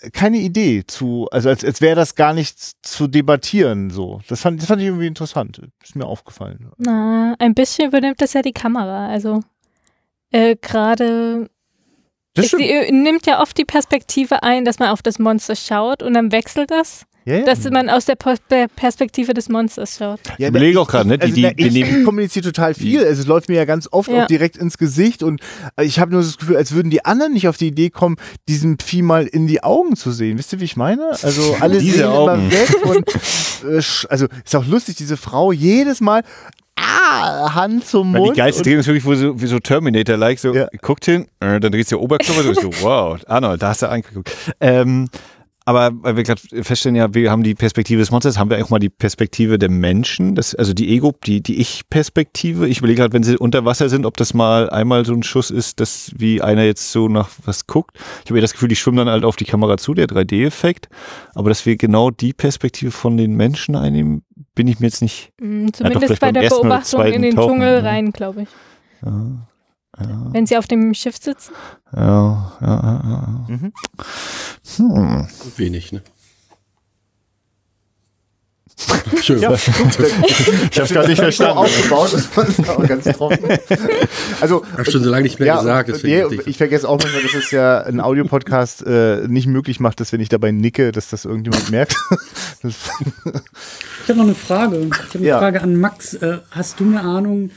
äh, 0.00 0.10
keine 0.10 0.38
Idee 0.38 0.84
zu, 0.86 1.28
also 1.30 1.50
als, 1.50 1.64
als 1.64 1.80
wäre 1.80 1.96
das 1.96 2.14
gar 2.14 2.34
nicht 2.34 2.58
zu 2.84 3.06
debattieren 3.06 3.90
so. 3.90 4.20
Das 4.28 4.40
fand, 4.40 4.60
das 4.60 4.66
fand 4.66 4.80
ich 4.80 4.88
irgendwie 4.88 5.06
interessant. 5.06 5.60
Ist 5.82 5.94
mir 5.94 6.06
aufgefallen. 6.06 6.70
Na, 6.78 7.36
ein 7.38 7.54
bisschen 7.54 7.88
übernimmt 7.88 8.20
das 8.20 8.32
ja 8.32 8.42
die 8.42 8.52
Kamera. 8.52 9.08
Also 9.08 9.40
äh, 10.30 10.56
gerade 10.56 11.48
nimmt 12.34 13.26
ja 13.26 13.40
oft 13.42 13.58
die 13.58 13.64
Perspektive 13.64 14.42
ein, 14.42 14.64
dass 14.64 14.78
man 14.78 14.88
auf 14.88 15.02
das 15.02 15.18
Monster 15.18 15.54
schaut 15.54 16.02
und 16.02 16.14
dann 16.14 16.32
wechselt 16.32 16.70
das, 16.70 17.04
Ja, 17.24 17.36
ja. 17.36 17.44
dass 17.44 17.68
man 17.70 17.88
aus 17.88 18.04
der 18.04 18.16
Perspektive 18.16 19.32
des 19.34 19.48
Monsters 19.48 19.96
schaut. 19.98 20.20
Ja, 20.26 20.34
Ich 20.38 20.48
überlege 20.48 20.80
auch 20.80 20.88
gerade, 20.88 21.08
ne? 21.08 21.18
Die, 21.18 21.22
Also, 21.22 21.34
die, 21.36 21.42
na, 21.42 21.52
ich 21.56 21.72
nehmen, 21.72 22.04
kommuniziere 22.04 22.44
total 22.46 22.74
viel. 22.74 23.04
Also, 23.04 23.22
es 23.22 23.26
läuft 23.28 23.48
mir 23.48 23.56
ja 23.56 23.64
ganz 23.64 23.88
oft 23.90 24.10
Ja. 24.10 24.22
auch 24.22 24.26
direkt 24.26 24.56
ins 24.56 24.78
Gesicht 24.78 25.22
und 25.22 25.40
äh, 25.76 25.84
ich 25.84 25.98
habe 26.00 26.10
nur 26.12 26.22
das 26.22 26.38
Gefühl, 26.38 26.56
als 26.56 26.72
würden 26.72 26.90
die 26.90 27.04
anderen 27.04 27.32
nicht 27.32 27.46
auf 27.48 27.56
die 27.56 27.68
Idee 27.68 27.90
kommen, 27.90 28.16
diesem 28.48 28.78
Vieh 28.78 29.02
mal 29.02 29.26
in 29.26 29.46
die 29.46 29.62
Augen 29.62 29.94
zu 29.96 30.10
sehen. 30.10 30.38
Wisst 30.38 30.52
ihr, 30.52 30.60
wie 30.60 30.64
ich 30.64 30.76
meine? 30.76 31.10
Also 31.22 31.56
alle 31.60 31.78
Diese 31.78 31.98
sehen 31.98 32.06
Augen. 32.06 32.40
immer 32.40 32.52
weg 32.52 32.84
und 32.86 33.08
äh, 33.72 33.82
also 34.08 34.26
ist 34.44 34.56
auch 34.56 34.66
lustig, 34.66 34.96
diese 34.96 35.16
Frau 35.16 35.52
jedes 35.52 36.00
Mal 36.00 36.22
ah, 36.76 37.54
Hand 37.54 37.86
zum 37.86 38.12
Mund. 38.12 38.34
die 38.34 38.38
geilste 38.40 38.62
Drehung 38.62 38.80
ist 38.80 38.86
wirklich, 38.86 39.04
wo 39.04 39.14
so, 39.14 39.40
wie 39.40 39.46
so 39.46 39.58
Terminator-like, 39.60 40.38
so 40.38 40.52
Ja. 40.54 40.66
guckt 40.80 41.04
hin, 41.04 41.26
äh, 41.40 41.60
dann 41.60 41.70
dreht 41.72 41.88
sie 41.88 41.96
Oberkörper, 41.96 42.42
so, 42.42 42.54
so 42.54 42.70
wow, 42.82 43.20
Arnold, 43.26 43.62
da 43.62 43.68
hast 43.68 43.82
du 43.82 43.88
angeguckt. 43.88 44.30
Ähm, 44.60 45.08
aber 45.64 45.90
weil 45.94 46.16
wir 46.16 46.22
gerade 46.24 46.40
feststellen, 46.62 46.96
ja, 46.96 47.14
wir 47.14 47.30
haben 47.30 47.42
die 47.42 47.54
Perspektive 47.54 48.00
des 48.00 48.10
Monsters, 48.10 48.38
haben 48.38 48.50
wir 48.50 48.62
auch 48.64 48.70
mal 48.70 48.78
die 48.78 48.88
Perspektive 48.88 49.58
der 49.58 49.70
Menschen, 49.70 50.34
das, 50.34 50.54
also 50.54 50.72
die 50.72 50.88
Ego, 50.94 51.14
die, 51.24 51.40
die 51.40 51.60
Ich-Perspektive. 51.60 52.66
Ich 52.68 52.78
überlege 52.78 53.02
gerade, 53.02 53.12
wenn 53.12 53.22
sie 53.22 53.36
unter 53.36 53.64
Wasser 53.64 53.88
sind, 53.88 54.06
ob 54.06 54.16
das 54.16 54.34
mal 54.34 54.70
einmal 54.70 55.04
so 55.04 55.12
ein 55.12 55.22
Schuss 55.22 55.50
ist, 55.50 55.80
dass 55.80 56.12
wie 56.16 56.42
einer 56.42 56.64
jetzt 56.64 56.90
so 56.90 57.08
nach 57.08 57.30
was 57.44 57.66
guckt. 57.66 57.98
Ich 58.24 58.30
habe 58.30 58.38
ja 58.38 58.42
das 58.42 58.52
Gefühl, 58.52 58.68
die 58.68 58.76
schwimmen 58.76 58.98
dann 58.98 59.08
halt 59.08 59.24
auf 59.24 59.36
die 59.36 59.44
Kamera 59.44 59.76
zu, 59.76 59.94
der 59.94 60.06
3D-Effekt. 60.06 60.88
Aber 61.34 61.48
dass 61.48 61.64
wir 61.64 61.76
genau 61.76 62.10
die 62.10 62.32
Perspektive 62.32 62.90
von 62.90 63.16
den 63.16 63.36
Menschen 63.36 63.76
einnehmen, 63.76 64.24
bin 64.54 64.66
ich 64.66 64.80
mir 64.80 64.86
jetzt 64.86 65.02
nicht. 65.02 65.32
Mm, 65.40 65.68
Zumindest 65.72 66.04
vielleicht 66.06 66.20
bei 66.20 66.32
der 66.32 66.48
Beobachtung 66.48 67.04
in 67.04 67.22
den 67.22 67.34
Tauchen, 67.34 67.52
Dschungel 67.52 67.78
ja. 67.78 67.80
rein, 67.80 68.12
glaube 68.12 68.42
ich. 68.42 68.48
Ja, 69.04 69.46
ja, 69.98 70.26
Wenn 70.32 70.46
sie 70.46 70.56
auf 70.56 70.66
dem 70.66 70.94
Schiff 70.94 71.16
sitzen. 71.20 71.52
ja, 71.94 72.52
ja, 72.60 72.66
ja, 72.66 73.02
ja. 73.04 73.46
Mhm. 73.48 73.72
Hm. 74.76 75.28
Wenig, 75.56 75.92
ne? 75.92 76.02
Schön. 79.22 79.38
Ja, 79.40 79.52
Ich 79.52 80.80
habe 80.80 80.94
gar 80.94 81.06
nicht 81.06 81.18
verstanden. 81.20 81.58
aufgebaut, 81.58 82.12
war 82.66 82.74
aber 82.76 82.86
ganz 82.88 83.04
trocken. 83.04 83.38
Also, 84.40 84.64
Hab 84.76 84.90
schon 84.90 85.04
so 85.04 85.10
lange 85.10 85.22
nicht 85.22 85.38
mehr 85.38 85.46
ja, 85.46 85.58
gesagt. 85.82 86.02
nee, 86.02 86.24
ich, 86.24 86.46
ich 86.48 86.56
vergesse 86.56 86.88
auch 86.88 86.98
manchmal, 87.00 87.22
dass 87.22 87.34
es 87.34 87.50
ja 87.52 87.82
ein 87.82 88.00
Audiopodcast 88.00 88.84
äh, 88.86 89.28
nicht 89.28 89.46
möglich 89.46 89.78
macht, 89.78 90.00
dass 90.00 90.12
wenn 90.12 90.20
ich 90.20 90.30
dabei 90.30 90.50
nicke, 90.50 90.90
dass 90.90 91.08
das 91.10 91.24
irgendjemand 91.26 91.70
merkt. 91.70 91.94
Das, 92.62 92.74
Ich 94.04 94.08
habe 94.08 94.18
noch 94.18 94.24
eine 94.24 94.34
Frage. 94.34 94.76
Ich 94.78 94.98
habe 94.98 95.18
eine 95.18 95.26
Ja. 95.26 95.38
Frage 95.38 95.62
an 95.62 95.76
Max. 95.76 96.14
Äh, 96.14 96.38
hast 96.50 96.80
du 96.80 96.84
eine 96.84 97.02
Ahnung, 97.02 97.50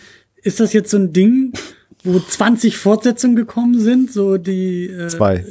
ist 0.43 0.59
das 0.59 0.73
jetzt 0.73 0.91
so 0.91 0.97
ein 0.97 1.11
Ding, 1.11 1.53
wo 2.05 2.19
20 2.19 2.77
Fortsetzungen 2.77 3.35
gekommen 3.35 3.79
sind? 3.79 4.11
So 4.11 4.37
die 4.37 4.85
äh, 4.85 5.07
Zwei. 5.07 5.45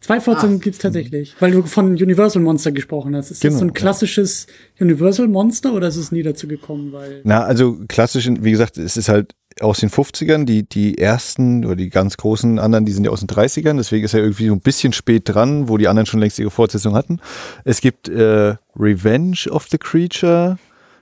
Zwei 0.00 0.18
Fortsetzungen 0.18 0.60
gibt's 0.60 0.78
tatsächlich, 0.78 1.34
weil 1.40 1.50
du 1.50 1.62
von 1.62 1.90
Universal 1.90 2.42
Monster 2.42 2.72
gesprochen 2.72 3.14
hast. 3.14 3.30
Ist 3.30 3.42
Genau, 3.42 3.52
das 3.52 3.58
so 3.58 3.66
ein 3.66 3.68
ja. 3.68 3.74
klassisches 3.74 4.46
Universal 4.80 5.28
Monster 5.28 5.74
oder 5.74 5.88
ist 5.88 5.96
es 5.96 6.10
nie 6.10 6.22
dazu 6.22 6.48
gekommen? 6.48 6.92
Weil 6.92 7.20
Na, 7.24 7.44
also 7.44 7.76
klassisch, 7.86 8.26
wie 8.40 8.50
gesagt, 8.50 8.78
es 8.78 8.96
ist 8.96 9.10
halt 9.10 9.34
aus 9.60 9.80
den 9.80 9.90
50ern, 9.90 10.46
die, 10.46 10.66
die 10.66 10.96
ersten 10.96 11.66
oder 11.66 11.76
die 11.76 11.90
ganz 11.90 12.16
großen 12.16 12.58
anderen, 12.58 12.86
die 12.86 12.92
sind 12.92 13.04
ja 13.04 13.10
aus 13.10 13.20
den 13.20 13.28
30ern, 13.28 13.76
deswegen 13.76 14.06
ist 14.06 14.14
er 14.14 14.20
irgendwie 14.20 14.46
so 14.46 14.54
ein 14.54 14.60
bisschen 14.60 14.94
spät 14.94 15.24
dran, 15.26 15.68
wo 15.68 15.76
die 15.76 15.86
anderen 15.86 16.06
schon 16.06 16.20
längst 16.20 16.38
ihre 16.38 16.50
Fortsetzung 16.50 16.94
hatten. 16.94 17.20
Es 17.64 17.82
gibt 17.82 18.08
äh, 18.08 18.54
Revenge 18.78 19.50
of 19.50 19.66
the 19.70 19.76
Creature, 19.76 20.58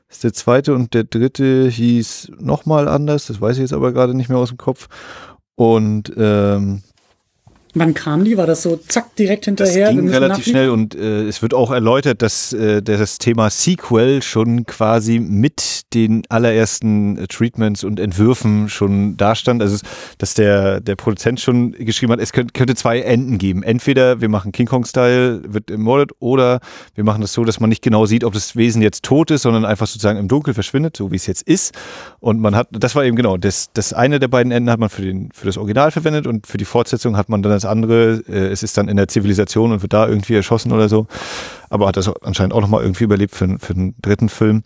ist 0.09 0.25
der 0.25 0.33
zweite 0.33 0.75
und 0.75 0.95
der 0.95 1.05
dritte 1.05 1.69
hieß 1.69 2.33
nochmal 2.39 2.89
anders, 2.89 3.27
das 3.27 3.41
weiß 3.41 3.57
ich 3.57 3.63
jetzt 3.63 3.73
aber 3.73 3.93
gerade 3.93 4.15
nicht 4.15 4.29
mehr 4.29 4.39
aus 4.39 4.49
dem 4.49 4.59
Kopf. 4.59 4.89
Und 5.55 6.13
ähm, 6.17 6.83
Wann 7.79 7.95
kam 7.95 8.25
die? 8.25 8.37
War 8.37 8.47
das 8.47 8.63
so 8.63 8.77
zack 8.77 9.15
direkt 9.17 9.47
Das 9.47 9.47
hinterher? 9.47 9.89
Wir 9.89 10.01
ging 10.01 10.09
relativ 10.09 10.39
nachliefern? 10.39 10.51
schnell 10.53 10.71
und 10.71 10.95
äh, 10.95 11.23
es 11.29 11.43
wird 11.43 11.55
auch 11.55 11.71
erläutert, 11.71 12.23
dass 12.23 12.53
äh, 12.53 12.83
das 12.83 13.19
Thema 13.19 13.51
Sequel 13.51 14.23
schon 14.23 14.67
quasi 14.67 15.19
mit 15.19 15.95
den 15.95 16.23
allerersten 16.29 17.19
äh, 17.19 17.27
Treatments 17.27 17.85
und 17.85 18.01
Entwürfen 18.01 18.69
schon 18.69 19.17
dastand. 19.17 19.63
Also, 19.63 19.79
dass 20.19 20.35
der, 20.35 20.81
der 20.81 20.97
Produzent 20.97 21.41
schon 21.41 21.73
geschrieben 21.73 22.13
hat, 22.13 22.21
es 22.21 22.33
könnte, 22.33 22.53
könnte 22.53 22.75
zwei 22.75 23.01
Enden 23.01 23.39
geben. 23.39 23.63
Entweder 23.63 24.21
wir 24.21 24.29
machen 24.29 24.53
King 24.53 24.67
Kong-Style, 24.67 25.43
wird 25.47 25.71
ermordet, 25.71 26.13
oder 26.19 26.61
wir 26.95 27.05
machen 27.05 27.21
das 27.21 27.33
so, 27.33 27.45
dass 27.45 27.61
man 27.61 27.71
nicht 27.71 27.83
genau 27.83 28.07
sieht, 28.07 28.25
ob 28.25 28.35
das 28.35 28.57
Wesen 28.57 28.83
jetzt 28.83 29.03
tot 29.05 29.31
ist, 29.31 29.43
sondern 29.43 29.65
einfach 29.65 29.87
sozusagen 29.87 30.19
im 30.19 30.29
Dunkeln 30.29 30.55
verschwindet, 30.55 30.97
so 30.97 31.11
wie 31.13 31.17
es 31.17 31.27
jetzt 31.27 31.43
ist. 31.43 31.75
Und 32.21 32.41
man 32.41 32.57
hat, 32.57 32.69
das 32.73 32.95
war 32.95 33.05
eben 33.05 33.17
genau, 33.17 33.37
das, 33.37 33.71
das 33.73 33.93
eine 33.93 34.19
der 34.19 34.29
beiden 34.29 34.53
Enden 34.53 34.71
hat 34.71 34.81
man 34.81 34.89
für, 34.89 35.03
den, 35.03 35.31
für 35.33 35.47
das 35.47 35.57
Original 35.57 35.91
verwendet 35.91 36.27
und 36.27 36.47
für 36.47 36.59
die 36.59 36.65
Fortsetzung 36.65 37.17
hat 37.17 37.29
man 37.29 37.43
dann 37.43 37.53
das 37.53 37.65
andere, 37.69 38.23
äh, 38.29 38.49
es 38.49 38.63
ist 38.63 38.77
dann 38.77 38.89
in 38.89 38.97
der 38.97 39.09
Zivilisation 39.09 39.73
und 39.73 39.83
wird 39.83 39.93
da 39.93 40.09
irgendwie 40.09 40.35
erschossen 40.35 40.73
oder 40.73 40.89
so. 40.89 41.07
Aber 41.71 41.87
hat 41.89 41.97
das 41.97 42.09
anscheinend 42.23 42.55
auch 42.55 42.61
nochmal 42.61 42.83
irgendwie 42.83 43.05
überlebt 43.05 43.35
für, 43.35 43.59
für 43.59 43.75
den 43.75 43.95
dritten 44.01 44.29
Film. 44.29 44.63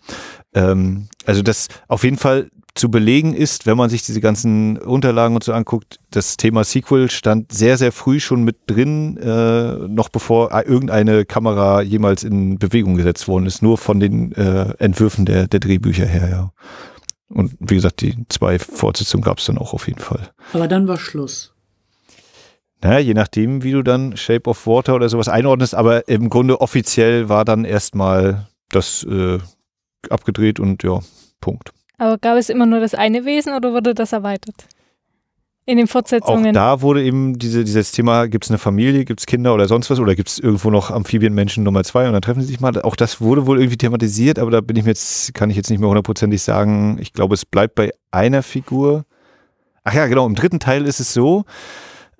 Ähm, 0.53 1.07
also 1.25 1.41
das 1.41 1.67
auf 1.87 2.03
jeden 2.03 2.17
Fall 2.17 2.49
zu 2.75 2.89
belegen 2.89 3.35
ist, 3.35 3.67
wenn 3.67 3.77
man 3.77 3.89
sich 3.89 4.01
diese 4.01 4.19
ganzen 4.19 4.77
Unterlagen 4.77 5.35
und 5.35 5.43
so 5.43 5.53
anguckt, 5.53 5.99
das 6.09 6.37
Thema 6.37 6.63
Sequel 6.63 7.09
stand 7.11 7.51
sehr, 7.51 7.77
sehr 7.77 7.91
früh 7.91 8.19
schon 8.19 8.43
mit 8.43 8.57
drin, 8.65 9.17
äh, 9.17 9.73
noch 9.87 10.09
bevor 10.09 10.51
irgendeine 10.65 11.25
Kamera 11.25 11.81
jemals 11.81 12.23
in 12.23 12.57
Bewegung 12.57 12.95
gesetzt 12.95 13.27
worden 13.27 13.45
ist, 13.45 13.61
nur 13.61 13.77
von 13.77 13.99
den 13.99 14.31
äh, 14.31 14.73
Entwürfen 14.79 15.25
der, 15.25 15.47
der 15.47 15.59
Drehbücher 15.59 16.05
her, 16.05 16.29
ja. 16.29 16.51
Und 17.29 17.55
wie 17.59 17.75
gesagt, 17.75 18.01
die 18.01 18.15
zwei 18.29 18.59
Fortsetzungen 18.59 19.23
gab 19.23 19.39
es 19.39 19.45
dann 19.45 19.57
auch 19.57 19.73
auf 19.73 19.87
jeden 19.87 19.99
Fall. 19.99 20.29
Aber 20.53 20.67
dann 20.67 20.87
war 20.87 20.97
Schluss. 20.97 21.52
Naja, 22.83 22.99
je 22.99 23.13
nachdem, 23.13 23.63
wie 23.63 23.71
du 23.71 23.81
dann 23.81 24.17
Shape 24.17 24.49
of 24.49 24.67
Water 24.67 24.95
oder 24.95 25.07
sowas 25.07 25.29
einordnest, 25.29 25.73
aber 25.73 26.09
im 26.09 26.29
Grunde 26.29 26.59
offiziell 26.59 27.29
war 27.29 27.45
dann 27.45 27.63
erstmal 27.63 28.47
das 28.69 29.05
äh, 29.09 29.39
abgedreht 30.09 30.59
und 30.59 30.83
ja, 30.83 30.99
Punkt. 31.39 31.71
Aber 31.97 32.17
gab 32.17 32.37
es 32.37 32.49
immer 32.49 32.65
nur 32.65 32.81
das 32.81 32.93
eine 32.93 33.23
Wesen 33.23 33.53
oder 33.53 33.71
wurde 33.71 33.93
das 33.93 34.11
erweitert? 34.11 34.67
In 35.65 35.77
den 35.77 35.87
Auch 35.87 35.91
Fortsetzungen. 35.91 36.53
da 36.53 36.81
wurde 36.81 37.03
eben 37.03 37.39
diese, 37.39 37.63
dieses 37.63 37.93
Thema, 37.93 38.27
gibt 38.27 38.43
es 38.43 38.51
eine 38.51 38.57
Familie, 38.57 39.05
gibt 39.05 39.21
es 39.21 39.25
Kinder 39.25 39.53
oder 39.53 39.69
sonst 39.69 39.89
was 39.89 40.01
oder 40.01 40.13
gibt 40.13 40.27
es 40.27 40.39
irgendwo 40.39 40.69
noch 40.69 40.91
Amphibienmenschen 40.91 41.63
Nummer 41.63 41.85
zwei 41.85 42.05
und 42.07 42.11
dann 42.11 42.21
treffen 42.21 42.41
sie 42.41 42.47
sich 42.47 42.59
mal. 42.59 42.81
Auch 42.81 42.97
das 42.97 43.21
wurde 43.21 43.47
wohl 43.47 43.59
irgendwie 43.59 43.77
thematisiert, 43.77 44.39
aber 44.39 44.51
da 44.51 44.59
bin 44.59 44.75
ich 44.75 44.83
mir 44.83 44.89
jetzt, 44.89 45.33
kann 45.33 45.49
ich 45.49 45.55
jetzt 45.55 45.69
nicht 45.69 45.79
mehr 45.79 45.87
hundertprozentig 45.87 46.41
sagen. 46.41 46.97
Ich 46.99 47.13
glaube, 47.13 47.33
es 47.35 47.45
bleibt 47.45 47.75
bei 47.75 47.91
einer 48.11 48.43
Figur. 48.43 49.05
Ach 49.85 49.93
ja, 49.93 50.07
genau, 50.07 50.25
im 50.25 50.35
dritten 50.35 50.59
Teil 50.59 50.85
ist 50.85 50.99
es 50.99 51.13
so, 51.13 51.45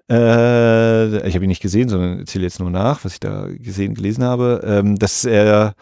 äh, 0.09 1.27
ich 1.27 1.35
habe 1.35 1.45
ihn 1.45 1.49
nicht 1.49 1.61
gesehen, 1.61 1.89
sondern 1.89 2.19
erzähle 2.19 2.43
jetzt 2.45 2.59
nur 2.59 2.69
nach, 2.69 3.03
was 3.05 3.13
ich 3.13 3.19
da 3.19 3.47
gesehen, 3.47 3.93
gelesen 3.93 4.23
habe, 4.23 4.61
ähm, 4.65 4.97
dass 4.97 5.25
er 5.25 5.75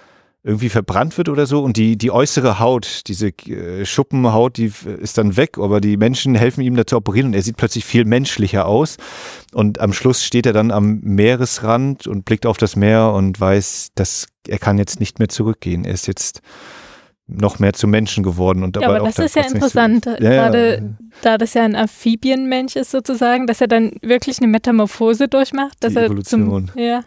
irgendwie 0.43 0.69
verbrannt 0.69 1.17
wird 1.17 1.29
oder 1.29 1.45
so 1.45 1.63
und 1.63 1.77
die, 1.77 1.97
die 1.97 2.09
äußere 2.09 2.59
Haut, 2.59 3.01
diese 3.07 3.27
äh, 3.27 3.85
Schuppenhaut, 3.85 4.57
die 4.57 4.71
ist 4.99 5.17
dann 5.19 5.37
weg, 5.37 5.59
aber 5.59 5.81
die 5.81 5.97
Menschen 5.97 6.33
helfen 6.33 6.61
ihm 6.61 6.75
dazu 6.75 6.97
operieren 6.97 7.27
und 7.27 7.33
er 7.35 7.43
sieht 7.43 7.57
plötzlich 7.57 7.85
viel 7.85 8.05
menschlicher 8.05 8.65
aus 8.65 8.97
und 9.53 9.79
am 9.79 9.93
Schluss 9.93 10.23
steht 10.23 10.47
er 10.47 10.53
dann 10.53 10.71
am 10.71 10.99
Meeresrand 11.01 12.07
und 12.07 12.25
blickt 12.25 12.47
auf 12.47 12.57
das 12.57 12.75
Meer 12.75 13.11
und 13.13 13.39
weiß, 13.39 13.89
dass 13.93 14.27
er 14.47 14.57
kann 14.57 14.79
jetzt 14.79 14.99
nicht 14.99 15.19
mehr 15.19 15.29
zurückgehen. 15.29 15.85
Er 15.85 15.93
ist 15.93 16.07
jetzt 16.07 16.41
noch 17.31 17.59
mehr 17.59 17.73
zum 17.73 17.89
Menschen 17.91 18.23
geworden 18.23 18.63
und 18.63 18.75
dabei 18.75 18.85
ja, 18.85 18.91
aber 18.95 19.01
auch 19.03 19.07
das 19.13 19.19
ist 19.19 19.35
ja 19.35 19.41
nicht 19.43 19.51
so- 19.51 19.55
interessant, 19.57 20.05
Ja, 20.05 20.13
ja. 20.19 20.29
gerade 20.49 20.95
da 21.21 21.37
das 21.37 21.53
ja 21.53 21.63
ein 21.63 21.75
Amphibienmensch 21.75 22.75
ist 22.75 22.91
sozusagen, 22.91 23.47
dass 23.47 23.61
er 23.61 23.67
dann 23.67 23.93
wirklich 24.01 24.39
eine 24.39 24.47
Metamorphose 24.47 25.27
durchmacht, 25.27 25.77
dass 25.81 25.93
Die 25.93 25.99
er 25.99 26.05
Evolution. 26.05 26.67
zum 26.69 26.79
ja 26.81 27.01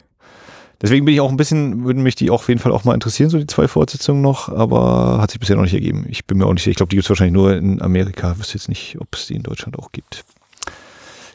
Deswegen 0.83 1.05
bin 1.07 1.15
ich 1.15 1.21
auch 1.21 1.31
ein 1.31 1.37
bisschen, 1.39 1.85
würden 1.85 2.03
mich 2.03 2.15
die 2.15 2.31
auch 2.31 2.41
auf 2.41 2.49
jeden 2.49 2.61
Fall 2.61 2.73
auch 2.73 2.85
mal 2.85 2.93
interessieren, 2.93 3.31
so 3.31 3.39
die 3.39 3.47
zwei 3.47 3.69
Fortsetzungen 3.69 4.21
noch, 4.21 4.51
aber 4.51 5.19
hat 5.21 5.31
sich 5.31 5.41
bisher 5.41 5.57
noch 5.57 5.63
nicht 5.63 5.73
ergeben. 5.73 6.05
Ich 6.11 6.27
bin 6.27 6.37
mir 6.37 6.45
auch 6.47 6.53
nicht 6.53 6.63
sicher. 6.63 6.73
Ich 6.73 6.77
glaube, 6.77 6.91
die 6.91 6.97
gibt 6.97 7.05
es 7.07 7.11
wahrscheinlich 7.11 7.33
nur 7.33 7.55
in 7.57 7.81
Amerika. 7.81 8.33
Ich 8.33 8.39
wüsste 8.41 8.55
jetzt 8.59 8.69
nicht, 8.69 8.97
ob 9.01 9.07
es 9.15 9.27
die 9.29 9.35
in 9.37 9.43
Deutschland 9.45 9.79
auch 9.79 9.93
gibt. 9.93 10.25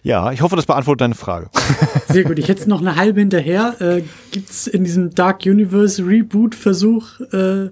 Ja, 0.03 0.31
ich 0.31 0.41
hoffe, 0.41 0.55
das 0.55 0.65
beantwortet 0.65 1.01
deine 1.01 1.15
Frage. 1.15 1.49
Sehr 2.09 2.23
gut. 2.25 2.37
Ich 2.37 2.47
hätte 2.47 2.69
noch 2.69 2.79
eine 2.81 2.95
halbe 2.95 3.19
hinterher. 3.21 3.75
Äh, 3.81 4.03
Gibt 4.31 4.49
es 4.49 4.67
in 4.67 4.83
diesem 4.83 5.15
Dark 5.15 5.45
Universe 5.45 6.05
Reboot-Versuch 6.05 7.19
äh, 7.33 7.69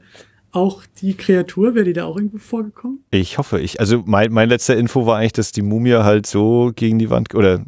auch 0.58 0.84
die 1.02 1.16
Kreatur? 1.16 1.76
Wäre 1.76 1.86
die 1.86 1.94
da 1.94 2.06
auch 2.06 2.18
irgendwo 2.18 2.38
vorgekommen? 2.38 3.04
Ich 3.12 3.38
hoffe, 3.38 3.60
ich, 3.60 3.80
also 3.80 4.04
mein, 4.06 4.32
mein 4.32 4.50
letzter 4.50 4.76
Info 4.76 5.06
war 5.06 5.18
eigentlich, 5.18 5.34
dass 5.34 5.52
die 5.52 5.62
Mumie 5.62 5.94
halt 5.94 6.26
so 6.26 6.72
gegen 6.76 7.00
die 7.00 7.10
Wand 7.10 7.34
oder 7.36 7.64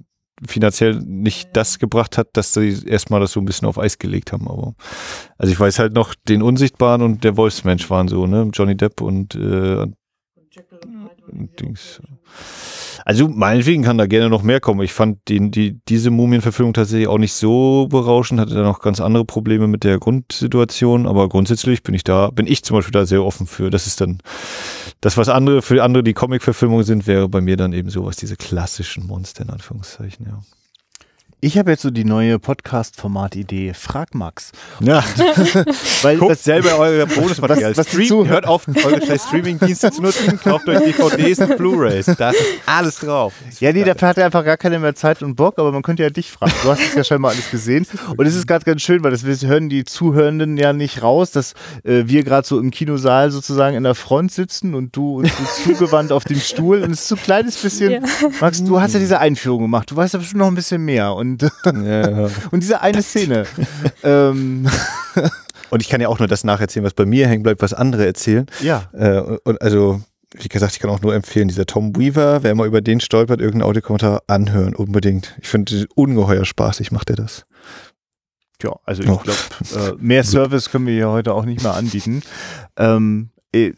finanziell 0.48 0.96
nicht 0.96 1.50
das 1.54 1.80
gebracht 1.80 2.18
hat, 2.18 2.30
dass 2.34 2.54
sie 2.54 2.86
erstmal 2.86 3.20
das 3.20 3.34
so 3.34 3.40
ein 3.40 3.46
bisschen 3.46 3.68
auf 3.68 3.78
Eis 3.78 3.98
gelegt 3.98 4.32
haben. 4.32 4.48
Aber 4.48 4.76
also 5.38 5.52
ich 5.52 5.60
weiß 5.60 5.80
halt 5.80 5.94
noch, 5.94 6.16
den 6.16 6.42
Unsichtbaren 6.42 7.02
und 7.02 7.24
der 7.24 7.38
Wolfsmensch 7.38 7.90
waren 7.90 8.08
so, 8.08 8.26
ne? 8.26 8.50
Johnny 8.54 8.76
Depp 8.76 9.02
und 9.02 9.36
äh, 9.36 9.86
Dings. 11.32 12.02
Also 13.06 13.28
meinetwegen 13.28 13.84
kann 13.84 13.98
da 13.98 14.06
gerne 14.06 14.30
noch 14.30 14.44
mehr 14.44 14.60
kommen. 14.60 14.82
Ich 14.82 14.94
fand 14.94 15.30
den, 15.30 15.52
die, 15.52 15.80
diese 15.88 16.12
Mumienverfilmung 16.12 16.74
tatsächlich 16.74 17.08
auch 17.08 17.18
nicht 17.18 17.34
so 17.34 17.88
berauschend, 17.90 18.40
hatte 18.40 18.54
da 18.54 18.62
noch 18.62 18.82
ganz 18.82 19.00
andere 19.00 19.26
Probleme 19.26 19.68
mit 19.68 19.84
der 19.84 20.00
Grundsituation, 20.00 21.08
aber 21.08 21.30
grundsätzlich 21.30 21.82
bin 21.82 21.96
ich 21.96 22.04
da, 22.04 22.30
bin 22.30 22.46
ich 22.46 22.64
zum 22.64 22.78
Beispiel 22.78 22.92
da 22.92 23.06
sehr 23.06 23.24
offen 23.24 23.48
für. 23.48 23.70
Das 23.70 23.88
ist 23.88 24.02
dann 24.02 24.20
das, 25.02 25.18
was 25.18 25.30
andere, 25.30 25.62
für 25.62 25.84
andere 25.84 26.04
die 26.04 26.14
Comic-Verfilmungen 26.14 26.84
sind, 26.84 27.08
wäre 27.08 27.30
bei 27.30 27.42
mir 27.42 27.58
dann 27.58 27.74
eben 27.74 27.90
sowas, 27.90 28.18
diese 28.18 28.36
klassischen 28.36 29.08
Monster 29.08 29.44
in 29.44 29.50
Anführungszeichen, 29.50 30.26
ja. 30.26 30.42
Ich 31.42 31.58
habe 31.58 31.72
jetzt 31.72 31.84
so 31.84 31.90
die 31.90 32.04
neue 32.04 32.38
Podcast-Format-Idee. 32.38 33.74
Frag 33.74 34.14
Max. 34.14 34.52
Ja, 34.82 35.02
Weil 36.02 36.18
guckt 36.18 36.32
das, 36.32 36.44
selber 36.44 36.78
eure 36.78 37.08
Bonusmaterial. 37.08 37.78
Was- 37.78 37.98
was 37.98 38.28
hört 38.28 38.46
auf, 38.46 38.68
eure 38.68 39.06
scheiß 39.06 39.28
Streaming-Dienste 39.28 39.90
zu 39.92 40.02
nutzen, 40.02 40.38
kauft 40.38 40.68
euch 40.68 40.80
DVDs 40.80 41.40
und 41.40 41.56
Blu-Rays. 41.58 42.08
Da 42.18 42.32
ist 42.32 42.40
alles 42.66 42.98
drauf. 42.98 43.34
Ja, 43.62 43.72
nee, 43.72 43.86
dafür 43.86 44.10
hat 44.10 44.18
er 44.18 44.26
einfach 44.26 44.44
gar 44.44 44.58
keine 44.58 44.80
mehr 44.80 44.96
Zeit 44.96 45.24
und 45.24 45.36
Bock, 45.36 45.58
aber 45.60 45.72
man 45.72 45.82
könnte 45.82 46.04
ja 46.04 46.10
dich 46.10 46.30
fragen. 46.30 46.52
Du 46.62 46.72
hast 46.72 46.82
es 46.82 46.94
ja 46.96 47.04
scheinbar 47.06 47.32
alles 47.32 47.50
gesehen. 47.50 47.88
Und 48.18 48.26
es 48.26 48.36
ist 48.36 48.46
gerade 48.46 48.66
ganz 48.66 48.82
schön, 48.82 49.02
weil 49.06 49.12
das 49.12 49.24
hören 49.24 49.70
die 49.70 49.86
Zuhörenden 49.86 50.58
ja 50.58 50.74
nicht 50.74 51.02
raus, 51.04 51.32
dass 51.32 51.54
äh, 51.86 52.04
wir 52.08 52.24
gerade 52.26 52.46
so 52.46 52.60
im 52.60 52.70
Kinosaal 52.70 53.32
sozusagen 53.32 53.78
in 53.78 53.84
der 53.84 53.96
Front 53.96 54.34
sitzen 54.34 54.76
und 54.76 54.94
du 54.94 55.20
uns 55.20 55.30
so 55.38 55.72
zugewandt 55.74 56.12
auf 56.12 56.26
dem 56.26 56.40
Stuhl. 56.42 56.84
Und 56.84 56.92
es 56.92 57.00
ist 57.04 57.08
so 57.08 57.16
ein 57.16 57.22
kleines 57.22 57.56
bisschen, 57.56 57.92
Ja. 57.92 58.00
Max, 58.42 58.62
du 58.62 58.82
hast 58.82 58.94
ja 58.94 59.00
diese 59.00 59.20
Einführung 59.20 59.62
gemacht. 59.62 59.90
Du 59.90 59.96
weißt 59.96 60.16
ja 60.16 60.20
bestimmt 60.20 60.40
noch 60.40 60.48
ein 60.48 60.56
bisschen 60.56 60.84
mehr. 60.84 61.14
Und, 61.14 61.29
Ja, 61.66 62.10
ja. 62.10 62.30
und 62.52 62.62
diese 62.64 62.82
eine 62.82 63.02
Szene. 63.02 63.46
ähm, 64.04 64.68
Und 65.70 65.82
ich 65.82 65.90
kann 65.90 66.02
ja 66.02 66.08
auch 66.08 66.20
nur 66.20 66.28
das 66.28 66.44
nacherzählen, 66.44 66.86
was 66.86 66.94
bei 66.94 67.06
mir 67.06 67.28
hängen 67.28 67.44
bleibt, 67.44 67.62
was 67.62 67.74
andere 67.74 68.06
erzählen. 68.06 68.48
ja. 68.62 68.90
Äh, 68.94 69.20
und 69.44 69.62
also, 69.62 70.02
wie 70.34 70.48
gesagt, 70.48 70.74
ich 70.74 70.80
kann 70.80 70.90
auch 70.90 71.02
nur 71.02 71.14
empfehlen, 71.14 71.48
dieser 71.48 71.66
Tom 71.66 71.96
Weaver, 71.96 72.44
wer 72.44 72.56
mal 72.56 72.68
über 72.68 72.82
den 72.82 73.00
stolpert, 73.00 73.40
irgendeinen 73.40 73.70
Audiokommentar 73.70 74.24
anhören, 74.28 74.76
unbedingt. 74.76 75.36
Ich 75.42 75.48
finde 75.48 75.88
ungeheuer 75.96 76.46
spaßig, 76.46 76.92
macht 76.92 77.10
er 77.10 77.16
das. 77.18 77.46
Ja, 78.62 78.76
also 78.84 79.04
ich 79.04 79.08
glaube, 79.08 79.32
äh, 79.76 79.94
mehr 80.00 80.24
Service 80.26 80.70
können 80.70 80.86
wir 80.86 80.94
hier 80.94 81.10
heute 81.10 81.34
auch 81.34 81.46
nicht 81.46 81.64
mehr 81.64 81.76
anbieten. 81.76 82.24
Ähm, 82.78 83.30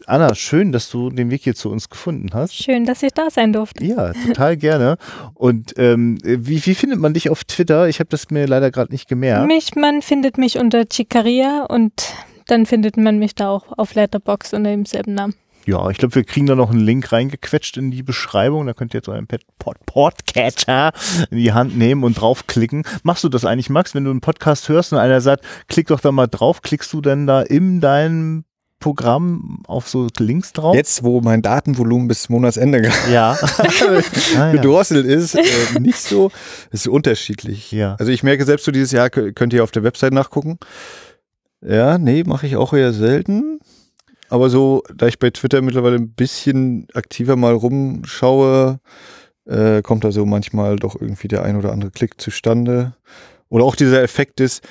Anna, 0.06 0.36
schön, 0.36 0.74
dass 0.74 0.90
du 0.90 1.10
den 1.10 1.32
Weg 1.32 1.44
hier 1.44 1.56
zu 1.56 1.70
uns 1.70 1.90
gefunden 1.90 2.32
hast. 2.34 2.54
schön, 2.54 2.86
dass 2.86 3.04
ich 3.04 3.14
da 3.14 3.30
sein 3.30 3.54
durfte. 3.54 3.86
Ja, 3.86 4.12
total 4.12 4.58
gerne. 4.58 4.98
Und 5.34 5.74
ähm, 5.78 6.18
wie, 6.24 6.66
wie 6.66 6.76
findet 6.76 7.00
man 7.00 7.14
dich 7.14 7.30
auf 7.30 7.46
Twitter? 7.46 7.88
Ich 7.88 8.00
habe 8.00 8.10
das 8.10 8.30
mir 8.32 8.48
leider 8.48 8.70
gerade 8.70 8.92
nicht 8.92 9.08
gemerkt. 9.08 9.48
Mich, 9.48 9.76
man 9.76 10.02
findet 10.02 10.38
mich 10.38 10.58
unter 10.58 10.84
Chicaria 10.92 11.66
und 11.70 12.14
dann 12.48 12.66
findet 12.66 12.98
man 12.98 13.18
mich 13.18 13.34
da 13.34 13.50
auch 13.50 13.78
auf 13.78 13.94
Letterbox 13.94 14.54
unter 14.54 14.72
demselben 14.72 15.14
Namen. 15.14 15.36
Ja, 15.66 15.90
ich 15.90 15.98
glaube, 15.98 16.16
wir 16.16 16.24
kriegen 16.26 16.48
da 16.48 16.56
noch 16.56 16.72
einen 16.72 16.82
Link 16.82 17.12
reingequetscht 17.12 17.78
in 17.78 17.92
die 17.92 18.04
Beschreibung. 18.04 18.66
Da 18.66 18.74
könnt 18.74 18.94
ihr 18.94 18.98
jetzt 18.98 19.08
euren 19.08 19.28
Podcatcher 19.86 20.92
in 21.30 21.38
die 21.38 21.54
Hand 21.54 21.78
nehmen 21.78 22.04
und 22.04 22.20
draufklicken. 22.20 22.84
Machst 23.04 23.24
du 23.24 23.30
das 23.30 23.46
eigentlich, 23.46 23.70
Max, 23.70 23.96
wenn 23.96 24.04
du 24.04 24.12
einen 24.12 24.22
Podcast 24.22 24.68
hörst 24.68 24.92
und 24.92 25.00
einer 25.00 25.22
sagt, 25.22 25.46
klick 25.70 25.88
doch 25.88 26.02
da 26.02 26.12
mal 26.12 26.28
drauf, 26.28 26.62
klickst 26.62 26.92
du 26.92 27.00
denn 27.00 27.26
da 27.26 27.42
in 27.42 27.80
deinem 27.80 28.44
Programm 28.82 29.64
auf 29.68 29.88
so 29.88 30.08
Links 30.20 30.52
drauf? 30.52 30.76
Jetzt, 30.76 31.04
wo 31.04 31.22
mein 31.22 31.42
Datenvolumen 31.42 32.10
bis 32.10 32.28
Monatsende 32.28 32.92
Ja. 33.12 33.38
ah, 33.58 34.02
ja. 34.36 34.52
gedrosselt 34.52 35.06
ist, 35.06 35.36
äh, 35.36 35.80
nicht 35.80 36.00
so. 36.00 36.30
Es 36.72 36.82
ist 36.82 36.88
unterschiedlich. 36.90 37.72
Ja. 37.72 37.96
Also 37.98 38.12
ich 38.12 38.24
merke 38.24 38.44
selbst 38.44 38.66
so 38.66 38.72
dieses 38.74 38.92
Jahr, 38.92 39.08
kö- 39.08 39.32
könnt 39.34 39.54
ihr 39.54 39.64
auf 39.64 39.72
der 39.72 39.84
Website 39.84 40.12
nachgucken. 40.12 40.58
Ja, 41.66 41.98
nee, 41.98 42.24
mache 42.26 42.48
ich 42.48 42.58
auch 42.58 42.74
eher 42.74 42.92
selten. 42.92 43.60
Aber 44.30 44.50
so, 44.50 44.84
da 44.96 45.08
ich 45.08 45.20
bei 45.20 45.30
Twitter 45.30 45.62
mittlerweile 45.62 45.96
ein 45.98 46.10
bisschen 46.12 46.88
aktiver 46.94 47.36
mal 47.36 47.54
rumschaue, 47.54 48.80
äh, 49.46 49.82
kommt 49.82 50.04
da 50.04 50.12
so 50.12 50.26
manchmal 50.26 50.78
doch 50.78 50.96
irgendwie 51.00 51.28
der 51.28 51.44
ein 51.44 51.56
oder 51.56 51.72
andere 51.72 51.92
Klick 51.92 52.20
zustande. 52.20 52.94
Oder 53.50 53.66
auch 53.66 53.76
dieser 53.76 54.02
Effekt 54.02 54.40
ist, 54.40 54.64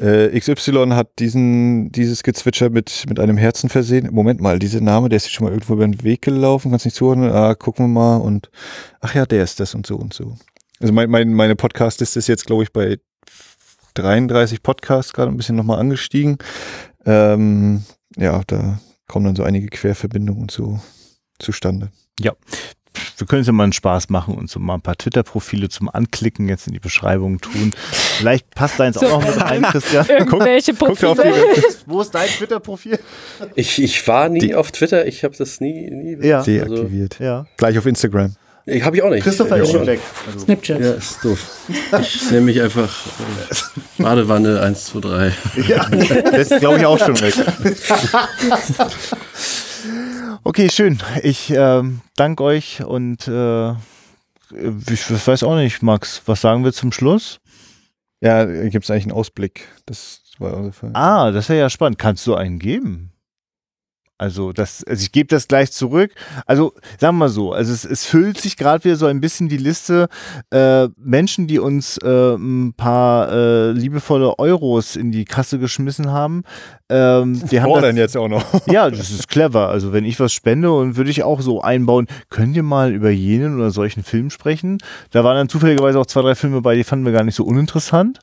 äh, 0.00 0.38
XY 0.38 0.90
hat 0.90 1.18
diesen, 1.18 1.92
dieses 1.92 2.22
Gezwitscher 2.22 2.70
mit, 2.70 3.04
mit 3.08 3.20
einem 3.20 3.36
Herzen 3.36 3.68
versehen. 3.68 4.08
Moment 4.12 4.40
mal, 4.40 4.58
dieser 4.58 4.80
Name, 4.80 5.08
der 5.08 5.16
ist 5.16 5.30
schon 5.30 5.44
mal 5.44 5.52
irgendwo 5.52 5.74
über 5.74 5.86
den 5.86 6.02
Weg 6.02 6.22
gelaufen, 6.22 6.70
kannst 6.70 6.84
nicht 6.84 6.96
zuhören. 6.96 7.22
Ah, 7.30 7.54
gucken 7.54 7.86
wir 7.86 7.88
mal 7.88 8.16
und 8.16 8.50
ach 9.00 9.14
ja, 9.14 9.26
der 9.26 9.44
ist 9.44 9.60
das 9.60 9.74
und 9.74 9.86
so 9.86 9.96
und 9.96 10.12
so. 10.12 10.36
Also 10.80 10.92
mein, 10.92 11.08
mein, 11.10 11.32
meine 11.32 11.56
Podcast-Liste 11.56 12.18
ist 12.18 12.26
jetzt, 12.26 12.46
glaube 12.46 12.64
ich, 12.64 12.72
bei 12.72 12.98
33 13.94 14.62
Podcasts 14.62 15.12
gerade 15.12 15.30
ein 15.30 15.36
bisschen 15.36 15.56
nochmal 15.56 15.78
angestiegen. 15.78 16.38
Ähm, 17.06 17.84
ja, 18.16 18.42
da 18.46 18.80
kommen 19.06 19.26
dann 19.26 19.36
so 19.36 19.44
einige 19.44 19.68
Querverbindungen 19.68 20.42
und 20.42 20.50
so 20.50 20.80
zustande. 21.38 21.90
Ja. 22.20 22.32
Wir 23.16 23.26
können 23.28 23.40
uns 23.40 23.46
ja 23.46 23.52
mal 23.52 23.64
einen 23.64 23.72
Spaß 23.72 24.08
machen 24.10 24.34
und 24.34 24.50
so 24.50 24.58
mal 24.58 24.74
ein 24.74 24.80
paar 24.80 24.96
Twitter-Profile 24.96 25.68
zum 25.68 25.88
Anklicken 25.88 26.48
jetzt 26.48 26.66
in 26.66 26.72
die 26.72 26.80
Beschreibung 26.80 27.40
tun. 27.40 27.70
Vielleicht 28.18 28.50
passt 28.54 28.80
deins 28.80 28.98
So. 28.98 29.06
auch 29.06 29.20
noch 29.22 29.28
mit 29.34 29.40
rein, 29.40 29.62
Christian. 29.62 30.06
Irgendwelche 30.08 30.74
guck 30.74 30.90
auf 30.90 30.98
Profile. 30.98 31.32
Wo 31.86 32.00
ist 32.00 32.12
dein 32.14 32.28
Twitter-Profil? 32.28 32.98
Ich, 33.54 33.80
ich 33.80 34.08
war 34.08 34.28
nie 34.28 34.54
auf 34.54 34.72
Twitter, 34.72 35.06
ich 35.06 35.22
habe 35.22 35.36
das 35.36 35.60
nie, 35.60 35.90
nie 35.90 36.26
Ja. 36.26 36.38
also, 36.38 36.50
Deaktiviert. 36.50 37.18
Ja. 37.20 37.46
Gleich 37.56 37.78
auf 37.78 37.86
Instagram. 37.86 38.34
ich 38.66 38.82
habe 38.82 38.96
ich 38.96 39.02
auch 39.02 39.10
nicht. 39.10 39.22
Christopher 39.22 39.58
ist 39.58 39.70
schon 39.70 39.86
weg. 39.86 40.00
Also, 40.26 40.40
Snapchat. 40.46 40.80
Ja, 40.80 40.92
ist 40.94 41.24
doof. 41.24 41.38
Ich 42.00 42.30
nenne 42.30 42.40
mich 42.42 42.60
einfach 42.60 42.90
äh, 43.98 44.02
Badewanne 44.02 44.60
1, 44.60 44.86
2, 44.86 45.00
3. 45.00 45.32
ja, 45.68 45.88
das 46.32 46.50
ist, 46.50 46.60
glaube 46.60 46.78
ich, 46.78 46.86
auch 46.86 46.98
schon 46.98 47.20
weg. 47.20 47.34
okay, 50.42 50.68
schön. 50.70 50.98
Ich 51.22 51.50
ähm, 51.50 52.00
danke 52.16 52.42
euch 52.42 52.84
und 52.84 53.28
äh, 53.28 53.72
ich 53.72 55.26
weiß 55.26 55.42
auch 55.42 55.56
nicht, 55.56 55.82
Max, 55.82 56.22
was 56.26 56.40
sagen 56.40 56.64
wir 56.64 56.72
zum 56.72 56.92
Schluss? 56.92 57.40
Ja, 58.20 58.44
gibt 58.44 58.84
es 58.84 58.90
eigentlich 58.90 59.04
einen 59.04 59.12
Ausblick. 59.12 59.68
Das. 59.86 60.22
Ah, 60.94 61.30
das 61.30 61.48
wäre 61.48 61.60
ja 61.60 61.70
spannend. 61.70 61.98
Kannst 61.98 62.26
du 62.26 62.34
einen 62.34 62.58
geben? 62.58 63.12
Also, 64.16 64.52
das, 64.52 64.84
also 64.84 65.02
ich 65.02 65.10
gebe 65.10 65.26
das 65.26 65.48
gleich 65.48 65.72
zurück. 65.72 66.12
Also, 66.46 66.72
sagen 66.98 67.16
wir 67.16 67.24
mal 67.24 67.28
so, 67.28 67.52
also 67.52 67.72
es, 67.72 67.84
es 67.84 68.06
füllt 68.06 68.38
sich 68.38 68.56
gerade 68.56 68.84
wieder 68.84 68.94
so 68.96 69.06
ein 69.06 69.20
bisschen 69.20 69.48
die 69.48 69.56
Liste 69.56 70.08
äh, 70.50 70.88
Menschen, 70.96 71.48
die 71.48 71.58
uns 71.58 71.98
äh, 71.98 72.34
ein 72.34 72.74
paar 72.74 73.30
äh, 73.32 73.72
liebevolle 73.72 74.38
Euros 74.38 74.94
in 74.94 75.10
die 75.10 75.24
Kasse 75.24 75.58
geschmissen 75.58 76.12
haben. 76.12 76.44
Ähm, 76.90 77.40
wir 77.50 77.62
haben 77.62 77.80
das, 77.80 77.96
jetzt 77.96 78.16
auch 78.16 78.28
noch. 78.28 78.44
ja, 78.66 78.90
das 78.90 79.10
ist 79.10 79.28
clever. 79.28 79.70
Also 79.70 79.92
wenn 79.94 80.04
ich 80.04 80.20
was 80.20 80.34
spende 80.34 80.70
und 80.70 80.96
würde 80.96 81.10
ich 81.10 81.22
auch 81.22 81.40
so 81.40 81.62
einbauen, 81.62 82.06
könnt 82.28 82.54
ihr 82.56 82.62
mal 82.62 82.92
über 82.92 83.10
jenen 83.10 83.56
oder 83.56 83.70
solchen 83.70 84.02
Film 84.02 84.28
sprechen? 84.28 84.78
Da 85.10 85.24
waren 85.24 85.36
dann 85.36 85.48
zufälligerweise 85.48 85.98
auch 85.98 86.06
zwei, 86.06 86.20
drei 86.20 86.34
Filme 86.34 86.60
bei, 86.60 86.74
die 86.74 86.84
fanden 86.84 87.06
wir 87.06 87.12
gar 87.12 87.24
nicht 87.24 87.36
so 87.36 87.44
uninteressant. 87.44 88.18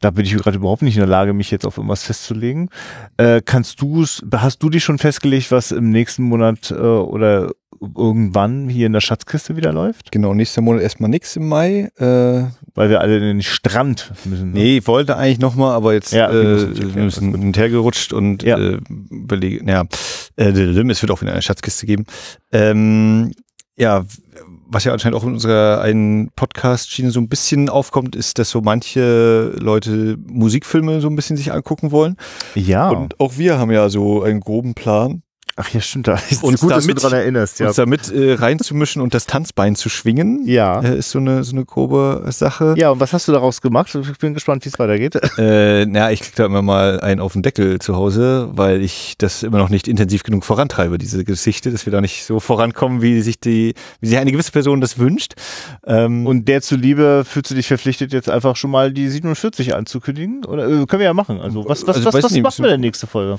Da 0.00 0.10
bin 0.10 0.24
ich 0.24 0.34
gerade 0.34 0.58
überhaupt 0.58 0.82
nicht 0.82 0.94
in 0.94 1.00
der 1.00 1.08
Lage, 1.08 1.32
mich 1.32 1.50
jetzt 1.50 1.66
auf 1.66 1.76
irgendwas 1.76 2.04
festzulegen. 2.04 2.70
Äh, 3.16 3.40
kannst 3.44 3.80
du 3.80 4.04
hast 4.04 4.62
du 4.62 4.70
dich 4.70 4.84
schon 4.84 4.98
festgelegt, 4.98 5.50
was 5.50 5.72
im 5.72 5.90
nächsten 5.90 6.22
Monat 6.22 6.70
äh, 6.70 6.74
oder 6.74 7.50
irgendwann 7.80 8.68
hier 8.68 8.86
in 8.86 8.92
der 8.92 9.00
Schatzkiste 9.00 9.56
wieder 9.56 9.72
läuft? 9.72 10.12
Genau, 10.12 10.34
nächster 10.34 10.60
Monat 10.60 10.82
erstmal 10.82 11.10
nichts 11.10 11.36
im 11.36 11.48
Mai. 11.48 11.90
Äh, 11.98 12.44
Weil 12.74 12.90
wir 12.90 13.00
alle 13.00 13.16
in 13.16 13.22
den 13.22 13.42
Strand 13.42 14.12
müssen. 14.24 14.52
ne? 14.52 14.58
nee, 14.60 14.82
wollte 14.84 15.16
eigentlich 15.16 15.38
nochmal, 15.40 15.74
aber 15.74 15.92
jetzt 15.92 16.12
Ja, 16.12 16.30
äh, 16.30 16.94
wir 16.94 17.02
müssen 17.02 17.34
hintergerutscht 17.34 18.12
und 18.12 18.42
Ja. 18.42 18.58
äh, 18.58 18.78
überlegen, 19.10 19.68
ja, 19.68 19.84
äh, 20.36 20.48
es 20.50 21.02
wird 21.02 21.10
auch 21.10 21.20
wieder 21.20 21.32
eine 21.32 21.42
Schatzkiste 21.42 21.86
geben. 21.86 22.04
Ähm, 22.52 23.32
ja, 23.76 24.04
was 24.68 24.84
ja 24.84 24.92
anscheinend 24.92 25.16
auch 25.18 25.24
in 25.24 25.32
unserer 25.32 25.80
einen 25.80 26.30
Podcast-Schiene 26.36 27.10
so 27.10 27.20
ein 27.20 27.28
bisschen 27.28 27.68
aufkommt, 27.68 28.14
ist, 28.16 28.38
dass 28.38 28.50
so 28.50 28.60
manche 28.60 29.52
Leute 29.58 30.16
Musikfilme 30.26 31.00
so 31.00 31.08
ein 31.08 31.16
bisschen 31.16 31.36
sich 31.36 31.52
angucken 31.52 31.90
wollen. 31.90 32.16
Ja. 32.54 32.88
Und 32.90 33.18
auch 33.20 33.36
wir 33.36 33.58
haben 33.58 33.70
ja 33.72 33.88
so 33.88 34.22
einen 34.22 34.40
groben 34.40 34.74
Plan, 34.74 35.22
Ach 35.56 35.68
ja, 35.72 35.80
stimmt. 35.80 36.08
Da 36.08 36.18
ist 36.30 36.42
Uns 36.42 36.60
gut, 36.60 36.72
dass 36.72 36.84
damit- 36.84 36.98
du 36.98 37.02
daran 37.02 37.18
erinnerst. 37.20 37.60
Ja. 37.60 37.68
uns 37.68 37.76
damit 37.76 38.10
äh, 38.10 38.34
reinzumischen 38.34 39.00
und 39.00 39.14
das 39.14 39.26
Tanzbein 39.26 39.76
zu 39.76 39.88
schwingen. 39.88 40.42
Ja. 40.46 40.80
Äh, 40.80 40.98
ist 40.98 41.10
so 41.12 41.20
eine, 41.20 41.44
so 41.44 41.52
eine 41.52 41.64
grobe 41.64 42.24
Sache. 42.30 42.74
Ja, 42.76 42.90
und 42.90 42.98
was 42.98 43.12
hast 43.12 43.28
du 43.28 43.32
daraus 43.32 43.60
gemacht? 43.60 43.94
Ich 43.94 44.18
bin 44.18 44.34
gespannt, 44.34 44.64
wie 44.64 44.68
es 44.68 44.78
weitergeht. 44.80 45.14
Äh, 45.38 45.86
na, 45.86 46.10
ich 46.10 46.20
krieg 46.22 46.34
da 46.34 46.46
immer 46.46 46.62
mal 46.62 47.00
einen 47.00 47.20
auf 47.20 47.34
den 47.34 47.42
Deckel 47.42 47.78
zu 47.78 47.94
Hause, 47.94 48.48
weil 48.52 48.82
ich 48.82 49.14
das 49.18 49.42
immer 49.44 49.58
noch 49.58 49.68
nicht 49.68 49.86
intensiv 49.86 50.24
genug 50.24 50.44
vorantreibe, 50.44 50.98
diese 50.98 51.22
Geschichte, 51.24 51.70
dass 51.70 51.86
wir 51.86 51.92
da 51.92 52.00
nicht 52.00 52.24
so 52.24 52.40
vorankommen, 52.40 53.00
wie 53.02 53.20
sich 53.20 53.38
die, 53.38 53.74
wie 54.00 54.08
sich 54.08 54.18
eine 54.18 54.32
gewisse 54.32 54.50
Person 54.50 54.80
das 54.80 54.98
wünscht. 54.98 55.34
Ähm, 55.86 56.26
Und 56.26 56.46
der 56.48 56.62
zuliebe 56.62 57.24
fühlst 57.24 57.50
du 57.52 57.54
dich 57.54 57.68
verpflichtet, 57.68 58.12
jetzt 58.12 58.28
einfach 58.28 58.56
schon 58.56 58.70
mal 58.72 58.92
die 58.92 59.08
47 59.08 59.74
anzukündigen? 59.76 60.44
Oder 60.44 60.64
äh, 60.66 60.86
können 60.86 60.98
wir 61.00 61.06
ja 61.06 61.14
machen. 61.14 61.40
Also 61.40 61.64
was, 61.68 61.86
was, 61.86 61.96
Also, 61.96 62.06
was, 62.06 62.14
weiß 62.14 62.24
was 62.24 62.32
nicht, 62.32 62.42
machen 62.42 62.62
wir 62.64 62.70
denn 62.70 62.80
nächste 62.80 63.06
Folge? 63.06 63.38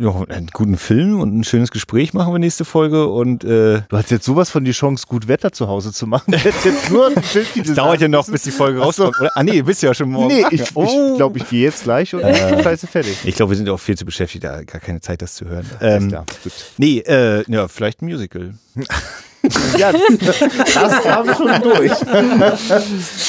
Ja, 0.00 0.24
einen 0.28 0.48
guten 0.52 0.76
Film 0.76 1.20
und 1.20 1.36
ein 1.38 1.44
schönes 1.44 1.70
Gespräch 1.70 2.12
machen 2.12 2.32
wir 2.32 2.38
nächste 2.38 2.64
Folge 2.64 3.06
und 3.06 3.44
äh, 3.44 3.82
Du 3.88 3.96
hast 3.96 4.10
jetzt 4.10 4.24
sowas 4.24 4.50
von 4.50 4.64
die 4.64 4.72
Chance, 4.72 5.06
gut 5.08 5.28
Wetter 5.28 5.52
zu 5.52 5.68
Hause 5.68 5.92
zu 5.92 6.06
machen. 6.06 6.32
Jetzt, 6.44 6.64
jetzt 6.64 6.90
nur 6.90 7.06
einen 7.06 7.22
Film, 7.22 7.46
die 7.54 7.60
es 7.60 7.74
dauert 7.74 8.00
ja 8.00 8.08
noch, 8.08 8.26
bis 8.28 8.42
die 8.42 8.50
Folge 8.50 8.80
rauskommt. 8.80 9.18
Oder? 9.20 9.30
Ah 9.34 9.42
nee, 9.42 9.62
bist 9.62 9.82
ja 9.82 9.94
schon 9.94 10.10
morgen. 10.10 10.28
Nee, 10.34 10.44
ich, 10.50 10.62
Oh. 10.76 10.84
ich 11.12 11.16
glaube, 11.16 11.38
ich 11.38 11.48
gehe 11.48 11.62
jetzt 11.62 11.84
gleich 11.84 12.14
und 12.14 12.20
scheiße 12.22 12.86
fertig. 12.86 13.16
Ich 13.24 13.36
glaube, 13.36 13.50
wir 13.52 13.56
sind 13.56 13.68
auch 13.68 13.78
viel 13.80 13.96
zu 13.96 14.04
beschäftigt, 14.04 14.44
da 14.44 14.62
gar 14.64 14.80
keine 14.80 15.00
Zeit, 15.00 15.22
das 15.22 15.34
zu 15.34 15.46
hören. 15.46 15.64
Alles 15.80 16.02
Ähm, 16.02 16.08
klar, 16.10 16.26
gut. 16.42 16.52
nee, 16.78 16.98
äh, 16.98 17.44
ja, 17.50 17.68
vielleicht 17.68 18.02
ein 18.02 18.06
Musical. 18.06 18.54
Ja, 19.78 19.92
das 20.18 21.04
haben 21.04 21.28
wir 21.28 21.34
schon 21.34 21.62
durch. 21.62 21.92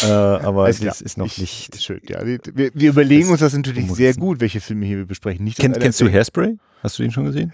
Äh, 0.04 0.12
aber 0.46 0.64
Alles 0.66 0.78
es 0.78 0.82
klar. 0.82 0.96
ist, 1.02 1.18
noch 1.18 1.26
Ich- 1.26 1.38
nicht. 1.40 1.82
Schön, 1.82 2.02
ja. 2.08 2.26
Wir, 2.26 2.40
wir 2.74 2.90
überlegen 2.90 3.24
Das 3.24 3.32
uns 3.32 3.40
das 3.42 3.54
natürlich 3.54 3.86
muss 3.88 3.98
sehr 3.98 4.14
sein. 4.14 4.22
gut, 4.22 4.40
welche 4.40 4.62
Filme 4.62 4.86
hier 4.86 4.98
wir 4.98 5.06
besprechen. 5.06 5.44
Nicht, 5.44 5.58
dass 5.58 5.64
Kenn, 5.64 5.74
einer 5.74 5.82
kennst 5.84 6.02
du 6.02 6.10
Hairspray? 6.10 6.58
Hast 6.84 6.98
du 7.00 7.04
den 7.04 7.12
schon 7.12 7.26
gesehen? 7.26 7.54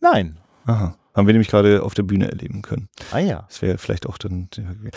Nein. 0.00 0.38
Aha. 0.66 0.96
Haben 1.12 1.26
wir 1.26 1.34
nämlich 1.34 1.48
gerade 1.48 1.82
auf 1.82 1.94
der 1.94 2.04
Bühne 2.04 2.30
erleben 2.30 2.62
können. 2.62 2.88
Ah 3.10 3.18
ja. 3.18 3.44
Das 3.48 3.60
wäre 3.62 3.78
vielleicht 3.78 4.06
auch 4.06 4.16
dann. 4.16 4.48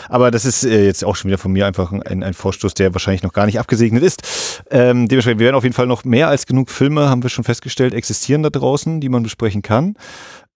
Aber 0.08 0.30
das 0.30 0.44
ist 0.44 0.64
äh, 0.64 0.84
jetzt 0.86 1.04
auch 1.04 1.16
schon 1.16 1.28
wieder 1.28 1.38
von 1.38 1.50
mir 1.52 1.66
einfach 1.66 1.90
ein, 1.90 2.22
ein 2.22 2.34
Vorstoß, 2.34 2.74
der 2.74 2.94
wahrscheinlich 2.94 3.24
noch 3.24 3.32
gar 3.32 3.46
nicht 3.46 3.58
abgesegnet 3.58 4.02
ist. 4.04 4.62
Ähm, 4.70 5.08
dementsprechend, 5.08 5.40
wir 5.40 5.46
werden 5.46 5.56
auf 5.56 5.64
jeden 5.64 5.74
Fall 5.74 5.88
noch 5.88 6.04
mehr 6.04 6.28
als 6.28 6.46
genug 6.46 6.70
Filme, 6.70 7.08
haben 7.10 7.22
wir 7.24 7.30
schon 7.30 7.42
festgestellt, 7.42 7.94
existieren 7.94 8.44
da 8.44 8.50
draußen, 8.50 9.00
die 9.00 9.08
man 9.08 9.24
besprechen 9.24 9.62
kann. 9.62 9.96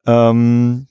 Ähm, 0.06 0.86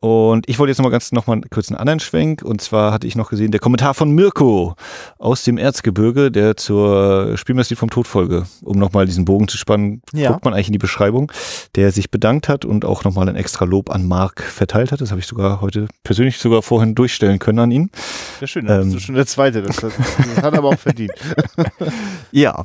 und 0.00 0.48
ich 0.48 0.58
wollte 0.58 0.70
jetzt 0.70 0.78
noch 0.78 0.84
mal 0.84 0.90
ganz 0.90 1.12
noch 1.12 1.26
mal 1.26 1.40
kurz 1.50 1.68
einen 1.68 1.76
anderen 1.78 2.00
Schwenk. 2.00 2.42
Und 2.42 2.60
zwar 2.62 2.92
hatte 2.92 3.06
ich 3.06 3.16
noch 3.16 3.28
gesehen, 3.30 3.50
der 3.50 3.60
Kommentar 3.60 3.92
von 3.94 4.10
Mirko 4.12 4.74
aus 5.18 5.44
dem 5.44 5.58
Erzgebirge, 5.58 6.30
der 6.30 6.56
zur 6.56 7.36
Spielmeisterlied 7.36 7.78
vom 7.78 7.90
Todfolge, 7.90 8.44
um 8.62 8.78
nochmal 8.78 9.04
diesen 9.06 9.24
Bogen 9.26 9.46
zu 9.48 9.58
spannen, 9.58 10.00
Ja. 10.14 10.32
guckt 10.32 10.44
man 10.44 10.54
eigentlich 10.54 10.68
in 10.68 10.72
die 10.72 10.78
Beschreibung, 10.78 11.30
der 11.74 11.92
sich 11.92 12.10
bedankt 12.10 12.48
hat 12.48 12.64
und 12.64 12.84
auch 12.86 13.04
nochmal 13.04 13.28
ein 13.28 13.36
extra 13.36 13.66
Lob 13.66 13.90
an 13.90 14.08
Marc 14.08 14.42
verteilt 14.42 14.90
hat. 14.90 15.00
Das 15.02 15.10
habe 15.10 15.20
ich 15.20 15.26
sogar 15.26 15.60
heute 15.60 15.86
persönlich 16.02 16.38
sogar 16.38 16.62
vorhin 16.62 16.94
durchstellen 16.94 17.38
können 17.38 17.58
an 17.58 17.70
ihn. 17.70 17.90
Sehr 18.38 18.48
schön. 18.48 18.66
Bist 18.66 18.80
Ähm. 18.82 18.92
du 18.92 19.00
schon 19.00 19.14
der 19.16 19.26
Zweite. 19.26 19.60
Das, 19.62 19.76
das, 19.76 19.92
das 20.16 20.42
hat 20.42 20.54
aber 20.54 20.68
auch 20.70 20.78
verdient. 20.78 21.12
Ja, 22.32 22.62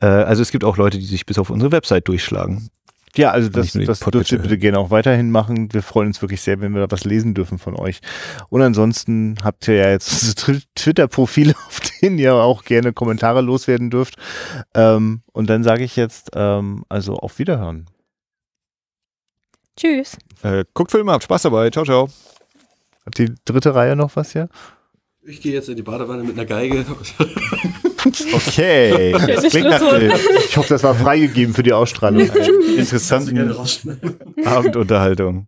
äh, 0.00 0.06
also 0.06 0.42
es 0.42 0.50
gibt 0.50 0.64
auch 0.64 0.76
Leute, 0.76 0.98
die 0.98 1.04
sich 1.04 1.26
bis 1.26 1.38
auf 1.38 1.50
unsere 1.50 1.72
Website 1.72 2.08
durchschlagen. 2.08 2.68
Ja, 3.16 3.30
also 3.30 3.48
das, 3.48 3.72
das 3.72 4.00
dürft 4.00 4.32
ihr 4.32 4.38
bitte 4.38 4.58
gerne 4.58 4.78
auch 4.78 4.90
weiterhin 4.90 5.30
machen. 5.30 5.72
Wir 5.72 5.82
freuen 5.82 6.08
uns 6.08 6.20
wirklich 6.20 6.40
sehr, 6.40 6.60
wenn 6.60 6.74
wir 6.74 6.86
da 6.86 6.90
was 6.90 7.04
lesen 7.04 7.34
dürfen 7.34 7.58
von 7.58 7.76
euch. 7.76 8.00
Und 8.48 8.62
ansonsten 8.62 9.36
habt 9.42 9.68
ihr 9.68 9.76
ja 9.76 9.90
jetzt 9.90 10.44
Twitter-Profile, 10.74 11.54
auf 11.68 11.80
denen 12.00 12.18
ihr 12.18 12.34
auch 12.34 12.64
gerne 12.64 12.92
Kommentare 12.92 13.40
loswerden 13.40 13.90
dürft. 13.90 14.16
Ähm, 14.74 15.22
und 15.32 15.48
dann 15.48 15.62
sage 15.62 15.84
ich 15.84 15.96
jetzt, 15.96 16.30
ähm, 16.34 16.84
also 16.88 17.14
auf 17.14 17.38
Wiederhören. 17.38 17.86
Tschüss. 19.76 20.16
Äh, 20.42 20.64
guckt 20.74 20.90
Filme, 20.90 21.12
habt 21.12 21.24
Spaß 21.24 21.42
dabei. 21.42 21.70
Ciao, 21.70 21.84
ciao. 21.84 22.08
Hat 23.06 23.18
die 23.18 23.34
dritte 23.44 23.74
Reihe 23.74 23.96
noch 23.96 24.16
was 24.16 24.32
hier? 24.32 24.48
Ich 25.22 25.40
gehe 25.40 25.52
jetzt 25.52 25.68
in 25.68 25.76
die 25.76 25.82
Badewanne 25.82 26.22
mit 26.22 26.32
einer 26.32 26.46
Geige. 26.46 26.84
Okay. 28.34 29.12
Das 29.12 29.44
klingt 29.44 29.70
nach, 29.70 29.80
ich 30.46 30.56
hoffe, 30.56 30.68
das 30.68 30.82
war 30.82 30.94
freigegeben 30.94 31.54
für 31.54 31.62
die 31.62 31.72
Ausstrahlung. 31.72 32.28
Interessante. 32.76 33.56
Abendunterhaltung. 34.44 35.46